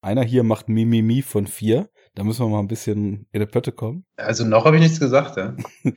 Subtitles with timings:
[0.00, 1.90] einer hier macht Mimimi von vier.
[2.14, 4.04] Da müssen wir mal ein bisschen in der Pötte kommen.
[4.16, 5.56] Also noch habe ich nichts gesagt, ja.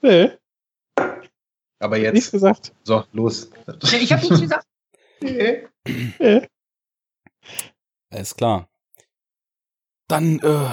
[0.00, 0.30] Nee,
[1.80, 2.30] Aber nichts jetzt.
[2.30, 2.72] gesagt.
[2.84, 3.50] So, los.
[3.90, 4.66] Nee, ich habe nichts gesagt.
[5.20, 5.66] Nee.
[8.10, 8.68] Alles klar.
[10.06, 10.68] Dann äh,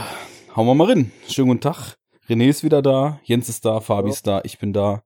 [0.56, 1.12] hauen wir mal rein.
[1.28, 1.96] Schönen guten Tag.
[2.30, 5.04] René ist wieder da, Jens ist da, Fabi ist da, ich bin da.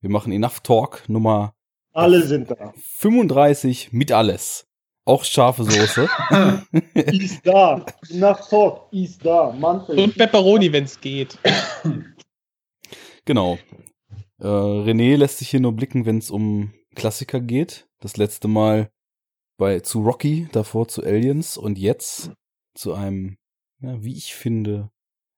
[0.00, 1.54] Wir machen Enough Talk Nummer
[1.92, 2.72] Alle sind da.
[2.96, 4.66] 35 mit alles.
[5.10, 6.08] Auch scharfe Soße.
[6.94, 7.84] Ist da.
[8.10, 8.92] Nach Talk.
[8.92, 9.50] Ist da.
[9.50, 9.98] Manfred.
[9.98, 11.36] Und Pepperoni, wenn es geht.
[13.24, 13.58] genau.
[14.38, 17.88] Äh, René lässt sich hier nur blicken, wenn es um Klassiker geht.
[17.98, 18.92] Das letzte Mal
[19.58, 22.30] bei zu Rocky, davor zu Aliens und jetzt
[22.74, 23.36] zu einem,
[23.80, 24.92] ja, wie ich finde,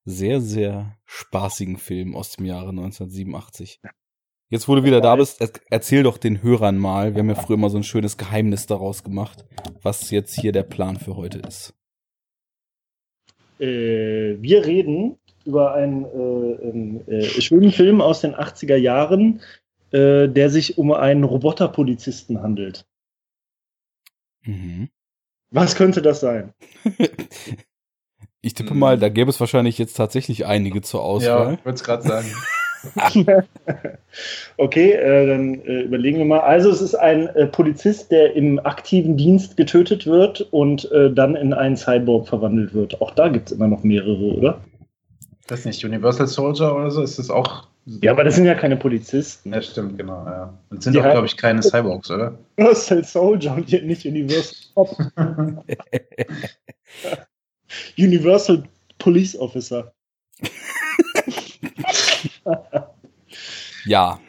[0.04, 3.80] sehr, sehr spaßigen Film aus dem Jahre 1987.
[4.52, 7.34] Jetzt, wo du wieder da bist, er erzähl doch den Hörern mal, wir haben ja
[7.36, 9.46] früher immer so ein schönes Geheimnis daraus gemacht,
[9.80, 11.72] was jetzt hier der Plan für heute ist.
[13.58, 19.40] Äh, wir reden über einen äh, ähm, äh, schönen Film aus den 80er Jahren,
[19.90, 22.84] äh, der sich um einen Roboterpolizisten handelt.
[24.42, 24.90] Mhm.
[25.48, 26.52] Was könnte das sein?
[28.44, 31.54] Ich tippe mal, da gäbe es wahrscheinlich jetzt tatsächlich einige zur Ja, Auswahl.
[31.54, 32.26] ich wollte es gerade sagen.
[34.56, 36.40] okay, äh, dann äh, überlegen wir mal.
[36.40, 41.36] Also es ist ein äh, Polizist, der im aktiven Dienst getötet wird und äh, dann
[41.36, 43.00] in einen Cyborg verwandelt wird.
[43.00, 44.60] Auch da gibt es immer noch mehrere, oder?
[45.46, 47.02] Das ist nicht Universal Soldier oder so?
[47.02, 47.68] Ist das auch.
[47.84, 49.52] Ja, aber das sind ja keine Polizisten.
[49.52, 50.56] Ja, stimmt, genau, ja.
[50.70, 52.38] Und sind Die auch, glaube ich, keine Cyborgs, oder?
[52.56, 54.96] Universal Soldier und nicht Universal Cop.
[57.98, 58.62] Universal
[58.98, 59.92] Police Officer.
[63.84, 64.20] Ja.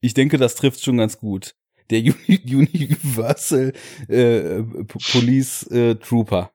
[0.00, 1.54] Ich denke, das trifft schon ganz gut.
[1.90, 3.72] Der Uni Universal
[4.08, 4.62] äh,
[5.12, 6.50] Police äh, Trooper.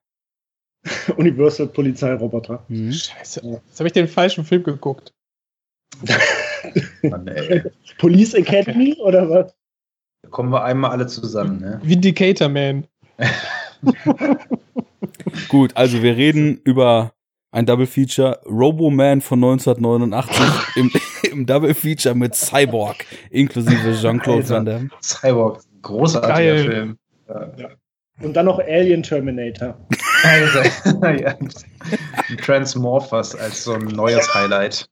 [1.17, 2.63] Universal Polizeiroboter.
[2.67, 2.91] Mhm.
[2.91, 3.41] Scheiße.
[3.65, 5.13] Jetzt habe ich den falschen Film geguckt.
[7.01, 7.63] Mann, ey.
[7.97, 9.53] Police Academy oder was?
[10.23, 11.79] Da kommen wir einmal alle zusammen, ne?
[11.83, 12.87] Vindicator Man.
[15.47, 17.13] Gut, also wir reden über
[17.57, 20.91] ein Double Feature Roboman von 1989 im,
[21.31, 24.47] im Double Feature mit Cyborg inklusive Jean-Claude.
[24.47, 24.89] Van Damme.
[25.01, 26.63] Cyborg, großartiger Geil.
[26.63, 26.97] Film.
[27.27, 27.69] Ja.
[28.21, 29.77] Und dann noch Alien Terminator.
[31.03, 31.35] Ja.
[32.43, 34.89] Transmorphers als so ein neues Highlight.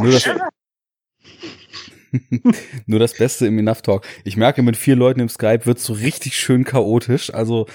[0.00, 0.28] Nur das,
[2.86, 4.04] nur das Beste im Enough Talk.
[4.24, 7.32] Ich merke, mit vier Leuten im Skype wird so richtig schön chaotisch.
[7.32, 7.66] Also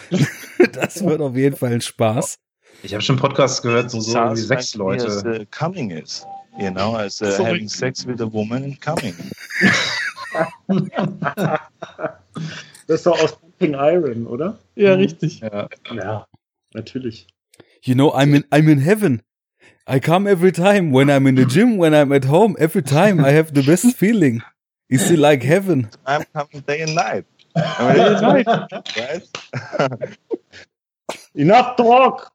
[0.74, 2.38] das wird auf jeden Fall ein Spaß.
[2.84, 5.42] Ich habe schon Podcasts gehört, wo so irgendwie sechs like me as, Leute.
[5.42, 6.26] uh, coming is.
[6.60, 9.14] You know, as uh, having sex with a woman and coming.
[12.88, 14.58] Das ist doch aus Pumping Iron, oder?
[14.76, 15.02] Ja, Mhm.
[15.02, 15.40] richtig.
[15.42, 15.68] Ja.
[15.94, 16.26] Ja,
[16.74, 17.28] natürlich.
[17.82, 19.22] You know, I'm in I'm in heaven.
[19.90, 22.56] I come every time when I'm in the gym, when I'm at home.
[22.60, 24.42] Every time I have the best feeling.
[24.90, 25.90] It's still like heaven.
[26.06, 27.26] I'm coming day and night.
[27.56, 29.24] I mean, right?
[31.36, 32.32] Enough talk!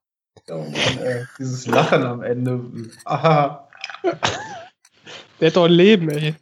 [0.53, 1.25] Oh Mann, ey.
[1.39, 2.61] Dieses Lachen am Ende.
[3.05, 3.69] Aha.
[5.41, 6.35] Der hat doch ein Leben, ey.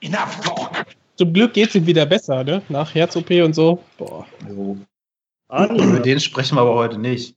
[0.00, 0.86] Enough talk.
[1.16, 2.62] Zum Glück geht's ihm wieder besser, ne?
[2.68, 3.82] Nach Herz-OP und so.
[3.96, 4.76] Boah, So.
[4.76, 4.86] Über
[5.48, 7.34] Arnie, den sprechen wir aber heute nicht.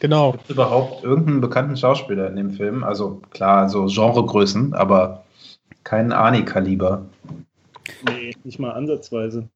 [0.00, 0.32] genau.
[0.32, 2.82] Gibt es überhaupt irgendeinen bekannten Schauspieler in dem Film?
[2.82, 5.24] Also klar, so Genregrößen, aber
[5.84, 7.04] kein Ani-Kaliber.
[8.08, 9.48] nee, nicht mal ansatzweise.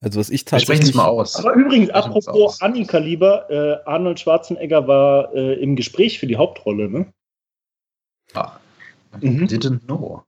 [0.00, 1.36] Also was ich Wir sprechen tatsächlich mal aus.
[1.36, 2.62] Aber übrigens, apropos aus.
[2.62, 7.06] Annie-Kaliber, äh, Arnold Schwarzenegger war äh, im Gespräch für die Hauptrolle, ne?
[8.34, 8.52] Ah,
[9.20, 9.46] Mhm.
[9.46, 10.22] Didn't know.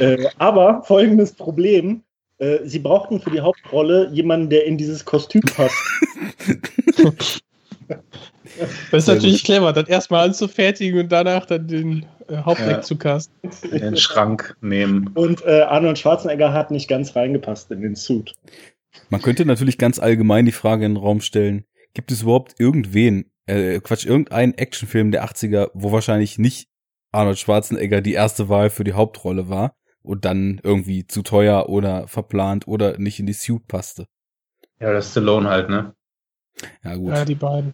[0.00, 2.02] Äh, aber folgendes Problem.
[2.38, 5.76] Äh, sie brauchten für die Hauptrolle jemanden, der in dieses Kostüm passt.
[8.90, 12.80] Das ist natürlich clever, das erstmal anzufertigen und danach dann den äh, Hauptdeck Ja.
[12.80, 13.50] zu casten.
[13.70, 15.10] In den Schrank nehmen.
[15.14, 18.32] Und äh, Arnold Schwarzenegger hat nicht ganz reingepasst in den Suit.
[19.10, 21.64] Man könnte natürlich ganz allgemein die Frage in den Raum stellen,
[21.94, 26.68] gibt es überhaupt irgendwen, äh, Quatsch, irgendeinen Actionfilm der 80er, wo wahrscheinlich nicht
[27.12, 32.08] Arnold Schwarzenegger die erste Wahl für die Hauptrolle war und dann irgendwie zu teuer oder
[32.08, 34.06] verplant oder nicht in die Suit passte?
[34.80, 35.94] Ja, das ist Stallone halt, ne?
[36.84, 37.14] Ja gut.
[37.14, 37.72] Ja, die beiden.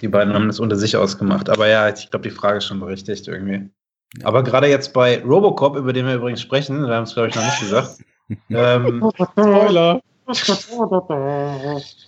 [0.00, 1.50] Die beiden haben das unter sich ausgemacht.
[1.50, 3.68] Aber ja, ich glaube, die Frage ist schon berechtigt irgendwie.
[4.22, 7.34] Aber gerade jetzt bei Robocop, über den wir übrigens sprechen, wir haben es, glaube ich,
[7.34, 7.98] noch nicht gesagt,
[8.50, 10.00] ähm, Spoiler.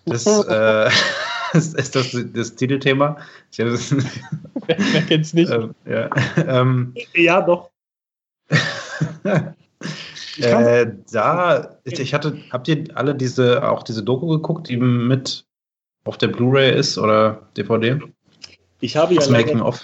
[0.07, 0.89] Das, äh,
[1.57, 3.19] ist, ist das das Titelthema?
[3.51, 3.95] Ich habe es,
[4.67, 5.51] Wer, wer kennt's nicht?
[5.51, 7.71] ähm, ja, ähm, Ja, doch.
[10.39, 15.45] Äh, da, ich, ich hatte, habt ihr alle diese, auch diese Doku geguckt, die mit
[16.05, 18.01] auf der Blu-ray ist oder DVD?
[18.81, 19.75] Ich habe, ja Das leider,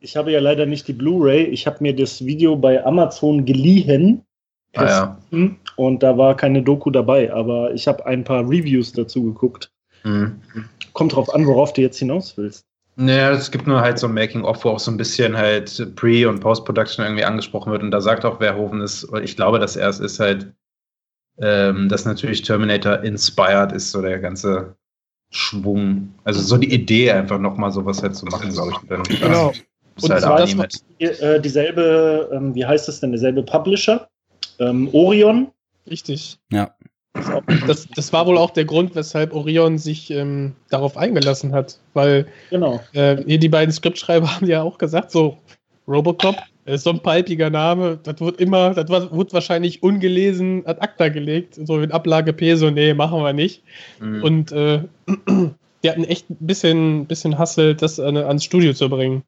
[0.00, 1.44] ich habe ja leider nicht die Blu-ray.
[1.44, 4.24] Ich habe mir das Video bei Amazon geliehen.
[4.74, 5.18] Ah, ja.
[5.76, 9.70] Und da war keine Doku dabei, aber ich habe ein paar Reviews dazu geguckt.
[10.02, 10.40] Hm.
[10.92, 12.64] Kommt drauf an, worauf du jetzt hinaus willst.
[12.96, 16.28] Naja, es gibt nur halt so ein Making-of, wo auch so ein bisschen halt Pre-
[16.28, 17.82] und Post-Production irgendwie angesprochen wird.
[17.82, 20.52] Und da sagt auch Verhoeven ist, ich glaube, dass er es ist halt,
[21.38, 24.76] ähm, dass natürlich Terminator inspired ist, so der ganze
[25.30, 26.12] Schwung.
[26.24, 29.20] Also so die Idee einfach nochmal sowas halt zu machen, glaube ich.
[29.20, 29.52] Genau.
[29.96, 34.08] Ist Und halt zwar was- Die, äh, dieselbe, ähm, wie heißt das denn, derselbe Publisher?
[34.58, 35.48] Ähm, Orion.
[35.90, 36.38] Richtig.
[36.52, 36.74] Ja.
[37.66, 42.26] Das, das war wohl auch der Grund, weshalb Orion sich ähm, darauf eingelassen hat, weil
[42.50, 42.80] Genau.
[42.94, 45.36] äh, hier die beiden Skriptschreiber haben ja auch gesagt, so
[45.86, 50.80] Robocop, ist so ein palpiger Name, das wird immer, das war- wird wahrscheinlich ungelesen ad
[50.80, 53.62] acta gelegt, so in Ablage P, so nee, machen wir nicht.
[54.00, 54.22] Mhm.
[54.22, 54.80] Und äh,
[55.82, 59.22] die hatten echt ein bisschen, bisschen Hassel, das an, ans Studio zu bringen.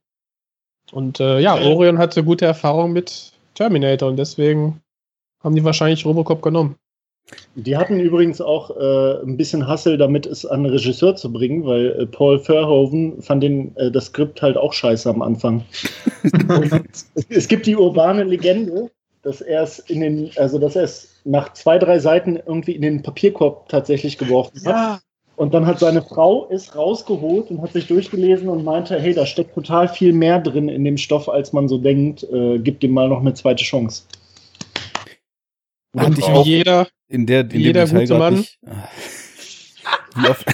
[0.92, 4.80] Und äh, ja, Orion hatte gute Erfahrung mit Terminator und deswegen
[5.44, 6.76] haben die wahrscheinlich Robocop genommen.
[7.54, 11.64] Die hatten übrigens auch äh, ein bisschen Hassel damit, es an einen Regisseur zu bringen,
[11.64, 15.64] weil äh, Paul Verhoeven fand den, äh, das Skript halt auch scheiße am Anfang.
[17.28, 18.90] es, gibt die urbane Legende,
[19.22, 22.82] dass er es in den, also dass er es nach zwei, drei Seiten irgendwie in
[22.82, 25.00] den Papierkorb tatsächlich geworfen hat.
[25.36, 29.26] Und dann hat seine Frau es rausgeholt und hat sich durchgelesen und meinte, hey, da
[29.26, 32.22] steckt total viel mehr drin in dem Stoff, als man so denkt.
[32.24, 34.04] Äh, gib dem mal noch eine zweite Chance.
[35.96, 38.34] Hatte ich Wie auch jeder, in der in dem jeder Detail gute Mann.
[38.34, 38.58] nicht.
[38.66, 38.88] Ah.
[40.16, 40.46] Wie oft,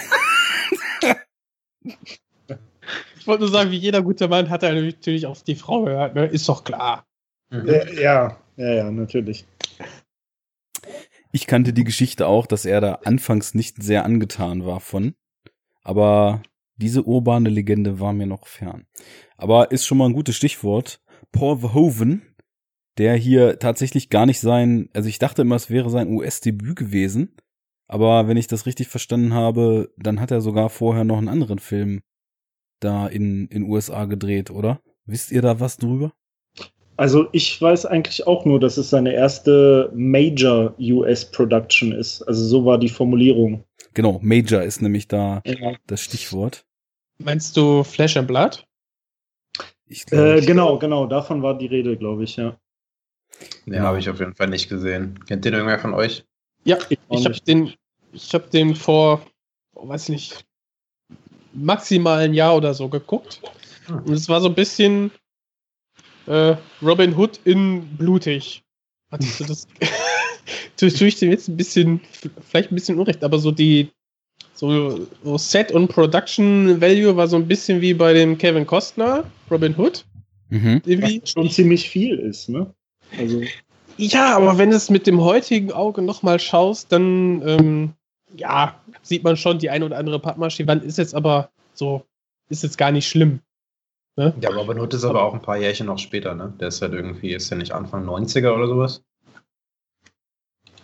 [3.19, 6.15] ich wollte nur sagen, wie jeder gute Mann hat er natürlich auf die Frau gehört,
[6.15, 6.27] ne?
[6.27, 7.07] Ist doch klar.
[7.51, 7.69] Mhm.
[8.01, 9.45] Ja, ja, ja, natürlich.
[11.33, 15.15] ich kannte die Geschichte auch, dass er da anfangs nicht sehr angetan war von.
[15.83, 16.43] Aber
[16.77, 18.87] diese urbane Legende war mir noch fern.
[19.37, 21.01] Aber ist schon mal ein gutes Stichwort.
[21.33, 22.30] Paul Verhoeven,
[23.01, 27.35] der hier tatsächlich gar nicht sein, also ich dachte immer, es wäre sein US-Debüt gewesen.
[27.89, 31.59] Aber wenn ich das richtig verstanden habe, dann hat er sogar vorher noch einen anderen
[31.59, 32.03] Film
[32.79, 34.81] da in in USA gedreht, oder?
[35.07, 36.13] Wisst ihr da was drüber?
[36.97, 42.23] Also ich weiß eigentlich auch nur, dass es seine erste Major US Production ist.
[42.23, 43.65] Also so war die Formulierung.
[43.95, 45.73] Genau, Major ist nämlich da Ja.
[45.87, 46.67] das Stichwort.
[47.19, 48.67] Meinst du Flash and Blood?
[49.87, 52.57] Ich glaub, Äh, genau, genau, davon war die Rede, glaube ich, ja.
[53.67, 55.19] Den habe ich auf jeden Fall nicht gesehen.
[55.27, 56.25] Kennt den irgendwer von euch?
[56.65, 57.73] Ja, Ich habe den,
[58.13, 59.25] ich habe den vor,
[59.75, 60.45] oh, weiß nicht,
[61.53, 63.41] maximal ein Jahr oder so geguckt.
[63.87, 64.03] Hm.
[64.03, 65.11] Und es war so ein bisschen
[66.27, 68.63] äh, Robin Hood in blutig.
[69.11, 69.67] Hattest du das?
[70.77, 72.01] tue tue ich dem jetzt ein bisschen,
[72.41, 73.91] vielleicht ein bisschen unrecht, aber so die,
[74.55, 79.25] so, so Set und Production Value war so ein bisschen wie bei dem Kevin Costner,
[79.51, 80.05] Robin Hood.
[80.51, 80.83] Mhm.
[80.85, 81.23] Irgendwie.
[81.23, 82.73] Was schon ziemlich viel ist, ne?
[83.19, 83.43] Also,
[83.97, 87.93] Ja, aber wenn du es mit dem heutigen Auge nochmal schaust, dann ähm,
[88.37, 92.05] ja, sieht man schon die eine oder andere Pappmaché-Wand ist jetzt aber so,
[92.49, 93.41] ist jetzt gar nicht schlimm.
[94.17, 94.35] Ne?
[94.41, 96.53] Ja, Robin Hood ist aber auch ein paar Jährchen noch später, ne?
[96.61, 99.03] Der ist halt irgendwie, ist ja nicht Anfang 90er oder sowas.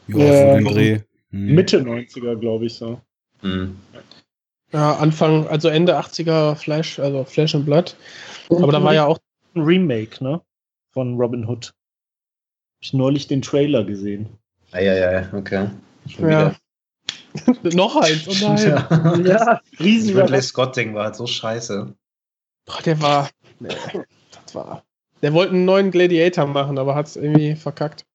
[0.08, 1.00] Ja, Dreh.
[1.30, 1.54] Hm.
[1.54, 3.00] Mitte 90er, glaube ich so.
[3.40, 3.76] Hm.
[4.72, 7.96] Ja, Anfang, also Ende 80er Flash, also Flash and Blood.
[8.50, 9.18] Aber da war ja auch,
[9.54, 10.40] ein Remake, ne?
[10.92, 11.72] Von Robin Hood.
[12.86, 14.28] Ich neulich den Trailer gesehen.
[14.70, 15.70] Eieiei, okay.
[16.08, 16.54] Schon Ja.
[17.64, 19.24] noch eins, oh nein.
[19.26, 21.92] Ja, Das riesiger Ridley Scott-Ding war halt so scheiße.
[22.64, 23.28] Boah, der war,
[23.58, 23.70] nee,
[24.30, 24.84] das war,
[25.20, 28.06] der wollte einen neuen Gladiator machen, aber hat es irgendwie verkackt.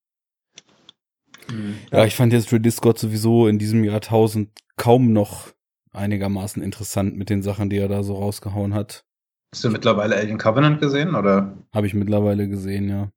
[1.90, 5.52] Ja, ich fand jetzt Ridley Scott sowieso in diesem Jahrtausend kaum noch
[5.92, 9.04] einigermaßen interessant mit den Sachen, die er da so rausgehauen hat.
[9.52, 11.58] Hast du mittlerweile Alien Covenant gesehen oder?
[11.74, 13.10] Habe ich mittlerweile gesehen, ja.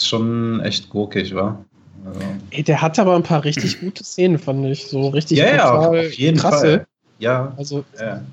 [0.00, 1.62] Ist schon echt gurkig, wa?
[2.06, 4.86] Also, Ey, der hatte aber ein paar richtig gute Szenen, fand ich.
[4.86, 6.78] So richtig ja, ja, auf jeden krasse.
[6.78, 6.86] Fall.
[7.18, 8.24] Ja, Also, ja.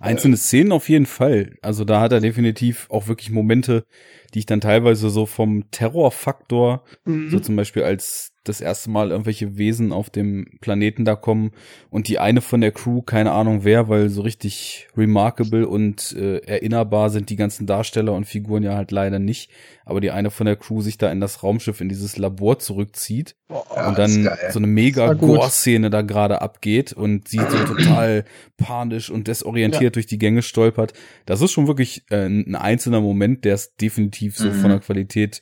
[0.00, 1.56] Einzelne Szenen auf jeden Fall.
[1.60, 3.84] Also da hat er definitiv auch wirklich Momente,
[4.32, 7.28] die ich dann teilweise so vom Terrorfaktor, mhm.
[7.30, 11.50] so zum Beispiel als das erste Mal irgendwelche Wesen auf dem Planeten da kommen
[11.90, 16.38] und die eine von der Crew, keine Ahnung wer, weil so richtig remarkable und äh,
[16.38, 19.50] erinnerbar sind die ganzen Darsteller und Figuren ja halt leider nicht,
[19.84, 23.36] aber die eine von der Crew sich da in das Raumschiff in dieses Labor zurückzieht
[23.50, 25.12] Ja, und dann so eine mega.
[25.14, 28.24] Gore-Szene da gerade abgeht und sie so total
[28.56, 30.92] panisch und desorientiert durch die Gänge stolpert.
[31.26, 34.52] Das ist schon wirklich äh, ein einzelner Moment, der es definitiv so Mhm.
[34.54, 35.40] von der Qualität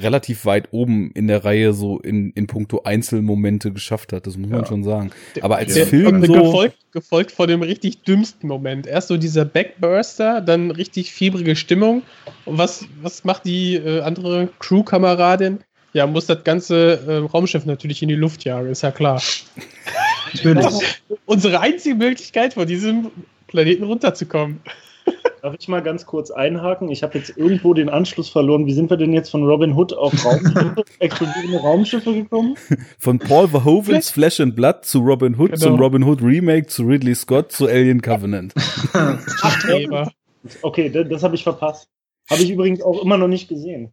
[0.00, 4.26] relativ weit oben in der Reihe so in, in puncto Einzelmomente geschafft hat.
[4.26, 4.66] Das muss man Ja.
[4.66, 5.10] schon sagen.
[5.42, 6.32] Aber als Der- Film und so.
[6.32, 8.86] gefolgt, gefolgt von dem richtig dümmsten Moment.
[8.86, 12.02] Erst so dieser Backburster, dann richtig fiebrige Stimmung.
[12.46, 15.58] Und was, was macht die äh, andere Crew-Kameradin?
[15.92, 19.20] Ja, muss das ganze äh, Raumschiff natürlich in die Luft jagen, ist ja klar.
[20.32, 20.66] Natürlich.
[21.26, 23.10] Unsere einzige Möglichkeit, von diesem
[23.46, 24.60] Planeten runterzukommen.
[25.42, 26.88] Darf ich mal ganz kurz einhaken?
[26.88, 28.66] Ich habe jetzt irgendwo den Anschluss verloren.
[28.66, 32.54] Wie sind wir denn jetzt von Robin Hood auf Raumschiffe, explodierende Raumschiffe gekommen?
[32.98, 35.62] Von Paul Verhoevens Flesh and Blood zu Robin Hood, Genau.
[35.64, 38.54] zum Robin Hood Remake, zu Ridley Scott, zu Alien Covenant.
[40.62, 41.88] Okay, das, das habe ich verpasst.
[42.30, 43.92] Habe ich übrigens auch immer noch nicht gesehen.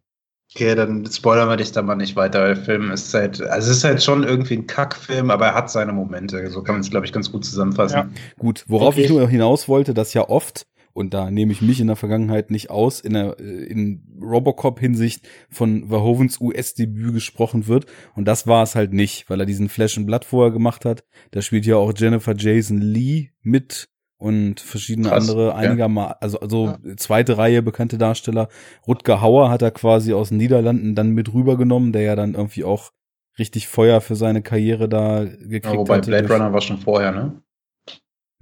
[0.52, 2.44] Okay, dann spoilern wir dich da mal nicht weiter.
[2.44, 5.70] Der Film ist halt, also es ist halt schon irgendwie ein Kackfilm, aber er hat
[5.70, 6.50] seine Momente.
[6.50, 7.96] So kann man es, glaube ich, ganz gut zusammenfassen.
[7.96, 8.08] Ja.
[8.36, 9.04] Gut, worauf Okay.
[9.04, 12.50] ich nur hinaus wollte, dass ja oft, und da nehme ich mich in der Vergangenheit
[12.50, 17.86] nicht aus, in der äh, in Robocop-Hinsicht von Verhovens US-Debüt gesprochen wird.
[18.14, 21.04] Und das war es halt nicht, weil er diesen Flash and Blood vorher gemacht hat.
[21.30, 25.54] Da spielt ja auch Jennifer Jason Lee mit und verschiedene Krass, andere ja.
[25.54, 28.48] einigermaßen, also, also zweite Reihe bekannte Darsteller.
[28.86, 32.64] Rutger Hauer hat er quasi aus den Niederlanden dann mit rübergenommen, der ja dann irgendwie
[32.64, 32.90] auch
[33.38, 36.10] richtig Feuer für seine Karriere da gekriegt Ja, wobei hatte.
[36.10, 37.42] Blade Runner war schon vorher, ne?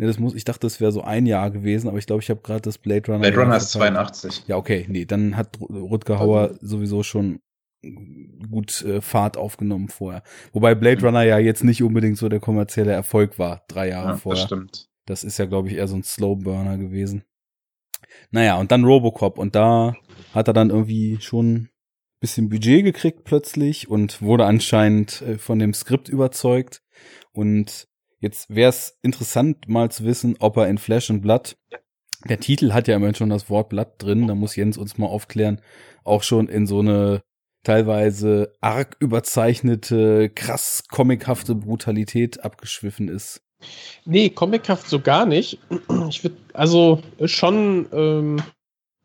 [0.00, 2.30] Nee, das muss, ich dachte, das wäre so ein Jahr gewesen, aber ich glaube, ich
[2.30, 3.18] habe gerade das Blade Runner.
[3.18, 3.94] Blade Runner ist vertan.
[3.96, 4.44] 82.
[4.46, 7.40] Ja, okay, nee, dann hat Ru- Rutger Hauer sowieso schon
[8.50, 10.22] gut äh, Fahrt aufgenommen vorher.
[10.52, 11.06] Wobei Blade Mhm.
[11.06, 14.44] Runner ja jetzt nicht unbedingt so der kommerzielle Erfolg war, drei Jahre Ja, das vorher.
[14.46, 14.88] stimmt.
[15.06, 17.24] Das ist ja, glaube ich, eher so ein Slowburner gewesen.
[18.30, 19.38] Naja, und dann Robocop.
[19.38, 19.96] Und da
[20.34, 21.68] hat er dann irgendwie schon ein
[22.20, 26.82] bisschen Budget gekriegt plötzlich und wurde anscheinend äh, von dem Skript überzeugt.
[27.32, 27.86] Und
[28.20, 31.56] jetzt wäre es interessant, mal zu wissen, ob er in Flash and Blood,
[32.28, 35.06] der Titel hat ja immerhin schon das Wort Blood drin, da muss Jens uns mal
[35.06, 35.60] aufklären,
[36.04, 37.22] auch schon in so eine
[37.62, 43.42] teilweise arg überzeichnete, krass comichafte Brutalität abgeschwiffen ist.
[44.04, 45.58] Nee, comichaft so gar nicht.
[46.08, 48.42] Ich würde, also schon ähm,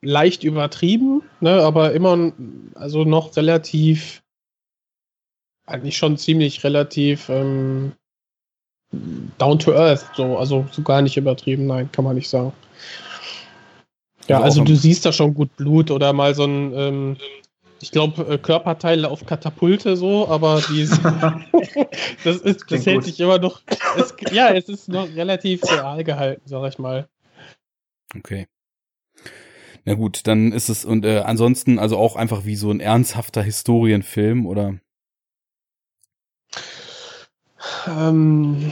[0.01, 2.31] leicht übertrieben, ne, aber immer,
[2.75, 4.21] also noch relativ,
[5.65, 7.93] eigentlich schon ziemlich relativ ähm,
[9.37, 12.53] down to earth, so, also so gar nicht übertrieben, nein, kann man nicht sagen.
[14.27, 17.17] Ja, Also also du siehst da schon gut Blut oder mal so ein, ähm,
[17.81, 20.99] ich glaube, äh, Körperteile auf Katapulte so, aber die ist,
[22.23, 23.61] das ist, das hält sich immer noch,
[23.97, 27.09] es, ja, es ist noch relativ real gehalten, sag ich mal.
[28.15, 28.47] Okay.
[29.85, 33.43] Na gut, dann ist es und äh, ansonsten also auch einfach wie so ein ernsthafter
[33.43, 34.75] Historienfilm oder
[37.87, 38.71] Ähm,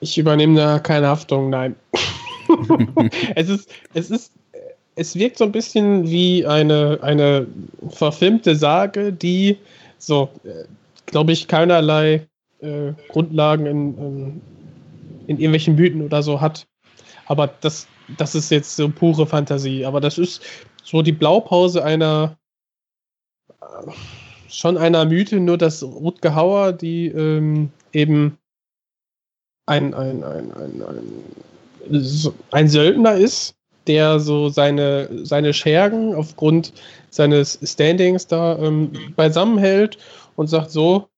[0.00, 1.76] ich übernehme da keine Haftung, nein.
[3.36, 4.32] es ist, es ist,
[4.96, 7.46] es wirkt so ein bisschen wie eine, eine
[7.88, 9.58] verfilmte Sage, die
[9.98, 10.64] so, äh,
[11.06, 12.26] glaube ich, keinerlei
[12.60, 14.42] äh, Grundlagen in, in,
[15.26, 16.66] in irgendwelchen Mythen oder so hat.
[17.26, 17.86] Aber das,
[18.18, 19.84] das ist jetzt so pure Fantasie.
[19.84, 20.42] Aber das ist
[20.82, 22.36] so die Blaupause einer
[23.60, 23.92] äh,
[24.48, 28.38] schon einer Mythe, nur dass Rutger Hauer, die ähm, eben
[29.66, 33.54] ein, ein, ein, ein, ein, ein Söldner ist,
[33.86, 36.72] der so seine, seine Schergen aufgrund
[37.10, 39.98] seines Standings da ähm, beisammenhält
[40.36, 41.08] und sagt so,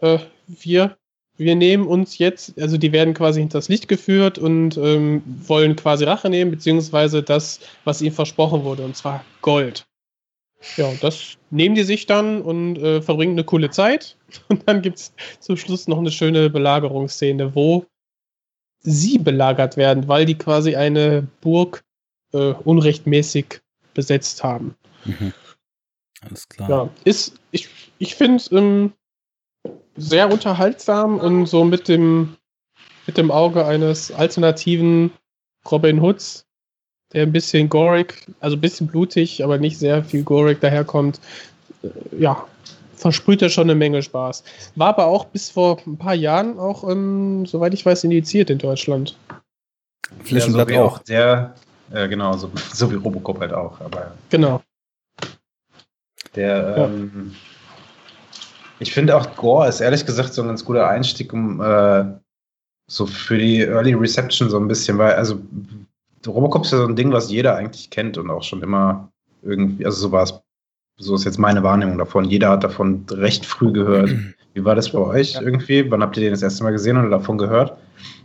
[0.00, 0.96] äh, wir,
[1.36, 6.04] wir nehmen uns jetzt, also die werden quasi hinters Licht geführt und ähm, wollen quasi
[6.04, 9.86] Rache nehmen, beziehungsweise das, was ihnen versprochen wurde, und zwar Gold.
[10.76, 14.16] Ja, das nehmen die sich dann und äh, verbringen eine coole Zeit.
[14.48, 17.84] Und dann gibt es zum Schluss noch eine schöne Belagerungsszene, wo
[18.80, 21.84] sie belagert werden, weil die quasi eine Burg
[22.32, 23.60] äh, unrechtmäßig
[23.94, 24.74] besetzt haben.
[25.04, 25.32] mhm.
[26.22, 26.70] alles klar.
[26.70, 28.92] Ja, ist, ich, ich finde ähm,
[29.96, 32.36] sehr unterhaltsam und so mit dem,
[33.06, 35.12] mit dem Auge eines alternativen
[35.70, 36.46] Robin Hoods,
[37.12, 41.20] der ein bisschen gorig, also ein bisschen blutig, aber nicht sehr viel gorig daherkommt.
[41.82, 41.88] Äh,
[42.18, 42.46] ja,
[42.96, 44.44] versprüht er schon eine Menge Spaß.
[44.76, 48.58] War aber auch bis vor ein paar Jahren auch, ähm, soweit ich weiß, indiziert in
[48.58, 49.16] Deutschland.
[50.24, 50.98] Flash ja, so auch.
[51.00, 51.54] der,
[51.92, 54.62] äh, genau, so, so wie Robocop halt auch, aber Genau.
[56.34, 56.84] der, Ja.
[56.86, 57.34] ähm,
[58.78, 62.04] ich finde auch Gore ist ehrlich gesagt so ein ganz guter Einstieg, um äh,
[62.88, 65.40] so für die Early Reception so ein bisschen, weil, also
[66.26, 69.12] Robocop ist ja so ein Ding, was jeder eigentlich kennt und auch schon immer
[69.42, 70.40] irgendwie, also so war es,
[70.96, 72.24] so ist jetzt meine Wahrnehmung davon.
[72.24, 74.10] Jeder hat davon recht früh gehört.
[74.54, 75.90] Wie war das bei euch irgendwie?
[75.90, 77.76] Wann habt ihr den das erste Mal gesehen oder davon gehört?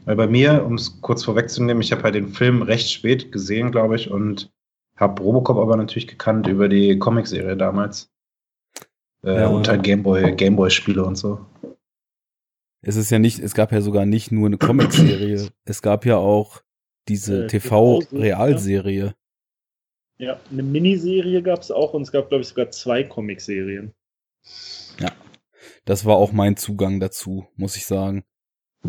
[0.06, 3.72] Weil bei mir, um es kurz vorwegzunehmen, ich habe halt den Film recht spät gesehen,
[3.72, 4.52] glaube ich, und
[4.98, 8.10] habe Robocop aber natürlich gekannt über die Comicserie damals.
[9.24, 9.48] Äh, Ja.
[9.48, 11.40] Und halt Gameboy, Gameboy-Spiele und so.
[12.82, 16.18] Es ist ja nicht, es gab ja sogar nicht nur eine Comicserie, es gab ja
[16.18, 16.62] auch
[17.08, 19.14] diese Äh, TV-Realserie.
[20.20, 23.94] Ja, eine Miniserie gab es auch und es gab, glaube ich, sogar zwei Comicserien.
[25.86, 28.26] Das war auch mein Zugang dazu, muss ich sagen.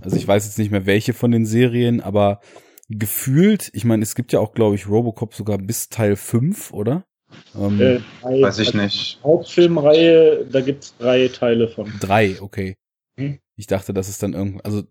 [0.01, 2.41] Also ich weiß jetzt nicht mehr welche von den Serien, aber
[2.89, 7.07] gefühlt, ich meine, es gibt ja auch, glaube ich, Robocop sogar bis Teil 5, oder?
[7.55, 9.21] Ähm, Äh, drei- Weiß ich also nicht.
[9.23, 11.93] Hauptfilmreihe, da gibt es drei Teile von.
[12.01, 12.77] Drei, okay.
[13.17, 13.39] Hm.
[13.55, 14.83] Ich dachte, das ist dann irgend, also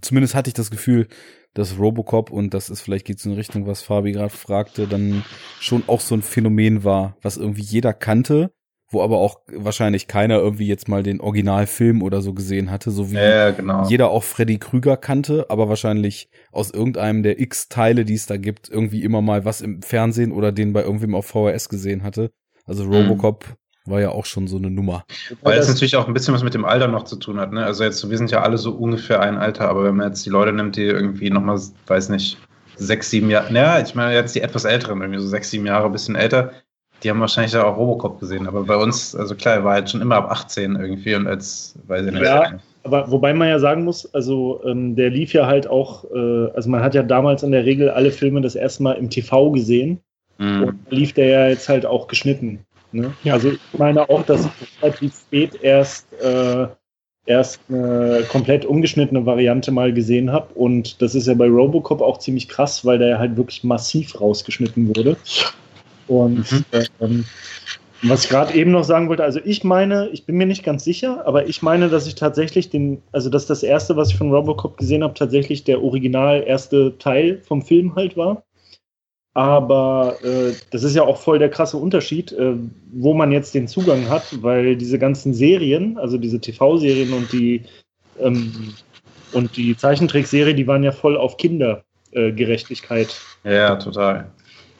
[0.00, 1.08] zumindest hatte ich das Gefühl,
[1.54, 5.24] dass Robocop und das ist vielleicht geht es in Richtung, was Fabi gerade fragte, dann
[5.58, 8.52] schon auch so ein Phänomen war, was irgendwie jeder kannte,
[8.88, 13.10] wo aber auch wahrscheinlich keiner irgendwie jetzt mal den Originalfilm oder so gesehen hatte, so
[13.10, 13.86] wie Ja, genau.
[13.88, 18.36] jeder auch Freddy Krüger kannte, aber wahrscheinlich aus irgendeinem der x Teile, die es da
[18.36, 22.30] gibt, irgendwie immer mal was im Fernsehen oder den bei irgendwem auf VHS gesehen hatte.
[22.64, 23.56] Also Robocop
[23.90, 25.04] war ja auch schon so eine Nummer.
[25.42, 27.52] Weil es natürlich auch ein bisschen was mit dem Alter noch zu tun hat.
[27.52, 27.64] Ne?
[27.64, 30.30] Also jetzt, wir sind ja alle so ungefähr ein Alter, aber wenn man jetzt die
[30.30, 32.38] Leute nimmt, die irgendwie nochmal, weiß nicht,
[32.76, 35.86] sechs, sieben Jahre, naja, ich meine jetzt die etwas älteren, irgendwie so sechs, sieben Jahre,
[35.86, 36.52] ein bisschen älter,
[37.02, 38.46] die haben wahrscheinlich ja auch Robocop gesehen.
[38.46, 41.74] Aber bei uns, also klar, er war halt schon immer ab 18 irgendwie und als,
[41.86, 42.22] weiß ich nicht.
[42.22, 42.58] Ja.
[42.84, 46.70] aber wobei man ja sagen muss, also ähm, der lief ja halt auch, äh, also
[46.70, 50.00] man hat ja damals in der Regel alle Filme das erste Mal im TV gesehen
[50.40, 50.62] Mhm.
[50.62, 52.60] und da lief der ja jetzt halt auch geschnitten.
[52.92, 53.12] Ne?
[53.22, 53.34] Ja.
[53.34, 56.66] Also ich meine auch, dass ich relativ spät erst, äh,
[57.26, 60.52] erst eine komplett umgeschnittene Variante mal gesehen habe.
[60.54, 64.20] Und das ist ja bei Robocop auch ziemlich krass, weil der ja halt wirklich massiv
[64.20, 65.16] rausgeschnitten wurde.
[66.08, 66.64] Und Mhm.
[67.00, 67.24] ähm,
[68.02, 70.84] was ich gerade eben noch sagen wollte, also ich meine, ich bin mir nicht ganz
[70.84, 74.32] sicher, aber ich meine, dass ich tatsächlich den, also dass das erste, was ich von
[74.32, 78.42] Robocop gesehen habe, tatsächlich der original erste Teil vom Film halt war.
[79.32, 82.54] Aber äh, das ist ja auch voll der krasse Unterschied, äh,
[82.92, 87.62] wo man jetzt den Zugang hat, weil diese ganzen Serien, also diese TV-Serien und die
[88.18, 88.74] ähm,
[89.32, 93.20] und die Zeichentrickserie, die waren ja voll auf Kindergerechtigkeit.
[93.44, 94.30] Ja, ja, total.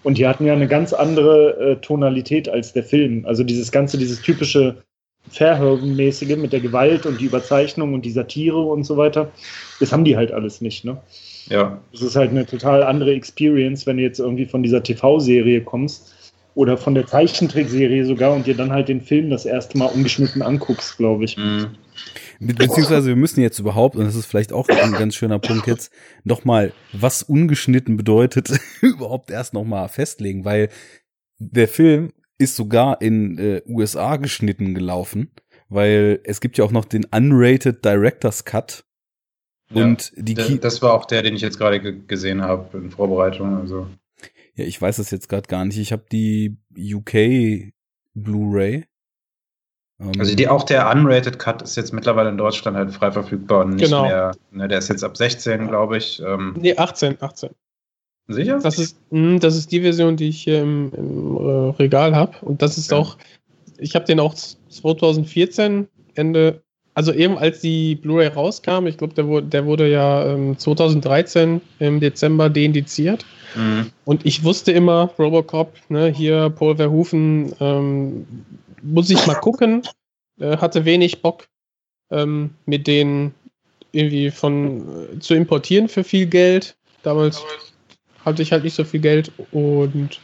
[0.03, 3.25] Und die hatten ja eine ganz andere äh, Tonalität als der Film.
[3.27, 4.83] Also dieses ganze, dieses typische
[5.31, 9.31] Verhoeven-mäßige mit der Gewalt und die Überzeichnung und die Satire und so weiter,
[9.79, 10.96] das haben die halt alles nicht, ne?
[11.51, 11.81] Ja.
[11.93, 16.15] Das ist halt eine total andere Experience, wenn du jetzt irgendwie von dieser TV-Serie kommst
[16.55, 20.43] oder von der Zeichentrickserie sogar und dir dann halt den Film das erste Mal ungeschnitten
[20.43, 21.37] anguckst, glaube ich.
[21.37, 21.77] Mhm.
[22.39, 25.67] Be beziehungsweise wir müssen jetzt überhaupt, und das ist vielleicht auch ein ganz schöner Punkt
[25.67, 25.93] jetzt,
[26.25, 30.71] nochmal, was ungeschnitten bedeutet, überhaupt erst nochmal festlegen, weil
[31.39, 35.31] der Film ist sogar in äh, USA geschnitten gelaufen,
[35.69, 38.85] weil es gibt ja auch noch den Unrated Director's Cut.
[39.72, 39.85] Ja.
[39.85, 42.90] Und die Ki Das war auch der, den ich jetzt gerade ge gesehen habe in
[42.90, 43.56] Vorbereitung.
[43.56, 43.87] Also.
[44.54, 45.78] Ja, ich weiß das jetzt gerade gar nicht.
[45.78, 47.72] Ich habe die UK
[48.14, 48.85] Blu-ray.
[50.00, 53.64] Ähm, Also die, auch der Unrated Cut ist jetzt mittlerweile in Deutschland halt frei verfügbar
[53.64, 54.02] und nicht Genau.
[54.02, 54.33] mehr.
[54.50, 56.20] Ne, der ist jetzt ab 16, glaube ich.
[56.24, 57.50] Ähm, Nee, 18, 18.
[58.26, 58.59] sicher?
[58.61, 62.37] Das ist, mh, das ist die Version, die ich hier im, im äh, Regal habe.
[62.44, 62.98] Und das ist Ja.
[62.98, 63.18] auch,
[63.78, 66.62] ich habe den auch 2014 Ende,
[66.94, 71.61] also eben als die Blu-ray rauskam, ich glaube, der, wurde- der wurde ja ähm, 2013
[71.79, 73.24] im Dezember deindiziert.
[73.55, 73.90] Mhm.
[74.05, 78.26] Und ich wusste immer, Robocop, ne, hier Paul Verhoeven, ähm,
[78.83, 79.83] muss ich mal gucken.
[80.40, 81.48] Äh, hatte wenig Bock,
[82.11, 83.35] ähm, mit denen
[83.92, 86.76] irgendwie von äh, zu importieren für viel Geld.
[87.03, 87.42] Damals
[88.24, 90.20] hatte ich halt nicht so viel Geld und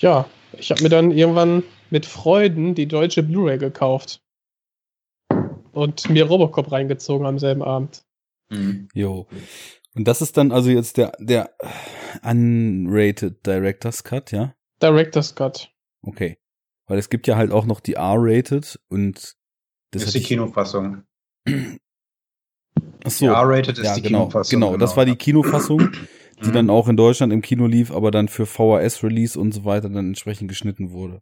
[0.00, 0.26] ja,
[0.58, 4.20] ich habe mir dann irgendwann mit Freuden die deutsche Blu-ray gekauft
[5.78, 8.02] und mir Robocop reingezogen am selben Abend.
[8.50, 8.88] Mhm.
[8.94, 9.26] Jo.
[9.94, 11.50] Und das ist dann also jetzt der, der
[12.22, 14.54] Unrated Director's Cut, ja?
[14.82, 15.70] Director's Cut.
[16.02, 16.38] Okay.
[16.86, 19.36] Weil es gibt ja halt auch noch die R-Rated und Das,
[19.90, 21.02] das ist die Kinofassung.
[23.04, 23.26] Ach so.
[23.26, 24.60] Die R-Rated ist ja, die genau, Kinofassung.
[24.60, 25.90] genau, das war die Kinofassung,
[26.42, 26.52] die Mhm.
[26.52, 30.06] dann auch in Deutschland im Kino lief, aber dann für VHS-Release und so weiter dann
[30.08, 31.20] entsprechend geschnitten wurde.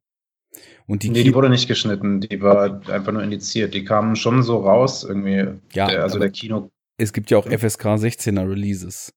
[0.86, 3.74] Und die, Nee, die wurde nicht geschnitten, die war einfach nur indiziert.
[3.74, 5.58] Die kamen schon so raus, irgendwie.
[5.72, 6.70] ja, der, also der Kino.
[6.96, 9.12] es gibt ja auch FSK 16er Releases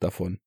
[0.00, 0.38] davon.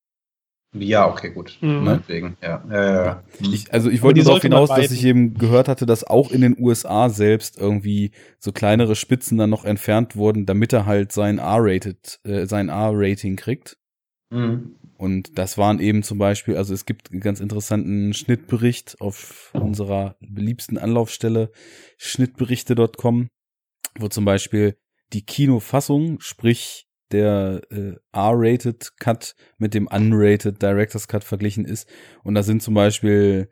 [0.74, 1.56] Ja, okay, gut.
[1.62, 1.84] Mhm.
[1.84, 2.62] Meinetwegen, ja.
[2.70, 3.22] ja, ja, ja.
[3.40, 4.94] Ich, also ich wollte darauf hinaus, dass weiten.
[4.94, 9.48] ich eben gehört hatte, dass auch in den USA selbst irgendwie so kleinere Spitzen dann
[9.48, 13.78] noch entfernt wurden, damit er halt sein R-Rated, äh, sein R-Rating kriegt.
[14.30, 14.76] Mhm.
[14.98, 20.16] Und das waren eben zum Beispiel, also es gibt einen ganz interessanten Schnittbericht auf unserer
[20.20, 21.52] beliebsten Anlaufstelle
[21.98, 23.28] schnittberichte.com,
[23.96, 24.76] wo zum Beispiel
[25.12, 31.88] die Kinofassung, sprich der äh, R-Rated Cut mit dem Unrated Director's Cut verglichen ist.
[32.24, 33.48] Und da sind zum Beispiel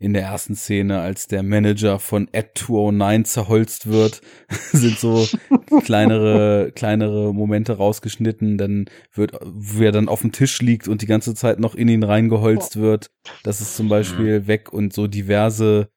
[0.00, 4.22] in der ersten Szene, als der Manager von Ed 209 zerholzt wird,
[4.72, 5.28] sind so
[5.84, 11.06] kleinere, kleinere Momente rausgeschnitten, dann wird, wo er dann auf dem Tisch liegt und die
[11.06, 13.10] ganze Zeit noch in ihn reingeholzt wird.
[13.44, 15.90] Das ist zum Beispiel weg und so diverse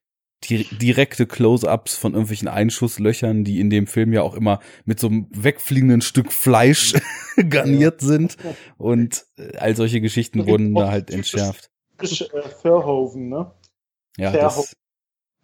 [0.43, 5.07] di direkte Close-ups von irgendwelchen Einschusslöchern, die in dem Film ja auch immer mit so
[5.07, 6.93] einem wegfliegenden Stück Fleisch
[7.49, 8.35] garniert sind.
[8.77, 9.25] Und
[9.57, 11.71] all solche Geschichten wurden da halt entschärft.
[11.97, 13.51] Typisch äh, ne?
[14.17, 14.73] Ja, das,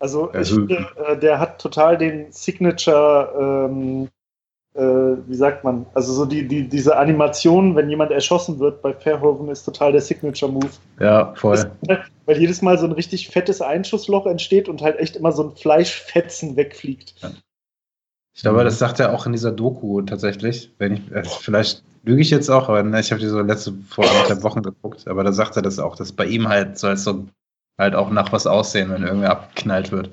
[0.01, 4.07] Also ich Also- finde, äh, der hat total den Signature, ähm,
[4.73, 4.81] äh,
[5.27, 9.49] wie sagt man, also so die, die, diese Animation, wenn jemand erschossen wird bei Verhoeven,
[9.49, 10.69] ist total der Signature-Move.
[10.99, 11.71] Ja, voll.
[12.25, 15.55] Weil jedes Mal so ein richtig fettes Einschussloch entsteht und halt echt immer so ein
[15.57, 17.15] Fleischfetzen wegfliegt.
[18.33, 20.73] Ich glaube, das sagt er auch in dieser Doku tatsächlich.
[20.77, 23.73] Wenn ich, äh, vielleicht lüge ich jetzt auch, aber ne, ich habe die so letzte
[23.89, 26.93] vor anderthalb Wochen geguckt, aber da sagt er das auch, dass bei ihm halt soll
[26.93, 27.25] es so
[27.79, 30.11] halt auch nach was aussehen, wenn irgendwer abgeknallt wird.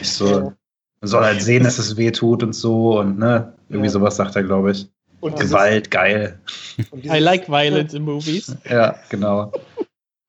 [0.00, 0.52] Ich so,
[1.00, 3.92] man soll halt sehen, dass es weh tut und so und ne, irgendwie Ja.
[3.92, 4.88] sowas sagt er, glaube ich.
[5.20, 6.38] Und dieses- Gewalt, geil.
[6.90, 8.54] und dieses- I like violence in movies.
[8.70, 9.50] Ja, genau.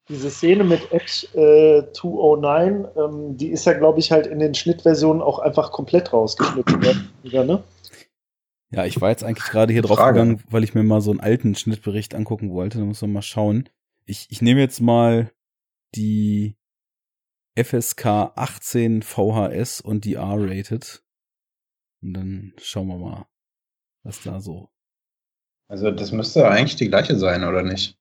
[0.09, 4.55] Diese Szene mit Ed äh, 209, ähm, die ist ja, glaube ich, halt in den
[4.55, 7.09] Schnittversionen auch einfach komplett rausgeschnitten worden.
[7.23, 7.61] Wieder, ne?
[8.71, 10.13] ja, ich war jetzt eigentlich gerade hier drauf Frage.
[10.19, 12.77] gegangen, weil ich mir mal so einen alten Schnittbericht angucken wollte.
[12.79, 13.67] Da muss man mal schauen.
[14.05, 15.29] Ich, ich nehme jetzt mal
[15.95, 16.55] die
[17.57, 21.01] FSK 18 VHS und die R-Rated.
[22.01, 23.25] Und dann schauen wir mal,
[24.03, 24.69] was da so.
[25.67, 27.97] Also das müsste eigentlich die gleiche sein, oder nicht?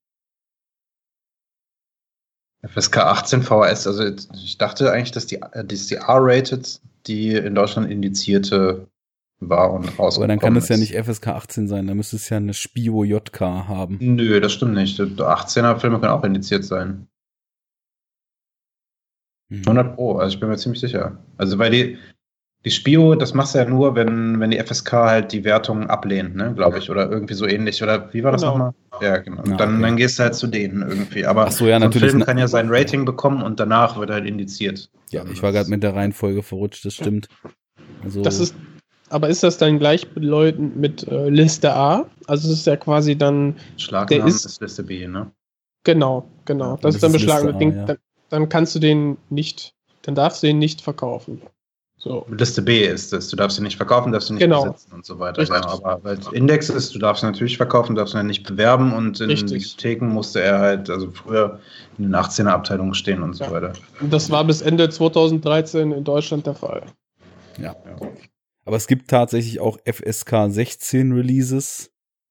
[2.63, 7.55] FSK 18 VHS, also ich dachte eigentlich, dass die, äh, dass die R-Rated die in
[7.55, 8.89] Deutschland indizierte
[9.39, 12.29] war und rausgekommen Aber dann kann das ja nicht FSK 18 sein, dann müsste es
[12.29, 13.99] ja eine Spio JK haben.
[14.01, 14.99] Nö, das stimmt nicht.
[14.99, 17.09] 18er Filme können auch indiziert sein.
[19.49, 19.63] Mhm.
[19.67, 21.19] 100 Pro, also ich bin mir ziemlich sicher.
[21.37, 21.99] Also weil die,
[22.65, 26.35] die Spio, das machst du ja nur, wenn, wenn die FSK halt die Wertung ablehnt,
[26.35, 27.83] ne, glaube ich, oder irgendwie so ähnlich.
[27.83, 28.53] Oder wie war das Genau.
[28.55, 28.73] nochmal?
[29.01, 29.45] Ja, genau.
[29.47, 29.83] Ja, dann, okay.
[29.83, 31.27] dann gehst du halt zu denen irgendwie.
[31.27, 32.11] Aber Ach so, ja, so ein natürlich.
[32.11, 34.91] Film kann ja sein Rating bekommen und danach wird halt indiziert.
[35.11, 37.29] Ja, ich war gerade mit der Reihenfolge verrutscht, das stimmt.
[38.03, 38.55] Also, Das ist,
[39.11, 42.07] aber ist das dann gleichbedeutend mit äh, Liste A?
[42.27, 45.31] Also es ist ja quasi dann, Schlagnamen der ist, ist- Liste B, ne?
[45.85, 46.77] genau, genau.
[46.81, 47.97] Das das ist dann Ding, ja.
[48.31, 51.43] Dann, kannst du den nicht, dann darfst du den nicht verkaufen.
[51.99, 52.27] So.
[52.29, 53.29] Liste B ist es.
[53.31, 54.65] Du darfst ihn nicht verkaufen, darfst ihn nicht Genau.
[54.65, 55.41] besitzen und so weiter.
[55.41, 55.57] Richtig.
[55.65, 59.19] Aber weil es Index ist, du darfst ihn natürlich verkaufen, darfst ihn nicht bewerben und
[59.21, 59.51] in Richtig.
[59.77, 61.59] Bibliotheken musste er halt, also früher
[61.97, 63.51] in den 18er Abteilungen stehen und so Ja.
[63.51, 63.73] weiter.
[64.01, 66.83] Und das war bis Ende 2013 in Deutschland der Fall.
[67.59, 67.75] ja.
[68.67, 71.91] Aber es gibt tatsächlich auch FSK 16 Releases.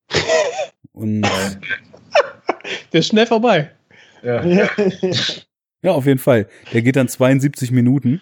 [0.91, 1.21] Und
[2.91, 3.71] Der ist schnell vorbei.
[4.21, 4.43] Ja,
[5.85, 6.47] ja, auf jeden Fall.
[6.73, 8.21] Der geht dann 72 Minuten.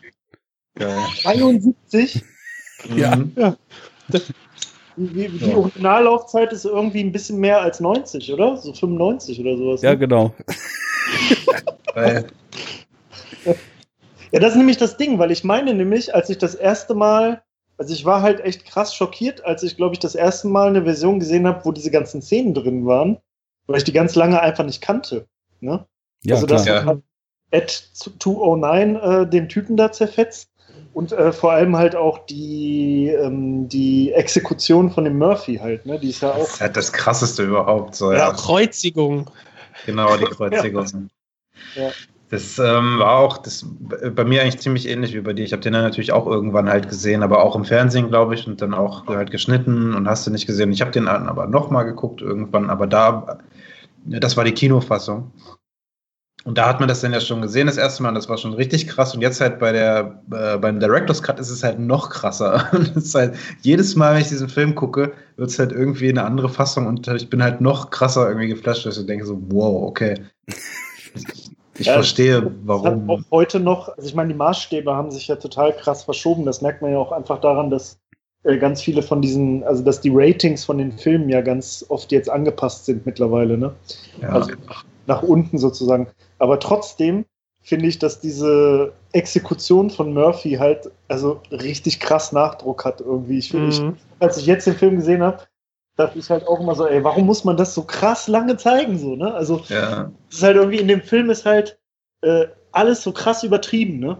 [0.75, 0.97] geil.
[1.25, 2.23] 71?
[2.95, 3.15] Ja.
[3.15, 3.55] Mhm.
[4.95, 5.55] Die, die Ja.
[5.57, 8.57] Originallaufzeit ist irgendwie ein bisschen mehr als 90, oder?
[8.57, 9.81] So 95 oder sowas.
[9.81, 9.97] Ja, ne?
[9.97, 10.35] genau.
[11.95, 12.27] Geil.
[14.31, 17.43] Ja, das ist nämlich das Ding, weil ich meine nämlich, als ich das erste Mal,
[17.77, 20.83] also ich war halt echt krass schockiert, als ich, glaube ich, das erste Mal eine
[20.83, 23.17] Version gesehen habe, wo diese ganzen Szenen drin waren,
[23.67, 25.27] weil ich die ganz lange einfach nicht kannte.
[25.59, 25.85] Ne?
[26.23, 26.57] Ja, also, klar.
[26.57, 26.85] dass Ja.
[26.85, 27.03] halt
[27.53, 30.49] Ed 209 äh, den Typen da zerfetzt
[30.93, 35.99] und äh, vor allem halt auch die, ähm, die Exekution von dem Murphy halt, ne?
[35.99, 36.53] Die ist ja Das auch.
[36.53, 37.95] ist halt das krasseste überhaupt.
[37.95, 38.31] So, ja.
[38.31, 39.29] Kreuzigung.
[39.85, 41.09] Genau, die Kreuzigung.
[41.75, 41.89] Ja.
[42.29, 43.65] Das ähm, war auch das,
[44.15, 45.45] bei mir eigentlich ziemlich ähnlich wie bei dir.
[45.45, 48.47] Ich habe den dann natürlich auch irgendwann halt gesehen, aber auch im Fernsehen, glaube ich,
[48.47, 50.71] und dann auch halt geschnitten und hast du nicht gesehen.
[50.71, 53.37] Ich habe den dann aber nochmal geguckt irgendwann, aber da,
[54.05, 55.31] das war die Kinofassung.
[56.45, 58.37] Und da hat man das dann ja schon gesehen, das erste Mal, und das war
[58.37, 59.15] schon richtig krass.
[59.15, 62.67] Und jetzt halt bei der, äh, beim Director's Cut ist es halt noch krasser.
[62.73, 66.09] Und es ist halt, jedes Mal, wenn ich diesen Film gucke, wird es halt irgendwie
[66.09, 69.41] eine andere Fassung und ich bin halt noch krasser irgendwie geflasht, dass ich denke so,
[69.49, 70.15] wow, okay.
[71.79, 73.25] Ich Ja, verstehe, hat auch warum.
[73.31, 76.45] heute noch, also ich meine, die Maßstäbe haben sich ja total krass verschoben.
[76.45, 77.97] Das merkt man ja auch einfach daran, dass
[78.43, 82.11] äh, ganz viele von diesen, also dass die Ratings von den Filmen ja ganz oft
[82.11, 83.73] jetzt angepasst sind mittlerweile, ne?
[84.21, 84.29] Ja.
[84.29, 84.51] Also
[85.07, 86.07] nach unten sozusagen.
[86.43, 87.23] Aber trotzdem
[87.61, 93.37] finde ich, dass diese Exekution von Murphy halt also richtig krass Nachdruck hat irgendwie.
[93.37, 93.95] Ich, Mhm.
[94.19, 95.43] als ich jetzt den Film gesehen habe,
[95.95, 98.97] dachte ich halt auch immer so, ey, warum muss man das so krass lange zeigen
[98.97, 99.33] so, ne?
[99.33, 100.11] Also ja.
[100.29, 101.79] es ist halt irgendwie in dem Film ist halt
[102.23, 104.17] äh, alles so krass übertrieben, ne?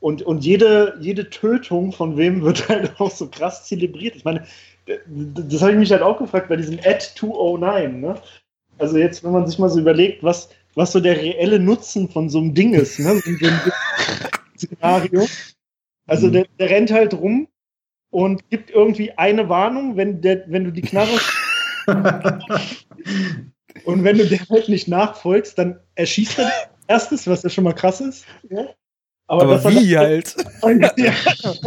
[0.00, 4.16] Und, und jede, jede Tötung von wem wird halt auch so krass zelebriert.
[4.16, 4.44] Ich meine,
[5.16, 8.16] das habe ich mich halt auch gefragt bei diesem Ad 209, ne?
[8.78, 12.28] Also jetzt, wenn man sich mal so überlegt, was, was so der reelle Nutzen von
[12.30, 13.20] so einem Ding ist, ne?
[13.24, 13.60] So ein
[14.56, 15.26] Szenario.
[16.06, 16.32] Also Mhm.
[16.32, 17.48] der, der rennt halt rum
[18.10, 21.18] und gibt irgendwie eine Warnung, wenn, der, wenn du die Knarre
[23.84, 26.54] und wenn du der halt nicht nachfolgst, dann erschießt er dich
[26.86, 28.26] erstes, was ja schon mal krass ist.
[28.48, 28.68] Ja?
[29.26, 30.36] Aber, dass er wie halt?
[30.96, 31.12] Ja.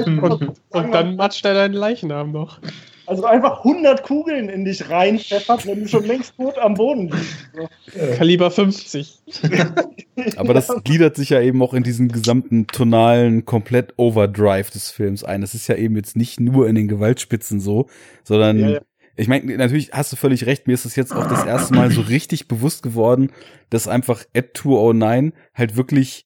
[0.05, 2.59] Und, und dann matscht er deinen Leichnam noch.
[3.07, 7.49] Also einfach 100 Kugeln in dich reinpfeffert, wenn du schon längst tot am Boden liegst.
[7.53, 8.15] So.
[8.17, 9.19] Kaliber 50.
[10.37, 15.23] Aber das gliedert sich ja eben auch in diesen gesamten tonalen komplett Overdrive des Films
[15.23, 15.41] ein.
[15.41, 17.87] Das ist ja eben jetzt nicht nur in den Gewaltspitzen so,
[18.23, 18.81] sondern Ja, ja.
[19.15, 21.91] ich meine, natürlich hast du völlig recht, mir ist es jetzt auch das erste Mal
[21.91, 23.31] so richtig bewusst geworden,
[23.69, 26.25] dass einfach Ed 209 halt wirklich,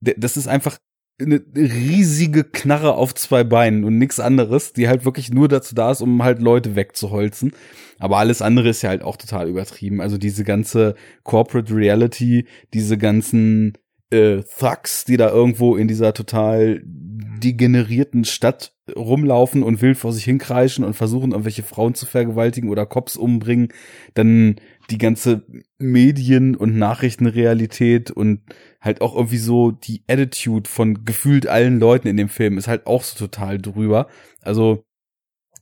[0.00, 0.78] das ist einfach
[1.20, 5.92] eine riesige Knarre auf zwei Beinen und nichts anderes, die halt wirklich nur dazu da
[5.92, 7.52] ist, um halt Leute wegzuholzen.
[7.98, 10.00] Aber alles andere ist ja halt auch total übertrieben.
[10.00, 13.78] Also diese ganze Corporate Reality, diese ganzen
[14.10, 20.24] äh, Thugs, die da irgendwo in dieser total degenerierten Stadt rumlaufen und wild vor sich
[20.24, 23.68] hinkreischen und versuchen, irgendwelche Frauen zu vergewaltigen oder Cops umbringen,
[24.14, 24.56] dann
[24.90, 25.46] die ganze
[25.78, 28.40] Medien- und Nachrichtenrealität und
[28.84, 32.86] halt auch irgendwie so die Attitude von gefühlt allen Leuten in dem Film ist halt
[32.86, 34.08] auch so total drüber.
[34.42, 34.84] Also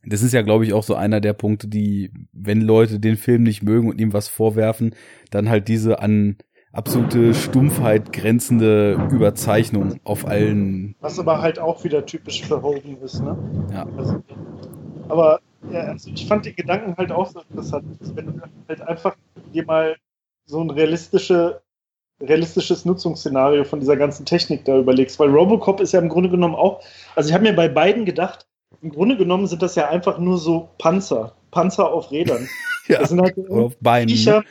[0.04, 3.44] das ist ja, glaube ich, auch so einer der Punkte, die, wenn Leute den Film
[3.44, 4.94] nicht mögen und ihm was vorwerfen,
[5.30, 6.36] dann halt diese an
[6.72, 10.96] absolute Stumpfheit grenzende Überzeichnung auf allen.
[11.00, 13.36] Was aber halt auch wieder typisch für Hogan ist, ne?
[13.70, 13.86] Ja.
[13.96, 14.22] Also,
[15.08, 18.80] aber ja, also ich fand den Gedanken halt auch so interessant, dass wenn du halt
[18.80, 19.16] einfach
[19.52, 19.96] dir mal
[20.44, 21.62] so ein realistische,
[22.22, 26.54] realistisches Nutzungsszenario von dieser ganzen Technik da überlegst, weil Robocop ist ja im Grunde genommen
[26.54, 26.80] auch,
[27.16, 28.46] also ich habe mir bei beiden gedacht,
[28.80, 32.48] im Grunde genommen sind das ja einfach nur so Panzer, Panzer auf Rädern.
[32.88, 34.08] Ja, Das sind halt auf Beinen.
[34.08, 34.12] Ne?
[34.12, 34.42] Viecher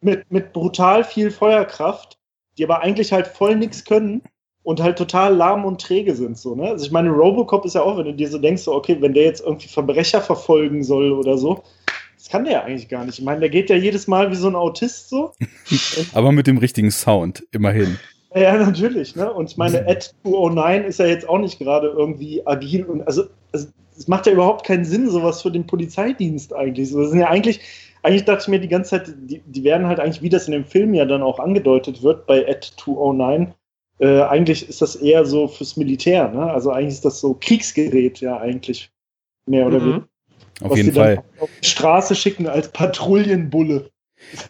[0.00, 2.18] mit, mit brutal viel Feuerkraft,
[2.58, 4.22] die aber eigentlich halt voll nichts können
[4.64, 6.36] und halt total lahm und träge sind.
[6.38, 6.70] So, ne?
[6.70, 9.14] Also ich meine, Robocop ist ja auch, wenn du dir so denkst, so, okay, wenn
[9.14, 11.62] der jetzt irgendwie Verbrecher verfolgen soll oder so,
[12.22, 13.18] das kann der ja eigentlich gar nicht.
[13.18, 15.32] Ich meine, der geht ja jedes Mal wie so ein Autist so.
[16.14, 17.98] Aber mit dem richtigen Sound, immerhin.
[18.32, 19.32] Ja, natürlich, ne?
[19.32, 23.24] Und ich meine, Ed 209 ist ja jetzt auch nicht gerade irgendwie agil und also,
[23.50, 23.66] also
[23.98, 26.90] es macht ja überhaupt keinen Sinn, sowas für den Polizeidienst eigentlich.
[26.90, 27.60] So, das sind ja eigentlich,
[28.04, 30.52] eigentlich dachte ich mir die ganze Zeit, die, die werden halt eigentlich, wie das in
[30.52, 33.52] dem Film ja dann auch angedeutet wird bei Ed 209,
[33.98, 36.52] äh, eigentlich ist das eher so fürs Militär, ne?
[36.52, 38.92] Also eigentlich ist das so Kriegsgerät, ja, eigentlich.
[39.46, 39.84] Mehr oder Mhm.
[39.84, 40.11] weniger.
[40.60, 41.22] Auf jeden Fall.
[41.38, 43.90] Auf die Straße schicken als Patrouillenbulle.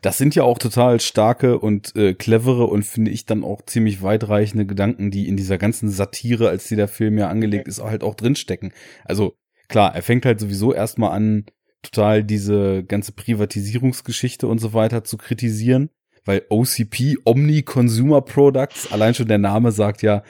[0.03, 4.03] Das sind ja auch total starke und äh, clevere und finde ich dann auch ziemlich
[4.03, 8.03] weitreichende Gedanken, die in dieser ganzen Satire, als die der Film ja angelegt ist, halt
[8.03, 8.73] auch drinstecken.
[9.05, 9.35] Also
[9.69, 11.47] klar, er fängt halt sowieso erstmal an,
[11.83, 15.91] total diese ganze Privatisierungsgeschichte und so weiter zu kritisieren,
[16.25, 20.23] weil OCP, Omni Consumer Products, allein schon der Name sagt ja,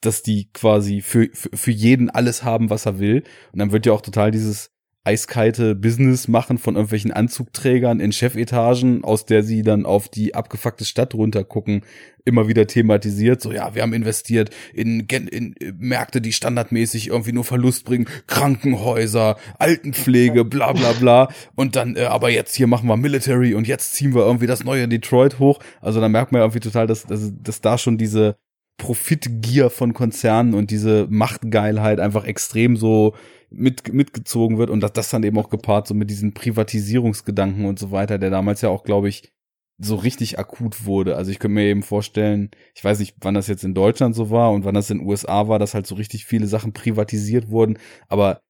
[0.00, 3.24] dass die quasi für, für, für jeden alles haben, was er will.
[3.52, 4.70] Und dann wird ja auch total dieses
[5.04, 10.86] eiskalte Business machen von irgendwelchen Anzugträgern in Chefetagen, aus der sie dann auf die abgefuckte
[10.86, 11.82] Stadt runtergucken,
[12.24, 13.42] immer wieder thematisiert.
[13.42, 18.08] So, ja, wir haben investiert in, in äh, Märkte, die standardmäßig irgendwie nur Verlust bringen,
[18.26, 21.28] Krankenhäuser, Altenpflege, bla bla bla.
[21.54, 24.64] Und dann, äh, aber jetzt hier machen wir Military und jetzt ziehen wir irgendwie das
[24.64, 25.60] neue Detroit hoch.
[25.82, 28.36] Also da merkt man ja irgendwie total, dass, dass, dass da schon diese
[28.78, 33.14] Profitgier von Konzernen und diese Machtgeilheit einfach extrem so
[33.56, 37.78] mit, mitgezogen wird und dass das dann eben auch gepaart so mit diesen Privatisierungsgedanken und
[37.78, 39.32] so weiter, der damals ja auch, glaube ich,
[39.78, 41.16] so richtig akut wurde.
[41.16, 44.30] Also ich könnte mir eben vorstellen, ich weiß nicht, wann das jetzt in Deutschland so
[44.30, 47.48] war und wann das in den USA war, dass halt so richtig viele Sachen privatisiert
[47.48, 48.40] wurden, aber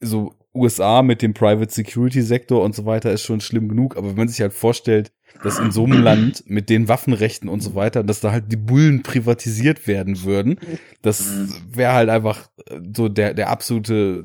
[0.00, 4.08] so USA mit dem Private Security Sektor und so weiter ist schon schlimm genug, aber
[4.10, 7.74] wenn man sich halt vorstellt, dass in so einem Land mit den Waffenrechten und so
[7.74, 10.58] weiter, dass da halt die Bullen privatisiert werden würden,
[11.02, 11.24] das
[11.72, 14.24] wäre halt einfach äh, so der, der absolute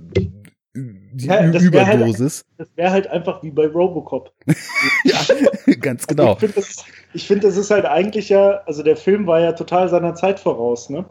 [1.17, 2.46] Ja, das wär halt- Überdosis.
[2.58, 4.32] Das wäre halt einfach wie bei Robocop.
[5.04, 5.20] ja,
[5.80, 6.34] ganz genau.
[6.34, 9.54] Ich finde, das, ich find, das ist halt eigentlich ja, also der Film war ja
[9.54, 11.06] total seiner Zeit voraus, ne?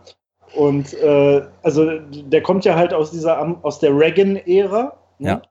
[0.54, 4.96] Und äh, also der kommt ja halt aus dieser aus der Reagan-Ära.
[5.20, 5.28] Ne?
[5.28, 5.42] Ja.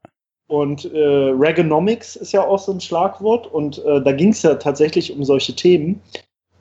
[0.48, 4.56] Und äh, Reaganomics ist ja auch so ein Schlagwort und äh, da ging es ja
[4.56, 6.02] tatsächlich um solche Themen.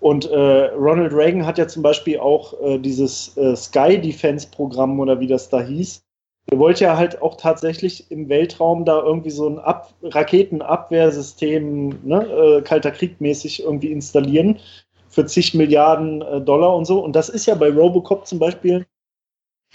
[0.00, 5.00] Und äh, Ronald Reagan hat ja zum Beispiel auch äh, dieses äh, Sky Defense Programm
[5.00, 6.02] oder wie das da hieß.
[6.50, 12.26] Der wollte ja halt auch tatsächlich im Weltraum da irgendwie so ein Ab Raketenabwehrsystem, ne,
[12.26, 14.58] äh, Kalter Krieg mäßig irgendwie installieren
[15.08, 17.02] für zig Milliarden äh, Dollar und so.
[17.02, 18.86] Und das ist ja bei Robocop zum Beispiel,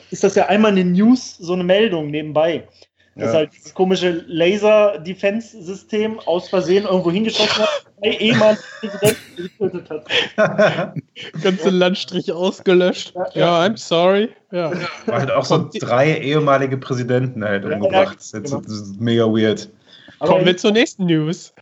[0.09, 2.67] ist das ja einmal in den News so eine Meldung nebenbei.
[3.15, 3.33] Dass Ja.
[3.39, 9.89] halt dieses komische Laser-Defense-System aus Versehen irgendwo hingeschossen hat, zwei ehemalige Präsidenten getötet
[10.37, 10.95] hat.
[11.43, 13.13] Ganze Landstrich ausgelöscht.
[13.15, 14.29] Ja, Ja, I'm sorry.
[14.51, 14.71] Ja.
[15.05, 17.93] War halt auch so drei ehemalige Präsidenten halt umgebracht.
[17.93, 18.61] ja, Das ist genau.
[18.61, 19.69] das ist mega weird.
[20.19, 21.53] Kommen wir zur nächsten News.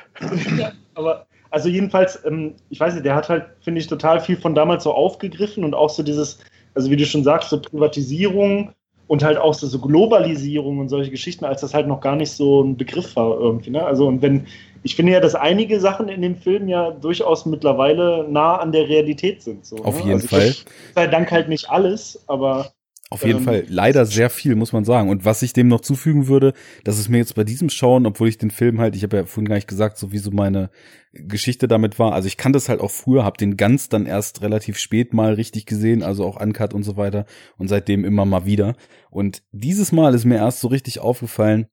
[0.96, 4.56] Aber also jedenfalls, ähm, ich weiß nicht, der hat halt, finde ich, total viel von
[4.56, 6.40] damals so aufgegriffen und auch so dieses,
[6.76, 8.72] also wie du schon sagst, so Privatisierung
[9.12, 12.32] und halt auch so, so Globalisierung und solche Geschichten, als das halt noch gar nicht
[12.32, 13.70] so ein Begriff war irgendwie.
[13.70, 13.84] Ne?
[13.84, 14.48] Also und wenn,
[14.84, 18.88] ich finde ja, dass einige Sachen in dem Film ja durchaus mittlerweile nah an der
[18.88, 19.66] Realität sind.
[19.66, 20.04] So, Auf ne?
[20.04, 20.56] jeden also, Fall.
[20.96, 22.72] Sei Dank halt nicht alles, aber
[23.12, 23.66] Auf jeden Ähm, Fall.
[23.68, 25.10] Leider sehr viel, muss man sagen.
[25.10, 26.54] Und was ich dem noch zufügen würde,
[26.86, 29.26] dass es mir jetzt bei diesem Schauen, obwohl ich den Film halt, ich habe ja
[29.26, 30.70] vorhin gar nicht gesagt, so wie so meine
[31.12, 32.14] Geschichte damit war.
[32.14, 35.34] Also ich kannte es halt auch früher, habe den ganz dann erst relativ spät mal
[35.34, 37.26] richtig gesehen, also auch Uncut und so weiter.
[37.58, 38.76] Und seitdem immer mal wieder.
[39.10, 41.68] Und dieses Mal ist mir erst so richtig aufgefallen,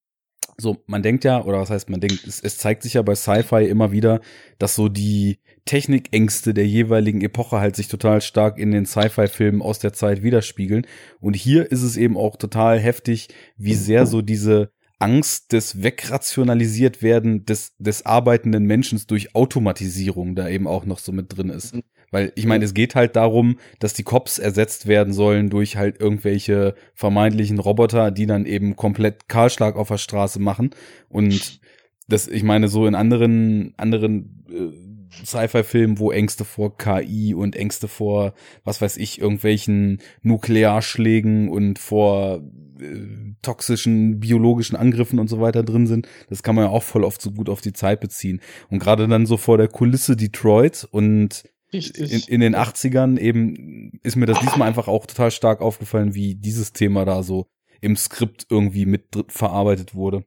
[0.60, 3.14] so, man denkt ja, oder was heißt man denkt, es, es zeigt sich ja bei
[3.14, 4.20] Sci-Fi immer wieder,
[4.58, 9.78] dass so die Technikängste der jeweiligen Epoche halt sich total stark in den Sci-Fi-Filmen aus
[9.78, 10.86] der Zeit widerspiegeln.
[11.20, 17.02] Und hier ist es eben auch total heftig, wie sehr so diese Angst des wegrationalisiert
[17.02, 21.76] werden des, des arbeitenden Menschen durch Automatisierung da eben auch noch so mit drin ist.
[22.10, 26.00] Weil ich meine, es geht halt darum, dass die Cops ersetzt werden sollen durch halt
[26.00, 30.70] irgendwelche vermeintlichen Roboter, die dann eben komplett Kahlschlag auf der Straße machen.
[31.08, 31.60] Und
[32.08, 34.87] das, ich meine, so in anderen, anderen äh,
[35.24, 42.42] Sci-Fi-Filmen, wo Ängste vor KI und Ängste vor, was weiß ich, irgendwelchen Nuklearschlägen und vor
[42.80, 47.04] äh, toxischen biologischen Angriffen und so weiter drin sind, das kann man ja auch voll
[47.04, 48.40] oft so gut auf die Zeit beziehen.
[48.70, 54.16] Und gerade dann so vor der Kulisse Detroit und in, in den 80ern eben ist
[54.16, 57.46] mir das diesmal einfach auch total stark aufgefallen, wie dieses Thema da so
[57.80, 60.24] im Skript irgendwie mit verarbeitet wurde.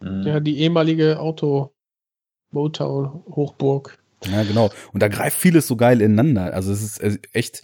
[0.00, 0.22] Mhm.
[0.26, 1.74] Ja, die ehemalige Auto
[2.50, 3.98] Motown Hochburg.
[4.30, 4.70] Ja, genau.
[4.92, 6.52] Und da greift vieles so geil ineinander.
[6.54, 7.62] Also es ist echt,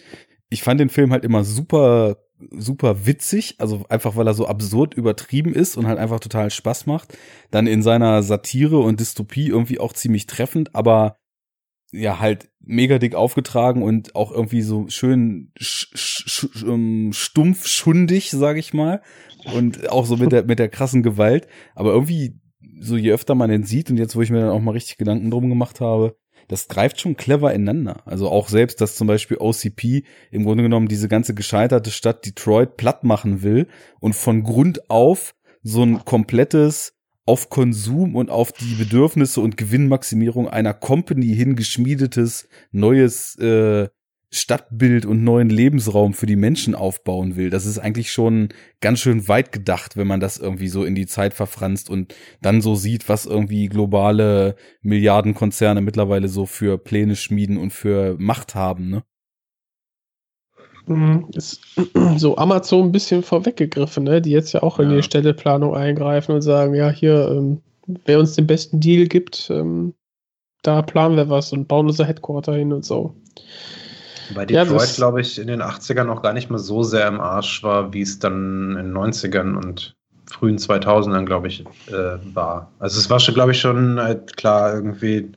[0.51, 2.19] ich fand den Film halt immer super,
[2.51, 3.57] super witzig.
[3.59, 7.17] Also einfach, weil er so absurd übertrieben ist und halt einfach total Spaß macht.
[7.51, 11.17] Dann in seiner Satire und Dystopie irgendwie auch ziemlich treffend, aber
[11.91, 17.67] ja, halt mega dick aufgetragen und auch irgendwie so schön sch sch sch ähm, stumpf
[17.69, 19.01] schundig, sag ich mal.
[19.55, 21.47] Und auch so mit der, mit der krassen Gewalt.
[21.75, 22.41] Aber irgendwie,
[22.81, 24.97] so je öfter man den sieht und jetzt, wo ich mir dann auch mal richtig
[24.97, 26.17] Gedanken drum gemacht habe,
[26.49, 28.03] das greift schon clever ineinander.
[28.07, 32.77] Also auch selbst, dass zum Beispiel OCP im Grunde genommen diese ganze gescheiterte Stadt Detroit
[32.77, 33.67] platt machen will
[34.01, 36.95] und von Grund auf so ein komplettes
[37.27, 43.89] auf Konsum und auf die Bedürfnisse und Gewinnmaximierung einer Company hingeschmiedetes neues äh,
[44.35, 47.51] Stadtbild und neuen Lebensraum für die Menschen aufbauen will.
[47.51, 48.49] Das ist eigentlich schon
[48.81, 52.61] ganz schön weit gedacht, wenn man das irgendwie so in die Zeit verfranst und dann
[52.61, 58.91] so sieht, was irgendwie globale Milliardenkonzerne mittlerweile so für Pläne schmieden und für Macht haben,
[58.91, 59.05] ne?
[60.87, 61.29] Mhm.
[61.35, 61.61] Ist
[62.17, 64.21] so Amazon ein bisschen vorweggegriffen, ne?
[64.21, 64.97] die jetzt ja auch in Ja.
[64.97, 69.95] die Städteplanung eingreifen und sagen, ja, hier, ähm, wer uns den besten Deal gibt, ähm,
[70.63, 73.15] da planen wir was und bauen unser Headquarter hin und so.
[74.31, 77.07] Bei Ja, Detroit, das- glaube ich, in den 80ern noch gar nicht mal so sehr
[77.09, 79.95] im Arsch war, wie es dann in den 90ern und
[80.31, 81.93] frühen 2000ern, glaube ich, äh,
[82.35, 82.73] war.
[82.79, 85.33] Also es war schon, glaube ich, schon halt klar irgendwie,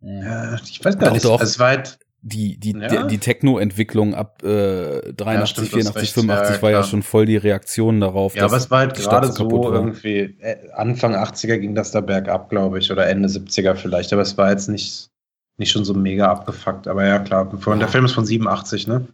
[0.00, 1.40] ja, ich weiß gar Doch, nicht, doch.
[1.40, 3.04] Also es war halt, Die, die, Ja.
[3.04, 6.14] die, Techno-Entwicklung ab äh, 83, Ja, stimmt, du hast 84, recht.
[6.14, 8.34] 85 Ja, war ja schon voll die Reaktion darauf.
[8.34, 9.72] ja, aber es war halt gerade so war.
[9.72, 14.22] irgendwie, äh, Anfang 80er ging das da bergab, glaube ich, oder Ende 70er vielleicht, aber
[14.22, 15.10] es war jetzt nicht,
[15.58, 19.06] nicht schon so mega abgefuckt, aber ja, klar, von, der Film ist von 87, ne?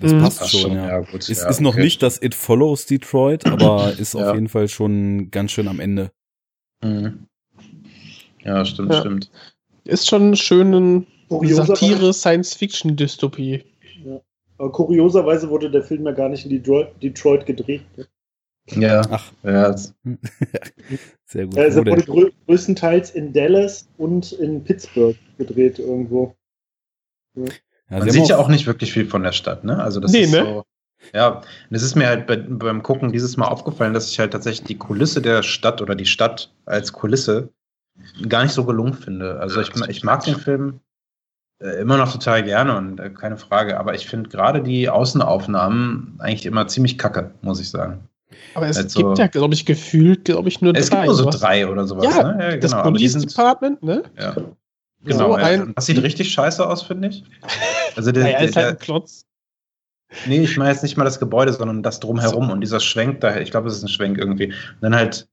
[0.00, 0.20] Das Mhm.
[0.20, 1.00] passt Ach schon, ja.
[1.00, 1.28] gut.
[1.28, 1.82] Es ja, ist noch okay.
[1.84, 4.34] nicht das It Follows Detroit, aber ist auf Ja.
[4.34, 6.10] jeden Fall schon ganz schön am Ende.
[6.82, 7.26] Mhm.
[8.42, 9.00] Ja, stimmt, Ja.
[9.00, 9.30] stimmt.
[9.84, 13.64] Ist schon eine schöne Satire, Science-Fiction-Dystopie.
[14.58, 17.82] Aber kurioserweise wurde der Film ja gar nicht in Detroit, Detroit gedreht.
[18.70, 19.74] Ja, Ach, ja,
[21.26, 21.58] sehr gut.
[21.58, 26.34] Also er wurde größtenteils in Dallas und in Pittsburgh gedreht irgendwo.
[27.36, 27.44] Ja,
[27.90, 29.82] man sie sieht ja auch nicht wirklich viel von der Stadt, ne?
[29.82, 30.42] Also das Nee, ist ne?
[30.44, 30.64] so.
[31.12, 34.32] Ja, und es ist mir halt bei, beim Gucken dieses Mal aufgefallen, dass ich halt
[34.32, 37.48] tatsächlich die Kulisse der Stadt oder die Stadt als Kulisse
[38.28, 39.40] gar nicht so gelungen finde.
[39.40, 40.80] Also ich, ich mag den Film
[41.60, 46.16] äh, immer noch total gerne und äh, keine Frage, aber ich finde gerade die Außenaufnahmen
[46.20, 48.08] eigentlich immer ziemlich kacke, muss ich sagen.
[48.54, 50.96] Aber es Also- gibt ja, glaube ich, gefühlt, glaube ich, nur Es drei.
[50.98, 52.58] gibt nur so drei oder sowas, Ja, ne?
[52.60, 54.04] Das aber die Police sind, Department, ne?
[54.18, 54.34] ja.
[55.04, 55.44] So Genau, ja.
[55.44, 57.24] ein- das sieht richtig scheiße aus, finde ich.
[57.96, 59.26] Also der, Naja, der, ist halt der, ein Klotz.
[60.26, 63.38] Nee, ich meine jetzt nicht mal das Gebäude, sondern das drumherum und dieser Schwenk da,
[63.38, 64.46] ich glaube, es ist ein Schwenk irgendwie.
[64.48, 65.26] Und dann halt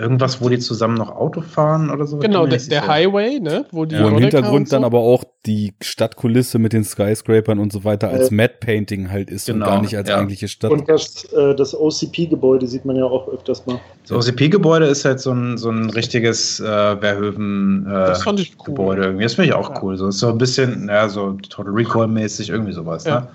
[0.00, 2.18] irgendwas, wo die zusammen noch Auto fahren oder so.
[2.18, 2.86] Genau, der, der.
[2.88, 3.66] Highway, ne?
[3.70, 4.76] Wo die Wo im Hintergrund so.
[4.76, 9.10] dann aber auch die Stadtkulisse mit den Skyscrapern und so weiter als Äh, Matte Painting
[9.10, 10.16] halt ist genau, und gar nicht als ja.
[10.16, 10.70] eigentliche Stadt.
[10.70, 13.78] Und das, äh, das OCP-Gebäude sieht man ja auch öfters mal.
[14.08, 16.64] Das OCP-Gebäude ist halt so ein, so ein richtiges äh,
[16.96, 18.64] Verhöven äh, Das fand ich cool.
[18.66, 19.22] Gebäude irgendwie.
[19.24, 19.82] Das finde ich auch Ja.
[19.82, 19.96] cool.
[19.96, 23.20] So ist so ein bisschen, ja, so Total Recall-mäßig, irgendwie sowas, Ja.
[23.20, 23.28] ne?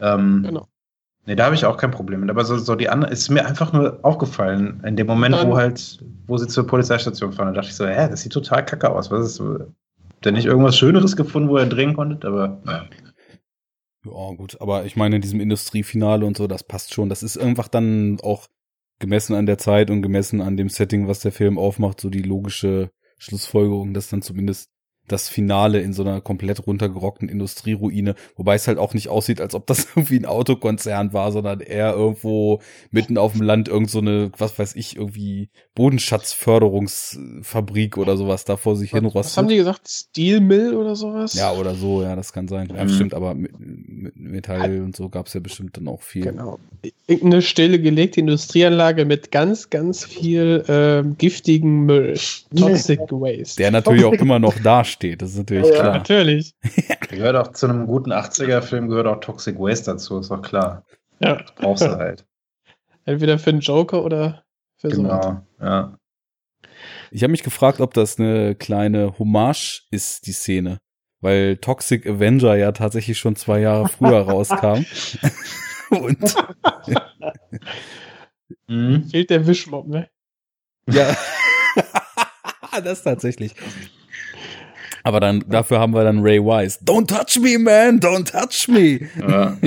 [0.00, 0.66] Ähm, Genau.
[1.24, 2.30] Nee, da habe ich auch kein Problem mit.
[2.30, 5.56] Aber so, so die andere ist mir einfach nur aufgefallen, in dem Moment, Dann- wo
[5.56, 8.90] halt, wo sie zur Polizeistation fahren, da dachte ich so, hä, das sieht total kacke
[8.90, 9.10] aus.
[9.10, 9.58] Was ist so?
[9.60, 12.24] Habt ihr nicht irgendwas Schöneres gefunden, wo ihr drehen konntet?
[12.24, 12.86] Aber naja.
[14.04, 17.08] Ja, gut, aber ich meine, in diesem Industriefinale und so, das passt schon.
[17.08, 18.48] Das ist einfach dann auch
[18.98, 22.22] gemessen an der Zeit und gemessen an dem Setting, was der Film aufmacht, so die
[22.22, 24.71] logische Schlussfolgerung, dass dann zumindest
[25.12, 29.54] das Finale in so einer komplett runtergerockten Industrieruine, wobei es halt auch nicht aussieht, als
[29.54, 32.60] ob das irgendwie ein Autokonzern war, sondern eher irgendwo
[32.90, 38.56] mitten auf dem Land irgend so eine, was weiß ich, irgendwie Bodenschatzförderungsfabrik oder sowas da
[38.56, 39.36] vor sich hin Was, was rostet.
[39.38, 39.88] haben die gesagt?
[39.88, 41.34] Steel Mill oder sowas?
[41.34, 42.68] Ja, oder so, ja, das kann sein.
[42.74, 42.88] Ja, Mhm.
[42.88, 46.22] stimmt, aber mit, mit Metall und so gab's ja bestimmt dann auch viel.
[46.22, 46.58] Genau.
[47.06, 52.14] Irgendeine stillgelegte Industrieanlage mit ganz, ganz viel ähm, giftigen Müll.
[52.56, 53.56] Toxic Waste.
[53.58, 54.62] Der natürlich auch immer noch
[55.02, 55.98] dasteht, das ist natürlich Ja, klar.
[55.98, 56.54] Natürlich.
[57.08, 60.84] Gehört auch zu einem guten 80er-Film, gehört auch Toxic Waste dazu, ist doch klar.
[61.20, 61.36] Ja.
[61.36, 62.24] Das brauchst du halt.
[63.04, 64.44] Entweder für einen Joker oder
[64.76, 65.02] für so.
[65.02, 65.98] genau, ja.
[67.10, 70.78] Ich habe mich gefragt, ob das eine kleine Hommage ist, die Szene.
[71.20, 74.84] Weil Toxic Avenger ja tatsächlich schon zwei Jahre früher rauskam.
[75.90, 76.18] Und
[78.66, 79.04] Mhm.
[79.08, 80.08] Fehlt der Wischmob, ne?
[80.88, 81.14] ja,
[82.82, 83.54] das tatsächlich.
[85.04, 86.78] Aber dann, dafür haben wir dann Ray Wise.
[86.84, 89.08] Don't touch me, man, don't touch me.
[89.20, 89.56] Ja.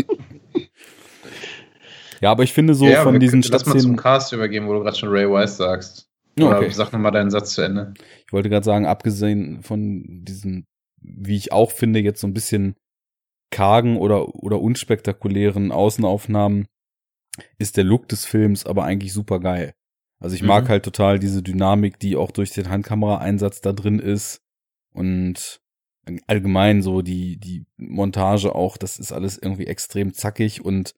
[2.21, 3.95] Ja, aber ich finde so ja, von diesen Lass mal zum Stadtszenen.
[3.97, 6.09] Cast übergeben, wo du gerade schon Ray Wise sagst.
[6.39, 6.69] Ja, Oder okay.
[6.71, 7.93] sag nochmal deinen Satz zu Ende.
[8.25, 10.65] Ich wollte gerade sagen, abgesehen von diesen,
[11.01, 12.75] wie ich auch finde, jetzt so ein bisschen
[13.51, 16.67] kargen oder, oder unspektakulären Außenaufnahmen,
[17.57, 19.73] ist der Look des Films aber eigentlich super geil.
[20.19, 20.69] Also ich mag Mhm.
[20.69, 24.41] halt total diese Dynamik, die auch durch den Handkameraeinsatz da drin ist
[24.95, 25.59] und
[26.27, 30.93] allgemein so die, die Montage auch, das ist alles irgendwie extrem zackig und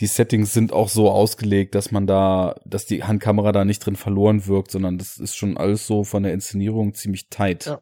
[0.00, 3.96] die Settings sind auch so ausgelegt, dass man da, dass die Handkamera da nicht drin
[3.96, 7.66] verloren wirkt, sondern das ist schon alles so von der Inszenierung ziemlich tight.
[7.66, 7.80] Ja.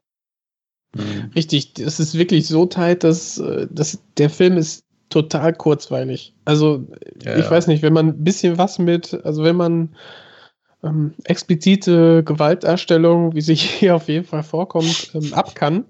[1.34, 6.34] Richtig, es ist wirklich so tight, dass, äh, dass der Film ist total kurzweilig.
[6.44, 6.86] Also,
[7.22, 7.50] Ja, ich ja.
[7.50, 9.96] weiß nicht, wenn man ein bisschen was mit, also wenn man
[10.84, 15.86] ähm, explizite Gewaltdarstellung, wie sie hier auf jeden Fall vorkommt, ähm, ab kann,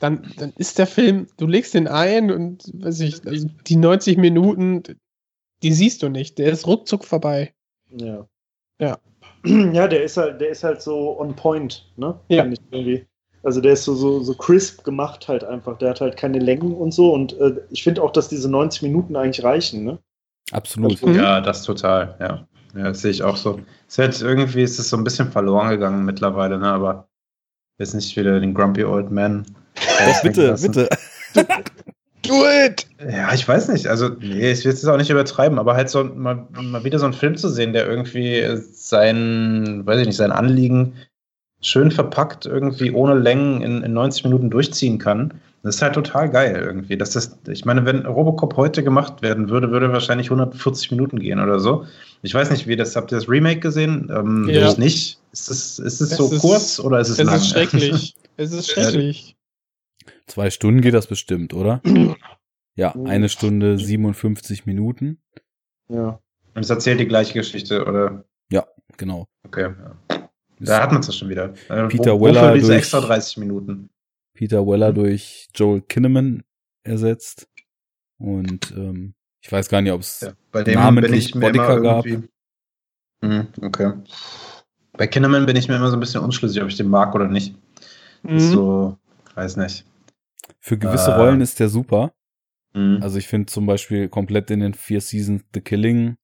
[0.00, 4.18] dann, dann ist der Film, du legst den ein und weiß ich, also die 90
[4.18, 4.82] Minuten,
[5.62, 6.38] die siehst du nicht.
[6.38, 7.54] Der ist ruckzuck vorbei.
[7.90, 8.26] Ja.
[8.80, 8.98] Ja.
[9.44, 12.16] Ja, der ist halt, der ist halt so on point, ne?
[12.28, 12.42] Ja.
[12.42, 13.06] Find Ich irgendwie.
[13.42, 15.78] Also der ist so, so, so crisp gemacht halt einfach.
[15.78, 17.12] Der hat halt keine Längen und so.
[17.12, 19.98] Und äh, ich finde auch, dass diese 90 Minuten eigentlich reichen, ne?
[20.52, 21.04] Absolut.
[21.04, 21.16] Mhm.
[21.16, 22.46] Ja, das total, ja.
[22.74, 23.60] Ja, das sehe ich auch so.
[23.88, 26.68] Es wird irgendwie ist es so ein bisschen verloren gegangen mittlerweile, ne?
[26.68, 27.08] Aber
[27.78, 29.44] jetzt nicht wieder den Grumpy Old Man.
[30.06, 30.72] Doch, bitte, lassen.
[30.72, 30.88] bitte.
[32.22, 32.86] Do it!
[33.10, 33.88] Ja, ich weiß nicht.
[33.88, 37.04] Also, nee, ich will es auch nicht übertreiben, aber halt so mal, mal wieder so
[37.04, 40.94] einen Film zu sehen, der irgendwie sein, weiß ich nicht, sein Anliegen
[41.60, 45.40] schön verpackt, irgendwie ohne Längen in, in 90 Minuten durchziehen kann.
[45.62, 46.96] Das ist halt total geil irgendwie.
[46.96, 51.38] Das ist, ich meine, wenn Robocop heute gemacht werden würde, würde wahrscheinlich 140 Minuten gehen
[51.38, 51.86] oder so.
[52.22, 54.10] Ich weiß nicht, wie das, habt ihr das Remake gesehen?
[54.12, 54.68] Ähm, Ja.
[54.70, 55.20] Ich nicht.
[55.32, 57.36] Ist es, ist es Es so ist- kurz oder ist es, Es lang?
[57.36, 58.14] ist schrecklich.
[58.36, 59.36] Es ist schrecklich.
[60.26, 61.80] Zwei Stunden geht das bestimmt, oder?
[62.74, 65.20] Ja, eine Stunde 57 Minuten.
[65.90, 66.18] Ja.
[66.54, 68.24] Und es erzählt die gleiche Geschichte, oder?
[68.98, 69.26] Genau.
[69.46, 69.70] Okay.
[70.10, 70.28] Ja.
[70.60, 71.54] Da hat man es ja schon wieder.
[71.70, 73.88] Äh, Peter wo, Weller wofür diese durch- extra 30 Minuten.
[74.42, 74.94] Peter Weller Mhm.
[74.96, 76.42] durch Joel Kinnaman
[76.82, 77.48] ersetzt.
[78.18, 81.80] Und ähm, ich weiß gar nicht, ob es Ja, bei dem bin namentlich Bodiker immer
[81.80, 82.06] gab.
[82.06, 82.28] irgendwie.
[83.24, 83.92] Hm, okay.
[84.94, 87.28] Bei Kinnaman bin ich mir immer so ein bisschen unschlüssig, ob ich den mag oder
[87.28, 87.54] nicht.
[88.24, 88.40] Mhm.
[88.40, 88.98] so,
[89.36, 89.84] weiß nicht.
[90.58, 91.14] für gewisse Äh.
[91.14, 92.12] Rollen ist der super.
[92.74, 92.98] Hm.
[93.00, 96.16] Also ich finde zum Beispiel komplett in den vier Seasons The Killing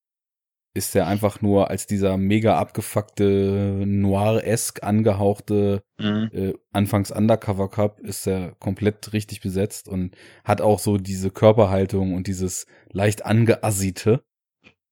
[0.74, 6.30] ist der einfach nur als dieser mega abgefuckte, noir-esque angehauchte Hm.
[6.32, 12.14] äh, anfangs Undercover Cup ist er komplett richtig besetzt und hat auch so diese Körperhaltung
[12.14, 14.22] und dieses leicht angeassite.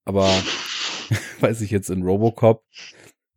[0.04, 0.28] Aber
[1.40, 2.64] weiß ich jetzt in Robocop,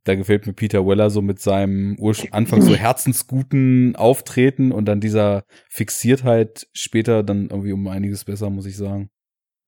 [0.03, 4.99] da gefällt mir Peter Weller so mit seinem Ursch anfangs so herzensguten Auftreten und dann
[4.99, 9.11] dieser Fixiertheit später dann irgendwie um einiges besser, muss ich sagen.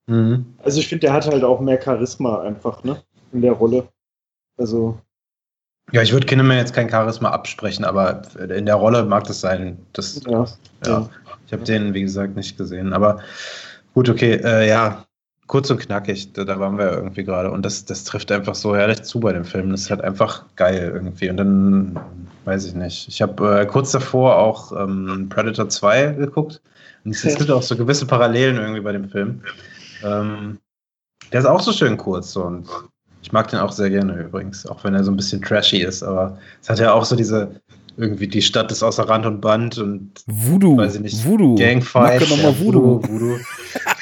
[0.08, 0.46] Mhm.
[0.64, 3.02] Also ich finde, der hat halt auch mehr Charisma einfach, ne?
[3.32, 3.88] In der Rolle.
[4.58, 5.00] Also,
[5.92, 9.78] Ja, ich würde Kinneman jetzt kein Charisma absprechen, aber in der Rolle mag das sein.
[9.94, 10.46] Das, ja.
[10.86, 11.10] ja.
[11.48, 12.94] Ich habe den, wie gesagt, nicht gesehen.
[12.94, 13.20] Aber
[13.94, 15.06] gut, okay, äh, ja,
[15.48, 17.52] kurz und knackig, da, waren wir ja irgendwie gerade.
[17.52, 19.70] Und das, das trifft einfach so herrlich zu bei dem Film.
[19.72, 21.30] Das ist halt einfach geil irgendwie.
[21.30, 22.00] Und dann,
[22.46, 23.10] weiß ich nicht.
[23.10, 26.62] Ich habe äh, kurz davor auch ähm, Predator 2 geguckt.
[27.04, 29.42] Und es gibt auch so gewisse Parallelen irgendwie bei dem Film.
[30.04, 30.60] Ähm,
[31.32, 32.68] der ist auch so schön kurz und
[33.22, 36.04] ich mag den auch sehr gerne übrigens, auch wenn er so ein bisschen trashy ist,
[36.04, 37.62] aber es hat ja auch so diese,
[37.98, 40.78] irgendwie die Stadt ist außer Rand und Band und Voodoo.
[40.78, 41.56] weiß ich nicht, Voodoo.
[41.56, 42.28] Gangfight.
[42.28, 43.02] Ja, Voodoo.
[43.04, 43.38] Voodoo.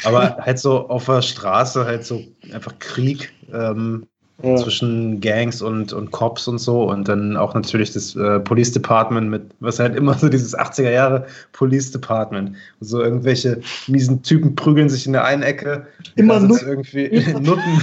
[0.05, 2.23] Aber halt so auf der Straße halt so
[2.53, 4.07] einfach Krieg ähm,
[4.41, 4.55] Ja.
[4.55, 9.29] zwischen Gangs und, und Cops und so und dann auch natürlich das äh, Police Department
[9.29, 12.55] mit, was halt immer so dieses 80er Jahre Police Department.
[12.79, 15.87] So irgendwelche miesen Typen prügeln sich in der einen Ecke.
[16.15, 16.67] Immer Nutten.
[16.67, 17.09] irgendwie
[17.39, 17.81] Nutten.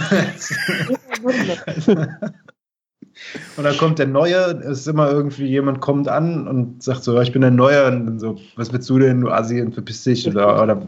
[3.56, 7.18] Und dann kommt der Neue, es ist immer irgendwie, jemand kommt an und sagt so,
[7.20, 10.04] ich bin der Neue und dann so, was willst du denn, du Assi, und verpiss
[10.04, 10.82] dich oder, oder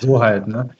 [0.00, 0.70] so halt, ne?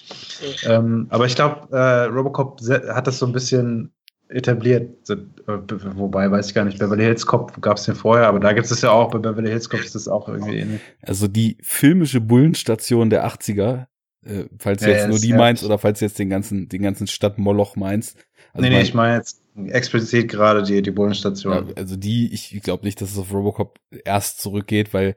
[0.64, 3.90] Ähm, aber ich glaube, äh, Robocop hat das so ein bisschen
[4.32, 5.58] etabliert, so, äh,
[5.94, 8.70] wobei, weiß ich gar nicht, Beverly Hills Cop gab es den vorher, aber da gibt
[8.70, 10.80] es ja auch, bei Beverly Hills Cop ist das auch irgendwie ähnlich.
[11.02, 13.86] Also die filmische Bullenstation der 80er,
[14.24, 16.82] äh, falls du jetzt nur die ja- meinst oder falls du jetzt den ganzen, den
[16.82, 18.16] ganzen Stadt Moloch meinst.
[18.52, 21.52] Also nee, nee, mein- ich meine jetzt explizit gerade die, die Bullenstation.
[21.68, 25.14] Ja, also die, ich glaube nicht, dass es auf Robocop erst zurückgeht, weil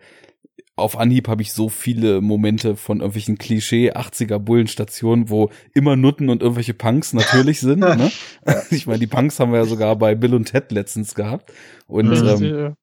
[0.77, 6.29] auf Anhieb habe ich so viele Momente von irgendwelchen Klischee 80er Bullenstationen, wo immer Nutten
[6.29, 7.79] und irgendwelche Punks natürlich sind.
[7.95, 8.11] Ne?
[8.71, 11.53] Ich meine, die Punks haben wir ja sogar bei Bill und Ted letztens gehabt.
[11.87, 12.27] Und Mhm.
[12.43, 12.75] ähm,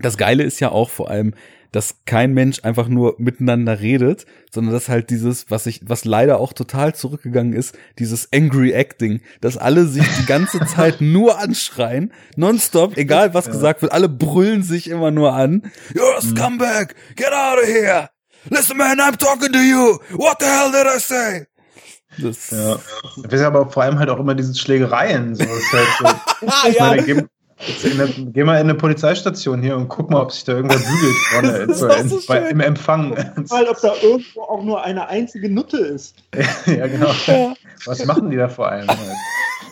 [0.00, 1.34] das Geile ist ja auch vor allem,
[1.76, 6.40] dass kein Mensch einfach nur miteinander redet, sondern dass halt dieses, was ich, was leider
[6.40, 12.14] auch total zurückgegangen ist, dieses Angry Acting, dass alle sich die ganze Zeit nur anschreien,
[12.34, 13.52] nonstop, egal was Ja.
[13.52, 15.70] gesagt wird, alle brüllen sich immer nur an.
[15.92, 16.94] You're a scumbag!
[17.14, 18.08] Get out of here!
[18.48, 19.98] Listen man, I'm talking to you!
[20.12, 21.46] What the hell did I say?
[22.16, 22.78] Das, Ja.
[23.28, 25.34] Wir sind aber vor allem halt auch immer diese Schlägereien.
[25.34, 26.86] So, ist halt so, ja.
[26.96, 27.28] meine,
[27.58, 31.16] eine, geh mal in eine Polizeistation hier und guck mal, ob sich da irgendwer bügelt
[31.30, 33.10] vorne so, in, bei, im Empfang.
[33.48, 36.16] mal, ob da irgendwo auch nur eine einzige Nutte ist.
[36.66, 37.10] ja, genau.
[37.26, 37.54] Ja.
[37.86, 38.88] Was machen die da vor allem?
[38.88, 38.98] Halt?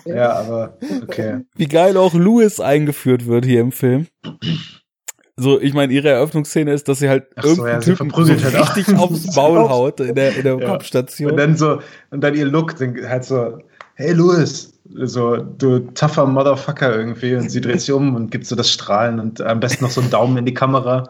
[0.06, 1.40] Ja, aber okay.
[1.56, 4.06] Wie geil auch Louis eingeführt wird hier im Film.
[5.36, 8.10] So, ich meine, ihre Eröffnungsszene ist, dass sie halt Ach so, irgendeinen ja, sie Typen
[8.10, 10.68] so halt richtig aufs Maul haut in der, in der Ja.
[10.68, 11.32] Kopfstation.
[11.32, 11.80] Und dann so,
[12.10, 13.58] und dann ihr Look, halt so,
[13.94, 17.34] hey Louis, so, du tougher Motherfucker irgendwie.
[17.36, 20.00] Und sie dreht sich um und gibt so das Strahlen und am besten noch so
[20.00, 21.08] einen Daumen in die Kamera.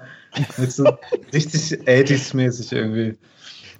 [0.69, 0.85] So
[1.33, 3.17] richtig 80s-mäßig irgendwie.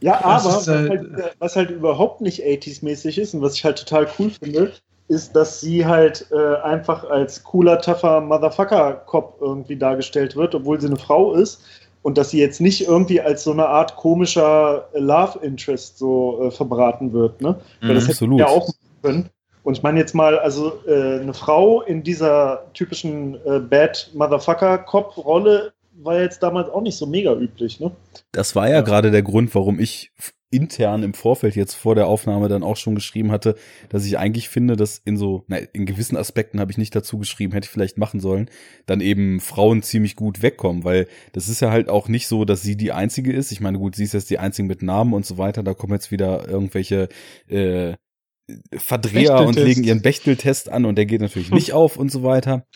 [0.01, 3.65] Ja, aber was, halt- halt, äh, was halt überhaupt nicht 80s-mäßig ist und was ich
[3.65, 4.73] halt total cool finde,
[5.09, 10.87] ist, dass sie halt äh, einfach als cooler, tougher Motherfucker-Cop irgendwie dargestellt wird, obwohl sie
[10.87, 11.63] eine Frau ist.
[12.03, 16.43] Und dass sie jetzt nicht irgendwie als so eine Art komischer äh, Love Interest so
[16.43, 17.41] äh, verbraten wird.
[17.41, 17.57] Ne?
[17.81, 18.41] Weil das hätte absolut.
[18.41, 18.69] ja auch
[19.05, 19.29] können.
[19.63, 25.73] Und ich meine jetzt mal, also äh, eine Frau in dieser typischen äh, Bad Motherfucker-Cop-Rolle
[25.97, 27.81] war jetzt damals auch nicht so mega üblich.
[27.81, 27.93] Ne?
[28.33, 28.81] Das war ja, Ja.
[28.83, 30.11] gerade der Grund, warum ich
[30.51, 33.57] intern im Vorfeld jetzt vor der Aufnahme dann auch schon geschrieben hatte,
[33.89, 37.19] dass ich eigentlich finde, dass in so, na, in gewissen Aspekten habe ich nicht dazu
[37.19, 38.49] geschrieben, hätte ich vielleicht machen sollen,
[38.87, 42.63] dann eben Frauen ziemlich gut wegkommen, weil das ist ja halt auch nicht so, dass
[42.63, 43.51] sie die einzige ist.
[43.51, 45.95] Ich meine, gut, sie ist jetzt die einzige mit Namen und so weiter, da kommen
[45.95, 47.09] jetzt wieder irgendwelche
[47.49, 47.95] äh,
[48.73, 52.67] Verdreher und legen ihren Bechteltest an und der geht natürlich nicht auf und so weiter.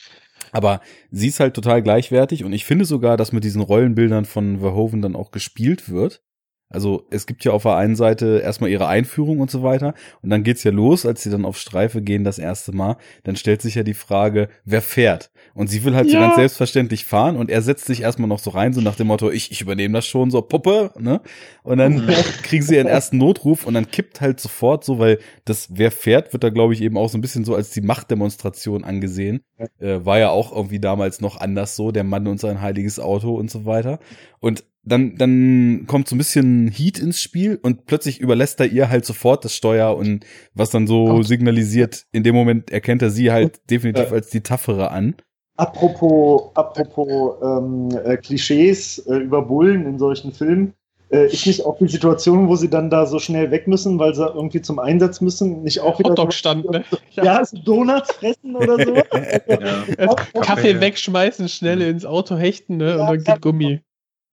[0.51, 4.61] Aber sie ist halt total gleichwertig und ich finde sogar, dass mit diesen Rollenbildern von
[4.61, 6.23] Verhoeven dann auch gespielt wird.
[6.71, 10.31] Also es gibt ja auf der einen Seite erstmal ihre Einführung und so weiter und
[10.31, 13.63] dann geht's ja los, als sie dann auf Streife gehen das erste Mal, dann stellt
[13.63, 15.31] sich ja die Frage, wer fährt?
[15.55, 16.21] Und sie will halt so Ja.
[16.21, 19.31] ganz selbstverständlich fahren und er setzt sich erstmal noch so rein, so nach dem Motto,
[19.31, 21.21] ich, ich übernehme das schon, so Puppe, ne?
[21.63, 22.07] Und dann
[22.43, 26.33] kriegen sie ihren ersten Notruf und dann kippt halt sofort so, weil das wer fährt,
[26.33, 29.41] wird da glaube ich eben auch so ein bisschen so als die Machtdemonstration angesehen.
[29.81, 33.35] Äh, war ja auch irgendwie damals noch anders so, der Mann und sein heiliges Auto
[33.35, 33.99] und so weiter.
[34.41, 38.89] Und dann, dann kommt so ein bisschen Heat ins Spiel und plötzlich überlässt er ihr
[38.89, 40.25] halt sofort das Steuer und
[40.55, 41.23] was dann so Auto.
[41.23, 44.13] signalisiert, in dem Moment erkennt er sie halt definitiv Ja.
[44.13, 45.15] als die Taffere an.
[45.57, 50.73] Apropos, apropos ähm, äh, Klischees äh, über Bullen in solchen Filmen,
[51.11, 54.15] äh, ist nicht auch die Situation, wo sie dann da so schnell weg müssen, weil
[54.15, 56.85] sie irgendwie zum Einsatz müssen, nicht auch wieder Hotdog stand, ne?
[57.13, 58.95] ja, so Donuts fressen oder so?
[58.95, 59.03] Ja.
[59.09, 60.81] Äh, Kaffee, Kaffee ja.
[60.81, 62.91] wegschmeißen, schnell ins Auto hechten, ne?
[62.91, 63.33] Ja, und dann ja.
[63.35, 63.81] geht Gummi.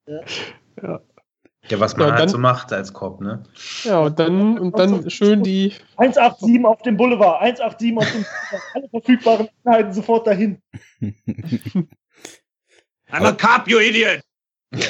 [0.08, 3.44] Ja, was man Ja, halt dann- so macht als Cop, ne?
[3.84, 8.26] Ja, und dann, und dann schön die, 187 auf dem Boulevard, 187 auf dem Boulevard.
[8.76, 10.62] Alle verfügbaren Einheiten sofort dahin.
[11.02, 11.88] I'm
[13.10, 14.22] a cop, you idiot!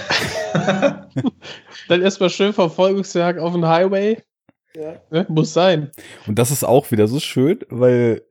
[1.87, 4.21] dann erstmal schön Verfolgungsjagd auf den Highway.
[4.73, 4.95] Ja.
[5.11, 5.25] Ne?
[5.29, 5.91] Muss sein.
[6.27, 8.23] Und das ist auch wieder so schön, weil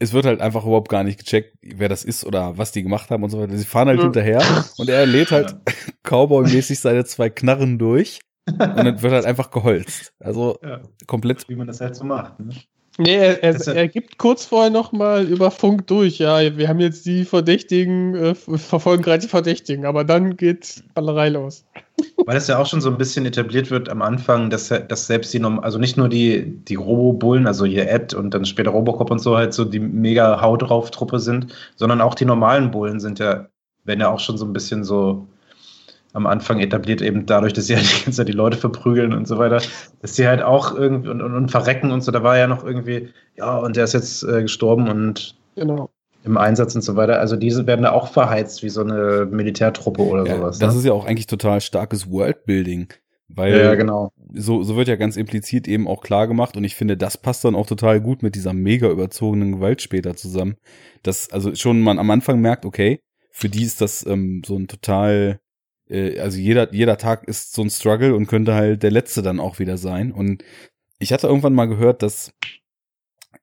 [0.00, 3.10] es wird halt einfach überhaupt gar nicht gecheckt, wer das ist oder was die gemacht
[3.10, 3.56] haben und so weiter.
[3.56, 4.04] Sie fahren halt Ja.
[4.04, 4.42] hinterher
[4.78, 5.54] und er lädt halt
[6.02, 10.12] Cowboy-mäßig seine zwei Knarren durch und dann wird halt einfach geholzt.
[10.18, 10.80] Also Ja.
[11.06, 11.48] komplett.
[11.48, 12.50] Wie man das halt so macht, ne?
[12.98, 17.06] Nee, er, er, er gibt kurz vorher nochmal über Funk durch, ja, wir haben jetzt
[17.06, 21.64] die Verdächtigen, äh, verfolgen gerade die Verdächtigen, aber dann geht Ballerei los.
[22.26, 25.32] Weil es ja auch schon so ein bisschen etabliert wird am Anfang, dass, dass selbst
[25.32, 29.18] die, also nicht nur die, die Robo-Bullen, also hier Ed und dann später Robocop und
[29.20, 33.18] so halt so die mega Haut drauf Truppe sind, sondern auch die normalen Bullen sind
[33.18, 33.46] ja,
[33.84, 35.26] werden ja auch schon so ein bisschen so
[36.12, 39.28] am Anfang etabliert, eben dadurch, dass sie halt die ganze Zeit die Leute verprügeln und
[39.28, 39.62] so weiter,
[40.02, 42.64] dass sie halt auch irgendwie und, und, und verrecken und so, da war ja noch
[42.64, 45.90] irgendwie, ja, und der ist jetzt äh, gestorben und Genau.
[46.24, 47.18] Im Einsatz und so weiter.
[47.18, 50.58] Also diese werden da auch verheizt wie so eine Militärtruppe oder Ja, sowas.
[50.58, 50.80] das ne?
[50.80, 52.88] ist ja auch eigentlich total starkes Worldbuilding.
[53.32, 54.10] Weil ja, genau.
[54.34, 57.44] so, so wird ja ganz implizit eben auch klar gemacht und ich finde, das passt
[57.44, 60.56] dann auch total gut mit dieser mega überzogenen Gewalt später zusammen.
[61.04, 63.00] Dass also schon man am Anfang merkt, okay,
[63.30, 65.38] für die ist das ähm, so ein total,
[65.88, 69.38] äh, also jeder, jeder Tag ist so ein Struggle und könnte halt der letzte dann
[69.38, 70.10] auch wieder sein.
[70.10, 70.42] Und
[70.98, 72.32] ich hatte irgendwann mal gehört, dass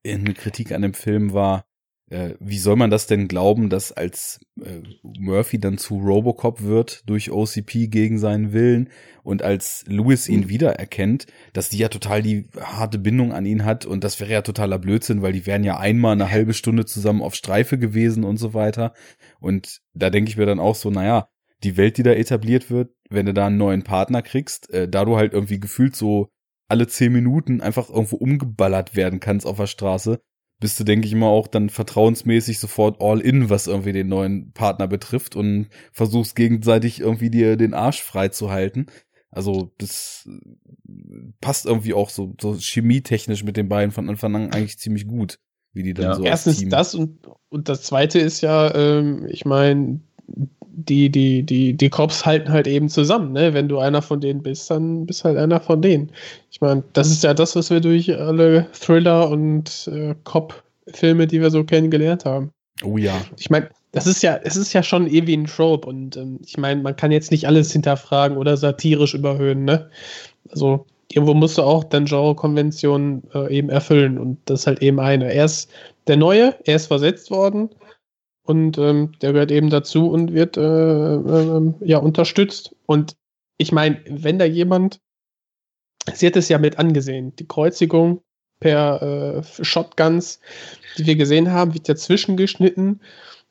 [0.05, 1.65] eine Kritik an dem Film war,
[2.10, 7.03] äh, wie soll man das denn glauben, dass als äh, Murphy dann zu Robocop wird
[7.10, 8.89] durch OCP gegen seinen Willen
[9.24, 13.86] und als Lewis ihn wiedererkennt, dass die ja total die harte Bindung an ihn hat
[13.86, 17.22] und das wäre ja totaler Blödsinn, weil die wären ja einmal eine halbe Stunde zusammen
[17.22, 18.93] auf Streife gewesen und so weiter.
[19.41, 21.28] Und da denke ich mir dann auch so, naja,
[21.64, 25.03] die Welt, die da etabliert wird, wenn du da einen neuen Partner kriegst, äh, da
[25.03, 26.30] du halt irgendwie gefühlt so
[26.70, 30.22] alle zehn Minuten einfach irgendwo umgeballert werden kannst auf der Straße,
[30.60, 34.51] bist du, denke ich mal, auch dann vertrauensmäßig sofort all in, was irgendwie den neuen
[34.53, 38.88] Partner betrifft und versuchst gegenseitig irgendwie dir den Arsch frei zu halten.
[39.30, 44.51] Also das äh, passt irgendwie auch so, so chemietechnisch mit den beiden von Anfang an
[44.51, 45.39] eigentlich ziemlich gut,
[45.74, 46.14] wie die dann Ja.
[46.16, 46.70] so als Erstens Team.
[46.70, 49.99] das und, und das zweite ist ja, ähm, ich meine,
[50.78, 53.53] die, die, die, die Cops halten halt eben zusammen, ne?
[53.53, 56.11] Wenn du einer von denen bist, dann bist halt einer von denen.
[56.51, 61.41] Ich meine, das ist ja das, was wir durch alle Thriller und äh, Cop-Filme, die
[61.41, 62.51] wir so kennengelernt haben.
[62.84, 63.19] Oh ja.
[63.38, 66.39] Ich meine, das ist ja, es ist ja schon eh wie ein Trope und ähm,
[66.45, 69.89] ich meine, man kann jetzt nicht alles hinterfragen oder satirisch überhöhen, ne?
[70.51, 74.99] Also irgendwo musst du auch dann Genre-Konventionen äh, eben erfüllen und das ist halt eben
[74.99, 75.34] eine.
[75.34, 75.71] Er ist
[76.05, 77.69] der Neue, er ist versetzt worden
[78.48, 82.76] und ähm, der gehört eben dazu und wird äh, ähm, ja unterstützt.
[82.86, 83.18] Und
[83.58, 85.02] ich meine, wenn da jemand,
[86.14, 88.22] sie hat es ja mit angesehen, die Kreuzigung
[88.62, 90.39] per äh, Shotguns,
[90.98, 93.02] die wir gesehen haben, wird ja zwischengeschnitten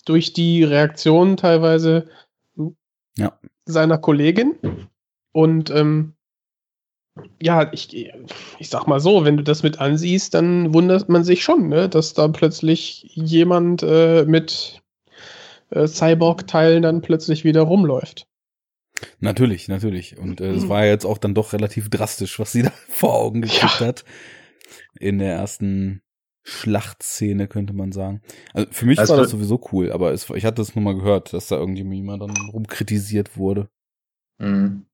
[0.06, 2.08] durch die Reaktionen teilweise
[3.18, 3.38] Ja.
[3.66, 4.54] seiner Kollegin.
[5.32, 6.14] Und ähm,
[7.40, 8.10] ja, ich,
[8.58, 11.88] ich sag mal so, wenn du das mit ansiehst, dann wundert man sich schon, ne,
[11.88, 14.82] dass da plötzlich jemand äh, mit
[15.70, 18.26] äh, Cyborg-Teilen dann plötzlich wieder rumläuft.
[19.20, 20.18] Natürlich, natürlich.
[20.18, 23.14] Und äh, es war ja jetzt auch dann doch relativ drastisch, was sie da vor
[23.14, 24.04] Augen gekriegt hat.
[24.98, 26.02] In der ersten
[26.42, 28.22] Schlachtszene, könnte man sagen.
[28.54, 30.94] Also für mich Also war das sowieso cool, aber es, ich hatte es nur mal
[30.94, 33.68] gehört, dass da irgendjemand dann rumkritisiert wurde.
[34.38, 34.85] Mhm.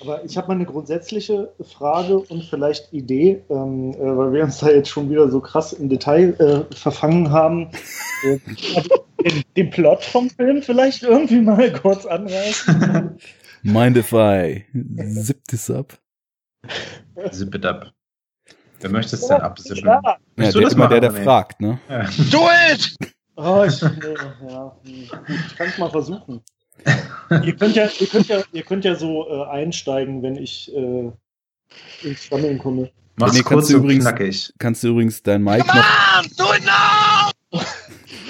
[0.00, 4.58] Aber ich habe mal eine grundsätzliche Frage und vielleicht Idee, ähm, äh, weil wir uns
[4.58, 7.70] da jetzt schon wieder so krass im Detail äh, verfangen haben.
[8.22, 8.40] Den,
[9.56, 13.18] den Plot vom Film vielleicht irgendwie mal kurz anreißen.
[13.62, 14.64] Mind if I
[15.14, 15.98] zip this up?
[17.32, 17.92] Zip it up.
[18.80, 19.86] Wer möchte es denn absippen?
[19.86, 20.00] Ja.
[20.36, 21.80] Ja, du der immer der, der fragt, ne?
[21.88, 22.04] Ja.
[22.30, 22.96] Do it!
[23.34, 26.42] Oh, ich, ja, ich kann es mal versuchen.
[27.44, 31.10] Ihr, könnt ja, ihr, könnt ja, ihr könnt ja so äh, einsteigen, wenn ich äh,
[32.02, 32.90] ins Stammeln komme.
[33.16, 34.52] Mach's Nee, kurz kannst du und übrigens- knackig.
[34.58, 36.30] Kannst du übrigens dein Mic Come noch on!
[36.36, 37.60] Do it now!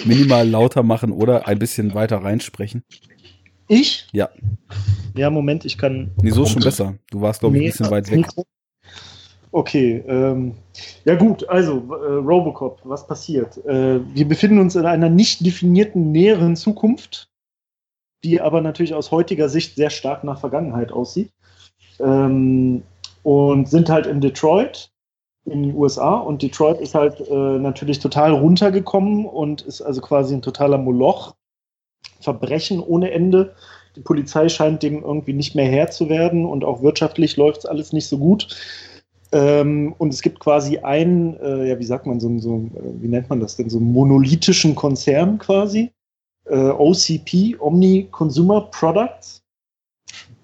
[0.05, 2.83] minimal lauter machen oder ein bisschen weiter reinsprechen?
[3.69, 4.07] Ich?
[4.13, 4.31] Ja.
[5.15, 6.13] Ja, Moment, ich kann.
[6.23, 6.95] Nee, so ist schon besser.
[7.11, 8.27] Du warst, glaube ich, ein bisschen weit weg.
[9.51, 10.55] Okay, ähm,
[11.05, 13.57] ja gut, also äh, Robocop, was passiert?
[13.67, 17.28] Äh, wir befinden uns in einer nicht definierten näheren Zukunft,
[18.25, 21.31] die aber natürlich aus heutiger Sicht sehr stark nach Vergangenheit aussieht.
[22.01, 22.83] Ähm,
[23.23, 24.91] und sind halt in Detroit,
[25.45, 26.15] in den USA.
[26.15, 31.35] Und Detroit ist halt äh, natürlich total runtergekommen und ist also quasi ein totaler Moloch.
[32.21, 33.55] Verbrechen ohne Ende.
[33.97, 37.67] Die Polizei scheint dem irgendwie nicht mehr Herr zu werden und auch wirtschaftlich läuft es
[37.67, 38.57] alles nicht so gut.
[39.33, 43.09] Ähm, und es gibt quasi einen, äh, ja, wie sagt man, so, so äh, wie
[43.09, 45.93] nennt man das denn, so einen monolithischen Konzern quasi,
[46.51, 49.43] äh, OCP, Omni Consumer Products,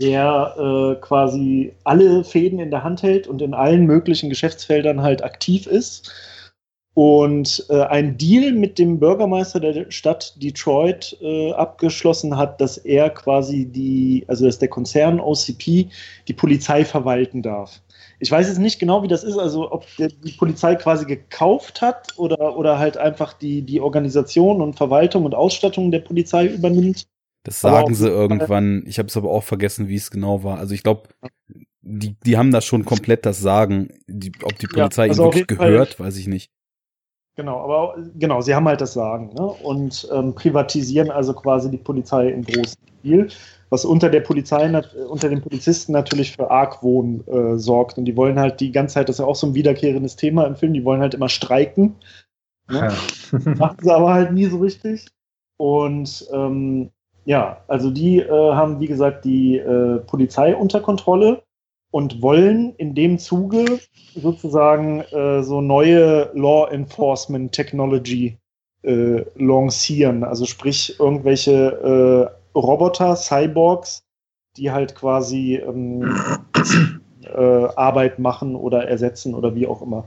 [0.01, 5.23] der äh, quasi alle Fäden in der Hand hält und in allen möglichen Geschäftsfeldern halt
[5.23, 6.13] aktiv ist
[6.95, 13.11] und äh, ein Deal mit dem Bürgermeister der Stadt Detroit äh, abgeschlossen hat, dass er
[13.11, 15.89] quasi die, also dass der Konzern OCP
[16.29, 17.81] die Polizei verwalten darf.
[18.21, 21.83] Ich weiß jetzt nicht genau, wie das ist, also ob der, die Polizei quasi gekauft
[21.83, 27.07] hat oder, oder halt einfach die, die Organisation und Verwaltung und Ausstattung der Polizei übernimmt.
[27.45, 28.85] Das sagen sie irgendwann.
[28.87, 30.59] Ich habe es aber auch vergessen, wie es genau war.
[30.59, 31.09] Also ich glaube,
[31.83, 33.89] die, die haben da schon komplett das Sagen.
[34.07, 36.51] Die, ob die Polizei ja, also ihm wirklich gehört, weiß ich nicht.
[37.37, 39.43] Genau, aber genau, sie haben halt das Sagen ne?
[39.43, 43.29] und ähm, privatisieren also quasi die Polizei im großen Stil,
[43.71, 44.67] was unter der Polizei,
[45.09, 47.99] unter den Polizisten natürlich für Argwohn äh, sorgt.
[47.99, 50.47] Und die wollen halt die ganze Zeit, das ist ja auch so ein wiederkehrendes Thema
[50.47, 51.97] im Film, die wollen halt immer streiken.
[52.71, 52.93] Ne?
[53.33, 53.39] Ja.
[53.55, 55.07] Machen sie aber halt nie so richtig.
[55.57, 56.91] Und ähm,
[57.25, 61.43] ja, also die äh, haben, wie gesagt, die äh, Polizei unter Kontrolle
[61.91, 63.79] und wollen in dem Zuge
[64.15, 68.37] sozusagen äh, so neue Law Enforcement Technology
[68.83, 70.25] äh, lancieren.
[70.25, 74.05] Also sprich irgendwelche äh, Roboter, Cyborgs,
[74.57, 76.17] die halt quasi ähm,
[77.23, 80.05] äh, Arbeit machen oder ersetzen oder wie auch immer.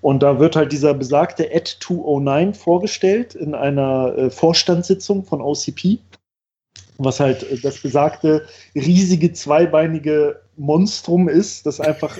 [0.00, 6.00] Und da wird halt dieser besagte Ad 209 vorgestellt in einer äh, Vorstandssitzung von OCP
[7.04, 12.18] was halt äh, das besagte riesige zweibeinige Monstrum ist, das einfach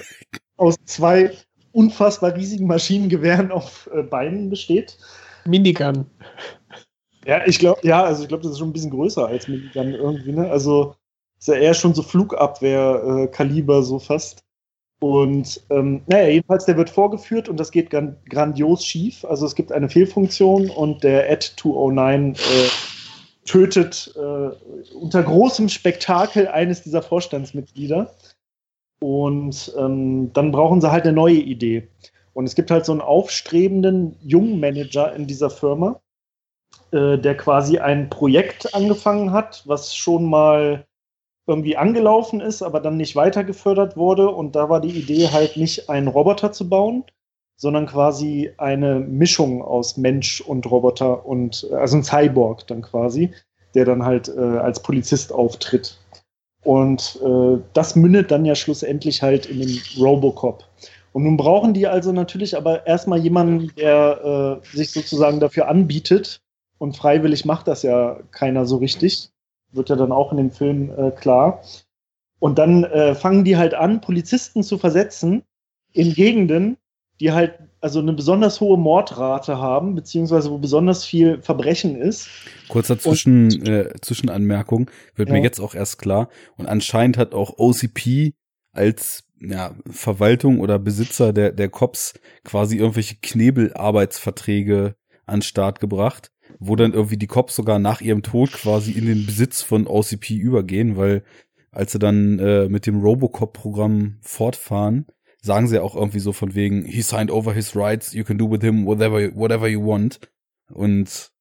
[0.56, 1.32] aus zwei
[1.72, 4.98] unfassbar riesigen Maschinengewehren auf äh, Beinen besteht.
[5.44, 6.06] Minigun.
[7.26, 9.94] Ja, ich glaube, ja, also ich glaube, das ist schon ein bisschen größer als Minigun
[9.94, 10.50] irgendwie, ne?
[10.50, 10.94] Also
[11.38, 14.44] ist ja eher schon so Flugabwehr-Kaliber so fast.
[15.00, 19.24] Und ähm, naja, jedenfalls, der wird vorgeführt und das geht grandios schief.
[19.24, 22.36] Also es gibt eine Fehlfunktion und der Ad 209 äh,
[23.44, 28.14] tötet äh, unter großem Spektakel eines dieser Vorstandsmitglieder.
[29.00, 31.88] Und ähm, dann brauchen sie halt eine neue Idee.
[32.34, 36.00] Und es gibt halt so einen aufstrebenden jungen Manager in dieser Firma,
[36.92, 40.86] äh, der quasi ein Projekt angefangen hat, was schon mal
[41.46, 44.28] irgendwie angelaufen ist, aber dann nicht weiter gefördert wurde.
[44.28, 47.04] Und da war die Idee halt nicht einen Roboter zu bauen,
[47.56, 53.30] sondern quasi eine Mischung aus Mensch und Roboter und also ein Cyborg dann quasi,
[53.74, 55.98] der dann halt äh, als Polizist auftritt.
[56.64, 60.64] Und äh, das mündet dann ja schlussendlich halt in den Robocop.
[61.12, 66.40] Und nun brauchen die also natürlich aber erstmal jemanden, der äh, sich sozusagen dafür anbietet.
[66.82, 69.30] Und freiwillig macht das ja keiner so richtig.
[69.70, 71.62] Wird ja dann auch in dem Film äh, klar.
[72.40, 75.44] Und dann äh, fangen die halt an, Polizisten zu versetzen
[75.92, 76.76] in Gegenden,
[77.20, 82.28] die halt also eine besonders hohe Mordrate haben, beziehungsweise wo besonders viel Verbrechen ist.
[82.68, 85.36] Kurzer Zwischen, äh, Zwischenanmerkung, wird ja.
[85.36, 86.30] mir jetzt auch erst klar.
[86.56, 88.34] Und anscheinend hat auch OCP
[88.72, 96.31] als ja, Verwaltung oder Besitzer der, der Cops quasi irgendwelche Knebelarbeitsverträge an Start gebracht,
[96.66, 100.30] wo dann irgendwie die Cops sogar nach ihrem Tod quasi in den Besitz von OCP
[100.30, 101.24] übergehen, weil
[101.70, 105.06] als sie dann äh, mit dem Robocop-Programm fortfahren,
[105.40, 108.50] sagen sie auch irgendwie so von wegen, he signed over his rights, you can do
[108.50, 110.20] with him whatever, whatever you want.
[110.72, 111.32] Und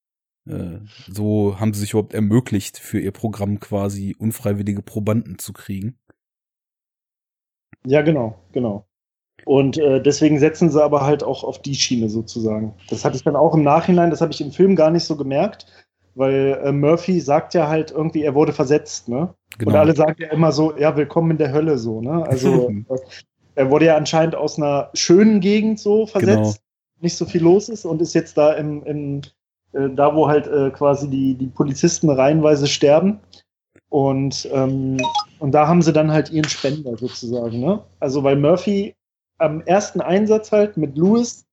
[0.48, 5.98] äh, so haben sie sich überhaupt ermöglicht, für ihr Programm quasi unfreiwillige Probanden zu kriegen.
[7.86, 8.88] Ja, genau, genau.
[9.46, 12.74] Und äh, deswegen setzen sie aber halt auch auf die Schiene sozusagen.
[12.90, 15.16] Das hatte ich dann auch im Nachhinein, das habe ich im Film gar nicht so
[15.16, 15.66] gemerkt,
[16.16, 19.34] weil äh, Murphy sagt ja halt irgendwie, er wurde versetzt, ne?
[19.58, 19.72] Genau.
[19.72, 22.26] Und alle sagen ja immer so, ja, willkommen in der Hölle so, ne?
[22.28, 22.72] Also
[23.56, 27.02] Er wurde ja anscheinend aus einer schönen Gegend so versetzt, genau.
[27.02, 29.22] nicht so viel los ist und ist jetzt da im, im
[29.74, 33.20] äh, da, wo halt äh, quasi die, die Polizisten reihenweise sterben.
[33.90, 34.98] Und, ähm,
[35.40, 37.60] und da haben sie dann halt ihren Spender sozusagen.
[37.60, 37.84] Ne?
[38.00, 38.96] Also weil Murphy
[39.42, 41.46] am ersten Einsatz halt mit Lewis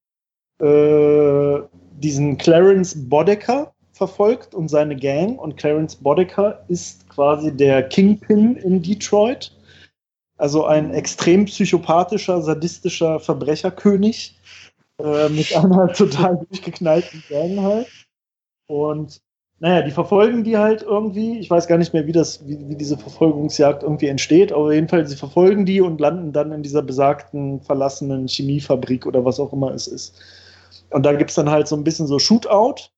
[0.61, 1.61] äh,
[2.01, 5.39] diesen Clarence Bodecker verfolgt und seine Gang.
[5.39, 9.53] Und Clarence Bodecker ist quasi der Kingpin in Detroit
[10.39, 14.39] also ein extrem psychopathischer, sadistischer Verbrecherkönig
[14.99, 17.89] äh, mit einer total durchgeknallten Gang halt.
[18.69, 19.21] Und
[19.61, 21.39] naja, die verfolgen die halt irgendwie.
[21.39, 25.11] Ich weiß gar nicht mehr, wie das, wie, wie diese Verfolgungsjagd irgendwie entsteht, aber jedenfalls,
[25.11, 29.73] sie verfolgen die und landen dann in dieser besagten verlassenen Chemiefabrik oder was auch immer
[29.73, 30.15] es ist.
[30.91, 32.91] Und da gibt's dann halt so ein bisschen so Shootout.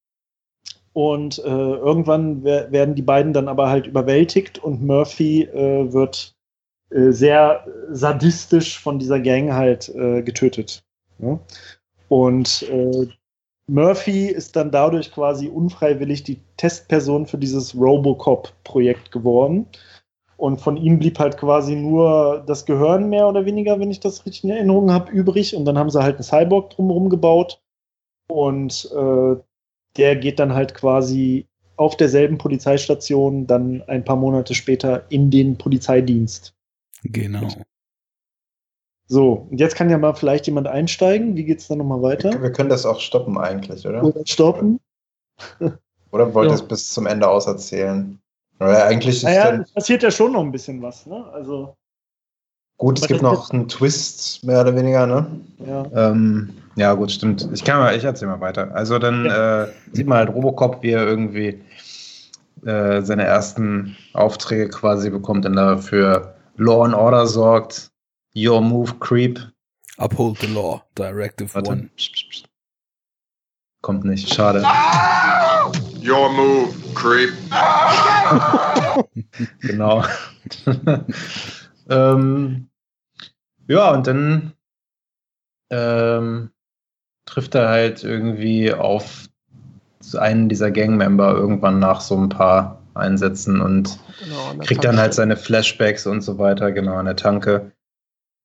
[0.93, 6.35] Und äh, irgendwann wer- werden die beiden dann aber halt überwältigt und Murphy äh, wird
[6.91, 10.83] äh, sehr sadistisch von dieser Gang halt äh, getötet.
[11.21, 11.39] Ja?
[12.09, 13.07] Und äh,
[13.71, 19.67] Murphy ist dann dadurch quasi unfreiwillig die Testperson für dieses Robocop-Projekt geworden.
[20.37, 24.27] Und von ihm blieb halt quasi nur das Gehirn mehr oder weniger, wenn ich das
[24.27, 25.55] richtig in Erinnerung habe, übrig.
[25.55, 27.63] Und dann haben sie halt einen Cyborg drumherum gebaut.
[28.29, 29.37] Und äh,
[29.97, 31.47] der geht dann halt quasi
[31.77, 36.55] auf derselben Polizeistation dann ein paar Monate später in den Polizeidienst.
[37.05, 37.47] Genau.
[39.11, 41.35] So, und jetzt kann ja mal vielleicht jemand einsteigen.
[41.35, 42.41] Wie geht's dann nochmal weiter?
[42.41, 44.05] Wir, können das auch stoppen eigentlich, oder?
[44.05, 44.79] Oder stoppen?
[46.13, 46.55] Oder wollt ihr Ja.
[46.55, 48.21] es bis zum Ende auserzählen?
[48.59, 51.25] Weil eigentlich Naja, dann, es passiert ja schon noch ein bisschen was, ne?
[51.33, 51.75] Also,
[52.77, 55.27] gut, es gibt noch einen Twist, mehr oder weniger, ne?
[55.67, 55.87] ja.
[55.93, 57.49] Ähm, ja, gut, stimmt.
[57.53, 58.73] Ich kann mal, ich erzähl mal weiter.
[58.75, 61.61] Also dann äh, sieht man halt Robocop, wie er irgendwie
[62.65, 67.90] äh, seine ersten Aufträge quasi bekommt und da für Law and Order sorgt.
[68.37, 69.41] Your Move Creep.
[69.99, 71.71] Uphold the law, Directive Warte.
[71.71, 71.91] One.
[73.83, 74.63] Kommt nicht, schade.
[76.03, 77.33] Your move, creep.
[79.61, 80.05] genau.
[81.89, 82.69] ähm,
[83.69, 84.53] ja, und dann
[85.71, 86.51] ähm,
[87.27, 89.29] trifft er halt irgendwie auf
[90.19, 95.37] einen dieser Gangmember irgendwann nach so ein paar Einsätzen und Genau, kriegt dann halt seine
[95.37, 97.73] Flashbacks und so weiter, genau, an der Tanke.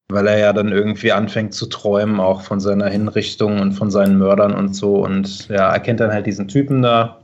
[0.09, 4.17] Weil er ja dann irgendwie anfängt zu träumen, auch von seiner Hinrichtung und von seinen
[4.17, 5.03] Mördern und so.
[5.03, 7.19] Und ja, erkennt dann halt diesen Typen da,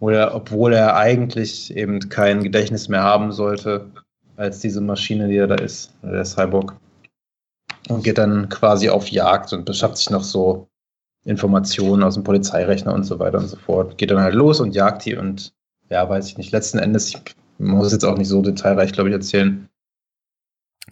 [0.00, 3.86] er, obwohl er eigentlich eben kein Gedächtnis mehr haben sollte,
[4.36, 6.74] als diese Maschine, die er da ist, der Cyborg.
[7.88, 10.68] Und geht dann quasi auf Jagd und beschafft sich noch so
[11.24, 13.98] Informationen aus dem Polizeirechner und so weiter und so fort.
[13.98, 15.52] Geht dann halt los und jagt die und
[15.90, 16.52] ja, weiß ich nicht.
[16.52, 17.18] Letzten Endes, ich
[17.58, 19.68] muss jetzt auch nicht so detailreich, glaube ich, erzählen.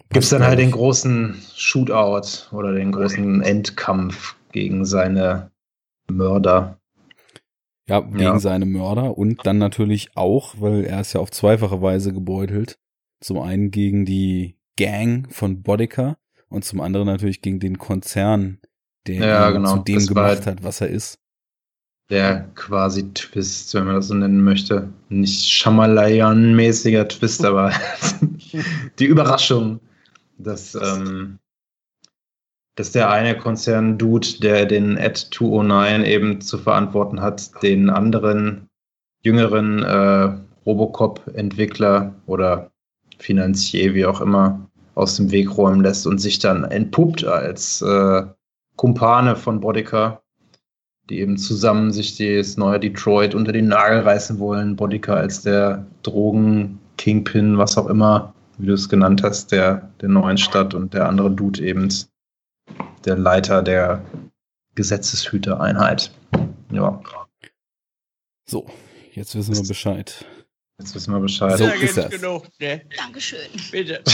[0.09, 5.51] Gibt es dann halt den großen Shootout oder den großen Endkampf gegen seine
[6.09, 6.79] Mörder.
[7.87, 8.39] Ja, gegen Ja.
[8.39, 12.77] seine Mörder und dann natürlich auch, weil er ist ja auf zweifache Weise gebeutelt.
[13.21, 16.17] Zum einen gegen die Gang von Bodica
[16.49, 18.59] und zum anderen natürlich gegen den Konzern,
[19.07, 19.77] der Ja, genau.
[19.77, 21.19] zu dem Das gemacht halt- hat, was er ist.
[22.09, 24.89] Der quasi Twist, wenn man das so nennen möchte.
[25.09, 27.71] Nicht Shamalayan-mäßiger Twist, aber
[28.99, 29.79] die Überraschung,
[30.39, 31.39] dass, ähm,
[32.75, 38.69] dass der eine Konzern-Dude, der den Ad 209 eben zu verantworten hat, den anderen
[39.21, 40.35] jüngeren äh,
[40.65, 42.71] Robocop-Entwickler oder
[43.17, 48.23] Finanzier, wie auch immer, aus dem Weg räumen lässt und sich dann entpuppt als äh,
[48.75, 50.21] Kumpane von Bodica
[51.09, 54.75] die eben zusammen sich das neue Detroit unter den Nagel reißen wollen.
[54.75, 60.37] Bodica als der Drogen-Kingpin, was auch immer, wie du es genannt hast, der, der neuen
[60.37, 61.89] Stadt und der andere Dude eben
[63.05, 64.03] der Leiter der
[64.75, 66.11] Gesetzeshütereinheit.
[66.71, 67.01] Ja,
[68.45, 68.69] So,
[69.13, 70.25] jetzt wissen wir Bescheid.
[70.77, 71.57] jetzt wissen wir Bescheid.
[71.57, 72.09] So ist das.
[72.11, 72.85] genug, ne?
[72.97, 73.39] Dankeschön.
[73.71, 74.03] Bitte.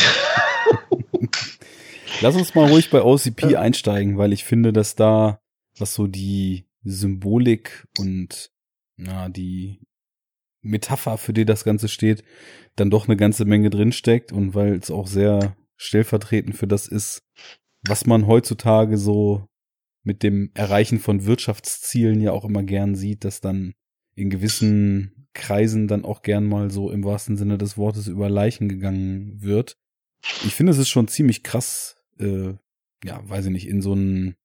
[2.22, 5.42] Lass uns mal ruhig bei OCP einsteigen, weil ich finde, dass da,
[5.78, 8.52] was so die Symbolik und
[8.96, 9.82] na, die
[10.62, 12.24] Metapher, für die das Ganze steht,
[12.76, 17.24] dann doch eine ganze Menge drinsteckt und weil es auch sehr stellvertretend für das ist,
[17.88, 19.48] was man heutzutage so
[20.04, 23.74] mit dem Erreichen von Wirtschaftszielen ja auch immer gern sieht, dass dann
[24.16, 28.70] in gewissen Kreisen dann auch gern mal so im wahrsten Sinne des Wortes über Leichen
[28.70, 29.78] gegangen wird.
[30.46, 32.54] Ich finde, es ist schon ziemlich krass, äh,
[33.04, 34.36] ja, weiß ich nicht, in so ein,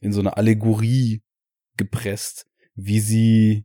[0.00, 1.22] in so eine Allegorie
[1.76, 3.64] gepresst, wie sie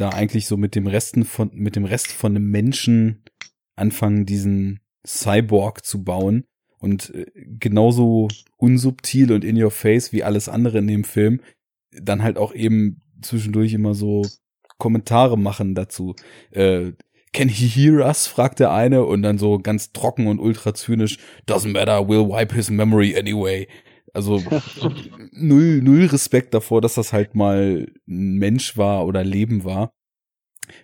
[0.00, 3.24] da eigentlich so mit dem Resten von, mit dem Rest von einem Menschen
[3.76, 6.44] anfangen, diesen Cyborg zu bauen
[6.78, 11.40] und äh, genauso unsubtil und in your face wie alles andere in dem Film
[11.92, 14.26] dann halt auch eben zwischendurch immer so
[14.78, 16.14] Kommentare machen dazu.
[16.50, 16.92] Äh,
[17.32, 18.26] Can he hear us?
[18.26, 21.18] fragt der eine und dann so ganz trocken und ultra zynisch.
[21.46, 23.68] Doesn't matter, we'll wipe his memory anyway.
[24.14, 24.42] Also
[25.32, 29.92] null, null Respekt davor, dass das halt mal ein Mensch war oder Leben war.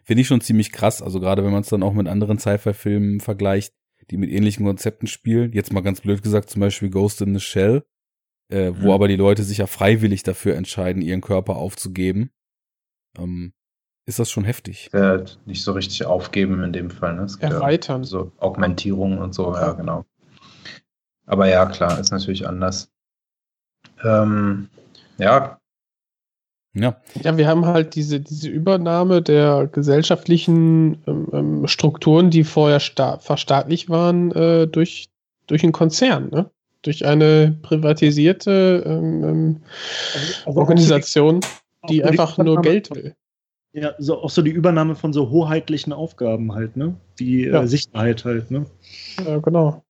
[0.05, 1.03] Finde ich schon ziemlich krass.
[1.03, 3.72] Also gerade wenn man es dann auch mit anderen Sci-Fi-Filmen vergleicht,
[4.11, 5.53] die mit ähnlichen Konzepten spielen.
[5.53, 7.85] Jetzt mal ganz blöd gesagt, zum Beispiel Ghost in the Shell,
[8.49, 8.91] äh, wo Mhm.
[8.91, 12.31] aber die Leute sich ja freiwillig dafür entscheiden, ihren Körper aufzugeben.
[13.18, 13.53] Ähm,
[14.09, 14.89] ist das schon heftig.
[14.93, 17.16] Äh, nicht so richtig aufgeben in dem Fall.
[17.16, 17.22] Ne?
[17.22, 18.05] Es gibt ja Erweitern.
[18.05, 20.05] So Augmentierung und so, ja, genau.
[21.27, 22.93] Aber ja, klar, ist natürlich anders.
[24.05, 24.68] Ähm,
[25.18, 25.59] ja,
[26.74, 32.80] Ja, Ja, wir haben halt diese, diese Übernahme der gesellschaftlichen ähm, ähm, Strukturen, die vorher
[32.80, 35.09] sta verstaatlicht waren, äh, durch,
[35.47, 36.51] durch einen Konzern, ne?
[36.82, 39.62] durch eine privatisierte ähm, ähm,
[40.44, 41.40] Also Organisation,
[41.80, 43.14] auch die so einfach nur Geld will.
[43.72, 46.97] Ja, so, auch so die Übernahme von so hoheitlichen Aufgaben halt, ne?
[47.18, 47.62] Die Ja.
[47.62, 48.66] äh, Sicherheit halt, ne?
[49.24, 49.82] Ja, genau.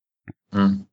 [0.52, 0.86] Mhm.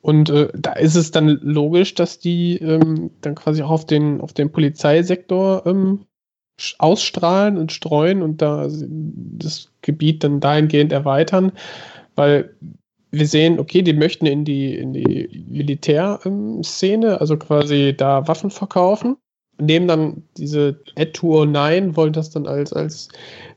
[0.00, 4.20] Und äh, da ist es dann logisch, dass die ähm, dann quasi auch auf den,
[4.20, 6.06] auf den Polizeisektor ähm,
[6.78, 11.52] ausstrahlen und streuen und da das Gebiet dann dahingehend erweitern,
[12.14, 12.54] weil
[13.10, 19.16] wir sehen, okay, die möchten in die, in die Militärszene, also quasi da Waffen verkaufen,
[19.60, 23.08] nehmen dann diese Ad 209, wollen das dann als, als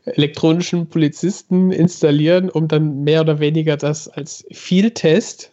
[0.05, 5.51] elektronischen Polizisten installieren, um dann mehr oder weniger das als Field-Test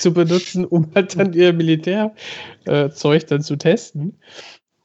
[0.00, 4.18] zu benutzen, um halt dann ihr Militärzeug äh, dann zu testen.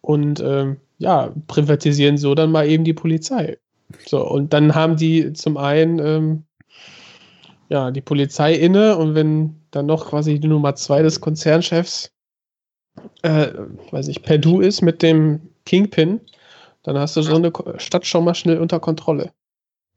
[0.01, 3.57] Und ähm, ja, privatisieren so dann mal eben die Polizei.
[4.05, 6.43] So, und dann haben die zum einen ähm,
[7.70, 12.11] ja, die Polizei inne und wenn dann noch quasi die Nummer zwei des Konzernchefs,
[13.24, 13.53] äh,
[13.91, 16.22] weiß ich, Perdue ist mit dem Kingpin,
[16.84, 19.32] dann hast du so eine Stadt schon mal schnell unter Kontrolle.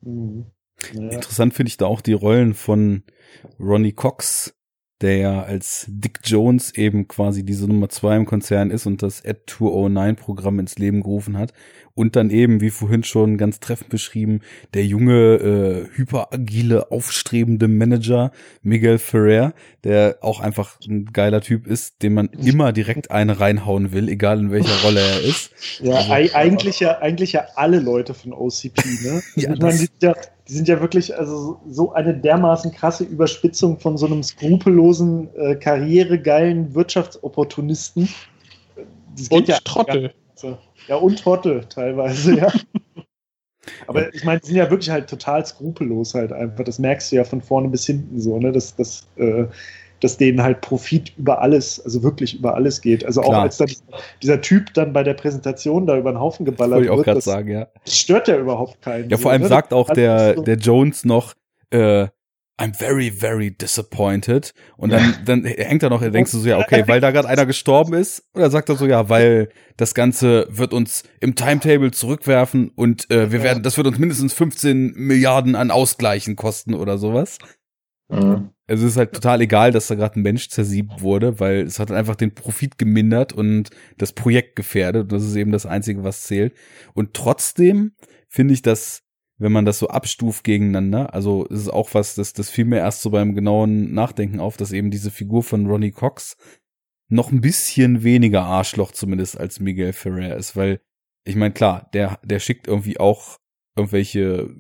[0.01, 0.47] Mhm.
[0.95, 1.11] Ja.
[1.11, 3.03] Interessant finde ich da auch die Rollen von
[3.61, 4.55] Ronnie Cox,
[5.01, 9.25] der ja als Dick Jones eben quasi diese Nummer zwei im Konzern ist und das
[9.25, 11.53] Ad 209 Programm ins Leben gerufen hat.
[11.95, 14.41] Und dann eben, wie vorhin schon ganz treffend beschrieben,
[14.75, 18.31] der junge, äh, hyperagile, aufstrebende Manager
[18.63, 19.53] Miguel Ferrer,
[19.85, 24.39] der auch einfach ein geiler Typ ist, dem man immer direkt eine reinhauen will, egal
[24.39, 25.51] in welcher Rolle er ist.
[25.81, 29.23] Ja, Also- ei- eigentlich ja, eigentlich ja alle Leute von OCP, ne?
[29.37, 33.97] Ja, ich meine, das- die, sind ja, wirklich also so eine dermaßen krasse Überspitzung von
[33.97, 38.09] so einem skrupellosen, äh, karrieregeilen Wirtschaftsopportunisten.
[39.17, 40.13] Das Und ja Trottel.
[40.87, 42.53] Ja, und Trottel teilweise, ja.
[43.87, 46.65] Aber ich meine, die sind ja wirklich halt total skrupellos halt einfach.
[46.65, 48.53] Das merkst du ja von vorne bis hinten so, ne?
[48.53, 49.47] Dass, dass, äh,
[50.01, 53.05] dass denen halt Profit über alles, also wirklich über alles geht.
[53.05, 53.43] Also auch Klar.
[53.43, 53.69] als dann
[54.23, 57.05] dieser Typ dann bei der Präsentation da über den Haufen geballert Wollte ich auch wird,
[57.07, 57.69] gerade das sagen, ja.
[57.87, 59.11] stört ja überhaupt keinen.
[59.11, 59.49] Ja, vor allem ne?
[59.49, 61.35] sagt auch Das der, der Jones noch,
[61.71, 62.09] äh,
[62.61, 64.53] I'm very, very disappointed.
[64.77, 67.47] Und dann, dann hängt er noch, denkst du so, ja, okay, weil da gerade einer
[67.47, 68.25] gestorben ist.
[68.35, 73.31] Oder sagt er so, ja, weil das Ganze wird uns im Timetable zurückwerfen und äh,
[73.31, 77.39] wir werden, das wird uns mindestens 15 Milliarden an Ausgleichen kosten oder sowas.
[78.09, 78.51] Mhm.
[78.67, 81.79] Also es ist halt total egal, dass da gerade ein Mensch zersiebt wurde, weil es
[81.79, 85.05] hat einfach den Profit gemindert und das Projekt gefährdet.
[85.05, 86.55] Und das ist eben das Einzige, was zählt.
[86.93, 87.93] Und trotzdem
[88.29, 89.05] finde ich das,
[89.39, 92.79] wenn man das so abstuft gegeneinander, also es ist auch was, das, das fiel mir
[92.79, 96.37] erst so beim genauen Nachdenken auf, dass eben diese Figur von Ronnie Cox
[97.09, 100.81] noch ein bisschen weniger Arschloch zumindest als Miguel Ferrer ist, weil
[101.25, 103.39] ich meine, klar, der, der schickt irgendwie auch
[103.79, 104.51] irgendwelche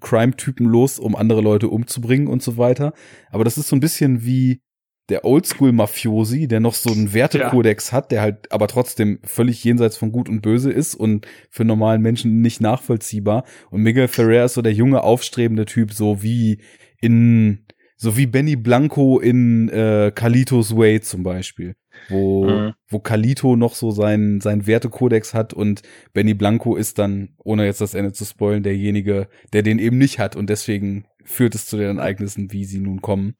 [0.00, 2.92] Crime-Typen los, um andere Leute umzubringen und so weiter.
[3.30, 4.62] Aber das ist so ein bisschen wie
[5.08, 10.12] der Oldschool-Mafiosi, der noch so einen Wertekodex hat, der halt aber trotzdem völlig jenseits von
[10.12, 13.44] Gut und Böse ist und für normalen Menschen nicht nachvollziehbar.
[13.70, 16.60] Und Miguel Ferrer ist so der junge, aufstrebende Typ, so wie
[17.00, 17.64] in,
[17.96, 21.74] so wie Benny Blanco in äh, Kalitos Way zum Beispiel.
[22.08, 22.74] Wo, Mhm.
[22.88, 25.82] wo Kalito noch so seinen, seinen Wertekodex hat und
[26.12, 30.18] Benny Blanco ist dann, ohne jetzt das Ende zu spoilen, derjenige, der den eben nicht
[30.18, 33.34] hat und deswegen führt es zu den Ereignissen, wie sie nun kommen.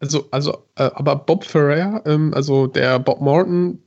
[0.00, 3.80] Also, also, äh, aber Bob Ferrer, ähm, also der Bob Morton,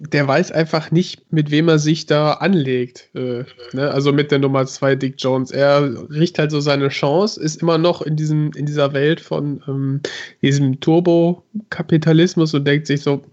[0.00, 3.10] der weiß einfach nicht, mit wem er sich da anlegt.
[3.14, 3.90] Äh, ne?
[3.90, 5.50] Also mit der Nummer zwei Dick Jones.
[5.50, 9.62] Er riecht halt so seine Chance, ist immer noch in diesem, in dieser Welt von
[9.66, 10.00] ähm,
[10.42, 13.24] diesem Turbo-Kapitalismus und denkt sich so,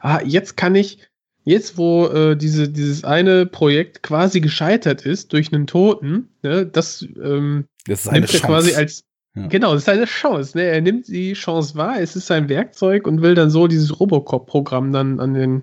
[0.00, 0.98] ah, jetzt kann ich,
[1.44, 7.06] jetzt wo äh, diese, dieses eine Projekt quasi gescheitert ist durch einen Toten, ne, das
[7.22, 9.04] ähm, Das nimmt er quasi als
[9.36, 9.46] Ja.
[9.46, 10.58] genau, das ist eine Chance.
[10.58, 10.64] Ne?
[10.64, 14.92] Er nimmt die Chance wahr, es ist sein Werkzeug und will dann so dieses Robocop-Programm
[14.92, 15.62] dann an den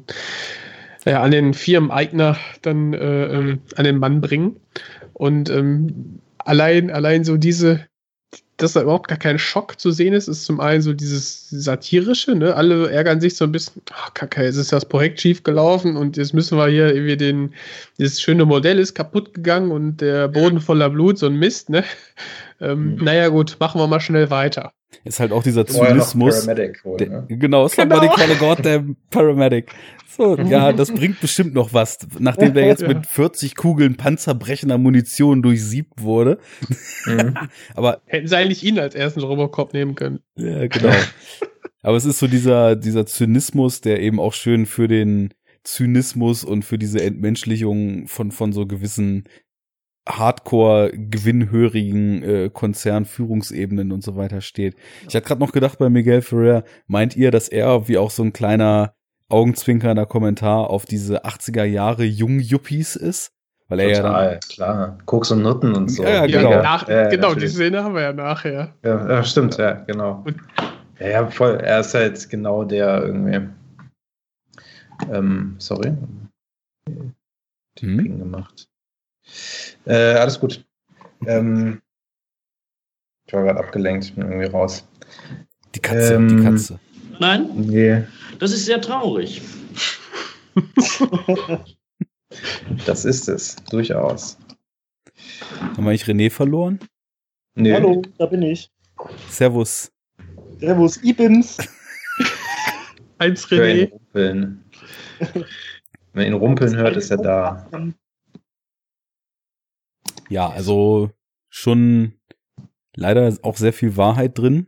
[1.07, 4.57] ja, an den Firmeneigner dann äh, ähm, an den Mann bringen.
[5.13, 7.85] Und ähm, allein, allein so diese,
[8.57, 12.35] dass da überhaupt gar kein Schock zu sehen ist, ist zum einen so dieses satirische,
[12.35, 12.55] ne?
[12.55, 16.17] Alle ärgern sich so ein bisschen, ach kacke, jetzt ist das Projekt schief gelaufen und
[16.17, 17.53] jetzt müssen wir hier irgendwie den,
[17.97, 21.83] dieses schöne Modell ist kaputt gegangen und der Boden voller Blut, so ein Mist, ne?
[22.59, 23.03] Ähm, Mhm.
[23.03, 24.73] Naja, gut, machen wir mal schnell weiter.
[25.03, 26.45] Ist halt auch dieser Zynismus.
[26.45, 27.25] Paramedic holen, Der, ne?
[27.29, 29.71] genau, somebody call a goddamn paramedic.
[30.09, 32.87] So, ja, das bringt bestimmt noch was, nachdem der jetzt Ja.
[32.87, 36.39] mit 40 Kugeln panzerbrechender Munition durchsiebt wurde.
[37.05, 37.35] Mhm.
[37.75, 40.19] Aber Hätten sie eigentlich ihn als ersten Robocop nehmen können.
[40.35, 40.93] Ja, genau.
[41.83, 45.33] Aber es ist so dieser, dieser Zynismus, der eben auch schön für den
[45.63, 49.25] Zynismus und für diese Entmenschlichung von, von so gewissen
[50.07, 54.75] Hardcore-gewinnhörigen äh, Konzernführungsebenen und so weiter steht.
[55.07, 58.21] Ich hatte gerade noch gedacht bei Miguel Ferrer, meint ihr, dass er wie auch so
[58.23, 58.93] ein kleiner
[59.29, 63.31] augenzwinkernder Kommentar auf diese 80er Jahre Jung-Yuppies ist?
[63.67, 64.97] Weil er Total, ja dann, klar.
[65.05, 66.03] Koks und Nutten und so.
[66.03, 66.61] Ja, Ja, genau.
[66.61, 67.51] nach, Ja, genau, die natürlich.
[67.53, 68.73] Szene haben wir ja nachher.
[68.83, 70.23] Ja, ja, stimmt, ja, genau.
[70.25, 70.37] Und-
[70.99, 71.59] Ja, ja, voll.
[71.61, 73.49] Er ist halt genau der irgendwie.
[75.11, 75.91] Ähm, sorry.
[76.89, 77.13] Hm?
[77.97, 78.67] Ping gemacht.
[79.85, 80.65] Äh, alles gut.
[81.25, 81.81] Ähm,
[83.25, 84.87] ich war gerade abgelenkt, ich bin irgendwie raus.
[85.75, 86.79] die Katze, Ähm, die Katze.
[87.19, 88.03] Nein, Nee,
[88.39, 89.41] das ist sehr traurig.
[92.85, 94.37] das ist es, durchaus.
[95.59, 96.79] Haben wir nicht René verloren?
[97.55, 97.73] Nee.
[97.73, 98.71] Hallo, da bin ich.
[99.29, 99.91] Servus.
[100.59, 101.57] Servus, ich bin's.
[103.17, 103.91] Eins René.
[104.13, 104.63] Wenn
[106.13, 107.67] man ihn rumpeln hört, ist er da.
[110.29, 111.11] Ja, also
[111.49, 112.13] schon
[112.95, 114.67] leider ist auch sehr viel Wahrheit drin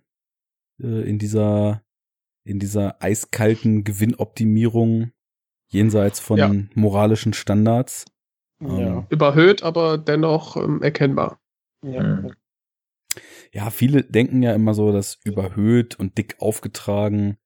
[0.81, 1.83] äh, in dieser
[2.45, 5.11] in dieser eiskalten Gewinnoptimierung
[5.67, 6.51] jenseits von Ja.
[6.73, 8.05] moralischen Standards.
[8.61, 8.69] Ja.
[8.99, 11.39] Ähm, Überhöht, aber dennoch ähm, erkennbar.
[11.83, 12.23] ja.
[13.51, 17.37] Ja, viele denken ja immer so, dass überhöht und dick aufgetragen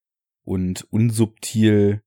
[0.44, 2.04] und unsubtil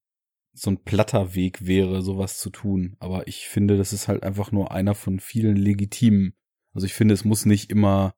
[0.57, 2.97] so ein platter Weg wäre, sowas zu tun.
[2.99, 6.35] Aber ich finde, das ist halt einfach nur einer von vielen legitimen.
[6.75, 8.15] Also ich finde, es muss nicht immer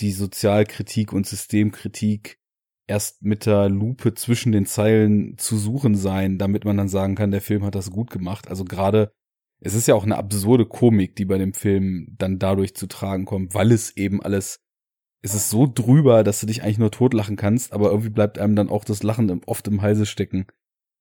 [0.00, 2.38] die Sozialkritik und Systemkritik
[2.86, 7.30] erst mit der Lupe zwischen den Zeilen zu suchen sein, damit man dann sagen kann,
[7.30, 8.48] der Film hat das gut gemacht.
[8.48, 9.12] Also gerade,
[9.60, 13.24] es ist ja auch eine absurde Komik, die bei dem Film dann dadurch zu tragen
[13.24, 14.60] kommt, weil es eben alles
[15.22, 18.54] es ist so drüber, dass du dich eigentlich nur totlachen kannst, aber irgendwie bleibt einem
[18.54, 20.46] dann auch das Lachen oft im Halse stecken,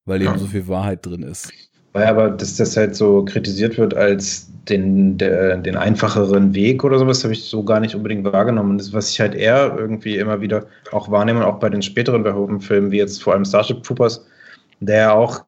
[0.06, 0.38] weil eben Ja.
[0.38, 1.51] so viel Wahrheit drin ist.
[1.93, 6.99] Weil aber, dass das halt so kritisiert wird als den, der, den einfacheren Weg oder
[6.99, 8.72] sowas, habe ich so gar nicht unbedingt wahrgenommen.
[8.72, 12.24] Und das, was ich halt eher irgendwie immer wieder auch wahrnehme, auch bei den späteren
[12.24, 14.26] Verhoeven-Filmen, wie jetzt vor allem Starship Troopers,
[14.82, 15.45] der ja auch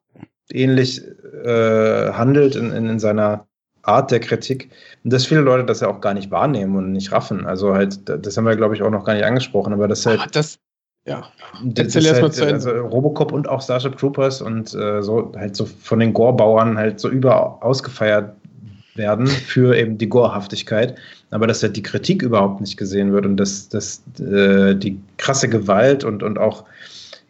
[0.52, 1.02] ähnlich
[1.44, 3.46] äh, handelt in, in, in seiner
[3.82, 4.70] Art der Kritik,
[5.04, 7.46] und dass viele Leute das ja auch gar nicht wahrnehmen und nicht raffen.
[7.46, 10.20] Also halt, das haben wir, glaube ich, auch noch gar nicht angesprochen, aber das halt
[10.20, 10.58] Aber das,
[11.08, 11.32] ja.
[11.76, 12.54] Erzähl ist erst mal halt, zu Ende.
[12.54, 17.00] Also Robocop und auch Starship Troopers und äh, so halt so von den Gore-Bauern halt
[17.00, 18.34] so über ausgefeiert
[18.94, 20.96] werden für eben die Gorehaftigkeit,
[21.30, 25.48] aber dass halt die Kritik überhaupt nicht gesehen wird und dass, dass äh, die krasse
[25.48, 26.64] Gewalt und, und auch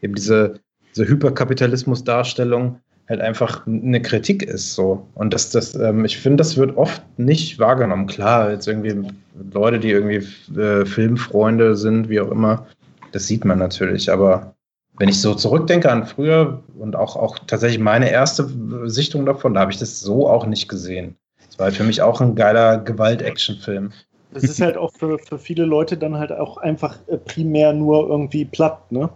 [0.03, 0.55] eben diese,
[0.95, 5.07] diese Hyperkapitalismus-Darstellung halt einfach eine Kritik ist so.
[5.15, 8.07] Und dass das, ähm, ich finde, das wird oft nicht wahrgenommen.
[8.07, 9.11] Klar, jetzt irgendwie
[9.53, 10.27] Leute, die irgendwie
[10.61, 12.67] äh, Filmfreunde sind, wie auch immer,
[13.13, 14.55] das sieht man natürlich, aber
[14.99, 18.49] wenn ich so zurückdenke an früher und auch, auch tatsächlich meine erste
[18.89, 21.17] Sichtung davon, da habe ich das so auch nicht gesehen.
[21.49, 23.93] Es war für mich auch ein geiler Gewalt-Action-Film.
[24.33, 28.09] Das ist halt auch für, für viele Leute dann halt auch einfach äh, primär nur
[28.09, 29.09] irgendwie platt, ne?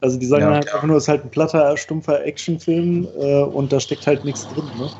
[0.00, 0.54] Also die sagen Ja.
[0.54, 4.24] halt einfach nur, es ist halt ein platter, stumpfer Actionfilm äh, und da steckt halt
[4.24, 4.90] nichts drin, ne?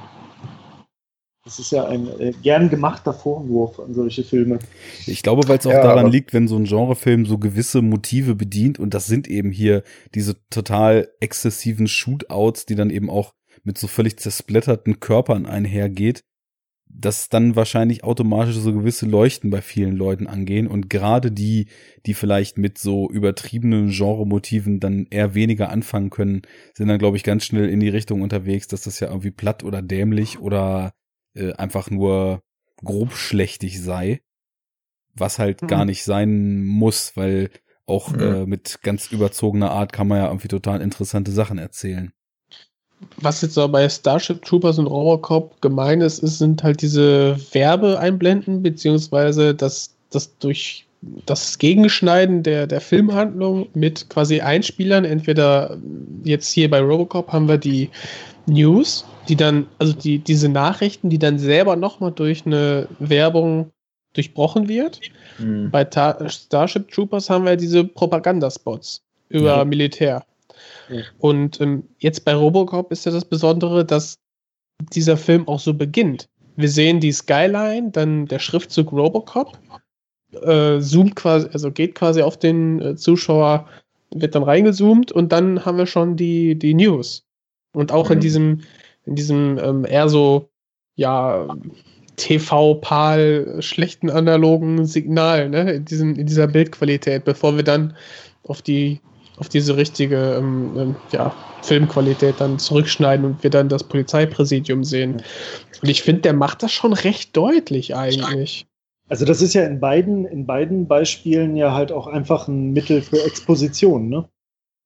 [1.45, 4.61] Das ist ja ein äh, gern gemachter Vorwurf an solche Filme.
[5.07, 8.37] Ich glaube, weil es auch Ja, daran liegt, wenn so ein Genrefilm so gewisse Motive
[8.37, 9.83] bedient und das sind eben hier
[10.15, 13.35] diese total exzessiven Shootouts, die dann eben auch
[13.65, 16.23] mit so völlig zersplatterten Körpern einhergeht,
[16.89, 21.67] dass dann wahrscheinlich automatisch so gewisse Leuchten bei vielen Leuten angehen und gerade die,
[22.07, 26.43] die vielleicht mit so übertriebenen Genremotiven dann eher weniger anfangen können,
[26.75, 29.65] sind dann, glaube ich, ganz schnell in die Richtung unterwegs, dass das ja irgendwie platt
[29.65, 30.93] oder dämlich oder
[31.35, 32.43] äh, einfach nur
[32.85, 34.21] grobschlächtig sei,
[35.15, 35.67] was halt Mhm.
[35.69, 37.51] gar nicht sein muss, weil
[37.87, 38.21] auch Mhm.
[38.21, 42.13] äh, mit ganz überzogener Art kann man ja irgendwie total interessante Sachen erzählen.
[43.17, 48.63] Was jetzt so bei Starship Troopers und Robocop gemein ist, ist sind halt diese Werbeeinblenden,
[48.63, 50.87] beziehungsweise das, das durch
[51.27, 55.05] das Gegenschneiden der, der Filmhandlung mit quasi Einspielern.
[55.05, 55.77] Entweder
[56.23, 57.91] jetzt hier bei Robocop haben wir die
[58.47, 63.71] News, die dann, also die, diese Nachrichten, die dann selber nochmal durch eine Werbung
[64.15, 65.01] durchbrochen wird.
[65.39, 65.71] Mhm.
[65.71, 69.65] Bei Ta Starship Troopers haben wir diese Propagandaspots über Ja.
[69.65, 70.25] Militär.
[70.89, 71.03] Ja.
[71.19, 74.19] Und ähm, jetzt bei Robocop ist ja das Besondere, dass
[74.93, 76.29] dieser Film auch so beginnt.
[76.57, 79.59] Wir sehen die Skyline, dann der Schriftzug Robocop,
[80.43, 83.67] äh, zoomt quasi, also geht quasi auf den äh, Zuschauer,
[84.15, 87.25] wird dann reingezoomt und dann haben wir schon die, die News.
[87.73, 88.21] Und auch in Mhm.
[88.21, 88.61] diesem,
[89.05, 90.51] in diesem ähm, eher so,
[90.97, 91.49] ja,
[92.17, 97.97] TV-Pal schlechten analogen Signal, ne, in, diesem, in dieser Bildqualität, bevor wir dann
[98.43, 99.01] auf die
[99.39, 105.23] auf diese richtige ähm, ähm, ja, Filmqualität dann zurückschneiden und wir dann das Polizeipräsidium sehen.
[105.81, 108.67] Und ich finde, der macht das schon recht deutlich eigentlich.
[109.09, 113.03] Also das ist ja in beiden, in beiden Beispielen ja halt auch einfach ein Mittel
[113.03, 114.29] für Exposition, ne?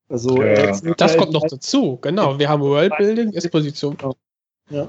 [0.09, 0.73] Also Ja.
[0.97, 2.39] Das ja kommt noch dazu, genau.
[2.39, 3.97] Wir haben Worldbuilding, Exposition.
[4.71, 4.89] Ja.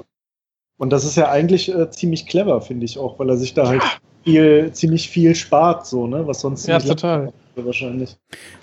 [0.77, 3.67] Und das ist ja eigentlich äh, ziemlich clever, finde ich auch, weil er sich da
[3.67, 3.81] halt
[4.23, 6.27] viel, ziemlich viel spart, so, ne?
[6.27, 7.33] Was sonst Ja, total.
[7.55, 8.17] wahrscheinlich.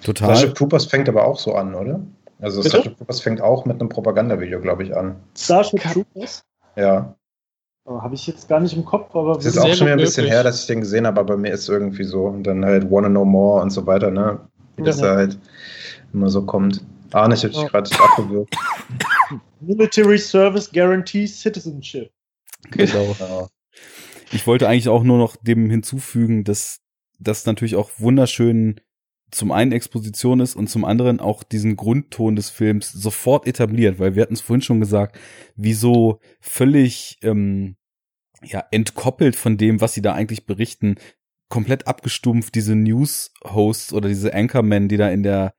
[0.05, 0.29] Total.
[0.37, 2.01] Starship Troopers fängt aber auch so an, oder?
[2.41, 2.71] Also Bitte?
[2.77, 5.17] Starship Troopers fängt auch mit einem Propagandavideo, glaube ich, an.
[5.37, 6.45] Starship Troopers?
[6.77, 7.17] Ja.
[7.87, 9.99] Oh, Habe ich jetzt gar nicht im Kopf, aber Es ist auch schon wieder ein
[9.99, 12.25] bisschen her, dass ich den gesehen habe, aber bei mir ist es irgendwie so.
[12.27, 14.41] Und dann halt Wanna Know More und so weiter, ne?
[14.77, 15.09] Wie das Ja.
[15.09, 15.39] da halt
[16.15, 16.85] immer so kommt.
[17.13, 18.57] Arne, ich hab dich gerade abgewürgt.
[19.61, 22.11] Military Service Guarantees Citizenship.
[22.71, 23.49] Genau.
[24.33, 26.81] Ich wollte eigentlich auch nur noch dem hinzufügen, dass
[27.19, 28.81] das natürlich auch wunderschön
[29.31, 34.15] zum einen Exposition ist und zum anderen auch diesen Grundton des Films sofort etabliert, weil
[34.15, 35.19] wir hatten es vorhin schon gesagt,
[35.57, 37.77] wie so völlig ähm,
[38.43, 40.97] ja entkoppelt von dem, was sie da eigentlich berichten,
[41.49, 45.55] komplett abgestumpft diese News-Hosts oder diese Anchormen, die da in der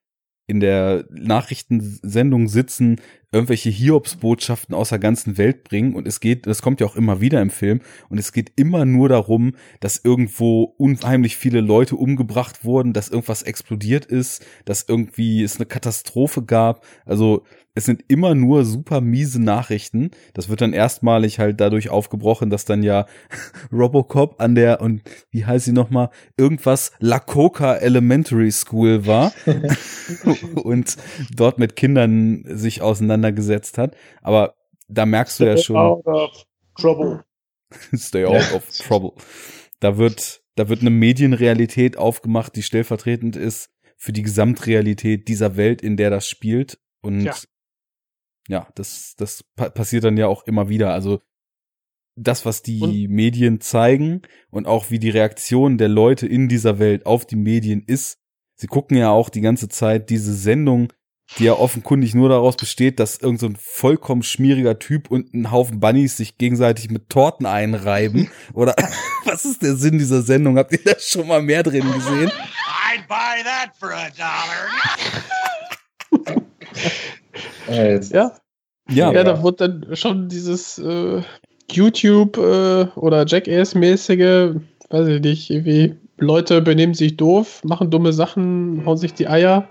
[0.48, 2.98] in der Nachrichtensendung sitzen,
[3.32, 7.20] irgendwelche Hiobsbotschaften aus der ganzen Welt bringen und es geht, das kommt ja auch immer
[7.20, 12.64] wieder im Film und es geht immer nur darum, dass irgendwo unheimlich viele Leute umgebracht
[12.64, 16.86] wurden, dass irgendwas explodiert ist, dass irgendwie es eine Katastrophe gab.
[17.06, 17.44] Also
[17.76, 20.12] es sind immer nur super miese Nachrichten.
[20.34, 23.06] Das wird dann erstmalig halt dadurch aufgebrochen, dass dann ja
[23.72, 29.34] Robocop an der und wie heißt sie noch mal irgendwas La Coca Elementary School war
[30.56, 30.96] und
[31.36, 33.96] dort mit Kindern sich auseinandergesetzt hat.
[34.22, 34.56] Aber
[34.88, 36.46] da merkst du ja schon, Out of
[36.76, 37.26] trouble.
[37.94, 39.12] stay out of trouble.
[39.82, 45.82] Da wird, da wird eine Medienrealität aufgemacht, die stellvertretend ist für die Gesamtrealität dieser Welt,
[45.82, 46.80] in der das spielt.
[47.02, 47.36] Und ja,
[48.48, 48.68] Ja.
[48.76, 50.94] das, das pa passiert dann ja auch immer wieder.
[50.94, 51.22] Also
[52.16, 56.80] das, was die Und- Medien zeigen und auch wie die Reaktion der Leute in dieser
[56.80, 58.20] Welt auf die Medien ist.
[58.56, 60.94] Sie gucken ja auch die ganze Zeit diese Sendung,
[61.40, 65.52] die ja offenkundig nur daraus besteht, dass irgend so ein vollkommen schmieriger Typ und ein
[65.52, 68.30] Haufen Bunnies sich gegenseitig mit Torten einreiben.
[68.54, 68.76] Oder
[69.26, 70.58] was ist der Sinn dieser Sendung?
[70.58, 72.30] Habt ihr da schon mal mehr drin gesehen?
[72.30, 74.70] I'd buy that for a dollar.
[77.68, 78.32] Äh, Ja,
[78.90, 81.22] Ja, ja, da wurde dann schon dieses äh,
[81.72, 84.56] YouTube äh, oder Jackass-mäßige,
[84.90, 89.68] weiß ich nicht, irgendwie Leute benehmen sich doof, machen dumme Sachen, hauen sich die Eier.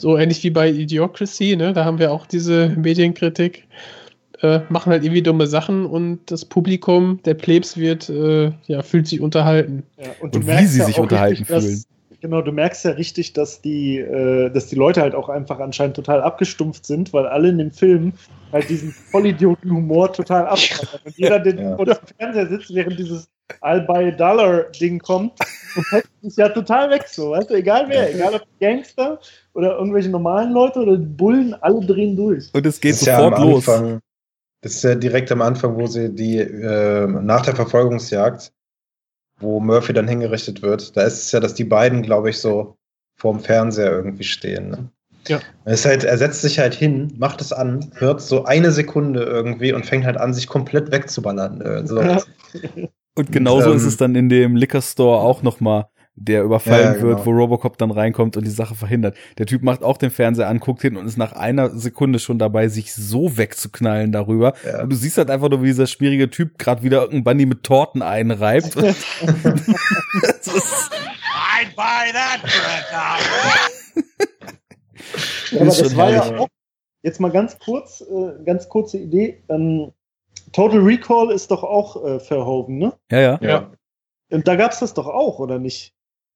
[0.00, 1.72] So ähnlich wie bei Idiocracy, ne?
[1.72, 3.66] Da haben wir auch diese Medienkritik.
[4.42, 9.06] Äh, machen halt irgendwie dumme Sachen und das Publikum, der Plebs wird, äh, ja, fühlt
[9.06, 9.82] sich unterhalten.
[9.98, 11.84] Ja, und, Und wie sie sich unterhalten richtig, dass- fühlen.
[12.20, 15.96] Genau, du merkst ja richtig, dass die, äh, dass die Leute halt auch einfach anscheinend
[15.96, 18.12] total abgestumpft sind, weil alle in dem Film
[18.52, 21.00] halt diesen Vollidioten-Humor total abfeiern.
[21.04, 21.76] Und jeder, der Ja.
[21.76, 23.28] vor dem Fernseher sitzt, während dieses
[23.62, 25.32] I'll-buy-Dollar-Ding kommt,
[25.76, 29.20] und hält sich ja total weg so, weißt du, egal wer, egal ob Gangster
[29.54, 32.50] oder irgendwelche normalen Leute oder die Bullen, alle drehen durch.
[32.52, 33.68] Und es geht das ist ja sofort los.
[33.68, 34.00] Anfang,
[34.62, 38.52] das ist ja direkt am Anfang, wo sie die, äh, nach der Verfolgungsjagd,
[39.40, 42.76] wo Murphy dann hingerichtet wird, da ist es ja, dass die beiden, glaube ich, so
[43.16, 44.70] vorm Fernseher irgendwie stehen.
[44.70, 44.88] Ne?
[45.28, 45.40] Ja.
[45.64, 49.72] Es halt, er setzt sich halt hin, macht es an, hört so eine Sekunde irgendwie
[49.72, 51.60] und fängt halt an, sich komplett wegzuballern.
[51.60, 52.00] Äh, so.
[52.00, 52.22] Ja.
[53.16, 56.84] Und genauso Ähm, ist es dann in dem Liquor Store auch noch mal, der überfallen
[56.84, 57.06] Ja, genau.
[57.08, 59.16] wird, wo Robocop dann reinkommt und die Sache verhindert.
[59.38, 62.38] Der Typ macht auch den Fernseher an, guckt hin und ist nach einer Sekunde schon
[62.38, 64.52] dabei, sich so wegzuknallen darüber.
[64.64, 64.82] Ja.
[64.82, 67.62] Und du siehst halt einfach nur, wie dieser schwierige Typ gerade wieder irgendein Bunny mit
[67.62, 68.76] Torten einreibt.
[68.76, 68.94] I'd
[71.74, 73.70] buy that for a dollar.
[75.50, 76.48] Ja, aber das war ja auch,
[77.02, 79.42] jetzt mal ganz kurz, äh, ganz kurze Idee.
[79.48, 79.92] Ähm,
[80.52, 82.92] Total Recall ist doch auch äh, Verhoeven, ne?
[83.10, 83.38] Ja, ja.
[83.40, 83.70] Ja.
[84.30, 85.94] Und da gab's das doch auch, oder nicht?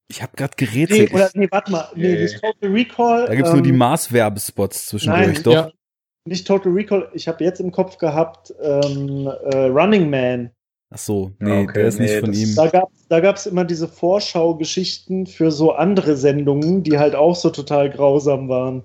[0.09, 1.15] Ich habe gerade Nee, gerätselt.
[1.15, 1.89] oder, nee, warte mal.
[1.95, 2.23] Nee, Nee.
[2.23, 3.27] das Total Recall.
[3.27, 5.53] da gibt's ähm, nur die Mars-Werbespots zwischendurch, nein, doch?
[5.53, 5.71] ja.
[6.27, 10.51] Nicht Total Recall, ich habe jetzt im Kopf gehabt ähm, äh, Running Man.
[10.91, 12.55] Ach so, Ja, nee, okay, der ist nicht nee, von das- ihm.
[12.55, 17.51] Da gab's da gab's immer diese Vorschaugeschichten für so andere Sendungen, die halt auch so
[17.51, 18.85] total grausam waren.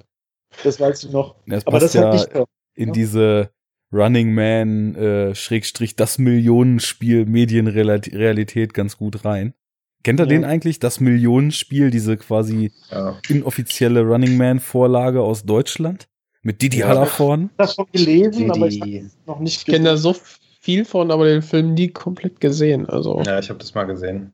[0.64, 1.36] Das weiß ich noch.
[1.48, 2.48] Das Aber passt das ja hat nicht.
[2.76, 2.94] in Ja.
[2.94, 3.50] diese
[3.94, 9.54] Running Man äh, Schrägstrich das Millionenspiel Medienrealität ganz gut rein.
[10.03, 10.30] Kennt ihr Ja.
[10.30, 10.80] den eigentlich?
[10.80, 13.17] Das Millionenspiel, diese quasi Ja.
[13.27, 16.07] inoffizielle Running Man Vorlage aus Deutschland
[16.41, 16.88] mit Didi Ja.
[16.88, 17.49] Hallervorn.
[17.57, 20.15] Das schon gelesen, Die, aber ich habe noch nicht Ich kenne da so
[20.61, 22.88] viel von, aber den Film nie komplett gesehen.
[22.88, 24.34] Also, ja, ich habe das mal gesehen.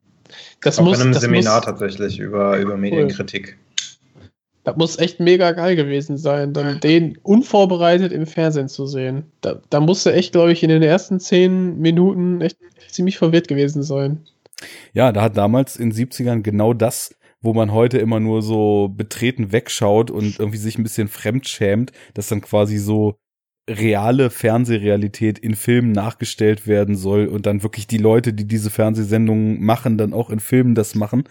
[0.62, 0.98] das Auch muss.
[0.98, 3.58] in einem das Seminar muss, tatsächlich über, über Medienkritik.
[4.64, 9.26] Das muss echt mega geil gewesen sein, dann den unvorbereitet im Fernsehen zu sehen.
[9.42, 12.58] Da, da musste echt, glaube ich, in den ersten zehn Minuten echt
[12.90, 14.22] ziemlich verwirrt gewesen sein.
[14.94, 18.90] Ja, da hat damals in den 70ern genau das, wo man heute immer nur so
[18.90, 23.16] betreten wegschaut und irgendwie sich ein bisschen fremd schämt, dass dann quasi so
[23.70, 29.62] reale Fernsehrealität in Filmen nachgestellt werden soll und dann wirklich die Leute, die diese Fernsehsendungen
[29.64, 31.24] machen, dann auch in Filmen das machen,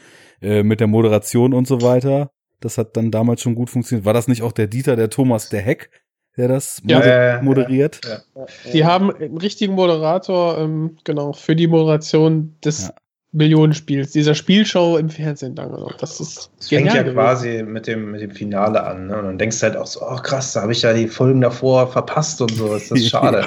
[0.43, 2.31] äh, mit der Moderation und so weiter.
[2.61, 4.05] Das hat dann damals schon gut funktioniert.
[4.05, 5.91] War das nicht auch der Dieter, der Thomas, der Heck,
[6.37, 6.99] der das Ja.
[6.99, 8.01] moder Ja, ja, moderiert?
[8.05, 8.47] ja.
[8.73, 12.93] Die haben einen richtigen Moderator, ähm, genau, für die Moderation des
[13.35, 13.39] Ja.
[13.39, 15.73] Millionenspiels, dieser Spielshow im Fernsehen dann.
[15.73, 15.91] Genau.
[15.99, 17.15] Das ist Es fängt ja gewesen.
[17.15, 19.19] quasi mit dem, mit dem Finale an, ne?
[19.19, 21.41] Und dann denkst du halt auch so, oh krass, da habe ich ja die Folgen
[21.41, 23.47] davor verpasst und so, ist das schade.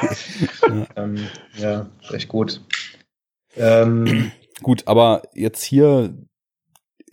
[0.95, 1.17] ähm,
[1.57, 2.61] ja, echt gut.
[3.55, 4.31] Ähm,
[4.63, 6.17] Gut, aber jetzt hier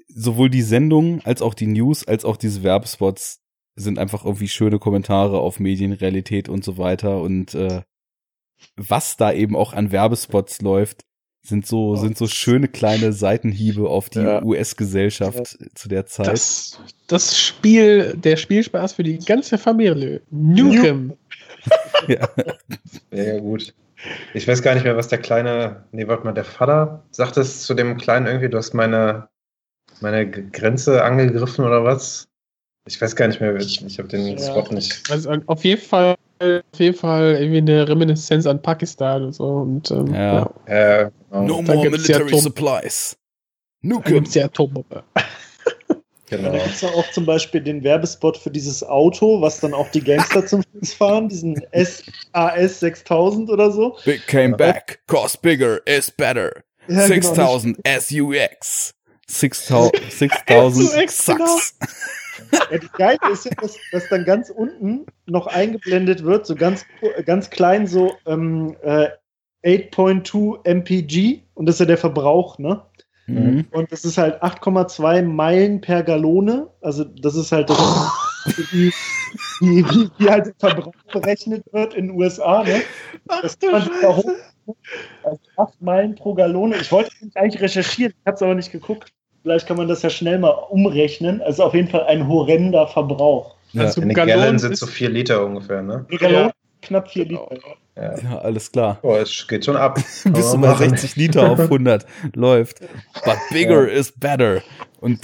[0.08, 3.42] sowohl die Sendung als auch die News als auch diese Werbespots
[3.76, 7.82] sind einfach irgendwie schöne Kommentare auf Medienrealität und so weiter und äh,
[8.76, 11.04] was da eben auch an Werbespots läuft,
[11.46, 14.42] sind so sind so schöne kleine Seitenhiebe auf die Ja.
[14.42, 16.26] US-Gesellschaft zu der Zeit.
[16.28, 20.22] Das, das Spiel, der Spielspaß für die ganze Familie.
[20.30, 21.12] Nukem.
[22.08, 22.28] ja.
[23.10, 23.74] ja, gut.
[24.32, 27.62] Ich weiß gar nicht mehr, was der kleine, nee, warte mal, der Vater sagt es
[27.62, 29.28] zu dem Kleinen irgendwie, du hast meine,
[30.00, 32.26] meine Grenze angegriffen oder was?
[32.86, 34.38] Ich weiß gar nicht mehr, ich habe den Ja.
[34.38, 35.10] Spot nicht.
[35.10, 39.44] Also auf jeden Fall, auf jeden Fall irgendwie eine Reminiszenz an Pakistan und so.
[39.46, 40.50] Und ähm, Ja.
[40.68, 41.00] ja.
[41.02, 41.10] Äh.
[41.42, 43.16] No Dann more gibt's ja military Tom- supplies.
[43.82, 44.14] Da Nukem.
[44.14, 45.04] gibt es ja Atombombe.
[46.28, 46.52] genau.
[46.52, 49.90] Da gibt es ja auch zum Beispiel den Werbespot für dieses Auto, was dann auch
[49.90, 53.96] die Gangster zum Schluss fahren, diesen SAS 6000 oder so.
[54.04, 55.00] Big came back.
[55.06, 56.62] Cost bigger is better.
[56.88, 58.94] Ja, genau, 6000 SUX.
[59.26, 61.46] 6000 6000 SUX, genau.
[61.46, 61.74] sucks.
[62.52, 66.84] Ja, das Geile ist ja, dass, dass dann ganz unten noch eingeblendet wird, so ganz,
[67.24, 69.08] ganz klein, so ähm, äh,
[69.64, 72.82] 8.2 MPG und das ist ja der Verbrauch, ne?
[73.26, 73.66] Mhm.
[73.70, 76.68] Und das ist halt 8,2 Meilen per Gallone.
[76.82, 77.78] Also das ist halt das,
[78.72, 78.92] wie,
[79.60, 82.82] wie, wie, wie halt der Verbrauch berechnet wird in den USA, ne?
[83.42, 84.30] Das kann man sich da hoch,
[85.22, 86.76] also 8 Meilen pro Gallone.
[86.76, 89.10] Ich wollte das eigentlich recherchieren, ich habe es aber nicht geguckt.
[89.42, 91.42] Vielleicht kann man das ja schnell mal umrechnen.
[91.42, 93.54] Also auf jeden Fall ein horrender Verbrauch.
[93.72, 96.06] Ja, Also Eine Gallonen Gallon sind so vier Liter ungefähr, ne?
[96.10, 96.52] Die Gallone Ja.
[96.80, 97.50] knapp 4 Genau.
[97.96, 98.18] Ja.
[98.18, 98.98] ja, alles klar.
[99.02, 99.94] Oh, es geht schon ab.
[99.94, 100.90] Bist du Kann man bei machen.
[100.90, 102.04] 60 Liter auf 100.
[102.34, 102.80] Läuft.
[103.24, 104.62] But bigger is better.
[105.00, 105.20] Und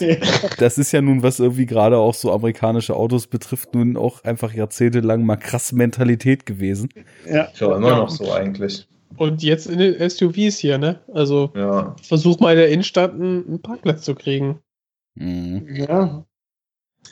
[0.59, 4.53] das ist ja nun, was irgendwie gerade auch so amerikanische Autos betrifft, nun auch einfach
[4.53, 6.91] jahrzehntelang mal krass Mentalität gewesen.
[7.29, 7.45] Ja.
[7.45, 7.97] Ist ja immer Ja.
[7.97, 8.87] noch so eigentlich.
[9.17, 11.01] Und jetzt in den SUVs hier, ne?
[11.13, 11.97] Also Ja.
[12.03, 14.61] versuch mal in der Innenstadt einen, Parkplatz zu kriegen.
[15.17, 15.67] Mhm.
[15.75, 16.25] ja.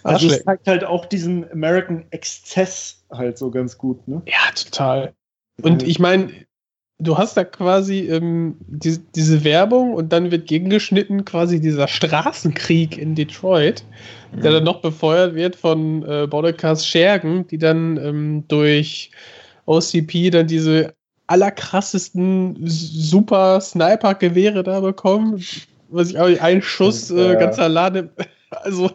[0.05, 4.23] Also es zeigt halt auch diesen American Exzess halt so ganz gut, ne?
[4.27, 5.15] Ja, total.
[5.63, 6.31] Und ich meine,
[6.99, 12.99] du hast da quasi ähm, die, diese Werbung und dann wird gegengeschnitten quasi dieser Straßenkrieg
[12.99, 13.85] in Detroit,
[14.33, 19.11] der dann noch befeuert wird von äh, Bodekas Schergen, die dann ähm, durch
[19.67, 20.95] OCP dann diese
[21.27, 25.43] allerkrassesten super Sniper-Gewehre da bekommen.
[25.91, 27.35] Was ich auch nicht, ein Schuss, äh, Ja.
[27.35, 28.11] ganzer Laden,
[28.51, 28.91] also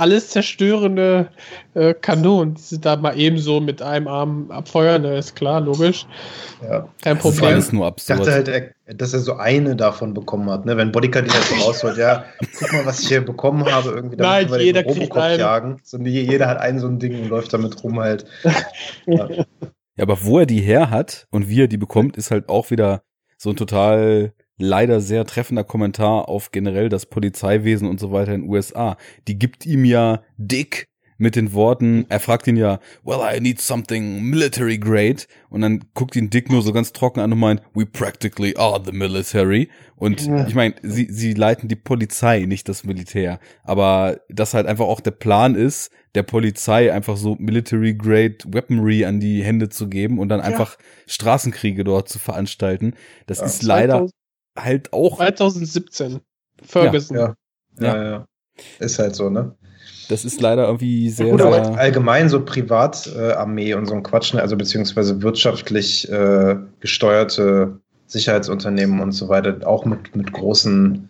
[0.00, 1.30] alles zerstörende
[1.74, 6.06] äh, Kanonen, die sie da mal ebenso mit einem Arm abfeuern, ne, ist klar, logisch.
[6.62, 6.88] ja.
[7.02, 7.44] Kein Das ist Problem.
[7.54, 8.20] alles nur Ich absurd.
[8.26, 10.64] dachte halt, dass er so eine davon bekommen hat.
[10.66, 10.76] Ne?
[10.76, 12.24] Wenn Bodyguard die halt so rausholt, ja,
[12.58, 13.90] guck mal, was ich hier bekommen habe.
[13.90, 15.40] Irgendwie, da Nein, wir jeder den kriegt Robocop einen.
[15.40, 15.76] jagen.
[15.84, 18.24] So, jeder hat ein so ein Ding und läuft damit rum halt.
[19.06, 19.28] Ja.
[19.96, 22.70] Ja, aber wo er die her hat und wie er die bekommt, ist halt auch
[22.70, 23.02] wieder
[23.36, 28.42] so ein total leider sehr treffender Kommentar auf generell das Polizeiwesen und so weiter in
[28.42, 28.96] den USA.
[29.28, 30.86] Die gibt ihm ja dick
[31.18, 35.24] mit den Worten, er fragt ihn ja, well, I need something military grade.
[35.50, 38.80] Und dann guckt ihn Dick nur so ganz trocken an und meint, we practically are
[38.82, 39.68] the military.
[39.96, 40.46] Und Ja.
[40.46, 43.38] ich meine, sie, sie leiten die Polizei, nicht das Militär.
[43.64, 49.04] Aber das halt einfach auch der Plan ist, der Polizei einfach so military grade Weaponry
[49.04, 52.94] an die Hände zu geben und dann einfach Straßenkriege dort zu veranstalten.
[53.26, 53.44] Das Ja.
[53.44, 54.08] ist leider
[54.58, 56.20] halt auch, 2017.
[56.62, 57.16] Ferguson.
[57.16, 57.34] Ja.
[57.78, 58.10] Ja, Ja.
[58.10, 58.26] ja.
[58.78, 59.54] Ist halt so, ne?
[60.10, 64.34] das ist leider irgendwie sehr, Oder sehr, allgemein so Privatarmee äh, und so ein Quatsch,
[64.34, 64.42] ne?
[64.42, 71.08] also beziehungsweise wirtschaftlich äh, gesteuerte Sicherheitsunternehmen und so weiter, auch mit, mit großen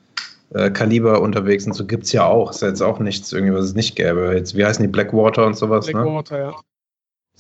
[0.53, 2.51] äh, Kaliber unterwegs und so gibt's ja auch.
[2.51, 4.35] Ist ja jetzt auch nichts irgendwie, was es nicht gäbe.
[4.35, 5.93] Jetzt, wie heißen die Blackwater und sowas, ne?
[5.93, 6.55] Blackwater, ja.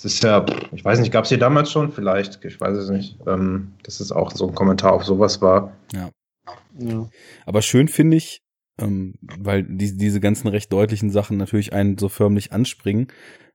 [0.02, 1.92] Das ist ja, ich weiß nicht, gab's die damals schon?
[1.92, 3.18] Vielleicht, ich weiß es nicht.
[3.26, 5.76] Ähm, dass es auch so ein Kommentar auf sowas war.
[5.92, 6.10] Ja.
[7.44, 8.42] aber schön finde ich,
[8.80, 13.08] ähm, weil die, diese ganzen recht deutlichen Sachen natürlich einen so förmlich anspringen.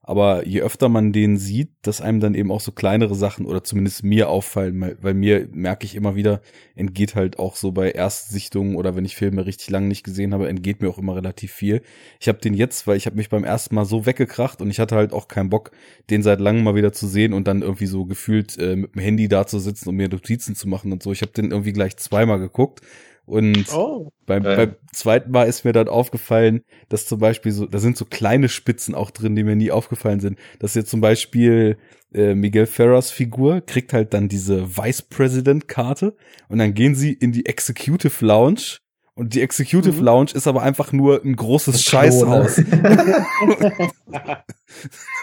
[0.08, 3.64] Aber je öfter man den sieht, dass einem dann eben auch so kleinere Sachen oder
[3.64, 6.42] zumindest mir auffallen, weil, mir merke ich immer wieder,
[6.76, 10.48] entgeht halt auch so bei Erstsichtungen oder wenn ich Filme richtig lange nicht gesehen habe,
[10.48, 11.82] entgeht mir auch immer relativ viel.
[12.20, 14.80] Ich habe den jetzt, weil ich habe mich beim ersten Mal so weggekracht und ich
[14.80, 15.72] hatte halt auch keinen Bock,
[16.12, 19.02] den seit langem mal wieder zu sehen und dann irgendwie so gefühlt äh, mit dem
[19.02, 21.14] Handy da zu sitzen und mir Notizen zu machen und so.
[21.14, 22.82] Ich habe den irgendwie gleich zweimal geguckt
[23.26, 24.12] und Oh.
[24.26, 28.06] beim, beim zweiten Mal ist mir dann aufgefallen, dass zum Beispiel so, da sind so
[28.06, 30.38] kleine Spitzen auch drin, die mir nie aufgefallen sind.
[30.60, 31.78] Dass jetzt zum Beispiel
[32.14, 36.16] äh, Miguel Ferras Figur kriegt halt dann diese Vice President Karte
[36.50, 38.78] und dann gehen sie in die Executive Lounge
[39.16, 40.04] und die Executive Mhm.
[40.04, 41.82] Lounge ist aber einfach nur ein großes?
[41.84, 42.58] Scheißhaus.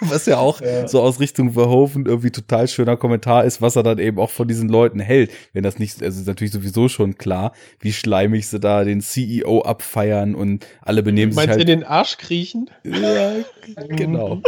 [0.01, 0.89] Was ja auch Ja.
[0.89, 4.49] so aus Richtung Verhoeven irgendwie total schöner Kommentar ist, was er dann eben auch von
[4.49, 5.31] diesen Leuten hält.
[5.53, 9.63] Wenn das nicht, also ist natürlich sowieso schon klar, wie schleimig sie da den CEO
[9.63, 11.69] abfeiern und alle benehmen sich Meinst du halt.
[11.69, 12.71] den Arsch kriechen?
[12.85, 13.33] ja,
[13.89, 14.43] genau.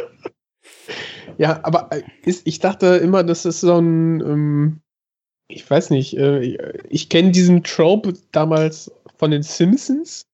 [1.39, 4.81] Ja, aber äh, ist, ich dachte immer, das ist so ein, ähm,
[5.49, 10.27] ich weiß nicht, äh, ich kenne diesen Trope damals von den Simpsons,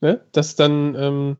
[0.00, 0.20] ne?
[0.32, 1.36] dass dann, ähm,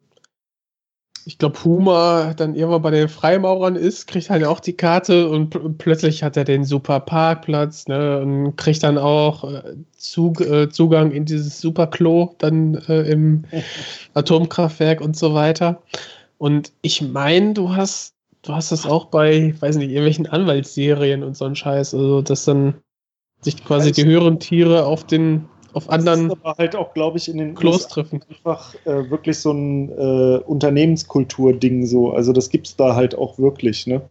[1.25, 5.51] ich glaube, Homer dann irgendwann bei den Freimaurern ist, kriegt halt auch die Karte und
[5.51, 8.21] pl plötzlich hat er den super Parkplatz ne?
[8.21, 13.45] und kriegt dann auch äh, Zug, äh, Zugang in dieses Superklo dann äh, im
[14.15, 15.83] Atomkraftwerk und so weiter.
[16.39, 21.37] Und ich meine, du hast, du hast das auch bei, weiß nicht, irgendwelchen Anwaltsserien und
[21.37, 22.75] so ein Scheiß, also dass dann
[23.41, 27.19] sich quasi die höheren Tiere auf den, auf Das anderen ist aber halt auch, glaube
[27.19, 28.23] ich, in den Klos treffen.
[28.29, 32.13] einfach äh, wirklich so ein äh, Unternehmenskultur-Ding so.
[32.13, 34.09] Also das gibt's da halt auch wirklich, ne?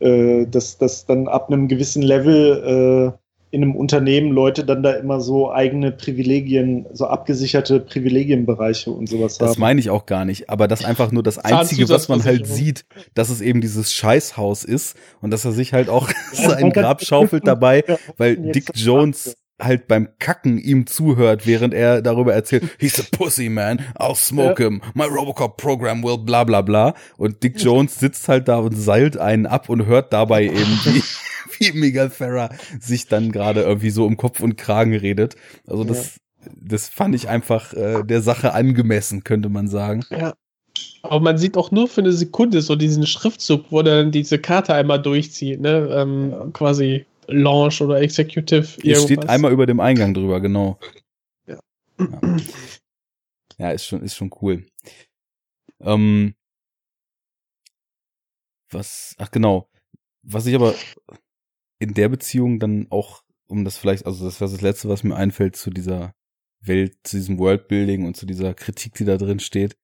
[0.00, 3.18] Äh, dass, dass dann ab einem gewissen Level äh,
[3.52, 9.36] in einem Unternehmen Leute dann da immer so eigene Privilegien, so abgesicherte Privilegienbereiche und sowas
[9.36, 9.60] Das haben.
[9.60, 10.48] meine ich auch gar nicht.
[10.48, 14.64] Aber das einfach nur das Einzige, was man halt sieht, dass es eben dieses Scheißhaus
[14.64, 17.84] ist und dass er sich halt auch Ja, sein Grab schaufelt dabei,
[18.16, 23.48] weil Dick Jones halt beim Kacken ihm zuhört, während er darüber erzählt, he's a pussy
[23.48, 26.94] man, I'll smoke him, my Robocop program will bla bla bla.
[27.16, 31.02] Und Dick Jones sitzt halt da und seilt einen ab und hört dabei eben, wie,
[31.58, 35.36] wie Miguel Ferrer sich dann gerade irgendwie so um Kopf und Kragen redet.
[35.66, 36.16] Also das,
[36.54, 40.04] das fand ich einfach äh, der Sache angemessen, könnte man sagen.
[40.10, 40.34] Ja.
[41.02, 44.74] Aber man sieht auch nur für eine Sekunde so diesen Schriftzug, wo dann diese Karte
[44.74, 45.88] einmal durchzieht, ne?
[45.92, 48.80] Ähm, Quasi Launch oder Executive.
[48.80, 50.78] Hier steht einmal über dem Eingang drüber, genau.
[51.46, 51.58] Ja.
[51.98, 52.36] Ja,
[53.58, 54.66] ja ist schon, ist schon cool.
[55.80, 56.34] Ähm,
[58.70, 59.68] was, ach genau.
[60.22, 60.74] Was ich aber
[61.78, 65.16] in der Beziehung dann auch, um das vielleicht, also das war das Letzte, was mir
[65.16, 66.14] einfällt zu dieser
[66.60, 69.76] Welt, zu diesem Worldbuilding und zu dieser Kritik, die da drin steht.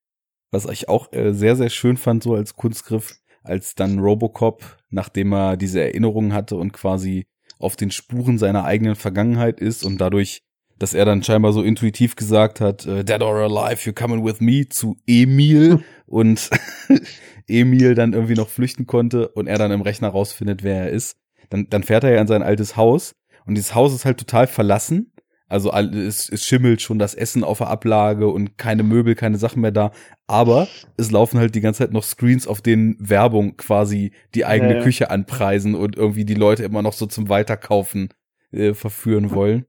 [0.51, 5.33] Was ich auch äh, sehr, sehr schön fand, so als Kunstgriff, als dann Robocop, nachdem
[5.33, 7.27] er diese Erinnerungen hatte und quasi
[7.59, 10.43] auf den Spuren seiner eigenen Vergangenheit ist und dadurch,
[10.79, 14.41] dass er dann scheinbar so intuitiv gesagt hat, äh, Dead or Alive, you're coming with
[14.41, 16.51] me zu Emil und
[17.49, 21.17] Emil dann irgendwie noch flüchten konnte und er dann im Rechner rausfindet, wer er ist.
[21.51, 23.15] Dann, dann fährt er ja in sein altes Haus
[23.47, 25.13] und dieses Haus ist halt total verlassen.
[25.49, 29.63] Also es, es schimmelt schon das Essen auf der Ablage und keine Möbel, keine Sachen
[29.63, 29.93] mehr da.
[30.27, 30.69] Aber
[30.99, 34.79] es laufen halt die ganze Zeit noch Screens, auf denen Werbung quasi die eigene Ja,
[34.79, 34.83] ja.
[34.85, 38.11] Küche anpreisen und irgendwie die Leute immer noch so zum Weiterkaufen
[38.53, 39.65] äh, verführen wollen.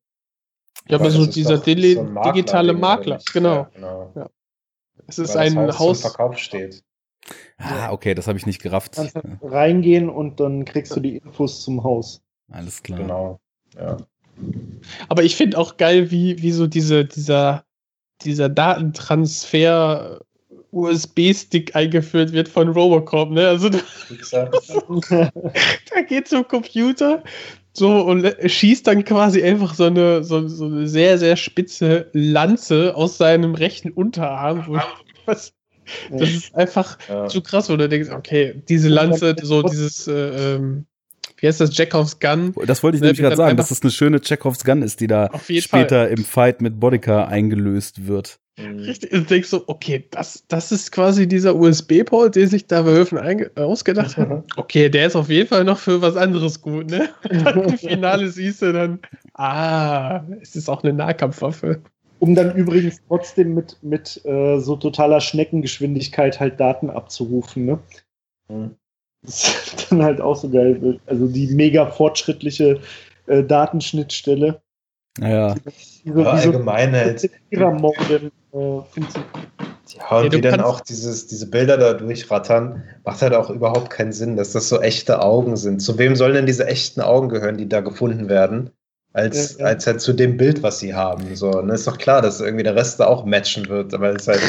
[0.90, 3.56] Ja, aber so dieser doch Dili so ein digitale Makler, genau.
[3.56, 4.30] Ja, genau.
[5.08, 6.02] Es ist Weil ein das Haus.
[6.02, 6.84] zum Verkauf steht.
[7.58, 8.96] Ah, okay, das habe ich nicht gerafft.
[8.96, 12.22] kannst halt Ja, reingehen und dann kriegst du die Infos zum Haus.
[12.52, 13.00] alles klar.
[13.00, 13.40] Genau.
[13.76, 13.98] Ja.
[15.08, 17.64] Aber ich finde auch geil, wie, wie so diese, dieser,
[18.24, 20.22] dieser Datentransfer
[20.72, 23.48] USB-Stick eingeführt wird von Robocop, ne?
[23.48, 23.80] Also da,
[25.10, 27.24] da geht zum Computer
[27.74, 32.96] so und schießt dann quasi einfach so eine, so, so eine sehr, sehr spitze Lanze
[32.96, 34.68] aus seinem rechten Unterarm.
[34.68, 34.84] Wo ich,
[35.26, 35.54] was,
[36.12, 37.30] das ist einfach ja.
[37.30, 40.86] so krass, wo du denkst, okay, diese Lanze, so dieses, äh, ähm,
[41.40, 43.92] wie heißt das, Jackovs Gun, Das wollte ich Ne, nämlich gerade sagen, dass das eine
[43.92, 46.08] schöne Chekhovs Gun ist, die da später Fall.
[46.10, 48.40] im Fight mit Bodica eingelöst wird.
[48.60, 48.80] Mhm.
[48.80, 53.18] Richtig, und denkst so, okay, das, das ist quasi dieser USB-Port, den sich da Verhoeven
[53.18, 54.44] einge- äh, ausgedacht hat.
[54.58, 57.08] Okay, der ist auf jeden Fall noch für was anderes gut, ne?
[57.30, 59.00] Und dann im Finale siehst du dann,
[59.34, 61.82] ah, es ist auch eine Nahkampfwaffe.
[62.20, 67.80] Um dann übrigens trotzdem mit, mit äh, so totaler Schneckengeschwindigkeit halt Daten abzurufen, ne?
[68.50, 68.72] Mhm.
[69.22, 71.00] Das ist dann halt auch so geil.
[71.06, 72.80] Also die mega fortschrittliche
[73.28, 74.62] äh, Datenschnittstelle.
[75.18, 75.56] Naja,
[76.06, 77.30] Diese, Ja, allgemein halt.
[77.52, 81.94] Mode, äh, finde ich Ja, und Ja, du wie dann auch dieses, diese Bilder da
[81.94, 85.82] durchrattern, macht halt auch überhaupt keinen Sinn, dass das so echte Augen sind.
[85.82, 88.72] Zu wem sollen denn diese echten Augen gehören, die da gefunden werden?
[89.12, 89.66] Als, Ja, ja.
[89.66, 91.36] als halt zu dem Bild, was sie haben.
[91.36, 91.74] So, ne?
[91.74, 94.42] Ist doch klar, dass irgendwie der Rest da auch matchen wird, aber ist halt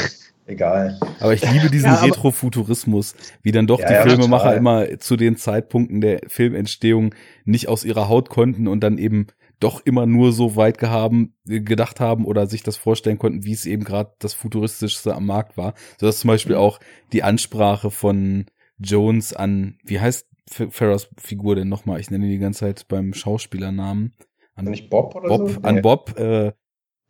[0.45, 0.99] egal.
[1.19, 4.57] aber ich liebe diesen Ja, Retrofuturismus, wie dann doch Ja, die ja, Filmemacher total.
[4.57, 7.13] immer zu den Zeitpunkten der Filmentstehung
[7.45, 9.27] nicht aus ihrer Haut konnten und dann eben
[9.59, 13.65] doch immer nur so weit gehaben, gedacht haben oder sich das vorstellen konnten, wie es
[13.67, 15.75] eben gerade das futuristischste am Markt war.
[15.99, 16.79] So dass zum Beispiel auch
[17.13, 18.45] die Ansprache von
[18.79, 21.99] Jones an, wie heißt F- Farrahs Figur denn nochmal?
[21.99, 24.15] Ich nenne die ganze Zeit beim Schauspielernamen.
[24.55, 25.61] An Nicht Bob oder Bob, so?
[25.61, 25.81] an.
[25.81, 26.51] Bob, äh,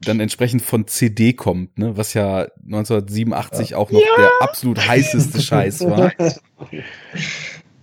[0.06, 5.82] dann entsprechend von CD kommt, ne, was ja 1987 auch noch der absolut heißeste Scheiß
[5.82, 6.12] war.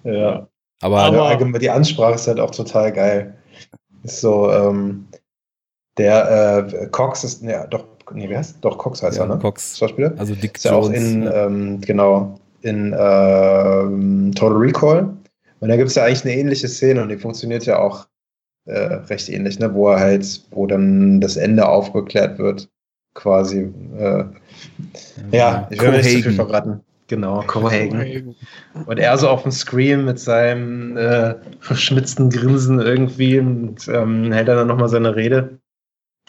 [0.05, 0.49] Ja.
[0.81, 3.35] Aber, Aber- Ja, allgemein, die Ansprache ist halt auch total geil.
[4.03, 5.07] Ist so, ähm,
[5.97, 8.59] der äh, Cox ist, ne, doch, nee, wie heißt?
[8.61, 9.39] Doch, Cox heißt ja, er, ne?
[9.41, 10.15] Cox, Schauspieler.
[10.17, 10.99] also Dick Ist ja auch Jones.
[11.03, 11.47] in, ja.
[11.47, 15.17] ähm, genau, in ähm, Total Recall.
[15.61, 18.07] Und da gibt es ja eigentlich eine ähnliche Szene und die funktioniert ja auch
[18.69, 19.73] äh, recht ähnlich, ne?
[19.75, 22.69] wo er halt, wo dann das Ende aufgeklärt wird,
[23.15, 23.73] quasi.
[23.99, 24.25] Äh,
[25.33, 26.81] ja, ich will nicht zu viel verraten.
[27.09, 28.37] Genau, Cohagen.
[28.85, 34.49] Und er so auf dem Screen mit seinem äh, verschmitzten Grinsen irgendwie und ähm, hält
[34.49, 35.59] dann nochmal seine Rede.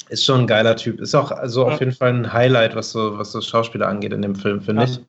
[0.07, 1.01] Ist schon ein geiler Typ.
[1.01, 1.73] Ist auch also Ja.
[1.73, 4.83] auf jeden Fall ein Highlight, was so, was so Schauspieler angeht in dem Film, finde
[4.83, 4.87] Ja.
[4.89, 5.01] ich.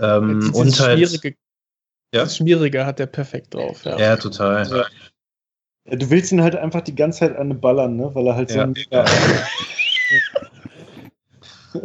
[0.00, 0.98] Ähm, und halt.
[1.08, 1.36] Schmierige,
[2.14, 2.22] Ja?
[2.22, 3.84] das Schmierige hat der perfekt drauf.
[3.84, 3.98] Ja.
[3.98, 4.64] Ja, total.
[4.70, 4.84] Ja.
[5.84, 8.10] Ja, du willst ihn halt einfach die ganze Zeit an ballern, ne?
[8.14, 8.54] Weil er halt Ja.
[8.54, 8.74] so ein.
[8.90, 9.04] Ja.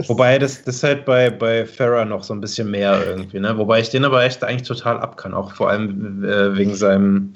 [0.08, 3.58] Wobei das, das ist halt bei, bei Farrah noch so ein bisschen mehr irgendwie, ne?
[3.58, 7.32] Wobei ich den aber echt eigentlich total ab kann, auch vor allem äh, wegen seinem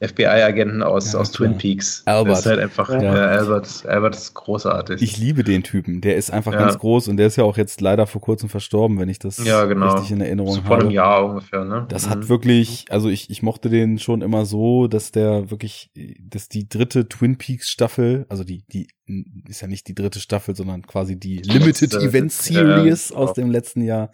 [0.00, 1.48] FBI-Agenten aus, Ja, aus klar.
[1.50, 2.02] Twin Peaks.
[2.06, 2.32] Albert.
[2.32, 3.02] Das ist halt einfach, Ja.
[3.02, 3.12] ja.
[3.12, 5.02] Albert, Albert ist großartig.
[5.02, 6.00] Ich liebe den Typen.
[6.00, 6.58] Der ist einfach Ja.
[6.60, 9.44] ganz groß und der ist ja auch jetzt leider vor kurzem verstorben, wenn ich das
[9.44, 9.92] Ja, genau.
[9.92, 10.94] richtig in Erinnerung so vor einem habe.
[10.94, 11.86] Jahr ungefähr, ne?
[11.88, 12.10] Das Mhm.
[12.10, 15.90] hat wirklich, also ich, ich mochte den schon immer so, dass der wirklich,
[16.20, 18.88] dass die dritte Twin Peaks Staffel, also die, die
[19.48, 21.94] ist ja nicht die dritte Staffel, sondern quasi die Limited.
[21.94, 23.46] Event Series ja, aus genau.
[23.46, 24.10] dem letzten Jahr.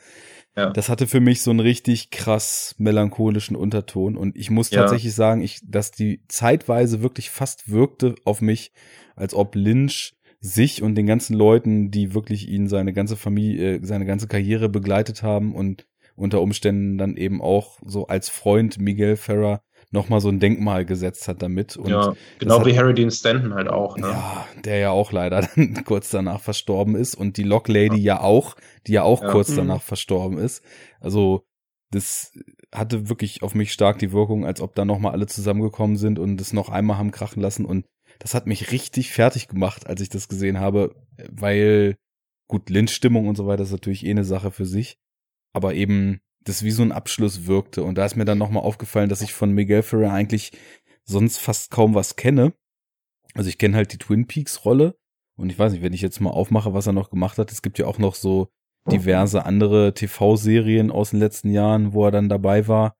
[0.56, 0.70] Ja.
[0.70, 4.80] Das hatte für mich so einen richtig krass melancholischen Unterton und ich muss Ja.
[4.80, 8.72] tatsächlich sagen, ich, dass die zeitweise wirklich fast wirkte auf mich,
[9.16, 13.80] als ob Lynch sich und den ganzen Leuten, die wirklich ihn seine ganze Familie, äh,
[13.82, 19.16] seine ganze Karriere begleitet haben und unter Umständen dann eben auch so als Freund Miguel
[19.16, 21.76] Ferrer nochmal so ein Denkmal gesetzt hat damit.
[21.76, 24.08] Und ja, genau hat- wie Harry Dean Stanton halt auch, ne?
[24.08, 28.20] ja, der ja auch leider dann kurz danach verstorben ist und die Lock Lady ja
[28.20, 28.56] auch,
[28.86, 29.30] die ja auch Ja.
[29.30, 29.56] kurz Mhm.
[29.56, 30.62] danach verstorben ist.
[31.00, 31.44] Also
[31.92, 32.32] das
[32.74, 36.40] hatte wirklich auf mich stark die Wirkung, als ob da nochmal alle zusammengekommen sind und
[36.40, 37.86] es noch einmal haben krachen lassen und
[38.18, 40.94] das hat mich richtig fertig gemacht, als ich das gesehen habe,
[41.30, 41.96] weil
[42.48, 44.96] gut, Lynch-Stimmung und so weiter ist natürlich eh eine Sache für sich,
[45.52, 49.08] aber eben das wie so ein Abschluss wirkte und da ist mir dann nochmal aufgefallen,
[49.08, 50.52] dass ich von Miguel Ferrer eigentlich
[51.04, 52.52] sonst fast kaum was kenne.
[53.34, 54.96] Also ich kenne halt die Twin Peaks Rolle
[55.36, 57.62] und ich weiß nicht, wenn ich jetzt mal aufmache, was er noch gemacht hat, es
[57.62, 58.48] gibt ja auch noch so
[58.90, 62.94] diverse andere TV-Serien aus den letzten Jahren, wo er dann dabei war.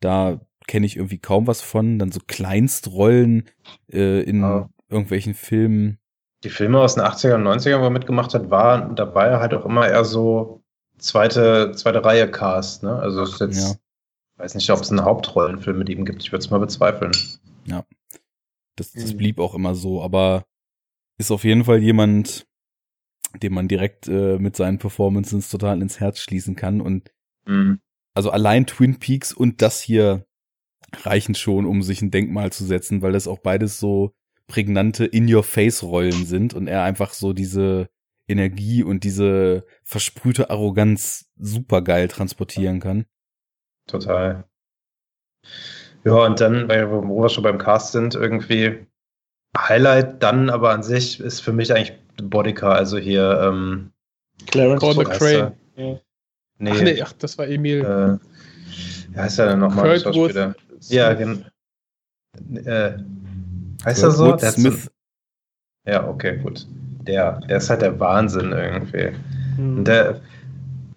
[0.00, 1.98] Da kenne ich irgendwie kaum was von.
[1.98, 3.48] Dann so Kleinstrollen
[3.90, 4.68] äh, in Ja.
[4.90, 5.98] irgendwelchen Filmen.
[6.44, 9.64] Die Filme aus den 80er und 90ern, wo er mitgemacht hat, war dabei halt auch
[9.64, 10.59] immer eher so
[11.00, 12.94] zweite, zweite Reihe Cast, ne?
[12.96, 13.74] Also es ist jetzt, Ja.
[14.44, 16.22] weiß nicht, ob es einen Hauptrollenfilm mit ihm gibt.
[16.22, 17.12] Ich würde es mal bezweifeln.
[18.76, 19.16] Das, das Mhm.
[19.18, 20.46] blieb auch immer so, aber
[21.18, 22.46] ist auf jeden Fall jemand,
[23.42, 26.80] dem man direkt äh, mit seinen Performances total ins Herz schließen kann.
[26.80, 27.10] Und
[27.46, 27.80] Mhm.
[28.14, 30.24] also allein Twin Peaks und das hier
[31.02, 34.12] reichen schon, um sich ein Denkmal zu setzen, weil das auch beides so
[34.46, 37.88] prägnante In-Your-Face-Rollen sind und er einfach so diese
[38.30, 43.04] Energie und diese versprühte Arroganz supergeil transportieren kann.
[43.86, 44.44] Total.
[46.04, 48.86] Ja, und dann, weil wir- wo wir schon beim Cast sind, irgendwie
[49.56, 51.92] Highlight dann aber an sich ist für mich eigentlich
[52.22, 53.92] Bodycar, also hier, ähm,
[54.46, 54.94] Clarence Paul
[55.32, 55.56] er.
[55.76, 56.00] Ja.
[56.58, 57.80] Nee, Ach nee, ach, das war Emil.
[57.80, 58.18] äh,
[59.12, 59.98] wie heißt er denn nochmal?
[59.98, 60.54] Schauspieler?
[60.88, 61.40] Ja, genau.
[62.54, 62.98] Äh,
[63.84, 64.32] heißt er so?
[64.32, 64.90] Hat so- Smith.
[65.86, 66.66] Ja, okay, gut.
[67.06, 69.10] Der, der ist halt der Wahnsinn irgendwie.
[69.56, 69.78] Hm.
[69.78, 70.20] Und der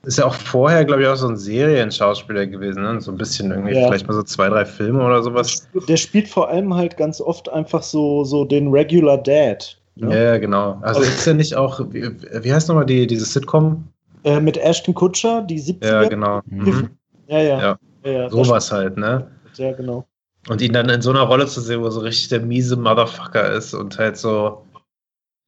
[0.03, 2.99] ist ja auch vorher, glaube ich, auch so ein Serienschauspieler gewesen, ne?
[2.99, 3.87] So ein bisschen irgendwie, Ja.
[3.87, 5.67] vielleicht mal so zwei, drei Filme oder sowas.
[5.87, 9.77] Der spielt vor allem halt ganz oft einfach so, so den Regular Dad.
[9.95, 10.23] Ja, Ne?
[10.23, 10.77] ja genau.
[10.81, 12.09] Also Also- ist er nicht auch, wie,
[12.41, 13.87] wie heißt nochmal die, diese Sitcom?
[14.25, 15.85] Äh, mit Ashton Kutcher, die 70er.
[16.03, 16.41] Ja, genau.
[16.47, 16.89] Mhm.
[17.27, 17.59] Ja, ja.
[17.61, 17.77] Ja.
[18.03, 19.27] ja, ja Sowas halt, ne?
[19.55, 20.05] Ja, genau.
[20.49, 22.75] Und ihn dann in so einer Rolle zu sehen, wo er so richtig der miese
[22.75, 24.65] Motherfucker ist und halt so,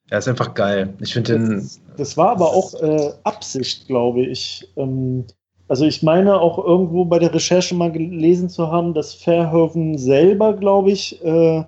[0.10, 0.94] Er ist einfach geil.
[1.02, 1.70] Ich finde den.
[1.98, 4.68] Das, war aber auch äh, Absicht, glaube ich.
[4.78, 5.26] Ähm,
[5.68, 10.54] also ich meine auch irgendwo bei der Recherche mal gelesen zu haben, dass Verhoeven selber,
[10.56, 11.64] glaube ich, äh,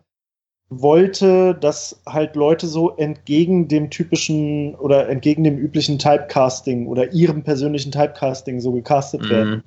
[0.70, 7.42] wollte, dass halt Leute so entgegen dem typischen oder entgegen dem üblichen Typecasting oder ihrem
[7.44, 9.30] persönlichen Typecasting so gecastet Mhm.
[9.30, 9.64] werden.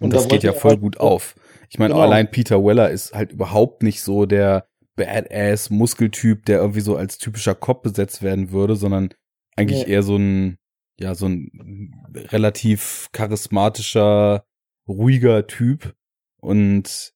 [0.00, 1.34] Und, da das geht wollte ja voll halt- gut auf.
[1.70, 2.04] Ich meine, Genau.
[2.04, 4.64] allein Peter Weller ist halt überhaupt nicht so der
[4.98, 9.10] Badass Muskeltyp, der irgendwie so als typischer Cop besetzt werden würde, sondern
[9.56, 9.92] eigentlich Nee.
[9.92, 10.58] eher so ein
[11.00, 14.44] ja so ein relativ charismatischer,
[14.88, 15.94] ruhiger Typ
[16.40, 17.12] und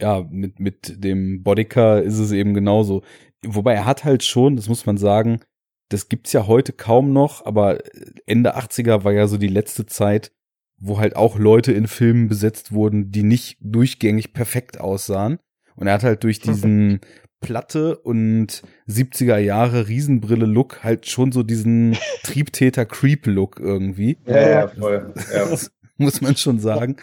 [0.00, 3.02] ja, mit mit dem Bodycar ist es eben genauso.
[3.44, 5.40] Wobei er hat halt schon, das muss man sagen,
[5.88, 7.78] das gibt's ja heute kaum noch, aber
[8.26, 10.32] Ende 80er war ja so die letzte Zeit,
[10.78, 15.38] wo halt auch Leute in Filmen besetzt wurden, die nicht durchgängig perfekt aussahen.
[15.76, 17.00] Und er hat halt durch diesen
[17.42, 24.18] Platte und 70er Jahre Riesenbrille-Look halt schon so diesen Triebtäter-Creep-Look irgendwie.
[24.26, 25.12] Ja, ja, voll.
[25.32, 25.46] Ja.
[25.50, 26.96] Das muss man schon sagen.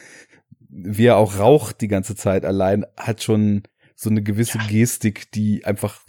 [0.68, 3.64] Wie er auch raucht die ganze Zeit allein, hat schon
[3.96, 6.02] so eine gewisse Gestik, die einfach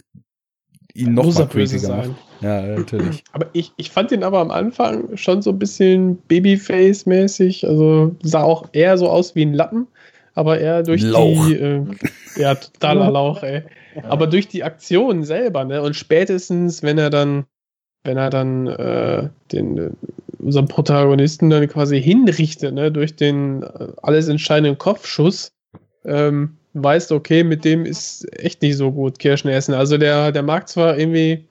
[0.93, 2.15] ihn noch mal böse sein.
[2.41, 3.23] Ja, natürlich.
[3.33, 7.67] Aber ich, ich fand den aber am Anfang schon so ein bisschen Babyface-mäßig.
[7.67, 9.87] Also sah auch eher so aus wie ein Lappen.
[10.33, 11.47] Aber eher durch Lauch.
[11.47, 11.55] die.
[11.55, 11.83] Äh,
[12.35, 13.63] ja, totaler Lauch, ey.
[14.03, 15.81] Aber durch die Aktion selber, ne?
[15.81, 17.45] Und spätestens, wenn er dann,
[18.03, 19.91] wenn er dann äh, den äh,
[20.39, 25.53] unseren Protagonisten dann quasi hinrichtet, ne, durch den äh, alles entscheidenden Kopfschuss,
[26.05, 29.73] ähm, weißt du, okay, mit dem ist echt nicht so gut Kirschen essen.
[29.73, 31.45] Also der, der mag zwar irgendwie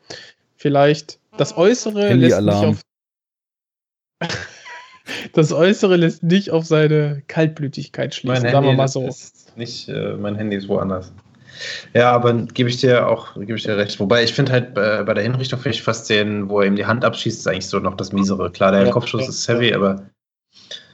[0.56, 2.82] vielleicht das Äußere lässt nicht auf
[5.32, 9.06] das Äußere lässt nicht auf seine Kaltblütigkeit schließen, sagen wir mal so.
[9.06, 11.12] ist nicht, äh, mein Handy ist woanders.
[11.94, 13.98] Ja, aber gebe ich dir auch, gebe ich dir recht.
[14.00, 16.76] Wobei ich finde halt bei, bei der Hinrichtung finde ich fast den, wo er ihm
[16.76, 18.50] die Hand abschießt, ist eigentlich so noch das Miesere.
[18.50, 20.06] Klar, der Ja, Kopfschuss ja, ist heavy, aber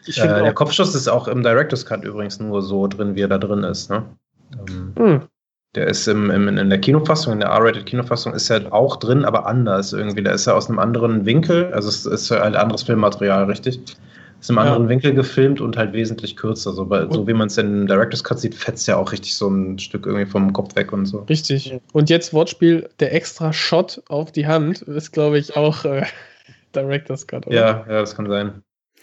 [0.06, 3.28] Ich äh, der Kopfschuss ist auch im Director's Cut übrigens nur so drin, wie er
[3.28, 3.90] da drin ist.
[3.90, 4.04] Ne?
[4.68, 5.22] Ähm, Hm.
[5.74, 9.24] der ist im, im, in der Kinofassung, in der R-Rated Kinofassung ist er auch drin,
[9.24, 10.22] aber anders irgendwie.
[10.22, 13.80] Da ist er aus einem anderen Winkel, also es ist halt anderes Filmmaterial, richtig?
[14.46, 14.62] Ist im Ja.
[14.62, 16.72] anderen Winkel gefilmt und halt wesentlich kürzer.
[16.72, 19.48] So, bei, so wie man es in Director's Cut sieht, fetzt ja auch richtig so
[19.48, 21.18] ein Stück irgendwie vom Kopf weg und so.
[21.28, 21.74] Richtig.
[21.92, 26.04] Und jetzt Wortspiel, der extra Shot auf die Hand ist, glaube ich, auch äh,
[26.76, 27.56] Director's Cut, oder?
[27.56, 28.62] Ja, ja, das kann sein.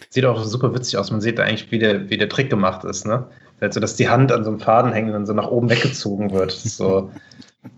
[0.09, 1.11] Sieht auch super witzig aus.
[1.11, 3.27] Man sieht eigentlich, wie der, wie der Trick gemacht ist, ne?
[3.59, 6.31] Also, dass die Hand an so einem Faden hängt und dann so nach oben weggezogen
[6.31, 6.51] wird.
[6.53, 7.11] So,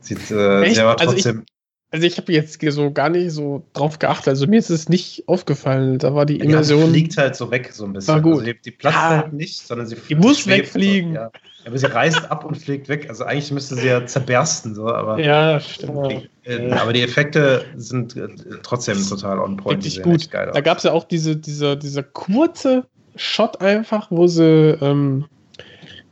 [0.02, 1.46] sieht äh, sehr aber Also ich- trotzdem.
[1.92, 4.28] Also ich habe jetzt so gar nicht so drauf geachtet.
[4.30, 5.98] Also mir ist es nicht aufgefallen.
[5.98, 6.90] Da war die Die Hand Immersion.
[6.90, 8.14] fliegt halt so weg, so ein bisschen.
[8.16, 8.34] War gut.
[8.34, 9.10] Also die, die platzt Ah.
[9.22, 11.14] halt nicht, sondern sie Die muss wegfliegen.
[11.14, 11.32] So, ja.
[11.66, 13.08] Aber sie reißt ab und fliegt weg.
[13.10, 16.28] Also eigentlich müsste sie ja zerbersten, so, aber, Ja, stimmt.
[16.44, 18.28] äh, aber die Effekte sind äh,
[18.62, 19.84] trotzdem total on point.
[19.84, 20.30] Die Richtig gut.
[20.32, 22.86] Da gab es ja auch diese, dieser, dieser kurze
[23.16, 24.44] Shot einfach, wo sie
[24.82, 25.26] ähm,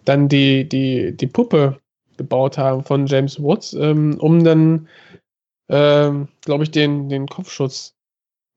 [0.05, 1.77] dann die, die, die Puppe
[2.17, 4.87] gebaut haben von James Woods, ähm, um dann,
[5.69, 7.95] ähm, glaube ich, den, den Kopfschutz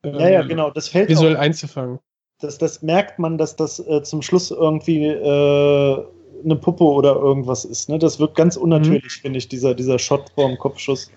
[0.04, 1.98] ähm, ja, ja, genau, das fällt visuell auch, einzufangen.
[2.40, 6.04] das, das merkt man, dass das äh, zum Schluss irgendwie äh,
[6.44, 7.88] eine Puppe oder irgendwas ist.
[7.88, 7.98] Ne?
[7.98, 9.20] Das wirkt ganz unnatürlich, Mhm.
[9.22, 11.10] finde ich, dieser, dieser Shot vorm Kopfschuss.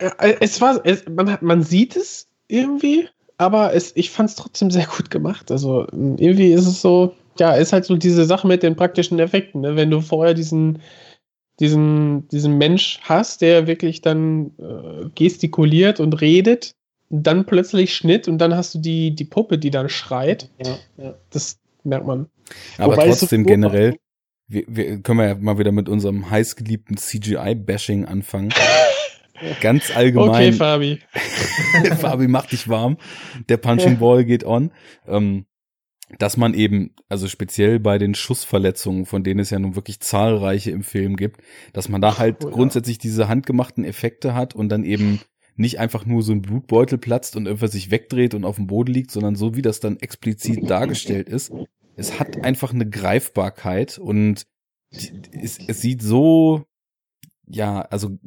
[0.00, 4.36] Ja, es war, es, man, hat, man sieht es irgendwie, aber es, ich fand es
[4.36, 5.50] trotzdem sehr gut gemacht.
[5.50, 9.62] Also irgendwie ist es so, ja, ist halt so diese Sache mit den praktischen Effekten.
[9.62, 9.76] Ne?
[9.76, 10.80] Wenn du vorher diesen,
[11.60, 16.74] diesen, diesen Mensch hast, der wirklich dann äh, gestikuliert und redet,
[17.12, 20.48] und dann plötzlich Schnitt und dann hast du die, die Puppe, die dann schreit.
[20.64, 21.14] Ja, ja.
[21.30, 22.26] Das merkt man.
[22.78, 23.96] Aber Wobei trotzdem so- generell,
[24.48, 28.52] wir, wir können wir ja mal wieder mit unserem heißgeliebten CGI-Bashing anfangen.
[29.60, 31.00] Ganz Okay, allgemein, Fabi.
[31.98, 32.96] Fabi macht dich warm,
[33.48, 34.70] der Punching Ball geht on.
[35.06, 35.46] Ähm,
[36.18, 40.70] dass man eben, also speziell bei den Schussverletzungen, von denen es ja nun wirklich zahlreiche
[40.70, 41.40] im Film gibt,
[41.72, 42.54] dass man da halt Oh ja.
[42.54, 45.20] grundsätzlich diese handgemachten Effekte hat und dann eben
[45.56, 48.92] nicht einfach nur so ein Blutbeutel platzt und irgendwas sich wegdreht und auf dem Boden
[48.92, 51.52] liegt, sondern so wie das dann explizit dargestellt ist.
[51.96, 54.46] Es hat einfach eine Greifbarkeit und
[54.90, 56.64] es, es sieht so,
[57.46, 58.18] ja, also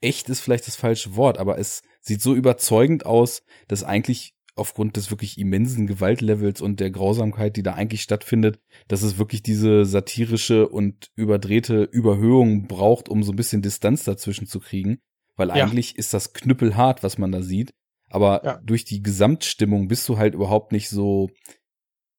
[0.00, 4.96] echt ist vielleicht das falsche Wort, aber es sieht so überzeugend aus, dass eigentlich aufgrund
[4.96, 9.84] des wirklich immensen Gewaltlevels und der Grausamkeit, die da eigentlich stattfindet, dass es wirklich diese
[9.84, 14.98] satirische und überdrehte Überhöhung braucht, um so ein bisschen Distanz dazwischen zu kriegen.
[15.36, 15.54] Weil Ja.
[15.64, 17.70] eigentlich ist das knüppelhart, was man da sieht.
[18.10, 18.60] Aber Ja.
[18.62, 21.30] durch die Gesamtstimmung bist du halt überhaupt nicht so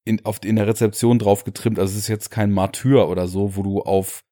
[0.04, 1.78] in, auf, in der Rezeption drauf getrimmt.
[1.78, 4.22] Also es ist jetzt kein Martyr oder so, wo du auf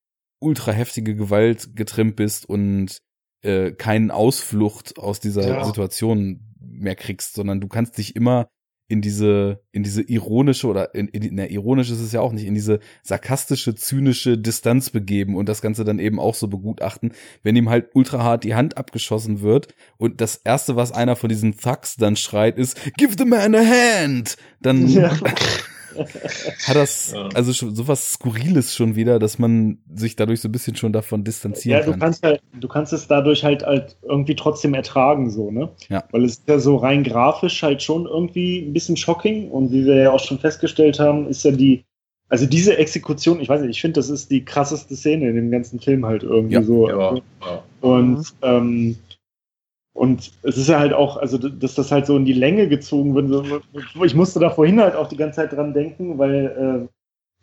[0.40, 2.98] ultra heftige Gewalt getrimmt bist und
[3.42, 5.64] äh, keinen Ausflucht aus dieser Ja.
[5.64, 8.48] Situation mehr kriegst, sondern du kannst dich immer
[8.90, 12.44] in diese, in diese ironische oder in, in, na, ironisch ist es ja auch nicht,
[12.44, 17.12] in diese sarkastische, zynische Distanz begeben und das Ganze dann eben auch so begutachten,
[17.44, 21.28] wenn ihm halt ultra hart die Hand abgeschossen wird und das erste, was einer von
[21.28, 24.36] diesen Thugs dann schreit, ist, give the man a hand!
[24.60, 25.16] Dann Ja.
[26.66, 27.28] hat das, Ja.
[27.34, 31.24] also schon sowas Skurriles schon wieder, dass man sich dadurch so ein bisschen schon davon
[31.24, 32.00] distanzieren Ja, du kann.
[32.00, 35.70] kannst halt, du kannst es dadurch halt, halt irgendwie trotzdem ertragen, so, ne?
[35.88, 36.04] Ja.
[36.12, 39.84] Weil es ist ja so rein grafisch halt schon irgendwie ein bisschen shocking und wie
[39.84, 41.84] wir ja auch schon festgestellt haben, ist ja die,
[42.28, 45.50] also diese Exekution, ich weiß nicht, ich finde, das ist die krasseste Szene in dem
[45.50, 46.62] ganzen Film halt irgendwie Ja.
[46.62, 46.88] so.
[46.88, 47.62] Ja, ja.
[47.80, 48.96] Und, ähm,
[49.92, 53.14] und es ist ja halt auch, also dass das halt so in die Länge gezogen
[53.14, 53.62] wird.
[54.04, 56.88] Ich musste da vorhin halt auch die ganze Zeit dran denken, weil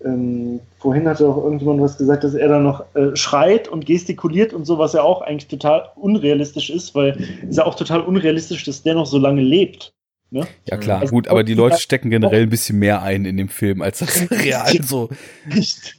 [0.03, 3.86] äh, ähm, vorhin hatte auch irgendjemand was gesagt, dass er da noch äh, schreit und
[3.86, 7.76] gestikuliert und so, was ja auch eigentlich total unrealistisch ist, weil es ist ja auch
[7.76, 9.94] total unrealistisch, dass der noch so lange lebt.
[10.30, 10.45] Ne?
[10.65, 13.49] Ja klar, Also- gut, aber die Leute stecken generell ein bisschen mehr ein in dem
[13.49, 15.10] Film, als das real so.
[15.48, 15.98] Nicht.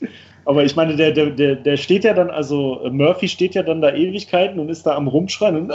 [0.49, 3.83] Aber ich meine, der, der, der, der steht ja dann, also Murphy steht ja dann
[3.83, 5.73] da Ewigkeiten und ist da am Rumschreien und,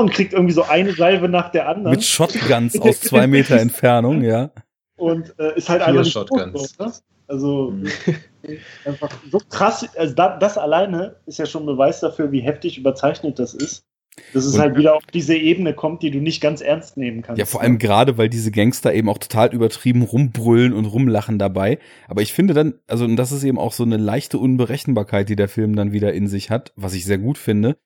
[0.00, 1.96] und kriegt irgendwie so eine Salve nach der anderen.
[1.96, 4.50] Mit Shotguns aus zwei Meter Entfernung, ja.
[4.96, 6.76] und äh, ist halt Vier einfach nicht Shotguns.
[6.76, 6.92] tot, ne?
[7.26, 8.58] Also Mhm.
[8.84, 13.40] einfach so krass, also da, das alleine ist ja schon Beweis dafür, wie heftig überzeichnet
[13.40, 13.84] das ist.
[14.32, 17.22] Dass es Und- halt wieder auf diese Ebene kommt, die du nicht ganz ernst nehmen
[17.22, 17.38] kannst.
[17.38, 21.78] Ja, vor allem gerade, weil diese Gangster eben auch total übertrieben rumbrüllen und rumlachen dabei.
[22.08, 25.36] Aber ich finde dann, also und das ist eben auch so eine leichte Unberechenbarkeit, die
[25.36, 27.76] der Film dann wieder in sich hat, was ich sehr gut finde.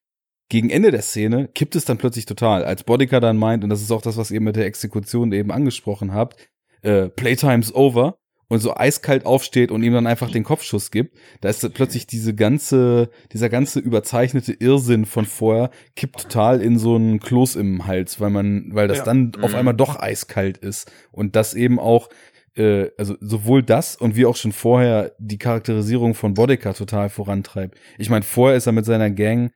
[0.48, 3.82] Gegen Ende der Szene kippt es dann plötzlich total, als Bodica dann meint, und das
[3.82, 6.48] ist auch das, was ihr mit der Exekution eben angesprochen habt,
[6.82, 8.18] äh, Playtime's over
[8.50, 12.34] und so eiskalt aufsteht und ihm dann einfach den Kopfschuss gibt, da ist plötzlich diese
[12.34, 18.20] ganze, dieser ganze überzeichnete Irrsinn von vorher kippt total in so einen Kloß im Hals,
[18.20, 19.04] weil man, weil das Ja.
[19.04, 19.56] dann auf Mhm.
[19.56, 22.08] einmal doch eiskalt ist und das eben auch,
[22.56, 27.78] äh, also sowohl das und wie auch schon vorher die Charakterisierung von Bodica total vorantreibt.
[27.98, 29.52] Ich meine, vorher ist er mit seiner Gang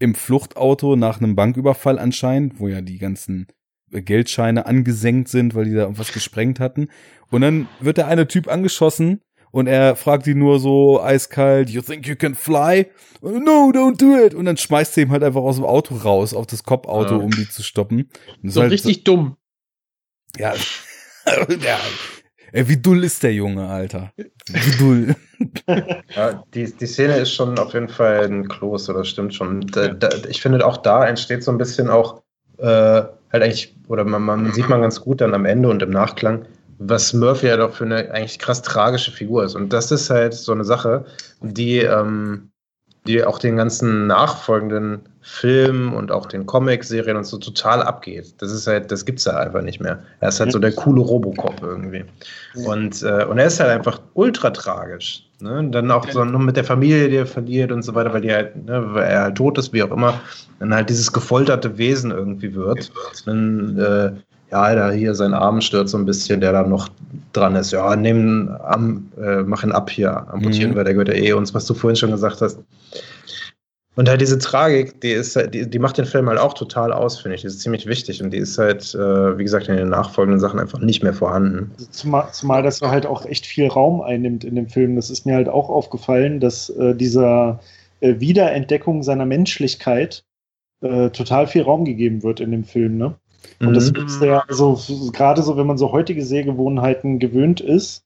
[0.00, 3.46] im Fluchtauto nach einem Banküberfall anscheinend, wo ja die ganzen
[3.92, 6.88] Geldscheine angesenkt sind, weil die da irgendwas gesprengt hatten.
[7.34, 9.20] Und dann wird der eine Typ angeschossen
[9.50, 12.86] und er fragt ihn nur so eiskalt, you think you can fly?
[13.22, 14.34] No, don't do it.
[14.34, 17.20] Und dann schmeißt er ihm halt einfach aus dem Auto raus, auf das Cop-Auto, Ja.
[17.20, 17.98] um die zu stoppen.
[18.02, 18.08] Und
[18.42, 19.36] das ist So halt richtig dumm.
[20.36, 20.54] ja.
[21.48, 21.78] ja.
[22.52, 24.12] Ey, wie dull ist der Junge, Alter?
[24.48, 25.16] Wie dull.
[26.14, 29.60] Ja, die, die Szene ist schon auf jeden Fall ein Kloß, oder stimmt schon.
[29.62, 32.22] Da, da, ich finde, auch da entsteht so ein bisschen auch
[32.58, 35.90] äh, halt eigentlich, oder man, man sieht man ganz gut dann am Ende und im
[35.90, 36.46] Nachklang,
[36.78, 39.54] was Murphy ja doch für eine eigentlich krass tragische Figur ist.
[39.54, 41.04] Und das ist halt so eine Sache,
[41.40, 42.50] die, ähm,
[43.06, 48.34] die auch den ganzen nachfolgenden Filmen und auch den Comic-Serien und so total abgeht.
[48.38, 50.02] Das ist halt, das gibt's ja einfach nicht mehr.
[50.20, 52.04] Er ist halt so der coole Robocop irgendwie.
[52.66, 55.26] Und, äh, und er ist halt einfach ultra tragisch.
[55.40, 55.58] Ne?
[55.58, 58.20] Und dann auch so noch mit der Familie, die er verliert und so weiter, weil
[58.20, 60.20] die halt, ne, weil er halt tot ist, wie auch immer,
[60.58, 62.92] dann halt dieses gefolterte Wesen irgendwie wird.
[63.24, 64.12] Dann, äh,
[64.54, 66.88] ja, Alter, hier sein Arm stört so ein bisschen, der da noch
[67.32, 67.72] dran ist.
[67.72, 70.76] Ja, nehmen Arm, äh, mach ihn ab hier, amputieren Mhm.
[70.76, 72.60] wir, der gehört ja eh uns, was du vorhin schon gesagt hast.
[73.96, 76.92] Und halt diese Tragik, die ist halt, die, die macht den Film halt auch total
[76.92, 77.40] aus, finde ich.
[77.40, 80.60] Die ist ziemlich wichtig und die ist halt, äh, wie gesagt, in den nachfolgenden Sachen
[80.60, 81.72] einfach nicht mehr vorhanden.
[81.90, 84.94] Zumal, zumal das halt auch echt viel Raum einnimmt in dem Film.
[84.94, 87.58] Das ist mir halt auch aufgefallen, dass äh, dieser
[88.00, 90.24] äh, Wiederentdeckung seiner Menschlichkeit
[90.80, 92.98] äh, total viel Raum gegeben wird in dem Film.
[92.98, 93.16] Ne?
[93.64, 93.96] Und das Mhm.
[94.06, 94.78] ist ja, also
[95.12, 98.04] gerade so, wenn man so heutige Sehgewohnheiten gewöhnt ist,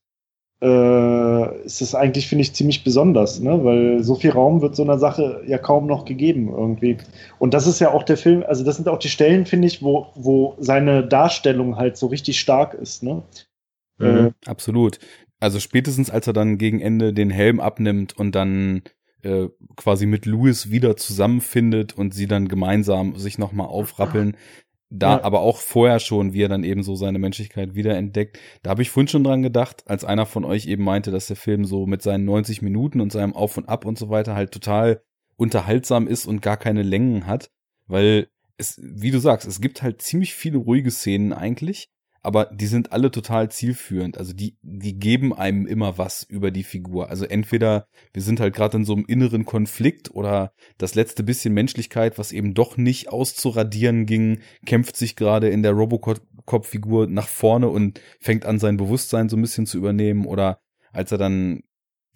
[0.61, 3.65] äh, ist das eigentlich, finde ich, ziemlich besonders, ne?
[3.65, 6.99] weil so viel Raum wird so einer Sache ja kaum noch gegeben irgendwie.
[7.39, 9.83] Und das ist ja auch der Film, also das sind auch die Stellen, finde ich,
[9.83, 13.03] wo, wo seine Darstellung halt so richtig stark ist.
[13.05, 13.23] Ne?
[13.99, 14.35] Mhm.
[14.47, 14.99] Absolut.
[15.41, 18.83] Also spätestens als er dann gegen Ende den Helm abnimmt und dann
[19.23, 24.37] äh, quasi mit Louis wieder zusammenfindet und sie dann gemeinsam sich nochmal aufrappeln.
[24.91, 25.23] Da, Ja.
[25.25, 28.39] aber auch vorher schon, wie er dann eben so seine Menschlichkeit wiederentdeckt.
[28.63, 31.37] Da habe ich vorhin schon dran gedacht, als einer von euch eben meinte, dass der
[31.37, 34.51] Film so mit seinen 90 Minuten und seinem Auf und Ab und so weiter halt
[34.51, 35.03] total
[35.37, 37.51] unterhaltsam ist und gar keine Längen hat,
[37.87, 41.91] weil es, wie du sagst, es gibt halt ziemlich viele ruhige Szenen eigentlich,
[42.23, 44.19] aber die sind alle total zielführend.
[44.19, 47.11] Also die, die geben einem immer was über die Figur.
[47.11, 51.55] Also entweder wir sind halt gerade in so einem inneren Konflikt oder das letzte bisschen
[51.55, 57.69] Menschlichkeit, was eben doch nicht auszuradieren ging, kämpft sich gerade in der Robocop-Figur nach vorne
[57.69, 60.27] und fängt an, sein Bewusstsein so ein bisschen zu übernehmen.
[60.27, 60.61] Oder
[60.93, 61.63] als er dann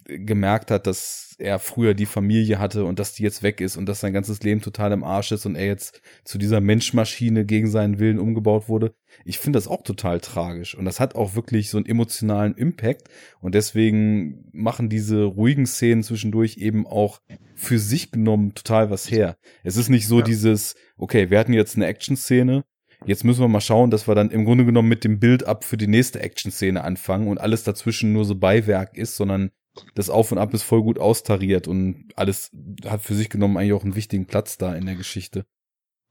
[0.04, 3.86] gemerkt hat, dass er früher die Familie hatte und dass die jetzt weg ist und
[3.86, 7.68] dass sein ganzes Leben total im Arsch ist und er jetzt zu dieser Menschmaschine gegen
[7.68, 8.94] seinen Willen umgebaut wurde.
[9.24, 13.08] Ich finde das auch total tragisch und das hat auch wirklich so einen emotionalen Impact
[13.40, 17.20] und deswegen machen diese ruhigen Szenen zwischendurch eben auch
[17.54, 19.36] für sich genommen total was her.
[19.62, 20.24] Es ist nicht so Ja.
[20.24, 22.64] dieses, okay, wir hatten jetzt eine Action-Szene,
[23.04, 25.76] Jetzt müssen wir mal schauen, dass wir dann im Grunde genommen mit dem Build-up für
[25.76, 29.50] die nächste Action-Szene anfangen und alles dazwischen nur so Beiwerk ist, sondern
[29.94, 32.50] das Auf und Ab ist voll gut austariert und alles
[32.86, 35.44] hat für sich genommen eigentlich auch einen wichtigen Platz da in der Geschichte.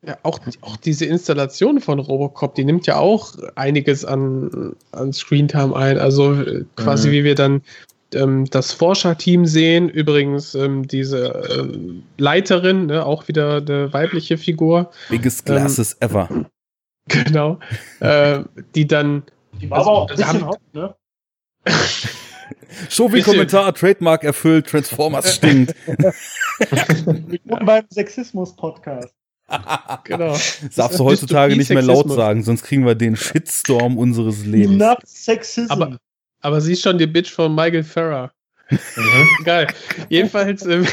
[0.05, 5.75] Ja, auch, auch diese Installation von Robocop, die nimmt ja auch einiges an, an Screentime
[5.75, 5.99] ein.
[5.99, 7.11] Also äh, quasi Mhm.
[7.11, 7.61] wie wir dann
[8.15, 14.89] ähm, das Forscherteam sehen, übrigens ähm, diese ähm, Leiterin, ne, auch wieder eine weibliche Figur,
[15.09, 16.47] Biggest Ähm, Glasses ever.
[17.07, 17.59] genau,
[17.99, 18.43] äh,
[18.73, 19.21] die dann
[19.61, 20.95] Die war aber auch ein Also, bisschen haben- hot, ne?
[22.89, 25.75] Show wie Kommentar, Trademark erfüllt, Transformers stinkt.
[25.87, 29.13] Willkommen beim Sexismus-Podcast.
[30.05, 30.37] genau.
[30.75, 34.81] Darfst du heutzutage nicht mehr laut sagen, sonst kriegen wir den Shitstorm unseres Lebens.
[34.81, 35.71] Enough Sexism.
[35.71, 35.97] Aber-
[36.41, 38.31] Aber sie ist schon die Bitch von Michael Farrer.
[38.71, 39.43] Mhm.
[39.43, 39.67] Geil.
[40.09, 40.85] Jedenfalls ähm,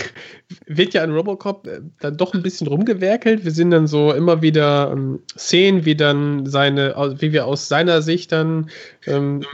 [0.66, 3.44] wird ja an Robocop äh, dann doch ein bisschen rumgewerkelt.
[3.44, 8.02] Wir sehen dann so immer wieder ähm, Szenen, wie dann seine, wie wir aus seiner
[8.02, 8.70] Sicht dann
[9.06, 9.44] ähm,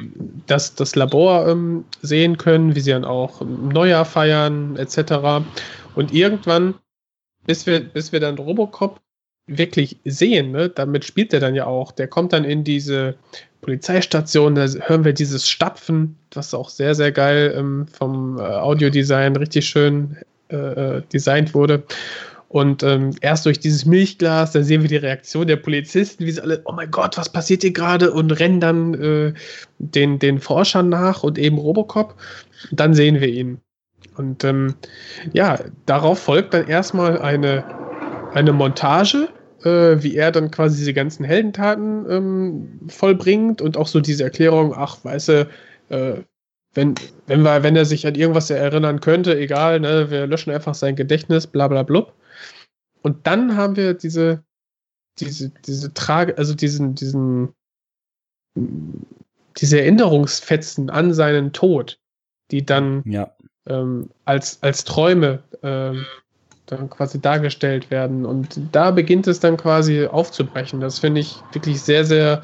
[0.47, 5.45] das, das Labor ähm, sehen können, wie sie dann auch ähm, Neujahr feiern, etc.
[5.95, 6.75] Und irgendwann,
[7.47, 9.01] bis wir, bis wir dann Robocop
[9.47, 11.93] wirklich sehen, ne, damit spielt er dann ja auch.
[11.93, 13.17] Der kommt dann in diese
[13.65, 19.37] Polizeistation, da hören wir dieses Stapfen, was auch sehr, sehr geil ähm, vom äh, Audiodesign
[19.37, 20.19] richtig schön
[20.49, 21.83] äh, äh, designt wurde.
[22.49, 26.43] Und ähm, erst durch dieses Milchglas, dann sehen wir die Reaktion der Polizisten, wie sie
[26.43, 28.13] alle, oh mein Gott, was passiert hier gerade?
[28.13, 29.33] Und rennen dann äh,
[29.79, 32.15] den, den Forschern nach und eben Robocop.
[32.71, 33.59] Dann sehen wir ihn.
[34.17, 34.75] Und ähm,
[35.33, 37.65] ja, darauf folgt dann erstmal eine,
[38.35, 39.29] eine Montage,
[39.65, 44.75] äh, wie er dann quasi diese ganzen Heldentaten ähm, vollbringt und auch so diese Erklärung,
[44.75, 45.49] ach, weißt du,
[45.89, 46.23] äh,
[46.75, 46.95] wenn,
[47.27, 50.97] wenn, wir, wenn er sich an irgendwas erinnern könnte, egal, ne, wir löschen einfach sein
[50.97, 52.15] Gedächtnis, bla bla blub.
[53.03, 54.43] Und dann haben wir diese,
[55.19, 57.55] diese, diese Trage, also diesen, diesen,
[59.57, 62.01] diese Erinnerungsfetzen an seinen Tod,
[62.51, 63.35] die dann Ja,
[63.67, 66.05] ähm, als, als Träume ähm,
[66.67, 68.25] dann quasi dargestellt werden.
[68.25, 70.81] Und da beginnt es dann quasi aufzubrechen.
[70.81, 72.43] Das finde ich wirklich sehr, sehr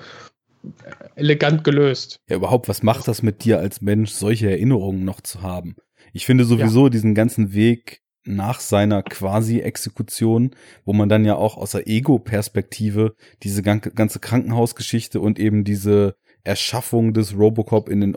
[1.14, 2.20] elegant gelöst.
[2.28, 5.76] ja, überhaupt, was macht das mit dir als Mensch, solche Erinnerungen noch zu haben?
[6.12, 10.50] Ich finde sowieso diesen ganzen Weg nach seiner Quasi-Exekution,
[10.84, 16.16] wo man dann ja auch aus der Ego-Perspektive diese gan- ganze Krankenhausgeschichte und eben diese
[16.44, 18.14] Erschaffung des Robocop in den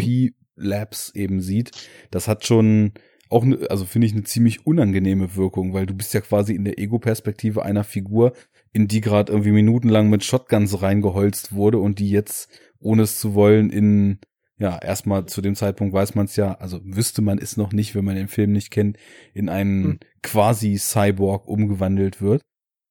[0.00, 1.70] OCP-Labs eben sieht,
[2.10, 2.92] das hat schon
[3.30, 6.64] auch, ne, also finde ich eine ziemlich unangenehme Wirkung, weil du bist ja quasi in
[6.64, 8.32] der Ego-Perspektive einer Figur,
[8.72, 13.34] in die gerade irgendwie minutenlang mit Shotguns reingeholzt wurde und die jetzt, ohne es zu
[13.34, 14.18] wollen, in
[14.58, 17.94] ja, erstmal zu dem Zeitpunkt weiß man es ja, also wüsste man es noch nicht,
[17.94, 18.98] wenn man den Film nicht kennt,
[19.32, 19.98] in einen Hm.
[20.22, 22.42] quasi Cyborg umgewandelt wird.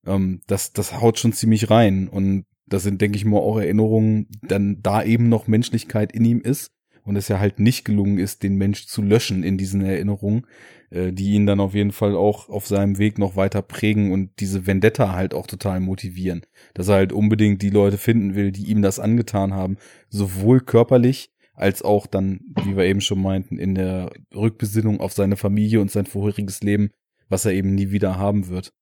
[0.07, 2.07] Ähm, das, das haut schon ziemlich rein.
[2.07, 6.41] Und das sind, denke ich mal, auch Erinnerungen, dann da eben noch Menschlichkeit in ihm
[6.41, 6.71] ist
[7.03, 10.45] und es ja halt nicht gelungen ist, den Mensch zu löschen in diesen Erinnerungen,
[10.89, 14.31] äh, die ihn dann auf jeden Fall auch auf seinem Weg noch weiter prägen und
[14.39, 16.41] diese Vendetta halt auch total motivieren.
[16.73, 19.77] Dass er halt unbedingt die Leute finden will, die ihm das angetan haben,
[20.09, 25.35] sowohl körperlich als auch dann, wie wir eben schon meinten, in der Rückbesinnung auf seine
[25.35, 26.91] Familie und sein vorheriges Leben,
[27.27, 28.73] was er eben nie wieder haben wird.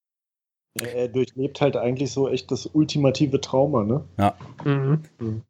[0.80, 4.04] Er, durchlebt halt eigentlich so echt das ultimative Trauma, ne?
[5.18, 5.42] Mhm.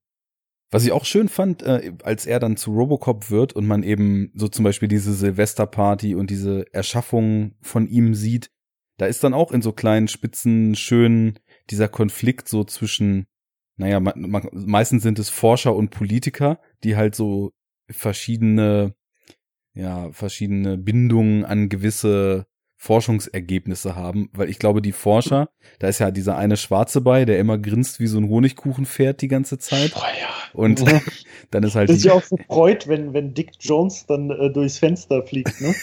[0.70, 4.30] Was ich auch schön fand, äh, als er dann zu Robocop wird und man eben
[4.34, 8.50] so zum Beispiel diese Silvesterparty und diese Erschaffung von ihm sieht,
[8.98, 11.38] da ist dann auch in so kleinen Spitzen schön
[11.70, 13.26] dieser Konflikt so zwischen,
[13.76, 17.52] naja, ma- ma- meistens sind es Forscher und Politiker, die halt so
[17.88, 18.94] verschiedene,
[19.72, 22.46] ja, verschiedene Bindungen an gewisse
[22.80, 25.50] Forschungsergebnisse haben, weil ich glaube, die Forscher,
[25.80, 29.26] da ist ja dieser eine Schwarze bei, der immer grinst wie so ein Honigkuchenpferd die
[29.26, 29.90] ganze Zeit.
[29.90, 30.02] Ja.
[30.52, 31.00] Und Ja.
[31.50, 34.52] dann ist halt Das ist ja auch so freut, wenn, wenn Dick Jones dann äh,
[34.52, 35.74] durchs Fenster fliegt, ne?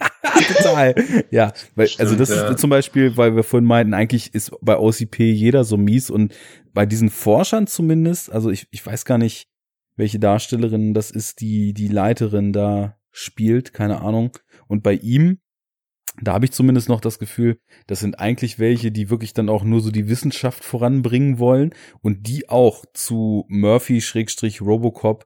[0.48, 0.94] total.
[1.30, 2.48] Ja, weil, also Stimmt, das ja.
[2.48, 6.34] ist zum Beispiel, weil wir vorhin meinten, eigentlich ist bei OCP jeder so mies und
[6.72, 9.48] bei diesen Forschern zumindest, also ich, ich weiß gar nicht,
[9.96, 14.38] welche Darstellerin das ist, die die Leiterin da spielt, keine Ahnung.
[14.68, 15.40] Und bei ihm,
[16.22, 19.64] da habe ich zumindest noch das Gefühl, das sind eigentlich welche, die wirklich dann auch
[19.64, 25.24] nur so die Wissenschaft voranbringen wollen und die auch zu Murphy-Robocop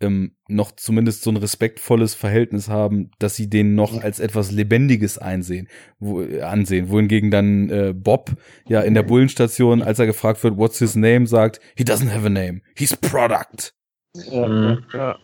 [0.00, 5.18] ähm, noch zumindest so ein respektvolles Verhältnis haben, dass sie den noch als etwas Lebendiges
[5.18, 5.68] einsehen,
[5.98, 6.90] wo, äh, ansehen.
[6.90, 8.32] Wohingegen dann äh, Bob
[8.68, 12.26] ja in der Bullenstation, als er gefragt wird, what's his name, sagt, he doesn't have
[12.26, 13.72] a name, he's product.
[14.14, 14.48] Ja.
[14.48, 14.84] Mhm.
[14.92, 15.18] Ja.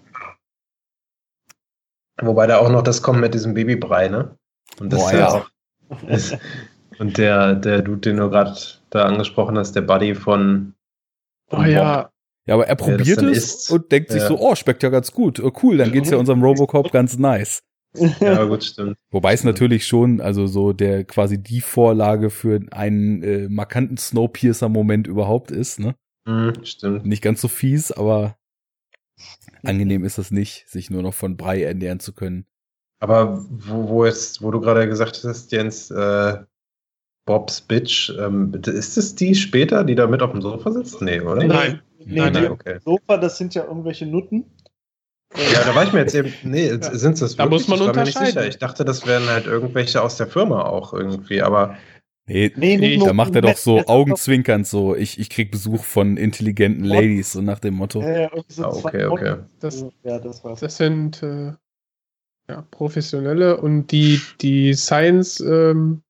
[2.23, 4.37] Wobei da auch noch das kommt mit diesem Babybrei, ne?
[4.81, 5.19] Und das Boah, ist
[6.09, 6.09] ja.
[6.09, 6.39] Ist,
[6.99, 8.57] und der, der Dude, den du gerade
[8.91, 10.75] da angesprochen hast, der Buddy von.
[11.51, 12.11] Oh ja,
[12.47, 13.71] Ja, aber er probiert es isst.
[13.71, 14.29] und denkt sich Ja.
[14.29, 15.41] so, oh, schmeckt ja ganz gut.
[15.41, 17.63] Oh, cool, dann geht's ja unserem Robocop ganz nice.
[18.21, 18.97] Ja, gut, stimmt.
[19.11, 25.09] Wobei es natürlich schon, also so der quasi die Vorlage für einen äh, markanten Snowpiercer-Moment
[25.09, 25.97] überhaupt ist, ne?
[26.25, 27.05] Mhm, stimmt.
[27.05, 28.37] Nicht ganz so fies, aber
[29.65, 32.47] angenehm ist das nicht, sich nur noch von Brei ernähren zu können.
[33.01, 36.39] Aber wo, wo jetzt, wo du gerade gesagt hast, Jens, äh,
[37.27, 41.01] Bob's Bitch, ähm, ist es die später, die da mit auf dem Sofa sitzt?
[41.03, 41.45] Nee, oder?
[41.45, 41.81] nein.
[41.99, 42.51] Nee, Nein, nein.
[42.51, 42.79] okay.
[42.83, 44.45] Sofa, das sind ja irgendwelche Nutten.
[45.37, 46.33] Ja, da war ich mir jetzt eben.
[46.43, 48.27] Nee, sind es das Da muss man ich war mir nicht unterscheiden.
[48.43, 48.49] sicher.
[48.49, 51.77] Ich dachte, das wären halt irgendwelche aus der Firma auch irgendwie, aber
[52.27, 56.17] Nee, Nee, Nee, da macht er doch so augenzwinkernd so, ich, ich krieg Besuch von
[56.17, 58.01] intelligenten Ladies, so nach dem Motto.
[58.03, 59.37] Ja, ja, so ah, okay, okay.
[59.61, 60.61] Das, Ja, das war's.
[60.61, 61.53] das sind äh,
[62.49, 66.03] ja, Professionelle und die, die Science-Dame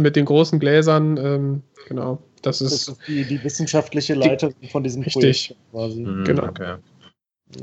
[0.00, 4.82] mit den großen Gläsern, ähm, genau, das Das ist, ist die, die wissenschaftliche Leiterin von
[4.82, 5.54] diesem Richtig.
[5.56, 6.02] Projekt quasi.
[6.04, 6.46] Mhm, Genau.
[6.48, 6.76] Okay.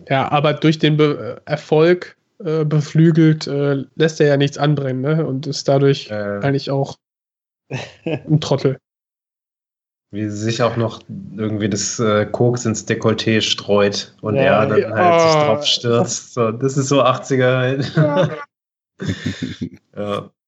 [0.10, 5.26] ja, aber durch den Be Erfolg äh, beflügelt, äh, lässt er ja nichts anbrennen, ne?
[5.26, 6.96] Und ist dadurch Äh, eigentlich auch
[8.06, 8.78] ein Trottel.
[10.12, 11.02] Wie sich auch noch
[11.36, 14.90] irgendwie das äh, Koks ins Dekolleté streut und Ja, er dann ja.
[14.92, 15.46] halt sich Oh.
[15.46, 16.34] drauf stürzt.
[16.34, 18.40] So, das ist so 80er halt.
[19.96, 20.30] ja.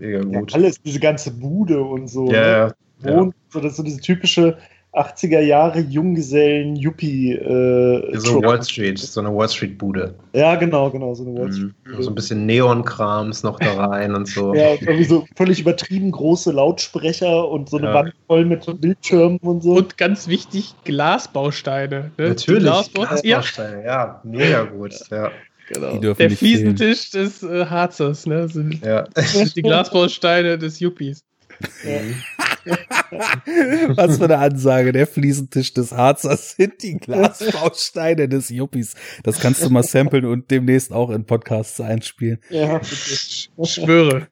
[0.00, 0.54] Mega gut.
[0.54, 2.30] alles, diese ganze Bude und so.
[2.30, 2.74] Ja, ne?
[3.04, 3.16] ja.
[3.16, 4.58] Wohnt, so, das ist so diese typische
[4.98, 8.46] 80er Jahre Junggesellen Yuppie äh, So Trope.
[8.46, 10.14] Wall Street, so eine Wall Street Bude.
[10.32, 11.72] Ja, genau, genau, so eine Wall Street.
[11.84, 12.02] Mhm.
[12.02, 14.54] So ein bisschen Neonkrams noch da rein und so.
[14.54, 17.94] Ja, irgendwie so völlig übertrieben große Lautsprecher und so eine Ja.
[17.94, 19.72] Wand voll mit Bildschirmen und so.
[19.76, 22.10] Und ganz wichtig, Glasbausteine.
[22.18, 22.28] Ne?
[22.28, 22.62] Natürlich.
[22.62, 24.94] Glasbau ja, Glasbausteine, ja, mega gut.
[25.10, 25.30] Ja.
[25.72, 26.14] genau.
[26.14, 26.30] Der.
[26.30, 28.48] Fliesentisch des äh, Harzers, ne?
[28.48, 29.06] Sind, Ja.
[29.56, 31.22] die Glasbausteine des Yuppies.
[33.96, 34.92] Was für eine Ansage.
[34.92, 38.94] Der Fliesentisch des Harzers sind die Glasbausteine des Yuppies.
[39.22, 42.38] Das kannst du mal samplen und demnächst auch in Podcasts einspielen.
[42.50, 44.28] Ja, Ich schwöre.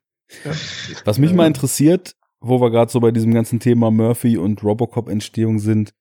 [1.05, 5.59] Was mich mal interessiert, wo wir gerade so bei diesem ganzen Thema Murphy und Robocop-Entstehung
[5.59, 5.95] sind,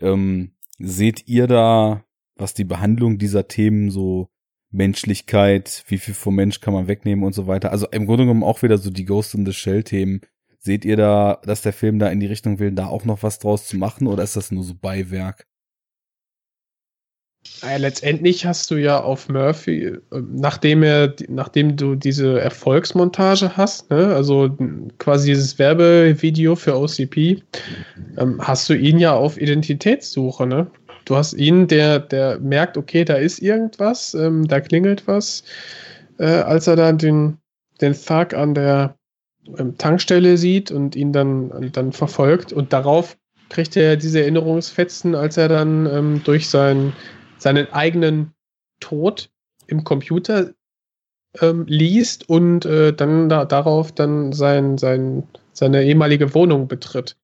[0.00, 2.04] ähm, seht ihr da,
[2.36, 4.28] was die Behandlung dieser Themen so
[4.70, 7.72] Menschlichkeit, wie viel vom Mensch kann man wegnehmen und so weiter.
[7.72, 10.20] Also im Grunde genommen auch wieder so die Ghost in the Shell Themen.
[10.62, 13.38] Seht ihr da, dass der Film da in die Richtung will, da auch noch was
[13.38, 15.46] draus zu machen oder ist das nur so Beiwerk?
[17.62, 23.90] Ja, letztendlich hast du ja auf Murphy, äh, nachdem er, nachdem du diese Erfolgsmontage hast,
[23.90, 24.54] ne, also
[24.98, 27.42] quasi dieses Werbevideo für OCP,
[28.18, 30.70] ähm, hast du ihn ja auf Identitätssuche, ne?
[31.06, 35.42] Du hast ihn, der, der merkt, okay, da ist irgendwas, ähm, da klingelt was,
[36.18, 37.38] äh, als er dann den,
[37.80, 38.99] den Thug an der ähm,
[39.78, 43.16] Tankstelle sieht und ihn dann, dann verfolgt und darauf
[43.48, 46.92] kriegt er diese Erinnerungsfetzen, als er dann ähm, durch sein
[47.40, 48.32] seinen eigenen
[48.80, 49.30] Tod
[49.66, 50.52] im Computer
[51.40, 57.16] ähm, liest und äh, dann da, darauf dann sein, sein, seine ehemalige Wohnung betritt.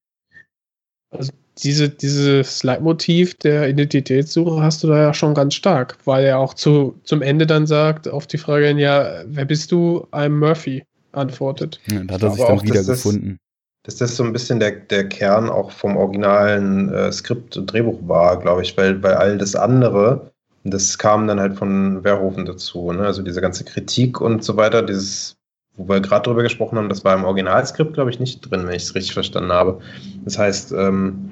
[1.11, 6.39] Also diese, dieses Leitmotiv der Identitätssuche hast du da ja schon ganz stark, weil er
[6.39, 10.07] auch zu, zum Ende dann sagt, auf die Frage, ja, wer bist du?
[10.13, 10.85] I'm Murphy,
[11.17, 11.81] antwortet.
[11.91, 13.39] Ja, da hat er Ich sich dann auch, dass das- wiedergefunden.
[13.85, 17.99] dass das so ein bisschen der, der Kern auch vom originalen äh, Skript und Drehbuch
[18.07, 20.31] war, glaube ich, weil, weil all das andere,
[20.65, 23.07] das kam dann halt von Verhoeven dazu, ne?
[23.07, 25.37] also diese ganze Kritik und so weiter, dieses,
[25.77, 28.75] wo wir gerade drüber gesprochen haben, das war im Originalskript, glaube ich, nicht drin, wenn
[28.75, 29.79] ich es richtig verstanden habe.
[30.25, 31.31] Das heißt, ähm,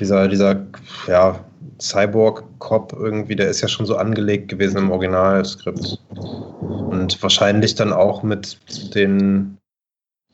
[0.00, 0.66] dieser, dieser
[1.06, 1.40] ja,
[1.80, 5.98] Cyborg-Cop irgendwie, der ist ja schon so angelegt gewesen im Originalskript.
[6.10, 9.58] Und wahrscheinlich dann auch mit den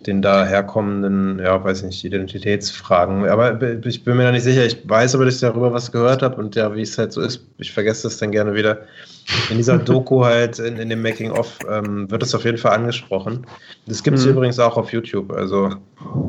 [0.06, 3.26] den da herkommenden, ja, weiß nicht, Identitätsfragen.
[3.28, 4.64] Aber ich bin mir da nicht sicher.
[4.64, 7.20] Ich weiß aber, dass ich darüber was gehört habe und ja, wie es halt so
[7.20, 8.82] ist, ich vergesse das dann gerne wieder.
[9.50, 13.44] In dieser Doku halt, in, in dem Making-of, ähm, wird es auf jeden Fall angesprochen.
[13.86, 14.32] Das gibt es Mhm.
[14.32, 15.32] übrigens auch auf YouTube.
[15.32, 15.74] Also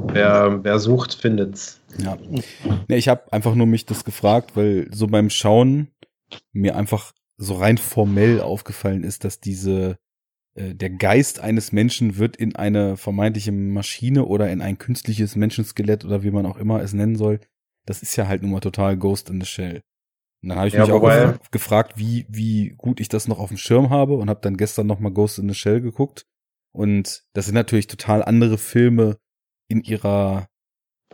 [0.08, 1.80] wer, wer sucht, findet's.
[1.98, 2.18] Ja.
[2.88, 5.90] Nee, ich habe einfach nur mich das gefragt, weil so beim Schauen
[6.54, 9.98] mir einfach so rein formell aufgefallen ist, dass diese
[10.56, 16.24] der Geist eines Menschen wird in eine vermeintliche Maschine oder in ein künstliches Menschenskelett oder
[16.24, 17.40] wie man auch immer es nennen soll.
[17.86, 19.82] Das ist ja halt nun mal total Ghost in the Shell.
[20.42, 23.50] Und dann habe ich Ja, mich auch gefragt, wie, wie gut ich das noch auf
[23.50, 26.26] dem Schirm habe und habe dann gestern noch mal Ghost in the Shell geguckt.
[26.72, 29.18] Und das sind natürlich total andere Filme
[29.68, 30.48] in ihrer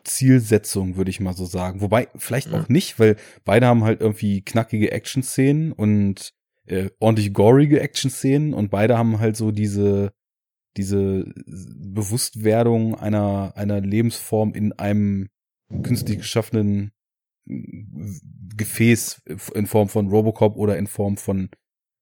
[0.03, 1.81] Zielsetzung, würde ich mal so sagen.
[1.81, 2.61] Wobei, vielleicht Ja.
[2.61, 6.34] auch nicht, weil beide haben halt irgendwie knackige Action-Szenen und
[6.65, 10.13] äh, ordentlich gorige Action-Szenen und beide haben halt so diese,
[10.77, 15.29] diese Bewusstwerdung einer, einer Lebensform in einem
[15.83, 16.91] künstlich geschaffenen
[17.45, 19.21] Gefäß
[19.53, 21.49] in Form von Robocop oder in Form von,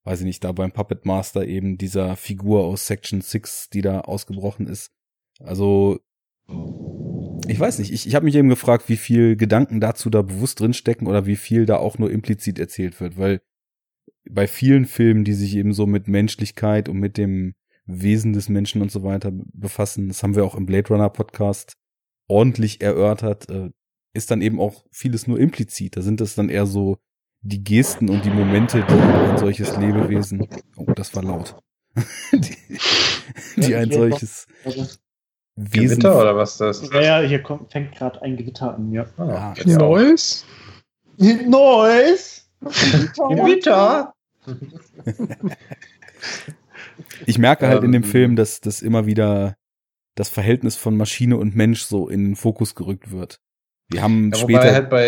[0.05, 4.01] weiß ich nicht, da beim Puppet Master eben dieser Figur aus Section 6, die da
[4.01, 4.91] ausgebrochen ist.
[5.39, 5.99] Also,
[7.47, 10.59] ich weiß nicht, ich, ich habe mich eben gefragt, wie viel Gedanken dazu da bewusst
[10.59, 13.41] drinstecken oder wie viel da auch nur implizit erzählt wird, weil
[14.29, 17.55] bei vielen Filmen, die sich eben so mit Menschlichkeit und mit dem
[17.85, 21.73] Wesen des Menschen und so weiter befassen, das haben wir auch im Blade Runner Podcast
[22.27, 23.69] ordentlich erörtert, äh,
[24.13, 25.97] ist dann eben auch vieles nur implizit.
[25.97, 26.97] Da sind es dann eher so
[27.41, 30.47] die Gesten und die Momente, die ein solches Lebewesen,
[30.77, 31.57] oh, das war laut,
[32.31, 32.55] die,
[33.57, 34.47] die ein solches
[35.55, 36.89] Wesen, Gewitter oder was das?
[36.91, 39.05] ja, ja, hier kommt, fängt gerade ein Gewitter an, ja.
[39.17, 39.77] Ah, Ja.
[39.77, 40.45] Neues?
[41.17, 42.42] Neues!
[43.15, 44.13] Gewitter!
[47.25, 49.55] ich merke halt in dem Ähm, Film, dass das immer wieder
[50.15, 53.39] das Verhältnis von Maschine und Mensch so in den Fokus gerückt wird.
[53.89, 55.07] Wir haben Ja, wobei später, halt bei,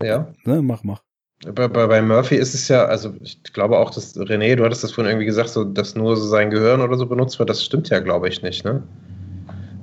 [0.00, 1.02] äh, ja, ne, mach, mach.
[1.44, 4.82] bei, bei, bei Murphy ist es ja, also ich glaube auch, dass René, du hattest
[4.84, 7.64] das vorhin irgendwie gesagt, so, dass nur so sein Gehirn oder so benutzt wird, das
[7.64, 8.82] stimmt ja, glaube ich, nicht, ne?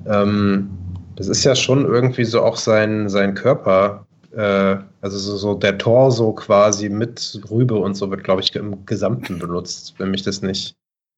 [0.06, 0.70] Ähm,
[1.16, 5.78] das ist ja schon irgendwie so auch sein, sein Körper, äh, also so, so der
[5.78, 10.42] Torso quasi mit Rübe und so wird, glaube ich, im Gesamten benutzt, wenn mich das
[10.42, 10.76] nicht,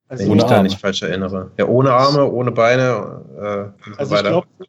[0.08, 1.52] wenn Also, ich Ohne mich da nicht falsch erinnere.
[1.58, 4.68] Ja, ohne Arme, ohne Beine äh, und so also ich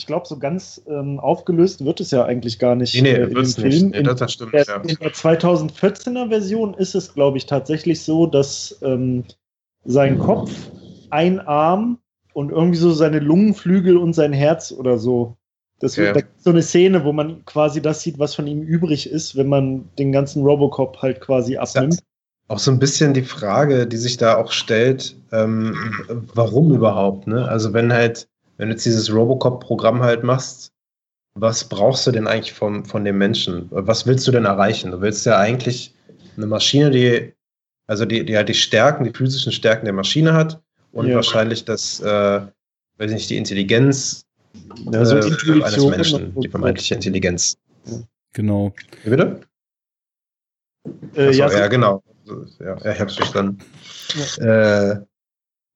[0.00, 3.24] ich glaube, so ganz ähm, aufgelöst wird es ja eigentlich gar nicht nee, nee, äh,
[3.24, 3.68] in wird's Film.
[3.68, 3.90] nicht.
[3.90, 4.76] Nee, in, das, das stimmt, der, ja.
[4.76, 9.24] in der 2014er Version ist es, glaube ich, tatsächlich so, dass ähm,
[9.84, 10.50] sein Kopf,
[11.10, 11.98] ein Arm
[12.32, 15.36] und irgendwie so seine Lungenflügel und sein Herz oder so.
[15.80, 16.14] Das Okay.
[16.14, 19.36] wird, da so eine Szene, wo man quasi das sieht, was von ihm übrig ist,
[19.36, 22.00] wenn man den ganzen Robocop halt quasi abnimmt.
[22.48, 25.74] auch so ein bisschen die Frage, die sich da auch stellt, ähm,
[26.34, 27.48] warum überhaupt, ne?
[27.48, 28.28] Also wenn halt,
[28.58, 30.72] wenn du jetzt dieses Robocop-Programm halt machst,
[31.34, 33.68] was brauchst du denn eigentlich vom, von dem Menschen?
[33.70, 34.90] Was willst du denn erreichen?
[34.90, 35.94] Du willst ja eigentlich
[36.36, 37.32] eine Maschine, die,
[37.86, 40.60] also die, die halt die Stärken, die physischen Stärken der Maschine hat
[40.92, 41.14] und Ja.
[41.16, 42.40] wahrscheinlich das, äh,
[42.98, 44.26] weiß ich nicht, die Intelligenz
[44.90, 47.56] Ja, so äh, eines Intuition Menschen, und- die vermeintliche Intelligenz.
[48.32, 48.72] Genau.
[49.04, 49.40] Wie bitte?
[51.14, 52.02] Äh, Achso, ja, ja, so- genau.
[52.60, 53.58] Ja, ja, ich hab's verstanden.
[54.38, 54.96] Äh,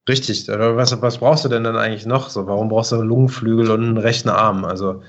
[0.09, 0.47] richtig.
[0.49, 2.31] Was, was brauchst du denn dann eigentlich noch?
[2.31, 4.65] So, warum brauchst du Lungenflügel und einen rechten Arm?
[4.65, 5.03] Also,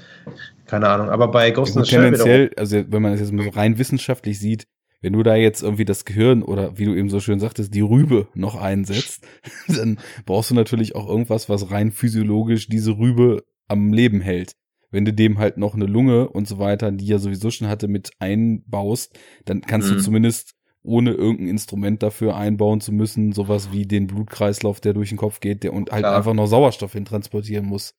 [0.66, 1.10] keine Ahnung.
[1.10, 3.50] Aber bei Ghost in the Shell wiederum, tendenziell, also wenn man es jetzt mal so
[3.52, 4.66] rein wissenschaftlich sieht,
[5.02, 7.82] wenn du da jetzt irgendwie das Gehirn oder wie du eben so schön sagtest, die
[7.82, 9.24] Rübe noch einsetzt,
[9.68, 14.54] dann brauchst du natürlich auch irgendwas, was rein physiologisch diese Rübe am Leben hält.
[14.92, 17.88] Wenn du dem halt noch eine Lunge und so weiter, die er sowieso schon hatte,
[17.88, 19.96] mit einbaust, dann kannst Mhm.
[19.98, 25.10] du zumindest ohne irgendein Instrument dafür einbauen zu müssen, sowas wie den Blutkreislauf, der durch
[25.10, 26.16] den Kopf geht, der und halt Klar.
[26.16, 27.96] einfach noch Sauerstoff hin transportieren muss,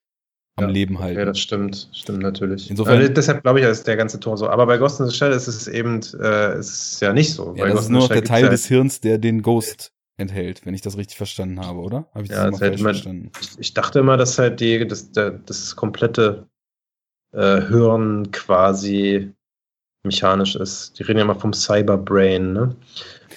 [0.54, 1.18] am Ja, Leben halten.
[1.18, 1.88] Ja, das stimmt.
[1.92, 2.70] Stimmt natürlich.
[2.70, 4.48] Insofern- Also, deshalb glaube ich, ist der ganze Tor so.
[4.48, 7.54] Aber bei Ghost in the Shell ist es eben, äh, ist es ja nicht so.
[7.56, 9.92] Ja, bei das Ghost ist nur noch der Teil ja, des Hirns, der den Ghost
[10.18, 12.06] enthält, wenn ich das richtig verstanden habe, oder?
[12.14, 13.32] Habe ich Ja, immer das falsch man- verstanden?
[13.40, 16.46] ich, ich dachte immer, dass halt die, das, das komplette
[17.32, 19.32] äh, Hirn quasi
[20.04, 20.98] mechanisch ist.
[20.98, 22.76] Die reden ja immer vom Cyberbrain, ne?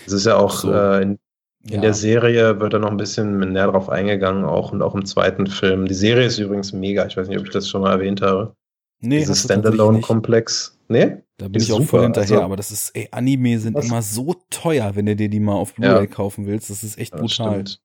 [0.06, 0.72] Das ist ja auch So.
[0.74, 1.20] äh, in,
[1.68, 1.82] in Ja.
[1.82, 5.48] der Serie wird da noch ein bisschen näher drauf eingegangen, auch und auch im zweiten
[5.48, 5.86] Film.
[5.88, 7.06] Die Serie ist übrigens mega.
[7.08, 8.56] Ich weiß nicht, ob ich das schon mal erwähnt habe.
[9.02, 9.44] Nee, Dieses.
[9.44, 10.79] Standalone-Komplex.
[10.92, 11.18] Nee?
[11.38, 14.02] Da bin ich auch voll hinterher, also- aber das ist, ey, Anime sind Was- immer
[14.02, 16.08] so teuer, wenn du dir die mal auf Blu-ray Ja.
[16.08, 16.70] kaufen willst.
[16.70, 17.52] Das ist echt Ja, brutal.
[17.68, 17.82] stimmt.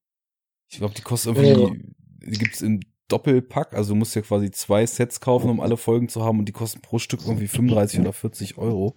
[0.70, 1.84] Ich glaube, die kosten irgendwie,
[2.26, 6.08] die gibt's im Doppelpack, also du musst ja quasi zwei Sets kaufen, um alle Folgen
[6.08, 8.96] zu haben und die kosten pro Stück irgendwie 35 oder 40 Euro.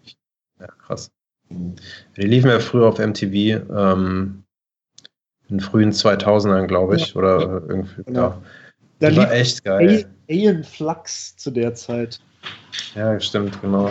[0.60, 1.12] Ja, krass.
[1.50, 4.44] Die liefen ja früher auf MTV, ähm,
[5.50, 8.20] in frühen 2000ern, glaube ich, oder irgendwie, Genau.
[8.22, 8.42] ja.
[9.00, 10.10] Da Die war lief echt geil.
[10.30, 12.20] Alien Flux zu der Zeit.
[12.96, 13.90] Ja, stimmt, genau.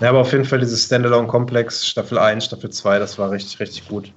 [0.00, 3.86] Ja, aber auf jeden Fall dieses Standalone-Komplex, Staffel 1, Staffel 2, das war richtig, richtig
[3.88, 4.12] gut.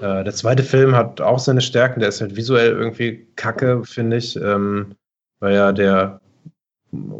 [0.00, 4.16] Äh, der zweite Film hat auch seine Stärken, der ist halt visuell irgendwie kacke, finde
[4.16, 4.36] ich.
[4.36, 4.94] Ähm,
[5.40, 6.20] weil ja der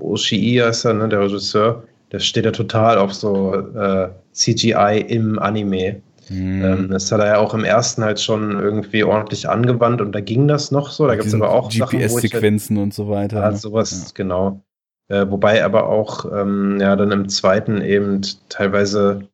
[0.00, 5.38] Oshii heißt er, ne, der Regisseur, der steht ja total auf so äh, CGI im
[5.38, 6.00] Anime.
[6.28, 6.64] Hm.
[6.64, 10.20] Ähm, das hat er ja auch im ersten halt schon irgendwie ordentlich angewandt und da
[10.20, 11.06] ging das noch so.
[11.06, 13.40] Da gibt es aber auch ich halt, GPS-Sequenzen und so weiter.
[13.40, 13.56] ja, ne?
[13.56, 14.62] sowas, genau.
[15.08, 19.28] Äh, wobei aber auch ähm, ja dann im zweiten eben teilweise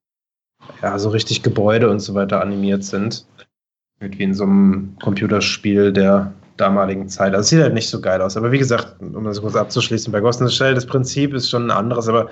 [0.82, 3.26] ja so richtig Gebäude und so weiter animiert sind.
[4.00, 7.34] Wie in so einem Computerspiel der damaligen Zeit.
[7.34, 8.36] Also es sieht halt nicht so geil aus.
[8.36, 11.48] Aber wie gesagt, um das kurz abzuschließen, bei Ghost in the Shell, das Prinzip ist
[11.48, 12.28] schon ein anderes, aber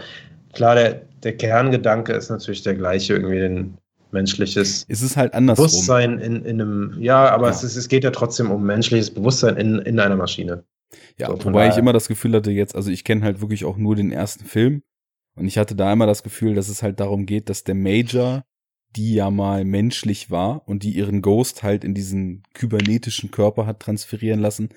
[0.52, 3.78] klar, der, der Kerngedanke ist natürlich der gleiche, irgendwie ein
[4.12, 5.66] menschliches Es ist halt andersrum.
[5.66, 7.50] Bewusstsein in, in einem, ja, aber Ja.
[7.52, 10.64] Es, ist, es geht ja trotzdem um menschliches Bewusstsein in, in einer Maschine.
[11.18, 13.76] Ja, So, wobei ich immer das Gefühl hatte jetzt, also ich kenne halt wirklich auch
[13.76, 14.82] nur den ersten Film
[15.36, 18.44] und ich hatte da immer das Gefühl, dass es halt darum geht, dass der Major,
[18.96, 23.80] die ja mal menschlich war und die ihren Ghost halt in diesen kybernetischen Körper hat
[23.80, 24.70] transferieren lassen,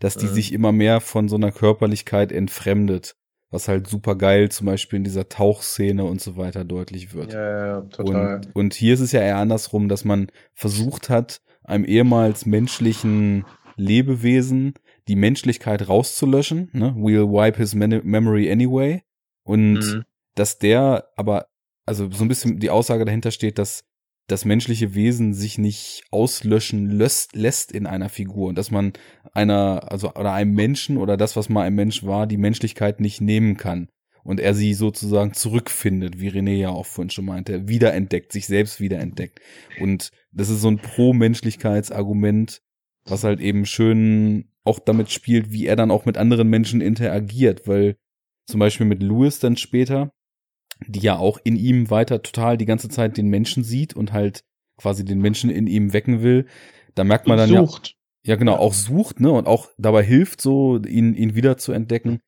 [0.00, 0.32] dass die Mhm.
[0.32, 3.14] sich immer mehr von so einer Körperlichkeit entfremdet,
[3.50, 7.34] was halt super geil zum Beispiel in dieser Tauchszene und so weiter deutlich wird.
[7.34, 8.40] Ja, ja, ja, total.
[8.40, 13.44] Und, und hier ist es ja eher andersrum, dass man versucht hat, einem ehemals menschlichen
[13.76, 14.74] Lebewesen
[15.08, 16.68] die Menschlichkeit rauszulöschen.
[16.72, 16.94] Ne?
[16.96, 19.02] We'll wipe his mem- memory anyway.
[19.42, 20.04] Und Mhm.
[20.34, 21.46] dass der aber,
[21.86, 23.84] also so ein bisschen die Aussage dahinter steht, dass
[24.26, 28.92] das menschliche Wesen sich nicht auslöschen löst, lässt in einer Figur und dass man
[29.32, 33.22] einer, also oder einem Menschen oder das, was mal ein Mensch war, die Menschlichkeit nicht
[33.22, 33.88] nehmen kann
[34.24, 38.80] und er sie sozusagen zurückfindet, wie René ja auch vorhin schon meinte, wiederentdeckt, sich selbst
[38.80, 39.40] wiederentdeckt.
[39.80, 42.60] Und das ist so ein Pro-Menschlichkeitsargument,
[43.10, 47.66] was halt eben schön auch damit spielt, wie er dann auch mit anderen Menschen interagiert,
[47.66, 47.96] weil
[48.46, 50.12] zum Beispiel mit Louis dann später,
[50.86, 54.44] die ja auch in ihm weiter total die ganze Zeit den Menschen sieht und halt
[54.76, 56.46] quasi den Menschen in ihm wecken will,
[56.94, 57.96] da merkt man dann ja, sucht.
[58.24, 62.20] ja, genau, auch sucht, ne, und auch dabei hilft, so ihn, ihn wieder zu entdecken,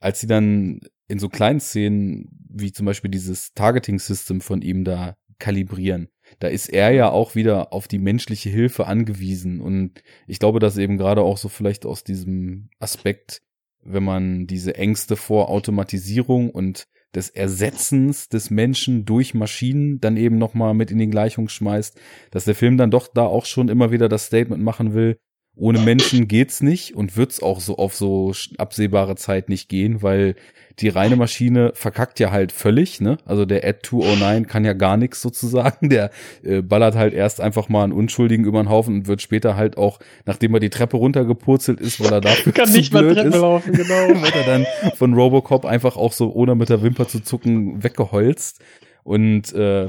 [0.00, 5.16] als sie dann in so kleinen Szenen, wie zum Beispiel dieses Targeting-System von ihm da
[5.38, 6.08] kalibrieren.
[6.38, 9.60] Da ist er ja auch wieder auf die menschliche Hilfe angewiesen.
[9.60, 13.42] Und ich glaube, dass eben gerade auch so vielleicht aus diesem Aspekt,
[13.82, 20.38] wenn man diese Ängste vor Automatisierung und des Ersetzens des Menschen durch Maschinen dann eben
[20.38, 21.98] nochmal mit in die Gleichung schmeißt,
[22.30, 25.18] dass der Film dann doch da auch schon immer wieder das Statement machen will,
[25.56, 30.34] ohne Menschen geht's nicht und wird's auch so auf so absehbare Zeit nicht gehen, weil
[30.80, 33.18] die reine Maschine verkackt ja halt völlig, ne?
[33.24, 35.88] Also der Ad 209 kann ja gar nichts sozusagen.
[35.94, 36.10] Der
[36.42, 39.76] äh, ballert halt erst einfach mal einen Unschuldigen über den Haufen und wird später halt
[39.76, 43.28] auch, nachdem er die Treppe runtergepurzelt ist, weil er dafür Kann zu nicht mal Treppe
[43.28, 44.08] ist, laufen, genau.
[44.22, 44.66] wird er dann
[44.96, 48.60] von Robocop einfach auch so ohne mit der Wimper zu zucken weggeholzt.
[49.04, 49.88] Und äh,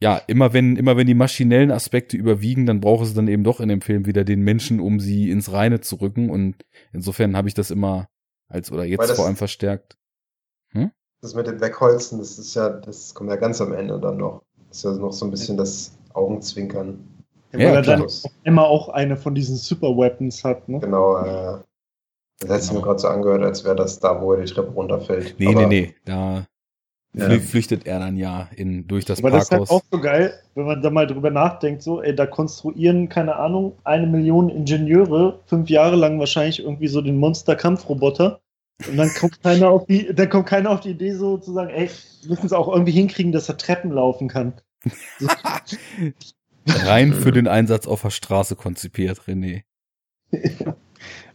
[0.00, 3.60] ja, immer wenn, immer wenn die maschinellen Aspekte überwiegen, dann braucht es dann eben doch
[3.60, 6.30] in dem Film wieder den Menschen, um sie ins Reine zu rücken.
[6.30, 8.08] Und insofern habe ich das immer
[8.48, 9.96] als oder jetzt vor allem verstärkt.
[11.22, 14.42] Das mit dem Wegholzen, das ist ja, das kommt ja ganz am Ende dann noch.
[14.68, 16.98] Das ist ja noch so ein bisschen das Augenzwinkern.
[17.52, 18.06] Ja, Ja, weil er dann
[18.42, 20.80] immer auch eine von diesen Super Weapons hat, ne?
[20.80, 21.60] Genau, äh,
[22.40, 22.80] das hat sich Genau.
[22.82, 25.36] mir gerade so angehört, als wäre das da, wo er die Treppe runterfällt.
[25.38, 25.94] Nee, Aber- nee, nee.
[26.04, 26.46] Da.
[27.16, 29.82] Flü- flüchtet er dann ja in, durch das Aber das ist halt Parkhaus.
[29.82, 33.76] auch so geil, wenn man da mal drüber nachdenkt, so, ey, da konstruieren, keine Ahnung,
[33.84, 38.40] eine Million Ingenieure fünf Jahre lang wahrscheinlich irgendwie so den Monster-Kampfroboter.
[38.88, 41.70] Und dann kommt keiner auf die, dann kommt keiner auf die Idee, so zu sagen,
[41.70, 41.88] ey,
[42.22, 44.54] wir müssen es auch irgendwie hinkriegen, dass er Treppen laufen kann.
[45.18, 45.28] So,
[46.66, 49.62] Rein für den Einsatz auf der Straße konzipiert, René.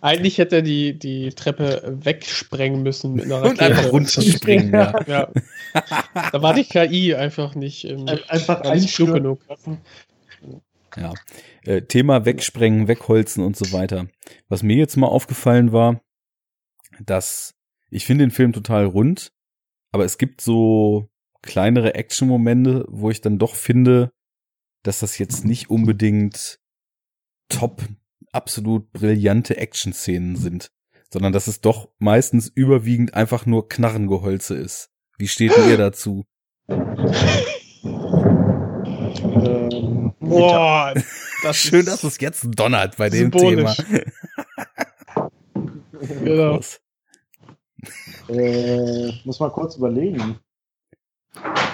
[0.01, 4.93] Eigentlich hätte er die, die Treppe wegsprengen müssen mit einer Und einfach runterspringen, ja.
[5.07, 5.31] ja.
[6.31, 9.41] Da war die KI einfach nicht, ähm, ein- einfach nicht klug genug.
[10.95, 11.13] Ja.
[11.63, 14.07] Äh, Thema wegsprengen, wegholzen und so weiter.
[14.47, 16.01] Was mir jetzt mal aufgefallen war,
[16.99, 17.53] dass
[17.89, 19.31] ich finde den Film total rund,
[19.91, 21.09] aber es gibt so
[21.41, 24.11] kleinere Action-Momente, wo ich dann doch finde,
[24.83, 26.59] dass das jetzt nicht unbedingt
[27.49, 27.83] top,
[28.31, 30.71] absolut brillante Action-Szenen sind,
[31.11, 34.89] sondern dass es doch meistens überwiegend einfach nur Knarrengeholze ist.
[35.17, 36.25] Wie steht denn ihr dazu?
[36.67, 36.83] Ähm,
[40.19, 40.93] Boah,
[41.43, 43.77] das Schön, ist, dass es jetzt donnert bei dem symbolisch.
[43.77, 44.01] Thema.
[46.23, 46.61] Genau.
[48.29, 50.39] Äh, muss mal kurz überlegen.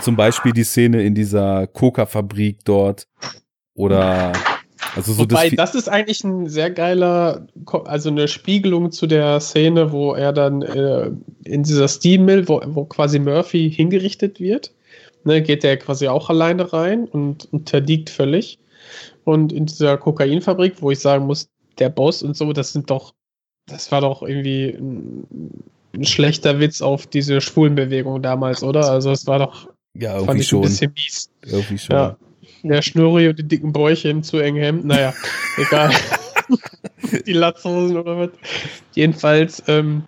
[0.02, 3.08] Zum Beispiel die Szene in dieser Coca-Fabrik dort
[3.76, 4.34] oder
[4.96, 7.48] also so Wobei, das, das ist eigentlich ein sehr geiler,
[7.86, 11.12] also eine Spiegelung zu der Szene, wo er dann äh,
[11.44, 14.74] in dieser Steam Mill, wo, wo quasi Murphy hingerichtet wird,
[15.24, 18.60] ne, geht er quasi auch alleine rein und unterliegt völlig.
[19.24, 21.50] Und in dieser Kokainfabrik, wo ich sagen muss,
[21.80, 23.14] der Boss und so, das sind doch,
[23.68, 25.26] das war doch irgendwie ein,
[25.94, 28.90] ein schlechter Witz auf diese Schwulenbewegung damals, oder?
[28.90, 31.30] Also es war doch, ja fand irgendwie ich ein schon, bisschen mies.
[31.46, 31.96] irgendwie schon.
[31.96, 32.18] Ja.
[32.68, 35.14] Der Schnurri und die dicken Bäuche im zu engen Hemd, naja,
[35.58, 35.92] egal.
[37.26, 38.30] die Latzhosen oder was.
[38.94, 40.04] Jedenfalls, ähm,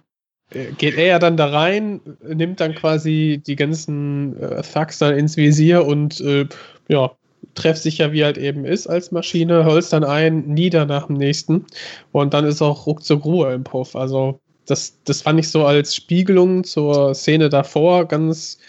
[0.52, 5.18] äh, geht er ja dann da rein, nimmt dann quasi die ganzen äh, Thugs dann
[5.18, 6.48] ins Visier und äh,
[6.88, 7.12] ja,
[7.54, 11.18] trefft sich ja wie halt eben ist als Maschine, holst dann ein, nieder nach dem
[11.18, 11.66] nächsten
[12.12, 13.96] und dann ist auch ruckzuck Ruhe im Puff.
[13.96, 18.60] Also das, das fand ich so als Spiegelung zur Szene davor ganz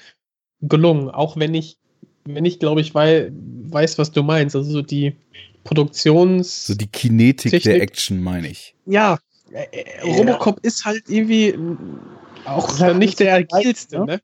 [0.60, 1.77] gelungen, auch wenn ich,
[2.34, 3.30] wenn ich glaube ich wei
[3.70, 4.56] weiß, was du meinst.
[4.56, 5.14] Also so die
[5.64, 6.66] Produktions...
[6.66, 7.62] So die Kinetik Technik.
[7.64, 8.74] der Action, meine ich.
[8.86, 9.18] Ja,
[10.02, 11.54] Robocop ist halt irgendwie
[12.44, 14.04] auch halt nicht der agilste, ne?
[14.04, 14.20] ne?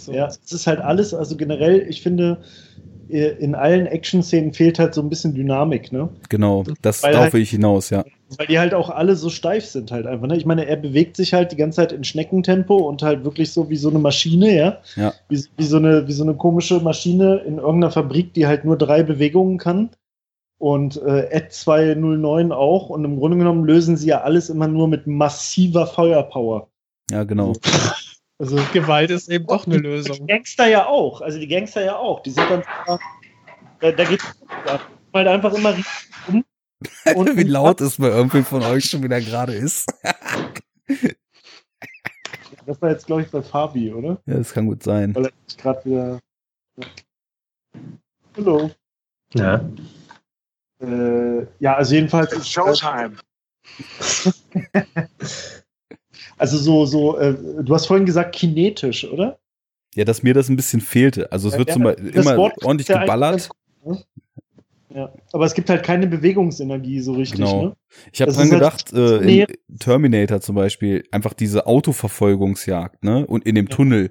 [0.00, 0.12] So.
[0.12, 2.69] Ja, es ist halt alles, also generell, ich finde, äh,
[3.12, 6.08] in allen Action-Szenen fehlt halt so ein bisschen Dynamik, ne?
[6.28, 8.04] Genau, das Weil darauf halt- will ich hinaus, ja.
[8.36, 10.36] Weil die halt auch alle so steif sind halt einfach, ne?
[10.36, 13.68] Ich meine, er bewegt sich halt die ganze Zeit in Schneckentempo und halt wirklich so
[13.70, 14.78] wie so eine Maschine, ja?
[14.96, 15.12] Ja.
[15.28, 18.78] Wie, wie, so, eine, wie so eine komische Maschine in irgendeiner Fabrik, die halt nur
[18.78, 19.90] drei Bewegungen kann.
[20.58, 22.90] Und äh, Ed 209 auch.
[22.90, 26.68] Und im Grunde genommen lösen sie ja alles immer nur mit massiver Feuerpower.
[27.10, 27.54] Ja, genau.
[28.40, 30.26] Also Gewalt ist eben doch eine Die Lösung.
[30.26, 31.20] Gangster ja auch.
[31.20, 32.22] Also die Gangster ja auch.
[32.22, 32.62] Die sind dann.
[33.80, 34.22] Da, da geht
[35.12, 35.76] halt einfach immer
[36.26, 36.42] um.
[37.14, 39.92] Und- Wie laut es bei irgendwem von euch schon wieder gerade ist.
[42.66, 44.20] Das war jetzt, glaube ich, bei Fabi, oder?
[44.26, 45.12] Ja, das kann gut sein.
[45.14, 46.20] Weil er gerade wieder.
[48.36, 48.70] Hallo.
[49.34, 49.64] Ja.
[50.80, 52.32] Äh, ja, also jedenfalls.
[52.32, 53.16] It's Showtime.
[56.40, 59.38] Also so, so, äh, du hast vorhin gesagt kinetisch, oder?
[59.94, 61.30] Ja, dass mir das ein bisschen fehlte.
[61.32, 63.50] Also es wird Ja, zum Beispiel immer Wort ordentlich ja geballert.
[63.82, 64.04] gut, ne?
[64.94, 67.62] Ja, aber es gibt halt keine Bewegungsenergie so richtig, Genau.
[67.66, 67.76] ne?
[68.12, 73.04] Ich habe Das dran ist halt gedacht, äh, in Terminator zum Beispiel, einfach diese Autoverfolgungsjagd,
[73.04, 73.26] ne?
[73.26, 73.76] Und in dem Ja.
[73.76, 74.10] Tunnel,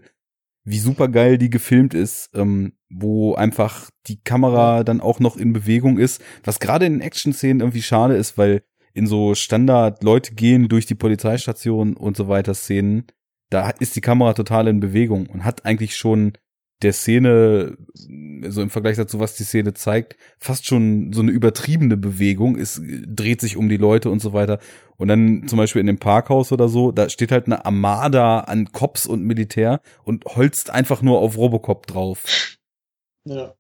[0.64, 5.52] wie super geil die gefilmt ist, ähm, wo einfach die Kamera dann auch noch in
[5.52, 8.62] Bewegung ist, was gerade in Action-Szenen irgendwie schade ist, weil
[9.00, 13.06] in so Standard Leute gehen durch die Polizeistation und so weiter Szenen,
[13.50, 16.34] da ist die Kamera total in Bewegung und hat eigentlich schon
[16.82, 17.78] der Szene,
[18.48, 22.58] so im Vergleich dazu, was die Szene zeigt, fast schon so eine übertriebene Bewegung.
[22.58, 24.60] Es dreht sich um die Leute und so weiter.
[24.98, 28.72] Und dann zum Beispiel in dem Parkhaus oder so, da steht halt eine Armada an
[28.72, 32.58] Cops und Militär und holzt einfach nur auf Robocop drauf.
[33.26, 33.56] Ja.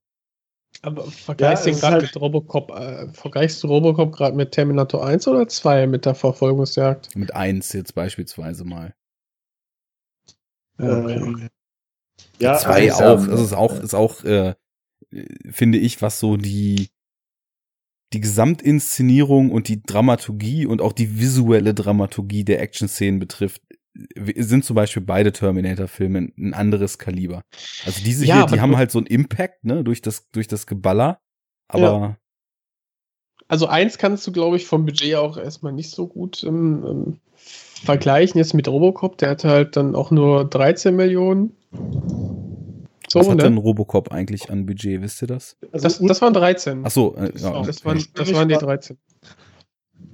[0.81, 4.35] Aber vergleichst Ja, du es gerade ist halt- mit Robocop, äh, vergleichst du Robocop gerade
[4.35, 7.15] mit Terminator 1 oder 2 mit der Verfolgungsjagd?
[7.15, 8.95] Mit eins jetzt beispielsweise mal.
[10.79, 11.49] Ähm,
[12.39, 13.21] ja, Zwei also, auch.
[13.23, 14.55] ähm, Das ist auch, ist auch, äh,
[15.49, 16.89] finde ich, was so die,
[18.13, 23.61] die Gesamtinszenierung und die Dramaturgie und auch die visuelle Dramaturgie der Action-Szenen betrifft,
[24.35, 27.41] sind zum Beispiel beide Terminator-Filme ein anderes Kaliber.
[27.85, 30.67] Also diese Ja, hier, die haben halt so einen Impact, ne, durch das, durch das
[30.67, 31.19] Geballer.
[31.67, 32.17] Aber
[33.47, 37.19] Also eins kannst du, glaube ich, vom Budget auch erstmal nicht so gut ähm, ähm,
[37.83, 39.17] vergleichen jetzt mit Robocop.
[39.17, 41.55] Der hatte halt dann auch nur 13 Millionen.
[43.07, 43.43] So, was hat ne?
[43.43, 45.57] denn Robocop eigentlich an Budget, wisst ihr das?
[45.71, 46.83] also Das, das waren 13.
[46.85, 48.97] Ach so, äh, ja, das, waren, das waren die 13.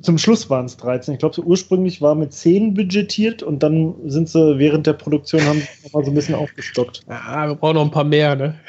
[0.06, 1.16] Zum Schluss waren es 13.
[1.16, 5.44] Ich glaube, so ursprünglich war mit 10 budgetiert und dann sind sie während der Produktion
[5.44, 7.02] haben sie noch mal so ein bisschen aufgestockt.
[7.10, 8.60] Ja, wir brauchen noch ein paar mehr, ne?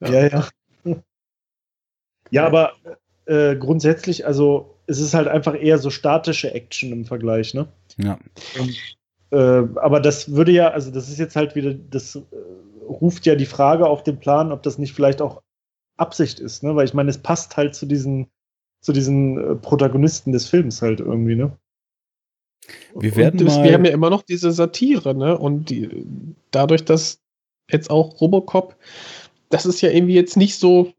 [0.00, 0.48] Ja, ja.
[2.30, 2.72] Ja, aber
[3.26, 7.68] äh, grundsätzlich, also es ist halt einfach eher so statische Action im Vergleich, ne?
[7.96, 8.18] ja.
[9.30, 12.20] Äh, aber das würde ja, also das ist jetzt halt wieder, das äh,
[12.82, 15.42] ruft ja die Frage auf den Plan, ob das nicht vielleicht auch
[15.98, 16.74] Absicht ist, ne?
[16.74, 18.28] Weil ich meine, es passt halt zu diesen,
[18.80, 21.56] zu diesen äh, Protagonisten des Films halt irgendwie, ne?
[22.94, 25.36] Wir werden das, mal- wir haben ja immer noch diese Satire, ne?
[25.38, 26.04] Und die,
[26.50, 27.20] dadurch, dass
[27.70, 28.76] jetzt auch Robocop,
[29.50, 30.92] das ist ja irgendwie jetzt nicht so,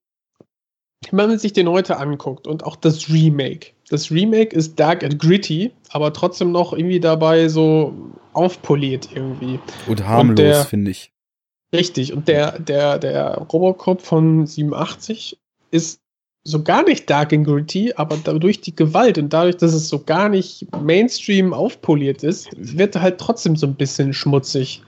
[1.12, 3.72] wenn man sich den heute anguckt und auch das Remake.
[3.90, 7.94] Das Remake ist dark and gritty, aber trotzdem noch irgendwie dabei so
[8.34, 9.60] aufpoliert irgendwie.
[9.88, 11.12] Und harmlos, finde ich.
[11.74, 12.14] Richtig.
[12.14, 15.40] Und der, der, der Robocop von 87
[15.72, 16.02] ist
[16.44, 20.00] so gar nicht dark and gritty, aber dadurch die Gewalt und dadurch, dass es so
[20.00, 24.82] gar nicht Mainstream aufpoliert ist, wird halt trotzdem so ein bisschen schmutzig.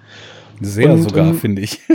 [0.61, 1.79] Sehr Und, sogar, ähm, finde ich.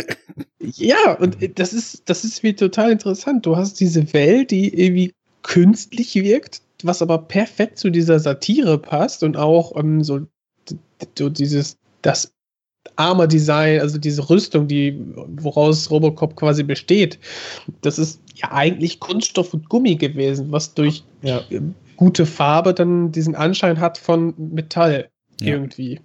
[0.74, 3.46] Ja, und das ist, das ist wie total interessant.
[3.46, 9.22] Du hast diese Welt, die irgendwie künstlich wirkt, was aber perfekt zu dieser Satire passt
[9.22, 10.26] und auch ähm, so,
[11.18, 12.32] dieses, das
[12.96, 14.98] Armor-Design, also diese Rüstung, die,
[15.36, 17.18] woraus Robocop quasi besteht,
[17.82, 21.44] das ist ja eigentlich Kunststoff und Gummi gewesen, was durch Ja.
[21.50, 25.08] ähm, gute Farbe dann diesen Anschein hat von Metall
[25.40, 25.54] Ja.
[25.54, 26.00] irgendwie.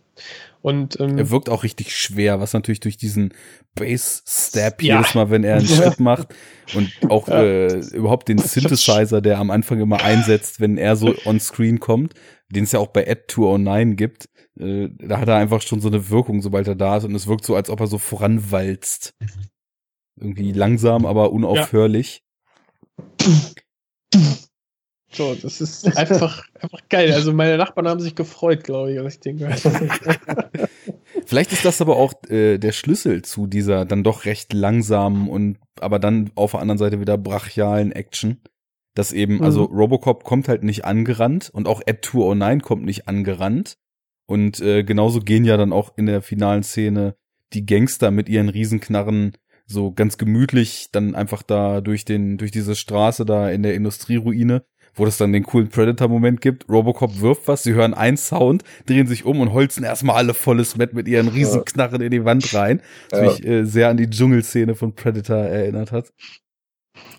[0.62, 3.34] Und ähm, Er wirkt auch richtig schwer, was natürlich durch diesen
[3.76, 4.98] Bass-Stab Ja.
[4.98, 5.68] jedes Mal, wenn er einen.
[5.68, 6.36] Schritt macht
[6.72, 7.42] und auch Ja.
[7.44, 12.14] äh, überhaupt den Synthesizer, der am Anfang immer einsetzt, wenn er so on-screen kommt,
[12.50, 14.30] den es ja auch bei Ed 209 gibt,
[14.60, 17.28] äh, da hat er einfach schon so eine Wirkung, sobald er da ist und es
[17.28, 19.14] wirkt so, als ob er so voranwalzt.
[20.20, 22.24] Irgendwie langsam, aber unaufhörlich.
[25.12, 27.12] so, das ist einfach, einfach geil.
[27.14, 30.70] Also meine Nachbarn haben sich gefreut, glaube ich, als ich den gehört habe.
[31.26, 35.58] Vielleicht ist das aber auch äh, der Schlüssel zu dieser dann doch recht langsamen und
[35.80, 38.42] aber dann auf der anderen Seite wieder brachialen Action.
[38.96, 39.44] Dass eben, Mhm.
[39.44, 43.78] also Robocop kommt halt nicht angerannt und auch Ed 209 kommt nicht angerannt.
[44.32, 47.16] Und äh, genauso gehen ja dann auch in der finalen Szene
[47.52, 49.34] die Gangster mit ihren Riesenknarren
[49.66, 54.64] so ganz gemütlich dann einfach da durch den, durch diese Straße da in der Industrieruine,
[54.94, 56.70] wo das dann den coolen Predator-Moment gibt.
[56.70, 60.78] Robocop wirft was, sie hören einen Sound, drehen sich um und holzen erstmal alle volles
[60.78, 62.82] Met mit ihren Riesenknarren in die Wand rein.
[63.10, 63.28] Was Ja.
[63.28, 66.14] mich äh, sehr an die Dschungelszene von Predator erinnert hat.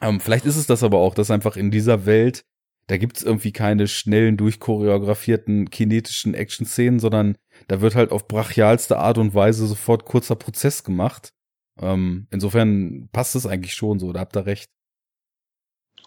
[0.01, 2.47] Ähm, vielleicht ist es das aber auch, dass einfach in dieser Welt,
[2.89, 7.37] da gibt's irgendwie keine schnellen, durchchoreografierten, kinetischen Action-Szenen, sondern
[7.69, 11.33] da wird halt auf brachialste Art und Weise sofort kurzer Prozess gemacht.
[11.81, 14.71] Ähm, insofern passt es eigentlich schon so, da habt ihr recht.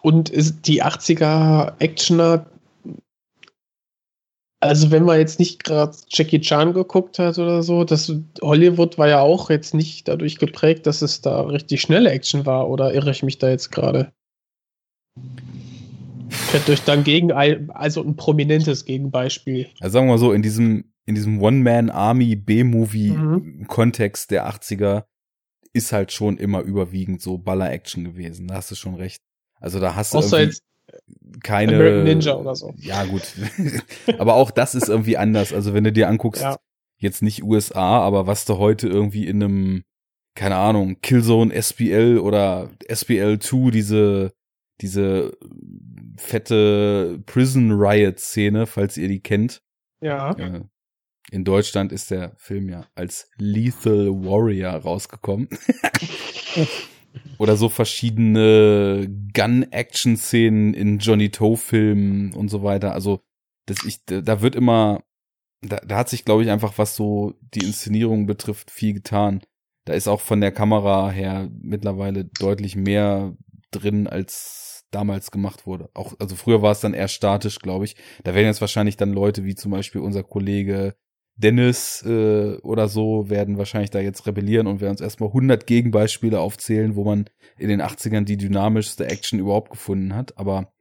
[0.02, 2.46] Und ist die 80er Actioner,
[4.60, 9.08] also wenn man jetzt nicht gerade Jackie Chan geguckt hat oder so, das Hollywood war
[9.08, 13.10] ja auch jetzt nicht dadurch geprägt, dass es da richtig schnelle Action war, oder irre
[13.10, 14.12] ich mich da jetzt gerade?
[16.50, 19.68] Könnt euch dann gegen, also ein prominentes Gegenbeispiel.
[19.80, 21.40] Also sagen wir mal so, in diesem, in diesem
[22.96, 25.04] One-Man-Army-B-Movie-Kontext der 80er
[25.72, 28.48] ist halt schon immer überwiegend so Baller-Action gewesen.
[28.48, 29.22] Da hast du schon recht.
[29.60, 30.62] Also da hast du Außer jetzt
[31.42, 31.74] keine.
[31.74, 32.72] American Ninja oder so.
[32.78, 33.22] Ja, gut.
[34.18, 35.52] aber auch das ist irgendwie anders.
[35.52, 36.56] Also wenn du dir anguckst, Ja.
[36.98, 39.82] jetzt nicht USA, aber was du heute irgendwie in einem,
[40.34, 44.32] keine Ahnung, Killzone SPL oder SPL 2, diese,
[44.80, 45.36] diese
[46.16, 49.62] fette Prison Riot Szene, falls ihr die kennt.
[50.00, 50.32] Ja.
[50.32, 50.62] Äh,
[51.30, 55.48] In Deutschland ist der Film ja als Lethal Warrior rausgekommen.
[57.38, 62.92] Oder so verschiedene Gun-Action-Szenen in Johnny Toe-Filmen und so weiter.
[62.92, 63.20] Also,
[63.66, 65.02] das ich, da wird immer,
[65.62, 69.42] da, da hat sich, glaube ich, einfach, was so die Inszenierung betrifft, viel getan.
[69.86, 73.36] Da ist auch von der Kamera her mittlerweile deutlich mehr
[73.70, 74.65] drin, als
[74.96, 75.90] damals gemacht wurde.
[75.92, 77.96] Auch, also früher war es dann eher statisch, glaube ich.
[78.24, 80.94] Da werden jetzt wahrscheinlich dann Leute wie zum Beispiel unser Kollege
[81.36, 86.40] Dennis äh, oder so werden wahrscheinlich da jetzt rebellieren und werden uns erstmal 100 Gegenbeispiele
[86.40, 87.28] aufzählen, wo man
[87.58, 90.38] in den 80ern die dynamischste Action überhaupt gefunden hat.
[90.38, 90.72] Aber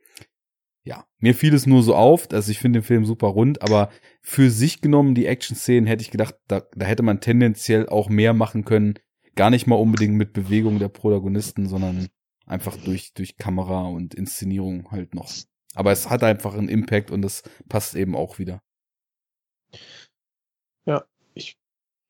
[0.84, 3.90] ja, mir fiel es nur so auf, also ich finde den Film super rund, aber
[4.22, 8.34] für sich genommen, die Action-Szenen, hätte ich gedacht, da, da hätte man tendenziell auch mehr
[8.34, 8.94] machen können.
[9.36, 12.08] Gar nicht mal unbedingt mit Bewegung der Protagonisten, sondern
[12.46, 15.32] einfach durch, durch Kamera und Inszenierung halt noch.
[15.74, 18.62] Aber es hat einfach einen Impact und das passt eben auch wieder.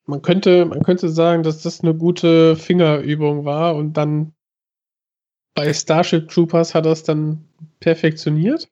[0.06, 4.34] Man könnte, man könnte sagen, dass das eine gute Fingerübung war und dann
[5.54, 7.48] bei Starship Troopers hat das dann
[7.80, 8.68] perfektioniert.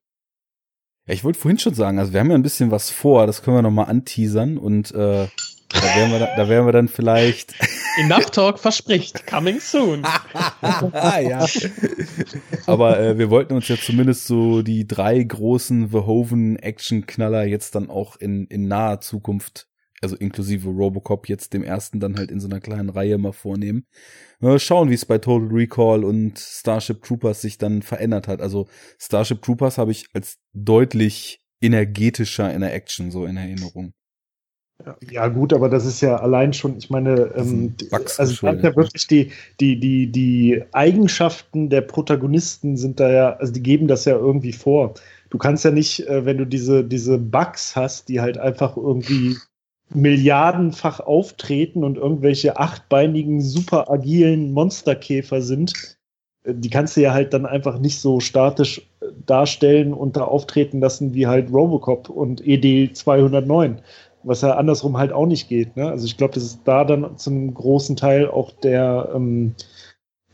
[1.07, 3.43] Ja, ich wollte vorhin schon sagen, also wir haben ja ein bisschen was vor, das
[3.43, 5.27] können wir nochmal anteasern und äh,
[5.75, 7.55] da werden wir, da, da werden wir dann vielleicht.
[7.99, 10.03] Enough Talk verspricht, coming soon.
[10.63, 11.47] ja.
[12.67, 17.91] Aber äh, wir wollten uns ja zumindest so die drei großen Verhoeven Action-Knaller jetzt dann
[17.91, 19.69] auch in, in naher Zukunft,
[20.01, 23.87] also inklusive Robocop jetzt dem ersten dann halt in so einer kleinen Reihe mal vornehmen.
[24.41, 28.41] Mal schauen, wie es bei Total Recall und Starship Troopers sich dann verändert hat.
[28.41, 28.69] Also
[28.99, 33.95] Starship Troopers habe ich als deutlich energetischer in der Action so in Erinnerung.
[35.11, 39.07] Ja, gut, aber das ist ja allein schon, ich meine, ähm, Bugs also ja wirklich
[39.07, 39.31] die,
[39.61, 44.53] die, die, die Eigenschaften der Protagonisten sind da ja, also die geben das ja irgendwie
[44.53, 44.95] vor.
[45.31, 49.37] Du kannst ja nicht, äh, wenn du diese, diese Bugs hast, die halt einfach irgendwie
[49.91, 55.97] milliardenfach auftreten und irgendwelche achtbeinigen, super agilen Monsterkäfer sind,
[56.45, 60.25] äh, die kannst du ja halt dann einfach nicht so statisch äh, darstellen und da
[60.25, 63.81] auftreten lassen wie halt Robocop und ED 209
[64.25, 65.77] was ja andersrum halt auch nicht geht.
[65.77, 65.89] Ne?
[65.91, 69.55] Also ich glaube, das ist da dann zum großen Teil auch der, ähm,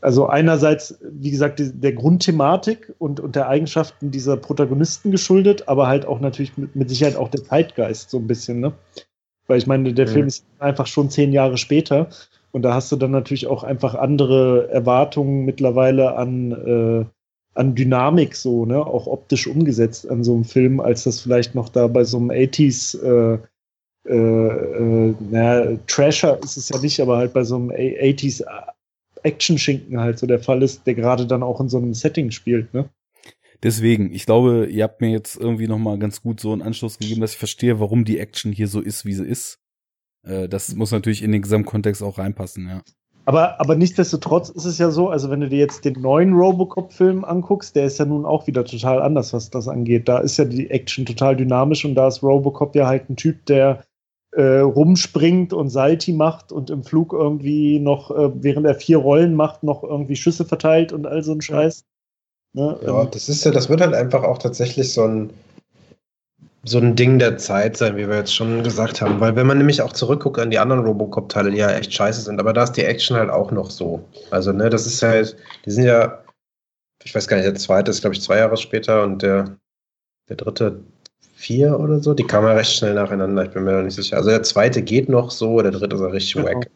[0.01, 5.87] also einerseits, wie gesagt, die, der Grundthematik und, und der Eigenschaften dieser Protagonisten geschuldet, aber
[5.87, 8.73] halt auch natürlich mit, mit Sicherheit auch der Zeitgeist so ein bisschen, ne?
[9.47, 10.11] Weil ich meine, der Mhm.
[10.11, 12.09] Film ist einfach schon zehn Jahre später
[12.51, 17.05] und da hast du dann natürlich auch einfach andere Erwartungen mittlerweile an, äh,
[17.53, 21.69] an Dynamik so, ne, auch optisch umgesetzt an so einem Film, als das vielleicht noch
[21.69, 23.39] da bei so einem 80s äh,
[24.05, 28.43] äh, äh, naja, Trasher ist es ja nicht, aber halt bei so einem 80s
[29.23, 32.73] Action-Schinken halt so der Fall ist, der gerade dann auch in so einem Setting spielt,
[32.73, 32.89] ne?
[33.63, 36.97] Deswegen, ich glaube, ihr habt mir jetzt irgendwie noch mal ganz gut so einen Anschluss
[36.97, 39.59] gegeben, dass ich verstehe, warum die Action hier so ist, wie sie ist.
[40.23, 42.81] Äh, das muss natürlich in den Gesamtkontext auch reinpassen, ja.
[43.25, 47.23] Aber, aber nichtsdestotrotz ist es ja so, also wenn du dir jetzt den neuen Robocop-Film
[47.23, 50.09] anguckst, der ist ja nun auch wieder total anders, was das angeht.
[50.09, 53.45] Da ist ja die Action total dynamisch und da ist Robocop ja halt ein Typ,
[53.45, 53.83] der
[54.31, 59.35] äh, rumspringt und Salti macht und im Flug irgendwie noch, äh, während er vier Rollen
[59.35, 61.85] macht, noch irgendwie Schüsse verteilt und all so ein Scheiß.
[62.53, 62.79] Ne?
[62.85, 65.31] Ja, Ähm, das ist ja, das wird halt einfach auch tatsächlich so ein,
[66.63, 69.19] so ein Ding der Zeit sein, wie wir jetzt schon gesagt haben.
[69.19, 72.39] Weil wenn man nämlich auch zurückguckt an die anderen Robocop-Teile, die ja echt scheiße sind,
[72.39, 74.03] aber da ist die Action halt auch noch so.
[74.29, 75.35] Also, ne, das ist halt,
[75.65, 76.23] die sind ja,
[77.03, 79.57] ich weiß gar nicht, der zweite ist, glaube ich, zwei Jahre später und der,
[80.29, 80.83] der dritte
[81.41, 82.13] vier oder so.
[82.13, 84.17] Die kamen ja recht schnell nacheinander, ich bin mir da nicht sicher.
[84.17, 86.47] Also der zweite geht noch so, der dritte ist ja richtig Genau.
[86.47, 86.71] wack.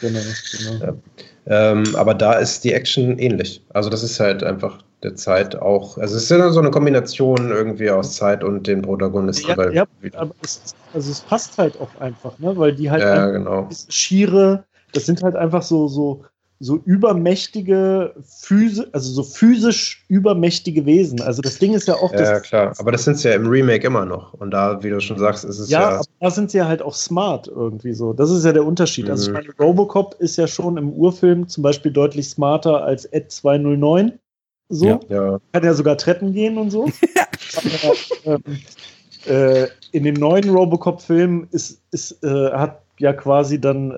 [0.00, 0.20] genau,
[0.52, 0.98] genau.
[1.46, 3.64] Ähm, aber da ist die Action ähnlich.
[3.72, 5.98] Also das ist halt einfach der Zeit auch.
[5.98, 9.48] Also es ist ja so eine Kombination irgendwie aus Zeit und den Protagonisten.
[9.50, 9.84] Ja, ja,
[10.14, 12.56] aber es, also es passt halt auch einfach, ne?
[12.56, 13.68] Weil die halt ja, genau.
[13.88, 16.24] schiere, das sind halt einfach so, so,
[16.62, 21.20] so übermächtige, physi also so physisch übermächtige Wesen.
[21.20, 22.72] Also das Ding ist ja auch, Ja, klar.
[22.78, 24.32] Aber das sind sie ja im Remake immer noch.
[24.34, 25.88] Und da, wie du schon sagst, ist es ja, ja.
[25.96, 28.12] aber da sind sie ja halt auch smart irgendwie so.
[28.12, 29.10] Das ist ja der Unterschied.
[29.10, 29.34] Also ich Mhm.
[29.34, 34.12] meine, Robocop ist ja schon im Urfilm zum Beispiel deutlich smarter als Ed 209.
[34.68, 34.86] So.
[34.86, 35.00] Ja.
[35.08, 35.40] ja.
[35.52, 36.84] kann ja sogar Treppen gehen und so.
[37.56, 38.42] Aber, ähm,
[39.26, 43.96] äh, in dem neuen Robocop-Film ist, ist, äh, hat ja quasi dann äh,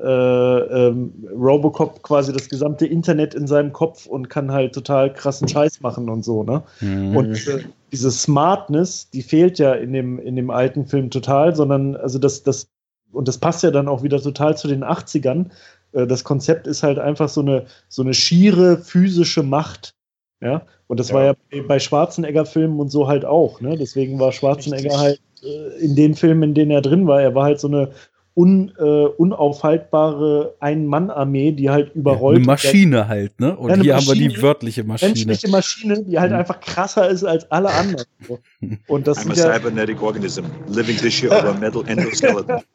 [0.89, 5.83] ähm, Robocop quasi das gesamte Internet in seinem Kopf und kann halt total krassen Scheiß
[5.83, 6.63] machen und so, ne?
[6.81, 7.15] Mhm.
[7.15, 7.61] Und äh,
[7.93, 12.43] diese Smartness, die fehlt ja in dem, in dem alten Film total, sondern also das,
[12.43, 12.67] das,
[13.13, 15.51] und das passt ja dann auch wieder total zu den 80ern.
[15.93, 19.95] Äh, das Konzept ist halt einfach so eine, so eine schiere physische Macht.
[20.41, 21.15] Ja, und das Ja.
[21.15, 23.77] war ja bei- bei Schwarzenegger-Filmen und so halt auch, ne?
[23.77, 24.99] Deswegen war Schwarzenegger Richtig.
[24.99, 27.91] halt äh, in den Filmen, in denen er drin war, er war halt so eine
[28.37, 32.39] un, äh, unaufhaltbare Ein-Mann-Armee, die halt überrollt.
[32.39, 33.57] eine Maschine halt, ne?
[33.57, 35.11] Und Ja, hier haben wir die Maschine, wörtliche Maschine.
[35.13, 36.39] menschliche Maschine, die halt Mhm.
[36.39, 38.05] einfach krasser ist als alle anderen.
[38.89, 42.61] Und das I'm a ja, cybernetic organism, living tissue of a metal endoskeleton.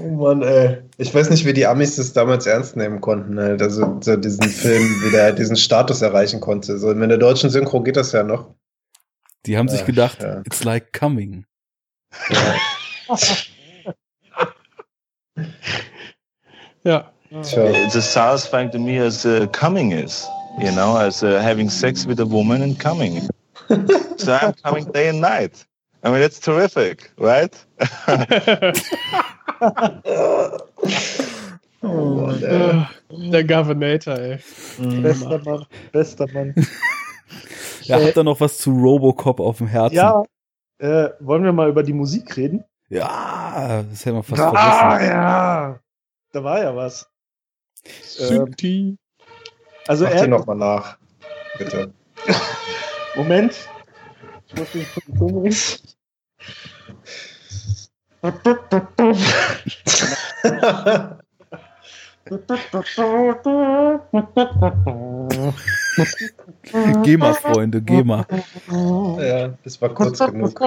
[0.00, 0.78] Oh Mann, ey.
[0.98, 3.62] Ich weiß nicht, wie die Amis das damals ernst nehmen konnten, halt.
[3.62, 6.78] Also so diesen Film, wie der diesen Status erreichen konnte.
[6.78, 8.54] So, in der deutschen Synchro geht das ja noch.
[9.46, 10.42] Die haben sich Ja, gedacht, ja.
[10.44, 11.44] it's like coming.
[16.84, 17.10] Ja.
[17.42, 17.70] Tja.
[17.84, 20.26] It's as satisfying to me as uh, coming is,
[20.58, 23.20] you know, as uh, having sex with a woman and coming.
[24.16, 25.64] so I'm coming day and night.
[26.04, 27.54] I mean, it's terrific, right?
[31.82, 33.30] Oh Mann, ey.
[33.30, 34.38] Der Governator, ey.
[35.02, 36.54] bester Mann, bester Mann.
[37.82, 39.94] Ja, habt ihr noch was zu Robocop auf dem Herzen?
[39.94, 40.24] Ja,
[40.78, 42.64] äh, wollen wir mal über die Musik reden?
[42.88, 45.12] Ja, das hätten wir fast ah, vergessen.
[45.12, 45.80] ja.
[46.32, 47.10] Da war ja was.
[48.18, 48.98] Ähm,
[49.88, 50.98] also Mach er, nochmal nach.
[51.58, 51.92] Bitte.
[53.16, 53.68] Moment.
[54.48, 54.86] Ich muss den
[55.18, 55.56] Ton bringen.
[67.04, 68.26] Geh mal, Freunde, geh mal.
[69.20, 70.60] ja, das war kurz genug.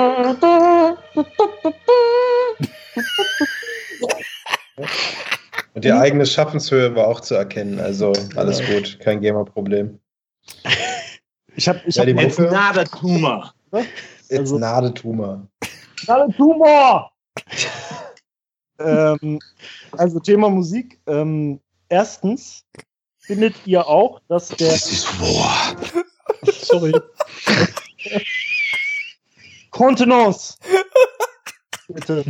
[5.74, 7.80] Und die eigene Schaffenshöhe war auch zu erkennen.
[7.80, 10.00] Also alles gut, kein GEMA-Problem.
[11.56, 12.52] Ich habe ich Ja, hab jetzt Mucke.
[12.54, 13.54] not a tumor.
[14.30, 15.48] It's Also- not a tumor.
[16.08, 17.12] Alle Tumor!
[18.80, 19.40] Ähm,
[19.92, 21.00] also Thema Musik.
[21.08, 22.66] Ähm, erstens
[23.20, 24.78] findet ihr auch, dass der
[26.44, 26.94] Sorry.
[29.72, 30.58] Kontenance.
[31.88, 32.24] Bitte.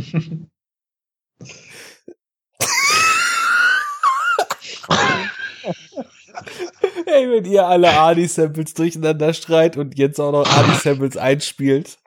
[7.06, 11.98] Ey, wenn ihr alle Adi-Samples durcheinander streit und jetzt auch noch Adi-Samples einspielt.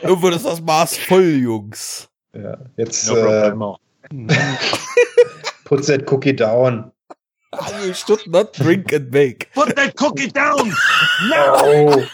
[0.00, 2.09] Irgendwann ist das Maß voll, Jungs.
[2.32, 3.52] Ja, jetzt No äh,
[5.64, 6.92] put that cookie down.
[7.82, 9.50] You should not drink and make.
[9.52, 10.72] Put that cookie down!
[11.32, 12.06] Oh.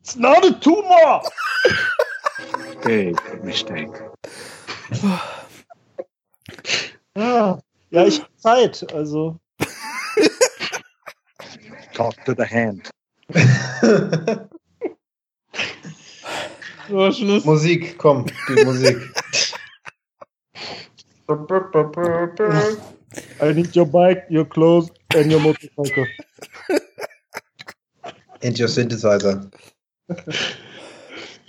[0.00, 1.20] It's not a tumor!
[2.84, 3.90] Big mistake.
[7.16, 7.58] Ah,
[7.94, 9.38] Ja, ich hab Zeit, also.
[11.94, 12.90] Talk to the hand.
[16.88, 17.44] So, Schluss.
[17.44, 18.96] Musik, komm, die Musik.
[23.40, 26.06] I need your bike, your clothes and your motorcycle.
[28.42, 29.50] And your synthesizer.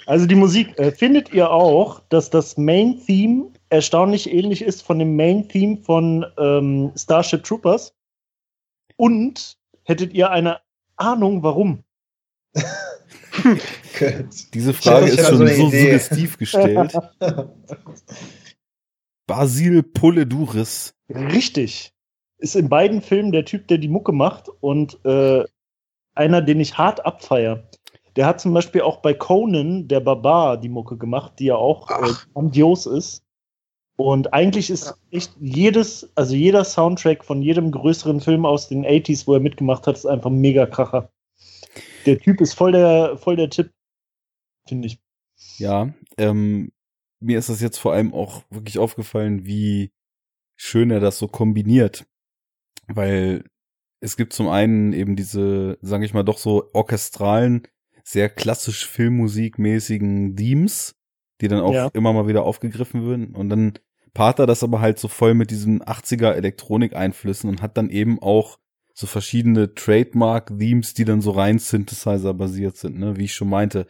[0.08, 5.18] Also die Musik, äh, findet ihr auch, dass das Main-Theme erstaunlich ähnlich ist von dem
[5.18, 7.94] Main-Theme von ähm, Starship Troopers?
[8.98, 10.60] Und hättet ihr eine
[10.98, 11.84] Ahnung, warum?
[14.54, 15.84] Diese Frage ist so schon so Idee.
[15.84, 16.98] suggestiv gestellt.
[19.28, 20.94] Basil Poleduris.
[21.10, 21.94] Richtig.
[22.38, 25.44] Ist in beiden Filmen der Typ, der die Mucke macht und äh,
[26.14, 27.64] einer, den ich hart abfeier.
[28.16, 31.90] Der hat zum Beispiel auch bei Conan, der Barbar, die Mucke gemacht, die ja auch
[31.90, 33.25] äh, grandios ist.
[33.98, 39.26] Und eigentlich ist echt jedes, also jeder Soundtrack von jedem größeren Film aus den 80s,
[39.26, 41.10] wo er mitgemacht hat, ist einfach ein mega Kracher.
[42.06, 43.72] Der Typ ist voll der, voll der Tipp,
[44.68, 45.00] finde ich.
[45.58, 46.72] Ja, ähm,
[47.20, 49.92] mir ist das jetzt vor allem auch wirklich aufgefallen, wie
[50.56, 52.06] schön er das so kombiniert.
[52.88, 53.46] Weil
[54.02, 57.68] es gibt zum einen eben diese, sage ich mal, doch so orchestralen,
[58.04, 60.95] sehr klassisch filmmusikmäßigen Themes,
[61.42, 61.90] die dann auch Ja.
[61.94, 63.36] immer mal wieder aufgegriffen würden.
[63.36, 63.74] Und dann
[64.14, 68.22] paart er das aber halt so voll mit diesen 80er Elektronik-Einflüssen und hat dann eben
[68.22, 68.58] auch
[68.94, 73.18] so verschiedene Trademark-Themes, die dann so rein Synthesizer-basiert sind, ne?
[73.18, 73.88] Wie ich schon meinte.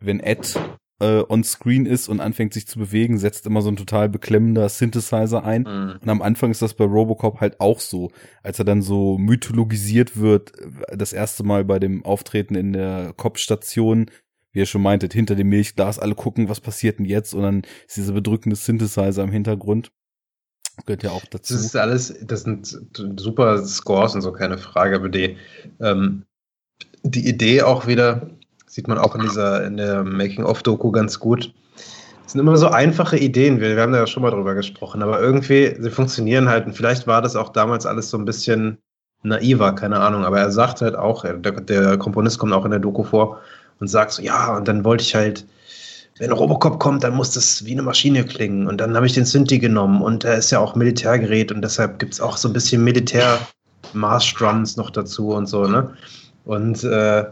[0.00, 0.56] Wenn Ed
[1.00, 4.68] äh, on screen ist und anfängt sich zu bewegen, setzt immer so ein total beklemmender
[4.68, 5.62] Synthesizer ein.
[5.62, 5.98] Mhm.
[6.00, 8.12] Und am Anfang ist das bei Robocop halt auch so,
[8.44, 10.52] als er dann so mythologisiert wird,
[10.88, 14.06] äh, das erste Mal bei dem Auftreten in der Kopfstation,
[14.54, 17.34] wie ihr schon meintet, hinter dem Milchglas, alle gucken, was passiert denn jetzt?
[17.34, 19.90] Und dann ist dieser bedrückende Synthesizer im Hintergrund.
[20.86, 21.54] Gehört ja auch dazu.
[21.54, 22.66] Das ist alles, das sind
[23.16, 25.36] super Scores und so, keine Frage, aber die,
[25.80, 26.24] ähm,
[27.02, 28.30] die Idee auch wieder,
[28.66, 31.52] sieht man auch in dieser, in der Making-of-Doku ganz gut.
[32.22, 35.02] Das sind immer so einfache Ideen, wir, wir haben da ja schon mal drüber gesprochen,
[35.02, 38.78] aber irgendwie, sie funktionieren halt und vielleicht war das auch damals alles so ein bisschen
[39.22, 42.80] naiver, keine Ahnung, aber er sagt halt auch, der, der Komponist kommt auch in der
[42.80, 43.40] Doku vor
[43.80, 45.46] und sagt so, ja, und dann wollte ich halt,
[46.18, 48.66] wenn Robocop kommt, dann muss das wie eine Maschine klingen.
[48.66, 51.98] Und dann habe ich den Synthi genommen und er ist ja auch Militärgerät und deshalb
[51.98, 55.94] gibt es auch so ein bisschen Militär-Marsch-Drums noch dazu und so, ne?
[56.44, 57.24] Und äh,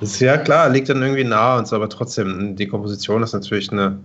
[0.00, 3.70] ist ja klar, liegt dann irgendwie nah und so, aber trotzdem, die Komposition ist natürlich
[3.72, 3.98] eine,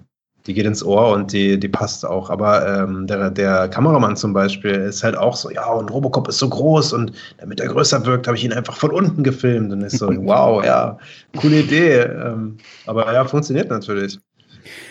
[0.45, 2.29] die geht ins Ohr und die, die passt auch.
[2.29, 6.37] Aber ähm, der, der Kameramann zum Beispiel ist halt auch so, ja, und Robocop ist
[6.37, 9.81] so groß und damit er größer wirkt, habe ich ihn einfach von unten gefilmt und
[9.81, 10.97] ist so, wow, ja,
[11.37, 11.99] coole Idee.
[12.01, 14.19] Ähm, aber ja, funktioniert natürlich.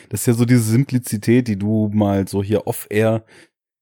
[0.08, 3.24] Das ist ja so diese Simplizität, die du mal so hier off-air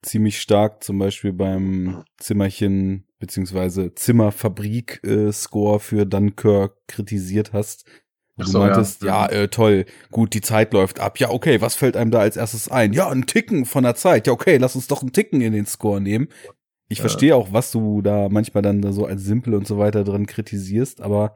[0.03, 7.85] ziemlich stark zum Beispiel beim Zimmerchen beziehungsweise Zimmerfabrik-Score für Dunkirk kritisiert hast.
[8.43, 9.27] Wo Ach du so, meintest, ja.
[9.27, 11.19] ja, äh, toll, gut, die Zeit läuft ab.
[11.19, 12.93] Ja, okay, was fällt einem da als erstes ein?
[12.93, 14.27] Ja, ein Ticken von der Zeit.
[14.27, 16.29] Ja, okay, lass uns doch einen Ticken in den Score nehmen.
[16.89, 17.03] Ich Ja.
[17.03, 20.27] verstehe auch, was du da manchmal dann da so als simpel und so weiter drin
[20.27, 21.35] kritisierst, aber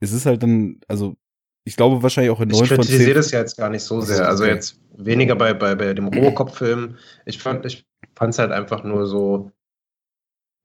[0.00, 1.16] es ist halt dann, also
[1.64, 3.14] ich glaube wahrscheinlich auch in Ich neun von kritisiere zehn.
[3.14, 4.28] das ja jetzt gar nicht so so, sehr.
[4.28, 6.96] Also jetzt weniger bei, bei, bei dem Robocop-Film.
[7.24, 7.84] Ich fand ich
[8.16, 9.50] fand es halt einfach nur so.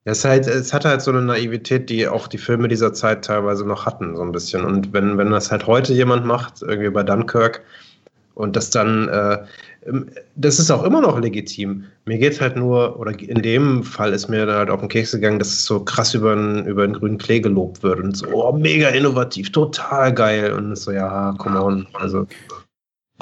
[0.08, 3.66] Es, halt, es hatte halt so eine Naivität, die auch die Filme dieser Zeit teilweise
[3.66, 4.64] noch hatten, so ein bisschen.
[4.64, 7.61] Und wenn, wenn das halt heute jemand macht, irgendwie bei Dunkirk,
[8.34, 9.40] und das dann, äh,
[10.36, 11.86] das ist auch immer noch legitim.
[12.06, 15.11] Mir geht halt nur, oder in dem Fall ist mir dann halt auf den Keks
[15.11, 18.27] gegangen, dass es so krass über den, über den grünen Klee gelobt wird und so,
[18.27, 20.53] oh, mega innovativ, total geil.
[20.53, 21.88] Und so, ja, come on.
[21.94, 22.27] Also,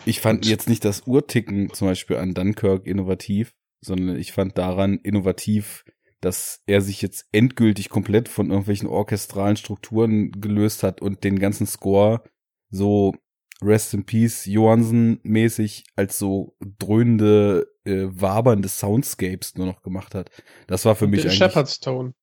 [0.03, 4.99] Ich fand jetzt nicht das Urticken zum Beispiel an Dunkirk innovativ, sondern ich fand daran
[5.01, 5.85] innovativ,
[6.25, 11.67] dass er sich jetzt endgültig komplett von irgendwelchen orchestralen Strukturen gelöst hat und den ganzen
[11.67, 12.23] Score
[12.71, 13.13] so
[13.61, 20.31] Rest in Peace Johansen mäßig als so dröhnende, äh, wabernde Soundscapes nur noch gemacht hat.
[20.65, 22.15] Das war für mich Den eigentlich Shepherd's Tone.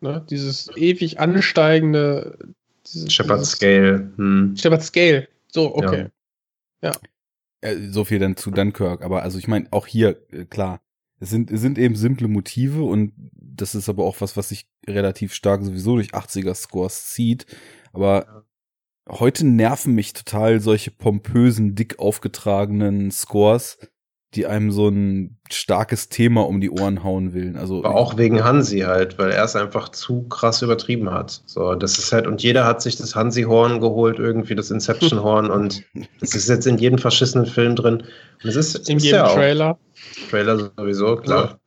[0.00, 0.26] Ne?
[0.28, 2.36] Dieses ewig ansteigende.
[2.84, 4.12] Dieses, dieses- Scale.
[4.16, 4.56] Hm.
[4.56, 5.28] Shepard Scale.
[5.52, 6.08] So, okay.
[7.60, 10.80] Äh, so viel dann zu Dunkirk, aber also ich meine, auch hier, äh, klar,
[11.18, 14.68] es sind, es sind eben simple Motive und das ist aber auch was, was sich
[14.86, 17.46] relativ stark sowieso durch 80er-Scores zieht.
[17.92, 18.44] Aber
[19.08, 23.78] heute nerven mich total solche pompösen, dick aufgetragenen Scores,
[24.34, 27.56] die einem so ein starkes Thema um die Ohren hauen will.
[27.56, 31.42] Also Aber auch wegen Hansi halt, weil er es einfach zu krass übertrieben hat.
[31.46, 35.84] So, das ist halt, und jeder hat sich das Hansi-Horn geholt, irgendwie das Inception-Horn und
[36.20, 38.02] das ist jetzt in jedem verschissenen Film drin.
[38.42, 39.76] Und es ist, In ist jedem ja auch
[40.30, 40.72] Trailer.
[40.76, 41.60] Sowieso, klar.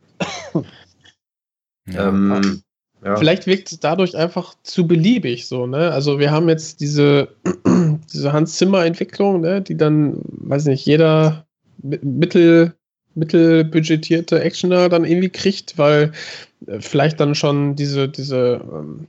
[1.87, 2.09] Ja.
[2.09, 2.61] Ähm,
[3.03, 3.15] ja.
[3.15, 5.91] Vielleicht wirkt es dadurch einfach zu beliebig so, ne?
[5.91, 7.29] Also wir haben jetzt diese,
[8.13, 11.45] diese Hans Zimmer-Entwicklung, ne, die dann, weiß nicht, jeder
[11.81, 12.73] mi- mittel,
[13.15, 16.11] mittelbudgetierte Actioner dann irgendwie kriegt, weil
[16.67, 19.07] äh, vielleicht dann schon diese, diese ähm,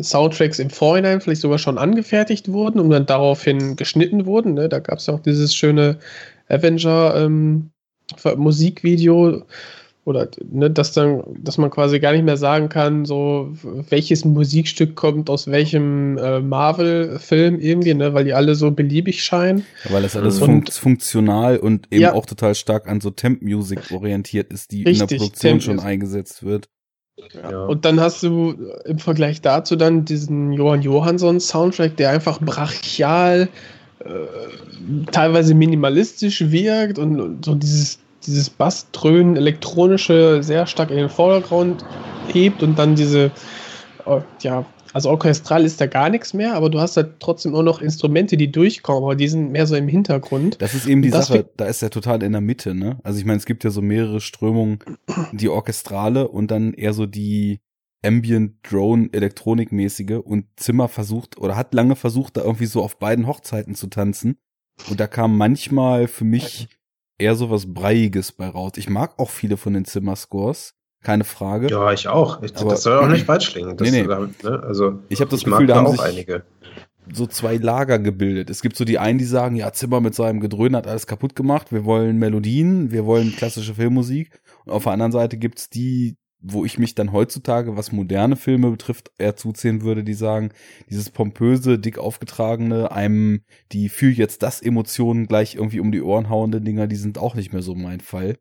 [0.00, 4.54] Soundtracks im Vorhinein vielleicht sogar schon angefertigt wurden und dann daraufhin geschnitten wurden.
[4.54, 4.68] Ne?
[4.68, 5.98] Da gab es ja auch dieses schöne
[8.16, 9.42] Avenger-Musikvideo
[10.04, 13.52] oder ne, dass dann, dass man quasi gar nicht mehr sagen kann, so
[13.88, 19.64] welches Musikstück kommt aus welchem äh, Marvel-Film irgendwie, ne, weil die alle so beliebig scheinen.
[19.88, 22.14] Weil das alles Und- funkt, funktional und eben Ja.
[22.14, 26.42] auch total stark an so Temp-Music orientiert ist, die in Richtig, der Produktion schon eingesetzt
[26.42, 26.68] wird.
[27.40, 27.66] ja.
[27.66, 33.48] Und dann hast du im Vergleich dazu dann diesen Johann Johansson Soundtrack, der einfach brachial,
[34.00, 34.08] äh,
[35.12, 41.84] teilweise minimalistisch wirkt und, und so dieses, dieses Bassdröhnen, elektronische sehr stark in den Vordergrund
[42.28, 43.30] hebt und dann diese,
[44.06, 47.62] äh, ja, also orchestral ist da gar nichts mehr, aber du hast halt trotzdem auch
[47.62, 50.60] noch Instrumente, die durchkommen, aber die sind mehr so im Hintergrund.
[50.60, 52.98] Das ist eben die Sache, da ist er total in der Mitte, ne?
[53.02, 54.80] Also ich meine, es gibt ja so mehrere Strömungen,
[55.32, 57.60] die orchestrale und dann eher so die
[58.04, 63.26] Ambient Drone Elektronikmäßige und Zimmer versucht oder hat lange versucht, da irgendwie so auf beiden
[63.26, 64.36] Hochzeiten zu tanzen.
[64.90, 66.68] Und da kam manchmal für mich
[67.18, 68.72] eher so was Breiiges bei raus.
[68.76, 71.68] Ich mag auch viele von den Zimmer-Scores, keine Frage.
[71.68, 72.42] ja, ich auch.
[72.42, 73.76] Ich, Aber- das soll auch nicht falsch klingen.
[73.76, 74.06] Das, Nee, nee.
[74.42, 74.62] Ne?
[74.62, 76.44] Also, Ich habe das ich Gefühl, da haben auch sich einige.
[77.12, 78.50] so zwei Lager gebildet.
[78.50, 81.34] Es gibt so die einen, die sagen, ja, Zimmer mit seinem Gedröhn hat alles kaputt
[81.34, 81.72] gemacht.
[81.72, 84.40] Wir wollen Melodien, wir wollen klassische Filmmusik.
[84.64, 88.70] Und auf der anderen Seite gibt's die, wo ich mich dann heutzutage, was moderne Filme
[88.70, 90.50] betrifft, eher zuzählen würde, die sagen,
[90.90, 96.28] dieses pompöse, dick aufgetragene, einem die für jetzt das Emotionen gleich irgendwie um die Ohren
[96.28, 98.36] hauende Dinger, die sind auch nicht mehr so mein Fall.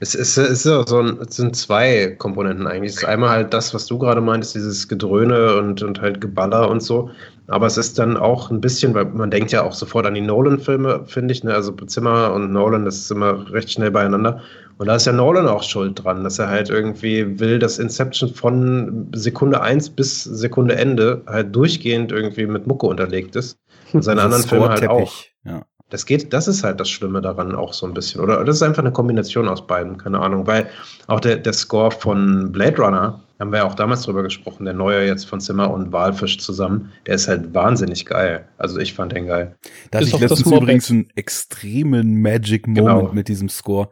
[0.00, 2.92] Es, ist, es, ist so ein, es sind zwei Komponenten eigentlich.
[2.92, 6.70] Es ist einmal halt das, was du gerade meintest, dieses Gedröhne und, und halt Geballer
[6.70, 7.10] und so.
[7.46, 10.20] Aber es ist dann auch ein bisschen, weil man denkt ja auch sofort an die
[10.20, 11.44] Nolan-Filme, finde ich.
[11.44, 11.54] Ne?
[11.54, 14.42] Also Zimmer und Nolan, das ist immer recht schnell beieinander.
[14.76, 18.34] Und da ist ja Nolan auch schuld dran, dass er halt irgendwie will, dass Inception
[18.34, 23.58] von Sekunde 1 bis Sekunde Ende halt durchgehend irgendwie mit Mucke unterlegt ist.
[23.92, 25.12] Und seine anderen Filme halt auch.
[25.44, 25.64] Ja.
[25.90, 28.20] Das geht, das ist halt das Schlimme daran auch so ein bisschen.
[28.20, 30.46] Oder das ist einfach eine Kombination aus beiden, keine Ahnung.
[30.46, 30.68] Weil
[31.06, 34.74] auch der, der Score von Blade Runner, haben wir ja auch damals drüber gesprochen, der
[34.74, 38.48] neue jetzt von Zimmer und Walfisch zusammen, der ist halt wahnsinnig geil.
[38.58, 39.56] Also ich fand den geil.
[39.90, 43.12] Da hatte ich letztens übrigens einen extremen Magic Moment Genau.
[43.12, 43.88] mit diesem Score.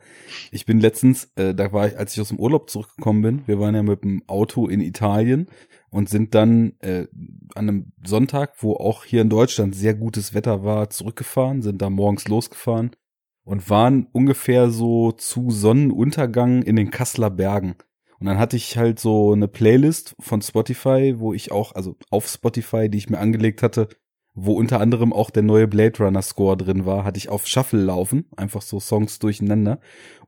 [0.52, 3.58] Ich bin letztens, äh, da war ich, als ich aus dem Urlaub zurückgekommen bin, wir
[3.58, 5.48] waren ja mit dem Auto in Italien
[5.92, 7.06] und sind dann äh,
[7.54, 11.90] an einem Sonntag, wo auch hier in Deutschland sehr gutes Wetter war, zurückgefahren, sind da
[11.90, 12.96] morgens losgefahren
[13.44, 17.76] und waren ungefähr so zu Sonnenuntergang in den Kasseler Bergen.
[18.18, 22.26] Und dann hatte ich halt so eine Playlist von Spotify, wo ich auch, also auf
[22.26, 23.88] Spotify, die ich mir angelegt hatte,
[24.34, 27.82] wo unter anderem auch der neue Blade Runner Score drin war, hatte ich auf Shuffle
[27.82, 29.78] laufen, einfach so Songs durcheinander.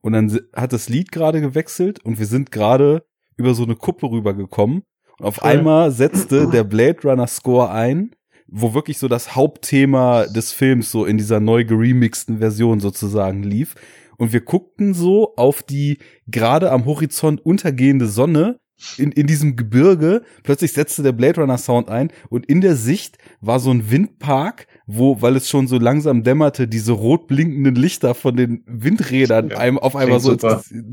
[0.03, 3.07] Und dann hat das Lied gerade gewechselt und wir sind gerade
[3.39, 4.83] über so eine Kuppe rübergekommen.
[5.19, 5.51] Und auf Cool.
[5.51, 8.11] einmal setzte der Blade Runner Score ein,
[8.47, 13.75] wo wirklich so das Hauptthema des Films so in dieser neu geremixten Version sozusagen lief.
[14.17, 18.61] Und wir guckten so auf die gerade am Horizont untergehende Sonne
[18.99, 20.23] in, in diesem Gebirge.
[20.43, 24.67] Plötzlich setzte der Blade Runner Sound ein und in der Sicht war so ein Windpark,
[24.87, 29.59] wo, weil es schon so langsam dämmerte, diese rot blinkenden Lichter von den Windrädern Ja,
[29.59, 30.37] einem auf einmal so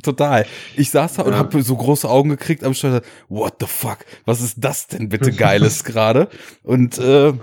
[0.01, 0.45] total.
[0.75, 1.39] Ich saß da und Ja.
[1.39, 3.01] habe so große Augen gekriegt am Steuer.
[3.29, 3.99] What the fuck?
[4.25, 6.29] Was ist das denn bitte geiles gerade?
[6.63, 7.33] Und äh,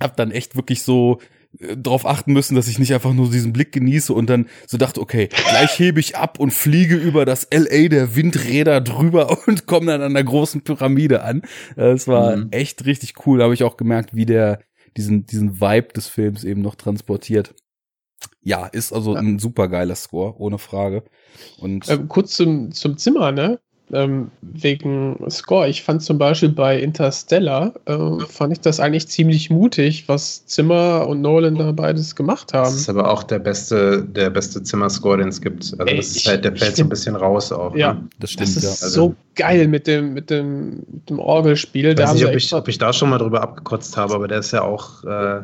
[0.00, 1.18] hab dann echt wirklich so
[1.58, 4.76] äh, drauf achten müssen, dass ich nicht einfach nur diesen Blick genieße und dann so
[4.78, 9.66] dachte, okay, gleich hebe ich ab und fliege über das LA der Windräder drüber und
[9.66, 11.42] komme dann an der großen Pyramide an.
[11.76, 12.48] Äh, Es war Mhm.
[12.50, 13.38] echt richtig cool.
[13.38, 14.60] Da habe ich auch gemerkt, wie der
[14.96, 17.54] diesen diesen Vibe des Films eben noch transportiert.
[18.42, 19.20] Ja, ist also Ja.
[19.20, 21.04] ein super geiler Score, ohne Frage.
[21.58, 23.58] Und Ähm, kurz zum, zum Zimmer, ne?
[23.94, 25.68] Ähm, wegen Score.
[25.68, 31.06] Ich fand zum Beispiel bei Interstellar, ähm, fand ich das eigentlich ziemlich mutig, was Zimmer
[31.06, 32.76] und Nolan da beides gemacht Das haben.
[32.76, 35.74] ist aber auch der beste, der beste Zimmerscore, den es gibt.
[35.78, 37.76] Also Ey, das ist ich- halt, der fällt so ein bisschen raus auch.
[37.76, 37.92] Ja.
[37.94, 38.08] Ne?
[38.18, 38.86] das stimmt, Das ist ja.
[38.86, 41.90] Also- so geil mit dem, mit dem, mit dem Orgelspiel.
[41.92, 44.38] Ich weiß nicht, ob ich, ob ich da schon mal drüber abgekotzt habe, aber der
[44.38, 45.42] ist ja auch, äh,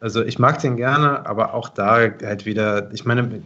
[0.00, 3.42] also ich mag den gerne, aber auch da halt wieder, ich meine,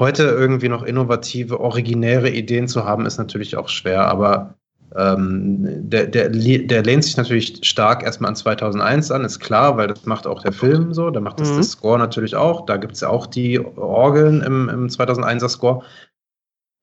[0.00, 4.54] heute irgendwie noch innovative, originäre Ideen zu haben, ist natürlich auch schwer, aber
[4.96, 9.86] ähm, der, der, der lehnt sich natürlich stark erstmal an 2001 an, ist klar, weil
[9.86, 11.54] das macht auch der Film so, da macht das Mhm.
[11.56, 15.84] der Score natürlich auch, da gibt es ja auch die Orgeln im, im 2001er Score.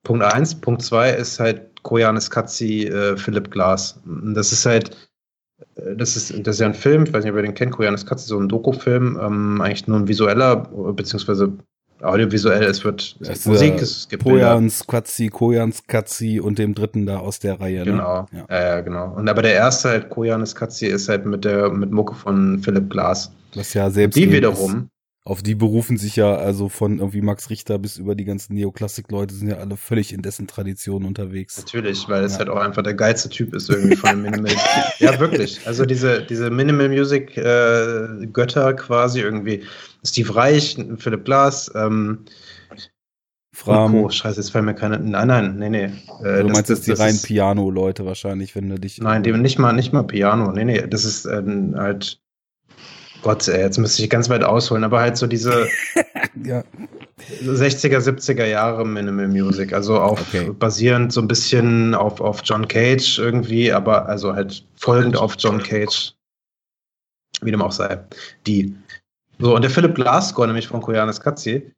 [0.03, 0.55] Punkt eins.
[0.55, 3.99] Punkt zwei ist halt Koyanis Katzi, äh, Philipp Glass.
[4.05, 5.11] Das ist halt,
[5.75, 7.73] äh, das ist, das ist ja ein Film, ich weiß nicht, ob ihr den kennt,
[7.73, 10.55] Koyanis Katzi, so ein Doku-Film, ähm, eigentlich nur ein visueller,
[10.93, 11.57] beziehungsweise
[12.01, 14.23] audiovisuell, es wird ist, Musik, es gibt.
[14.23, 17.83] Pojans Quatzi, Kojans Katzi und dem dritten da aus der Reihe.
[17.83, 18.45] Genau, Ne?
[18.49, 18.59] Ja.
[18.59, 18.81] ja.
[18.81, 19.13] genau.
[19.15, 22.89] Und aber der erste halt, Koyanis Katzi, ist halt mit der mit Mucke von Philipp
[22.89, 23.31] Glass.
[23.55, 24.89] Was ja selbst Die ist.
[25.27, 29.35] Auf die berufen sich ja also von irgendwie Max Richter bis über die ganzen Neoklassik-Leute
[29.35, 31.57] sind ja alle völlig in dessen Tradition unterwegs.
[31.57, 32.39] natürlich, weil es Ja.
[32.39, 34.53] halt auch einfach der geilste Typ ist irgendwie von dem Minimal.
[34.99, 35.67] ja, wirklich.
[35.67, 39.63] Also diese, diese Minimal Music äh, quasi irgendwie.
[40.05, 42.19] Steve Reich, Philipp Glass, ähm,
[43.53, 44.09] Fram, Co.
[44.09, 44.97] Scheiße, jetzt fallen mir keine.
[44.99, 45.89] Nein, nein, nee, nee.
[46.23, 48.99] Äh, du meinst jetzt die reinen ist- Piano-Leute wahrscheinlich, wenn du dich.
[49.01, 50.51] Nein, dem nicht mal, nicht mal Piano.
[50.53, 52.21] Nee, nee, das ist ähm, halt.
[53.21, 55.67] Gott, ey, jetzt müsste ich ganz weit ausholen, aber halt so diese
[56.43, 56.63] Ja.
[57.43, 60.51] 60er, 70er Jahre Minimal Music, also auf Okay.
[60.51, 65.61] basierend so ein bisschen auf, auf John Cage irgendwie, aber also halt folgend auf John
[65.61, 66.13] Cage.
[67.41, 67.99] Wie dem auch sei.
[68.45, 68.75] Die.
[69.39, 71.71] So, und der Philip Glass Score, nämlich von Koyanis Katzi,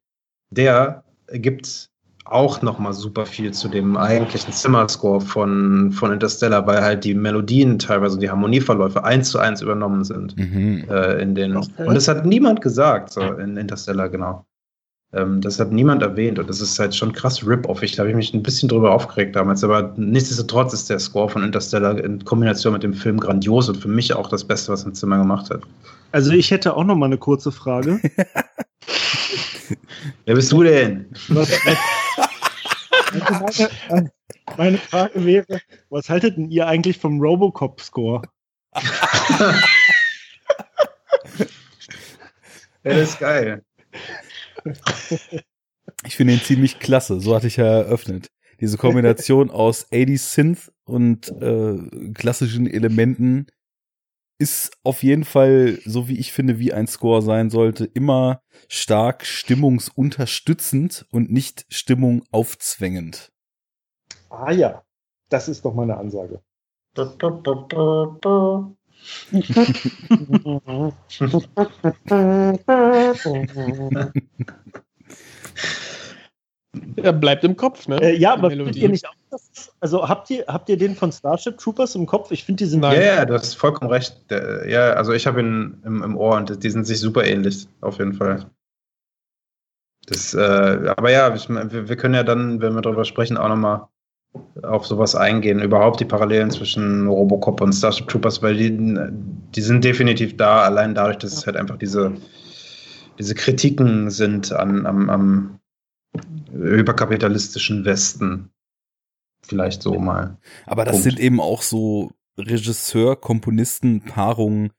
[0.51, 1.88] der gibt
[2.31, 7.79] auch nochmal super viel zu dem eigentlichen Zimmerscore von, von Interstellar, weil halt die Melodien
[7.79, 10.85] teilweise, die Harmonieverläufe eins zu eins übernommen sind Mhm.
[10.89, 11.55] äh, in den.
[11.57, 11.85] Okay.
[11.87, 14.45] Und das hat niemand gesagt, so in Interstellar, genau.
[15.11, 17.81] Ähm, das hat niemand erwähnt und das ist halt schon krass Rip-Off.
[17.81, 21.27] Ich da habe ich mich ein bisschen drüber aufgeregt damals, aber nichtsdestotrotz ist der Score
[21.29, 24.85] von Interstellar in Kombination mit dem Film grandios und für mich auch das Beste, was
[24.85, 25.61] Hans Zimmer gemacht hat.
[26.11, 27.99] Also ich hätte auch noch mal eine kurze Frage.
[30.25, 31.05] Wer bist du denn?
[31.29, 31.51] Was,
[33.11, 34.11] also meine,
[34.57, 38.21] meine Frage wäre, was haltet denn ihr eigentlich vom Robocop-Score?
[42.81, 43.61] Das ist geil.
[46.05, 48.31] Ich finde ihn ziemlich klasse, so hatte ich ja eröffnet.
[48.61, 53.47] Diese Kombination aus 80s Synth und äh, klassischen Elementen
[54.39, 59.25] ist auf jeden Fall, so wie ich finde, wie ein Score sein sollte, immer stark
[59.25, 63.31] stimmungsunterstützend und nicht Stimmung aufzwängend.
[64.29, 64.83] Ah ja,
[65.29, 66.41] das ist doch meine Ansage.
[76.97, 77.99] Ja, bleibt im Kopf, ne?
[78.01, 78.65] Äh, ja, Die aber Melodie.
[78.73, 82.05] findet ihr nicht auch, dass also habt ihr, habt ihr den von Starship Troopers im
[82.05, 82.31] Kopf?
[82.31, 84.29] Ich finde, die sind Ja, ja, du hast vollkommen recht.
[84.29, 87.67] Der, ja, also ich habe ihn im, im Ohr und die sind sich super ähnlich,
[87.81, 88.45] auf jeden Fall.
[90.05, 93.49] Das, äh, aber ja, ich, wir, wir können ja dann, wenn wir darüber sprechen, auch
[93.49, 93.87] nochmal
[94.61, 95.59] auf sowas eingehen.
[95.61, 98.77] Überhaupt die Parallelen zwischen Robocop und Starship Troopers, weil die,
[99.55, 102.13] die sind definitiv da, allein dadurch, dass es halt einfach diese,
[103.17, 105.59] diese Kritiken sind an, am, am
[106.53, 108.51] überkapitalistischen Westen.
[109.41, 110.37] Vielleicht so mal.
[110.65, 111.03] Aber das Punkt.
[111.03, 114.71] sind eben auch so Regisseur-Komponisten-Paarungen.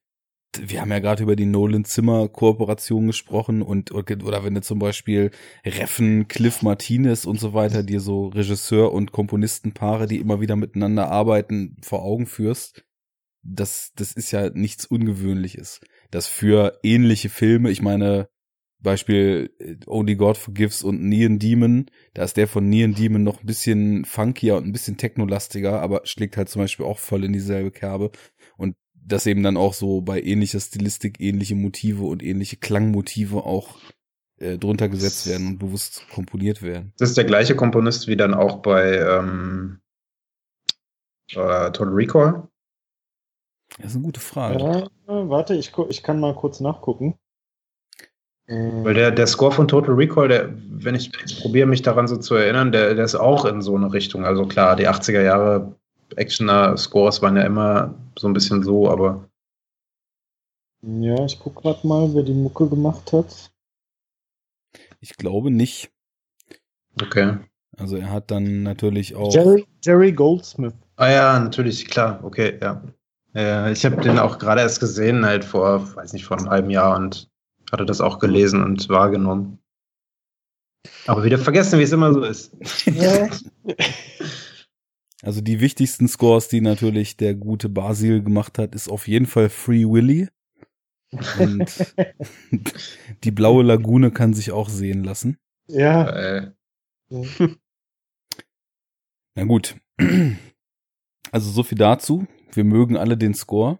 [0.58, 5.30] Wir haben ja gerade über die Nolan-Zimmer-Kooperation gesprochen und oder wenn du zum Beispiel
[5.64, 11.08] Reffen, Cliff Martinez und so weiter, dir so Regisseur- und Komponistenpaare, die immer wieder miteinander
[11.08, 12.84] arbeiten, vor Augen führst.
[13.42, 15.80] Das, das ist ja nichts Ungewöhnliches.
[16.10, 18.28] Das für ähnliche Filme, ich meine,
[18.82, 23.40] Beispiel äh, Only God Forgives und Neon Demon, da ist der von Neon Demon noch
[23.40, 27.32] ein bisschen funkier und ein bisschen technolastiger, aber schlägt halt zum Beispiel auch voll in
[27.32, 28.10] dieselbe Kerbe.
[28.56, 33.78] Und dass eben dann auch so bei ähnlicher Stilistik ähnliche Motive und ähnliche Klangmotive auch
[34.38, 36.92] äh, drunter gesetzt werden und bewusst komponiert werden.
[36.98, 39.80] Das ist der gleiche Komponist wie dann auch bei ähm,
[41.32, 42.48] äh, Total Recall.
[43.78, 44.58] Das ist eine gute Frage.
[44.58, 47.18] Ja, warte, ich, ich kann mal kurz nachgucken.
[48.50, 52.34] Weil der, der Score von Total Recall, der, wenn ich probiere mich daran so zu
[52.34, 54.24] erinnern, der, der ist auch in so eine Richtung.
[54.24, 55.76] Also klar, die 80er Jahre
[56.16, 59.24] Actioner-Scores waren ja immer so ein bisschen so, aber
[60.82, 63.52] Ja, ich guck grad mal, wer die Mucke gemacht hat.
[65.00, 65.90] Ich glaube nicht.
[67.02, 67.38] okay.
[67.76, 69.32] Also er hat dann natürlich auch.
[69.34, 70.74] Jerry, Jerry Goldsmith.
[70.96, 72.82] Ah ja, natürlich, klar, okay, ja.
[73.34, 76.70] Äh, ich habe den auch gerade erst gesehen, halt vor, weiß nicht, vor einem halben
[76.70, 77.29] Jahr und
[77.72, 79.58] hatte das auch gelesen und wahrgenommen.
[81.06, 82.56] Aber wieder vergessen, wie es immer so ist.
[85.22, 89.50] Also die wichtigsten Scores, die natürlich der gute Basil gemacht hat, ist auf jeden Fall
[89.50, 90.28] Free Willy.
[91.38, 91.94] Und
[93.24, 95.36] die blaue Lagune kann sich auch sehen lassen.
[95.68, 96.52] Ja, Äh,
[99.34, 99.76] Na gut.
[101.30, 102.26] Also so viel dazu.
[102.52, 103.78] Wir mögen alle den Score.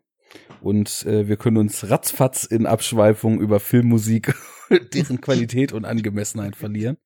[0.60, 4.34] Und äh, wir können uns ratzfatz in Abschweifung über Filmmusik,
[4.94, 6.96] deren Qualität und Angemessenheit verlieren.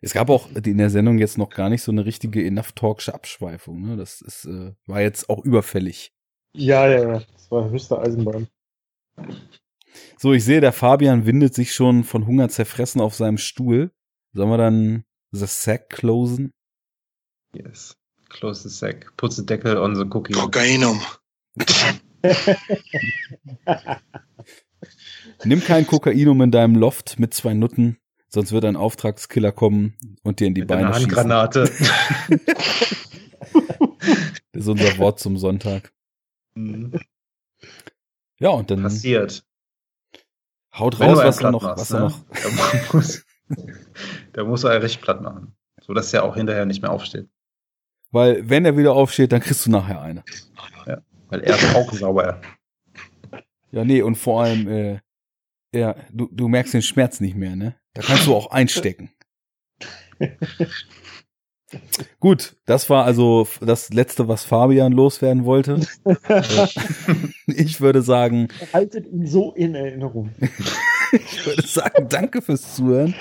[0.00, 3.14] Es gab auch in der Sendung jetzt noch gar nicht so eine richtige Enough Talksche
[3.14, 3.82] Abschweifung.
[3.82, 3.96] Ne?
[3.96, 6.12] Das ist, äh, war jetzt auch überfällig.
[6.52, 7.22] Ja, ja, ja.
[7.32, 8.48] Das war höchste Eisenbahn.
[10.18, 13.90] So, ich sehe, der Fabian windet sich schon von Hunger zerfressen auf seinem Stuhl.
[14.32, 16.52] Sollen wir dann the sack closen?
[17.54, 17.96] Yes.
[18.28, 19.16] Close the sack.
[19.16, 20.34] Put the Deckel on the cookie.
[20.34, 21.00] Kokainum.
[25.44, 30.40] Nimm kein Kokainum in deinem Loft mit zwei Nutten, sonst wird ein Auftragskiller kommen und
[30.40, 31.16] dir in die Mit einer Beine schießen.
[31.18, 31.70] Handgranate.
[34.52, 35.92] Das ist unser Wort zum Sonntag.
[38.38, 39.44] Ja, und dann Passiert.
[40.74, 42.00] haut Wenn raus, was er noch, machst, was ne?
[42.00, 42.24] noch.
[42.30, 43.26] Da muss,
[44.32, 45.54] da muss er richtig platt machen.
[45.82, 47.28] So dass er auch hinterher nicht mehr aufsteht.
[48.10, 50.24] Weil, wenn er wieder aufsteht, dann kriegst du nachher eine.
[51.28, 52.40] Weil er ist auch sauer.
[53.72, 55.00] Ja, nee, und vor allem, äh,
[55.74, 57.76] ja, du, du merkst den Schmerz nicht mehr, ne?
[57.94, 59.10] Da kannst du auch einstecken.
[62.20, 65.80] Gut, das war also das letzte, was Fabian loswerden wollte.
[67.48, 70.30] Ich würde sagen, Haltet ihn so in Erinnerung.
[71.12, 73.14] ich würde sagen, danke fürs Zuhören.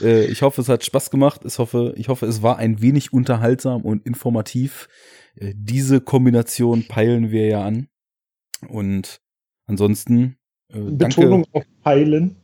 [0.00, 1.40] Äh, ich hoffe, es hat Spaß gemacht.
[1.44, 4.88] Ich hoffe, ich hoffe, es war ein wenig unterhaltsam und informativ.
[5.36, 7.88] Äh, diese Kombination peilen wir ja an.
[8.68, 9.20] Und
[9.66, 10.36] ansonsten,
[10.72, 11.48] äh, Betonung danke.
[11.52, 12.36] auf Peilen.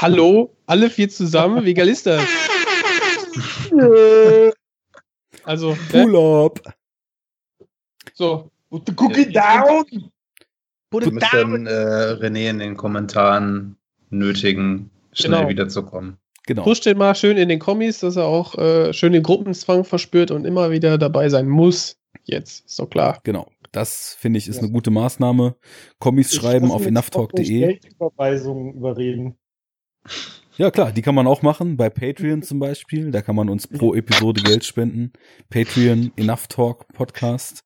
[0.00, 2.24] Hallo, alle vier zusammen, wie geil ist das?
[5.44, 6.04] Also, ne?
[6.04, 6.60] Urlaub.
[8.14, 8.50] so.
[8.68, 9.84] Put the cookie down!
[10.90, 13.76] Du musst dann äh, René in den Kommentaren
[14.10, 15.48] nötigen, schnell Genau.
[15.48, 16.18] wiederzukommen.
[16.46, 16.62] Genau.
[16.62, 20.30] Pusht den mal schön in den Kommis, dass er auch äh, schön den Gruppenzwang verspürt
[20.30, 21.98] und immer wieder dabei sein muss.
[22.24, 23.20] Jetzt, ist doch klar.
[23.24, 23.48] Genau.
[23.72, 25.56] Das finde ich ist eine gute Maßnahme.
[25.98, 27.44] Kommis schreiben auf enoughtalk.de.
[27.44, 29.36] Geldüberweisungen überreden.
[30.56, 33.10] Ja klar, die kann man auch machen bei Patreon zum Beispiel.
[33.10, 35.12] Da kann man uns pro Episode Geld spenden.
[35.50, 37.64] Patreon Enough Talk Podcast.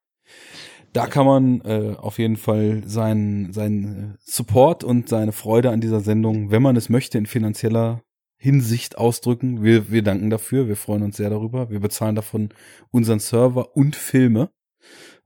[0.92, 5.80] Da kann man äh, auf jeden Fall seinen seinen äh, Support und seine Freude an
[5.80, 8.02] dieser Sendung, wenn man es möchte, in finanzieller
[8.42, 9.62] Hinsicht ausdrücken.
[9.62, 11.68] Wir, wir danken dafür, wir freuen uns sehr darüber.
[11.68, 12.48] Wir bezahlen davon
[12.90, 14.48] unseren Server und Filme.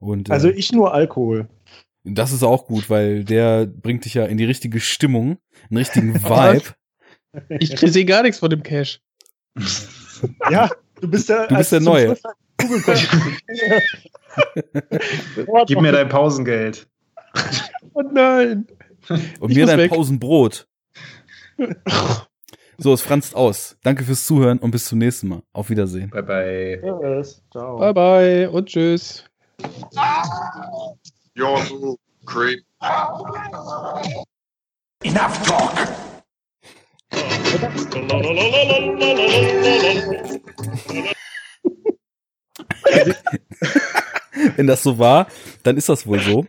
[0.01, 1.49] Und, äh, Also ich nur Alkohol.
[2.03, 5.39] Das ist auch gut, weil der bringt dich ja in die richtige Stimmung,
[5.71, 6.75] einen richtigen Vibe.
[7.61, 9.01] Ich sehe gar nichts von dem Cash.
[10.51, 10.71] Ja,
[11.01, 12.17] du bist der, Du bist der Neue.
[15.67, 16.89] Gib mir dein Pausengeld.
[17.93, 18.67] Oh nein.
[19.41, 19.91] Und Ich mir dein weg.
[19.91, 20.67] Pausenbrot.
[22.77, 23.77] So, es franzt aus.
[23.83, 25.43] Danke fürs Zuhören und bis zum nächsten Mal.
[25.53, 26.11] Auf Wiedersehen.
[26.11, 26.81] Bye bye.
[26.83, 27.43] Tschüss.
[27.53, 27.79] Ciao.
[27.79, 29.25] Bye bye und tschüss.
[31.37, 31.97] You're little
[32.27, 32.65] creep.
[35.03, 35.75] Enough talk.
[44.57, 45.27] Wenn das so war,
[45.63, 46.47] dann ist das wohl so.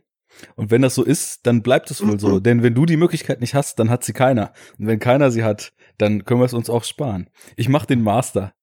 [0.55, 2.39] Und wenn das so ist, dann bleibt es wohl so.
[2.39, 4.51] Denn wenn du die Möglichkeit nicht hast, dann hat sie keiner.
[4.77, 7.30] Und wenn keiner sie hat, dann können wir es uns auch sparen.
[7.56, 8.53] Ich mache den Master.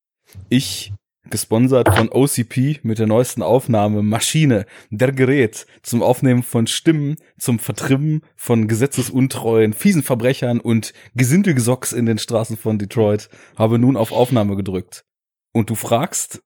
[0.49, 0.93] Ich,
[1.31, 7.59] gesponsert von OCP mit der neuesten Aufnahme Maschine, der Gerät zum Aufnehmen von Stimmen, zum
[7.59, 14.13] Vertrimmen von gesetzesuntreuen, fiesen Verbrechern und Gesindelgesocks in den Straßen von Detroit, habe nun auf
[14.13, 15.05] Aufnahme gedrückt.
[15.53, 16.43] Und du fragst,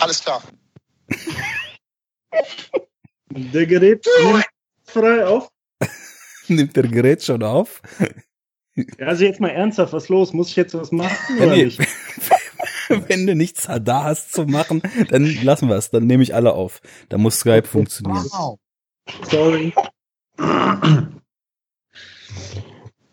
[0.00, 0.42] Alles klar.
[3.30, 4.46] Der Gerät nimmt
[4.84, 5.50] frei auf.
[6.48, 7.82] nimmt der Gerät schon auf?
[8.98, 10.32] Also jetzt mal ernsthaft, was los?
[10.32, 11.64] Muss ich jetzt was machen oder nee.
[11.64, 11.80] nicht?
[13.08, 15.90] Wenn du nichts da hast zu machen, dann lassen wir es.
[15.90, 16.80] Dann nehme ich alle auf.
[17.08, 18.24] Da muss Skype funktionieren.
[19.28, 19.72] Sorry.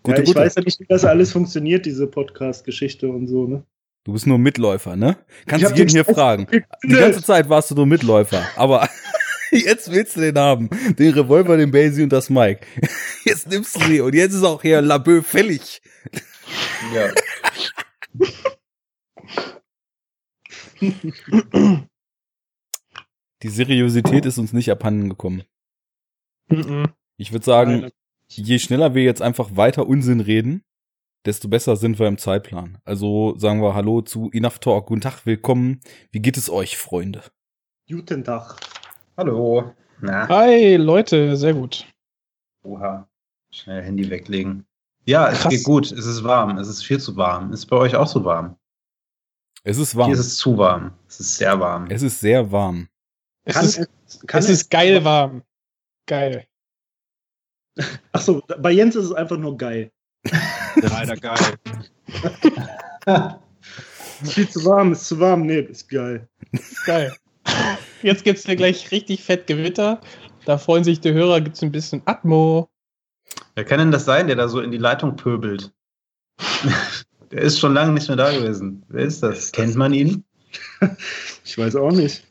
[0.04, 0.40] Gute, ja, ich gute.
[0.40, 3.64] weiß ja nicht, wie das alles funktioniert, diese Podcast-Geschichte und so, ne?
[4.04, 5.16] Du bist nur Mitläufer, ne?
[5.46, 6.46] Kannst du jeden den hier fragen.
[6.84, 8.44] Die ganze Zeit warst du nur Mitläufer.
[8.58, 8.90] Aber
[9.54, 10.70] jetzt willst du den haben.
[10.98, 12.66] Den Revolver, den Basie und das Mike.
[13.26, 15.82] Jetzt nimmst du sie und jetzt ist auch hier Labö fällig.
[16.94, 17.10] Ja.
[23.44, 25.44] Die Seriosität ist uns nicht abhanden gekommen.
[27.18, 27.90] Ich würde sagen,
[28.28, 30.64] je schneller wir jetzt einfach weiter Unsinn reden,
[31.26, 32.80] desto besser sind wir im Zeitplan.
[32.86, 34.88] Also sagen wir Hallo zu Enough Talk.
[34.88, 35.82] Guten Tag, willkommen.
[36.12, 37.24] Wie geht es euch, Freunde?
[37.88, 38.60] Guten Tag.
[39.18, 39.74] Hallo.
[40.02, 41.86] Na, Hi, Leute, sehr gut.
[42.64, 43.08] oha.
[43.52, 44.66] Schnell Handy weglegen.
[45.06, 45.52] Ja, es Krass.
[45.54, 45.92] geht gut.
[45.92, 46.58] Es ist warm.
[46.58, 47.54] Es ist viel zu warm.
[47.54, 48.58] Ist bei euch auch so warm?
[49.64, 50.08] Es ist warm.
[50.08, 50.94] Hier ist es zu warm.
[51.08, 51.86] Es ist sehr warm.
[51.92, 52.88] Es ist sehr warm.
[53.46, 53.78] Es Kann ist,
[54.08, 55.44] es, kann es ist geil warm.
[56.08, 56.48] Geil.
[58.12, 59.92] Achso, bei Jens ist es einfach nur geil.
[60.76, 61.58] Leider geil.
[64.22, 65.46] Ist viel zu warm, ist zu warm.
[65.46, 66.30] Nee, ist geil.
[66.86, 67.14] Geil.
[68.04, 70.02] Jetzt gibt's hier gleich richtig fett Gewitter.
[70.46, 72.70] Da freuen sich die Hörer, gibt's ein bisschen Atmo.
[73.56, 75.72] Wer kann denn das sein, der da so in die Leitung pöbelt?
[77.32, 78.84] der ist schon lange nicht mehr da gewesen.
[78.90, 79.52] Wer ist das?
[79.52, 80.24] Kennt man ihn?
[81.46, 82.24] Ich weiß auch nicht.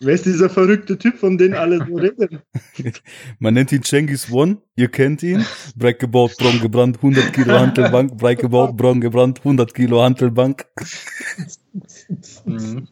[0.00, 2.40] Wer ist dieser verrückte Typ, von dem alle so reden?
[3.38, 5.44] Man nennt ihn Cengiz One, ihr kennt ihn.
[5.76, 8.16] Breit gebaut, braun gebrannt, 100 Kilo Hantelbank.
[8.16, 10.66] Breit gebaut, braun gebrannt, 100 Kilo Hantelbank.
[12.44, 12.88] Mhm.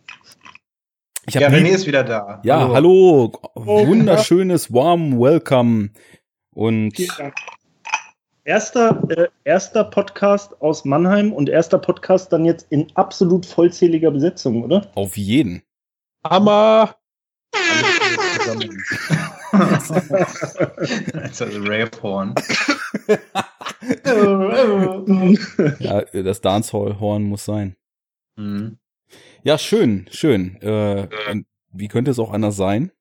[1.27, 2.41] Ich Ja, René ist wieder da.
[2.45, 3.33] ja, hallo.
[3.55, 5.91] Wunderschönes Warm Welcome.
[6.53, 7.35] Und Vielen Dank.
[8.45, 14.65] Erster, äh, erster Podcast aus Mannheim und erster Podcast dann jetzt in absolut vollzähliger Besetzung,
[14.65, 14.91] oder?
[14.97, 15.63] auf jeden.
[16.25, 16.97] Hammer!
[19.53, 22.35] Also Rave-Horn.
[25.79, 27.77] Ja, das Dancehall-Horn muss sein.
[28.37, 28.79] Mhm.
[29.45, 30.57] Ja, schön, schön.
[30.63, 32.93] Äh, und wie könnte es auch anders sein?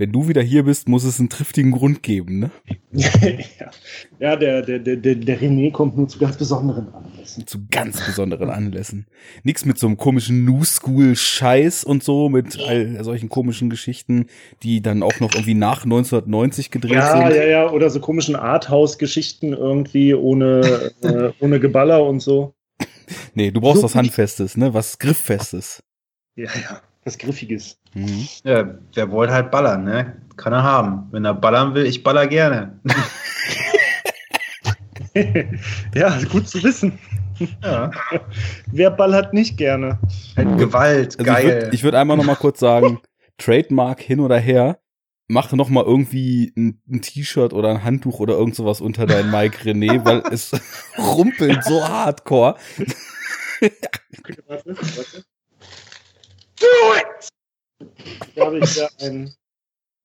[0.00, 2.50] Wenn du wieder hier bist, muss es einen triftigen Grund geben, ne?
[2.92, 3.08] ja,
[4.20, 7.46] ja der, der, der, der der René kommt nur zu ganz besonderen Anlässen.
[7.48, 9.08] Zu ganz besonderen Anlässen.
[9.42, 14.26] Nix mit so einem komischen New School Scheiß und so, mit all solchen komischen Geschichten,
[14.62, 17.36] die dann auch noch irgendwie nach 1990 gedreht Ja, sind.
[17.36, 22.54] ja, ja, oder so komischen Arthouse-Geschichten irgendwie ohne, äh, ohne Geballer und so.
[23.34, 24.72] Nee, du brauchst So was Handfestes, ne?
[24.74, 25.82] Was Grifffestes.
[26.36, 27.78] Ja, ja, was Griffiges.
[27.94, 28.28] Mhm.
[28.44, 30.20] Ja, der wollte halt ballern, ne?
[30.36, 31.08] Kann er haben.
[31.10, 32.78] Wenn er ballern will, ich baller gerne.
[35.94, 36.98] ja, gut zu wissen.
[37.62, 37.90] Ja.
[38.72, 39.98] Wer ballert nicht gerne?
[40.36, 41.70] Halt Gewalt, Also geil.
[41.72, 43.00] ich würde würd einmal noch mal kurz sagen,
[43.38, 44.78] Trademark hin oder her,
[45.28, 49.30] mach noch mal irgendwie ein, ein T-Shirt oder ein Handtuch oder irgend sowas unter dein
[49.30, 50.52] Mike René, weil es
[50.98, 52.56] rumpelt so hardcore.
[54.46, 55.24] Warte, warte.
[58.34, 59.34] Hier habe ich ja ein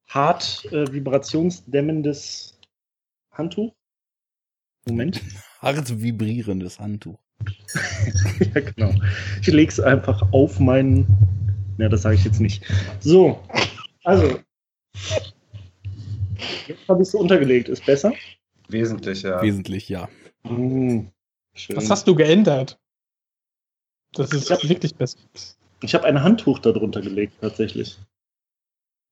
[0.08, 2.60] hart äh, vibrationsdämmendes
[3.32, 3.74] Handtuch.
[4.88, 5.22] Moment.
[5.60, 7.20] Hart vibrierendes Handtuch.
[8.54, 8.94] ja, genau.
[9.42, 11.08] Ich lege es einfach auf meinen.
[11.78, 12.64] Ja, das sage ich jetzt nicht.
[13.00, 13.42] So,
[14.04, 14.40] also.
[16.68, 17.70] Jetzt habe ich es untergelegt.
[17.70, 18.14] Ist besser?
[18.68, 19.42] Wesentlich, ja.
[19.42, 20.10] Wesentlich, ja.
[20.46, 21.12] Schön.
[21.76, 22.80] Was hast du geändert?
[24.14, 24.58] Das ist Ja.
[24.64, 25.18] wirklich besser.
[25.82, 27.98] Ich habe ein Handtuch darunter gelegt, tatsächlich.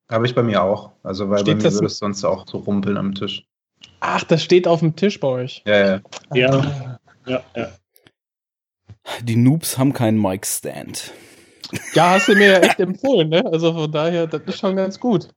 [0.10, 0.92] Habe ich bei mir auch.
[1.04, 3.46] Also, weil Steht bei mir das- würde es sonst auch so rumpeln am Tisch.
[4.00, 5.64] Ach, das steht auf dem Tisch bei euch.
[5.66, 6.02] Ja, ja.
[6.34, 6.50] Ja.
[6.54, 7.00] Ah.
[7.28, 7.72] Ja, ja.
[9.24, 11.12] Die Noobs haben keinen Mic-Stand.
[11.94, 13.46] Ja, hast du mir ja echt empfohlen, ne?
[13.46, 15.30] Also von daher, das ist schon ganz gut.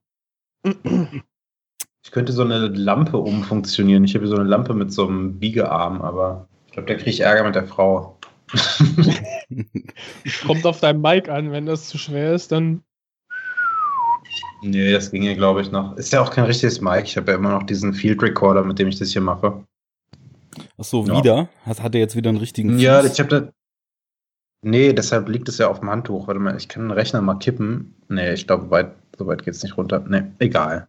[2.02, 4.05] Ich könnte so eine Lampe umfunktionieren.
[4.05, 7.20] Ich habe so eine Lampe mit so einem Biegearm, aber ich glaube, da kriege ich
[7.20, 8.18] Ärger mit der Frau.
[10.47, 12.83] Kommt auf dein Mic an, wenn das zu schwer ist, dann.
[14.62, 15.97] Nee, das ginge, glaube ich, noch.
[15.97, 17.02] Ist ja auch kein richtiges Mic.
[17.05, 19.62] Ich habe ja immer noch diesen Field Recorder, mit dem ich das hier mache.
[20.78, 21.18] Ach so, Ja.
[21.18, 21.49] wieder?
[21.67, 23.12] Hat, hat er jetzt wieder einen richtigen Ja, Fuß?
[23.12, 23.49] ich habe da.
[24.62, 26.26] Nee, deshalb liegt es ja auf dem Handtuch.
[26.26, 27.94] Warte mal, ich kann den Rechner mal kippen.
[28.09, 30.05] Nee, ich glaube, weit, so weit geht es nicht runter.
[30.09, 30.89] Nee, egal.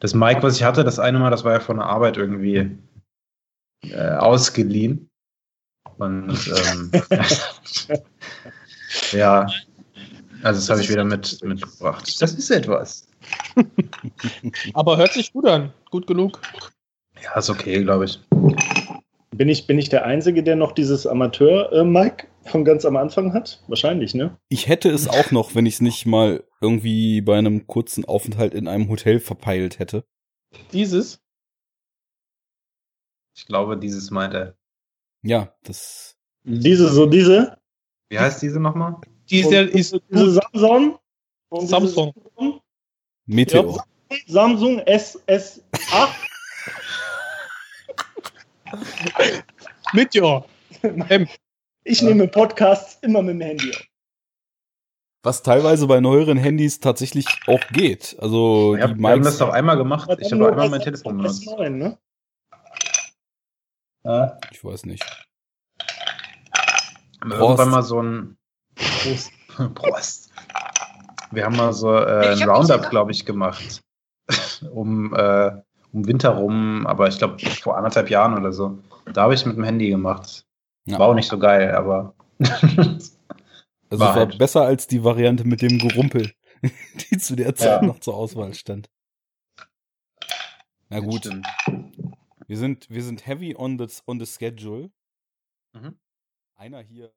[0.00, 2.76] Das Mic, was ich hatte, das eine Mal, das war ja von der Arbeit irgendwie
[3.84, 5.08] äh, ausgeliehen.
[5.98, 6.90] Und ähm,
[9.12, 9.46] ja,
[10.42, 12.20] also das habe ich wieder mit, mitgebracht.
[12.20, 13.06] Das ist etwas.
[14.74, 15.72] Aber hört sich gut an.
[15.90, 16.40] Gut genug.
[17.22, 18.20] Ja, ist okay, glaube ich.
[19.30, 23.62] Bin ich, bin ich der Einzige, der noch dieses Amateur-Mic von ganz am Anfang hat?
[23.68, 24.38] Wahrscheinlich, ne?
[24.48, 28.54] Ich hätte es auch noch, wenn ich es nicht mal irgendwie bei einem kurzen Aufenthalt
[28.54, 30.04] in einem Hotel verpeilt hätte.
[30.72, 31.20] Dieses.
[33.34, 34.56] Ich glaube, dieses meint er.
[35.22, 36.16] Ja, das.
[36.44, 37.58] Diese, so diese.
[38.08, 38.96] Wie heißt diese nochmal?
[39.30, 40.32] Dieser ist diese.
[40.32, 40.98] Samsung.
[41.48, 42.12] Und Samsung.
[42.14, 42.60] dieses
[43.26, 43.84] Meteor.
[44.26, 46.08] Samsung SS8.
[49.92, 50.44] Mit ja.
[50.82, 51.28] M.
[51.84, 53.82] Ich nehme Podcasts immer mit dem Handy auf.
[55.24, 58.16] Was teilweise bei neueren Handys tatsächlich auch geht.
[58.20, 60.10] Also Ja, die wir haben das doch einmal gemacht.
[60.18, 61.46] Ich habe nur einmal mein Telefon benutzt.
[61.46, 61.98] S9, ne?
[64.04, 64.38] Ja.
[64.50, 65.04] Ich weiß nicht.
[67.20, 67.40] Prost.
[67.40, 68.36] irgendwann mal so ein
[68.74, 69.30] Prost.
[69.74, 70.32] Prost.
[71.30, 73.80] Wir haben mal so äh, ein Roundup, glaube ich, gemacht.
[74.72, 75.52] um, äh,
[75.92, 78.78] um Winter rum, aber ich glaube vor anderthalb Jahren oder so.
[79.12, 80.46] Da habe ich es mit dem Handy gemacht.
[80.84, 80.98] Ja.
[80.98, 82.14] War auch nicht so geil, aber.
[83.90, 84.38] Also es war Wahrheit.
[84.38, 86.32] besser als die Variante mit dem Gerumpel,
[87.10, 87.86] die zu der Zeit Ja.
[87.86, 88.88] noch zur Auswahl stand.
[90.88, 91.28] Na gut,
[92.46, 94.90] wir sind, wir sind heavy on the, on the schedule.
[95.74, 95.98] Mhm.
[96.54, 97.12] Einer hier.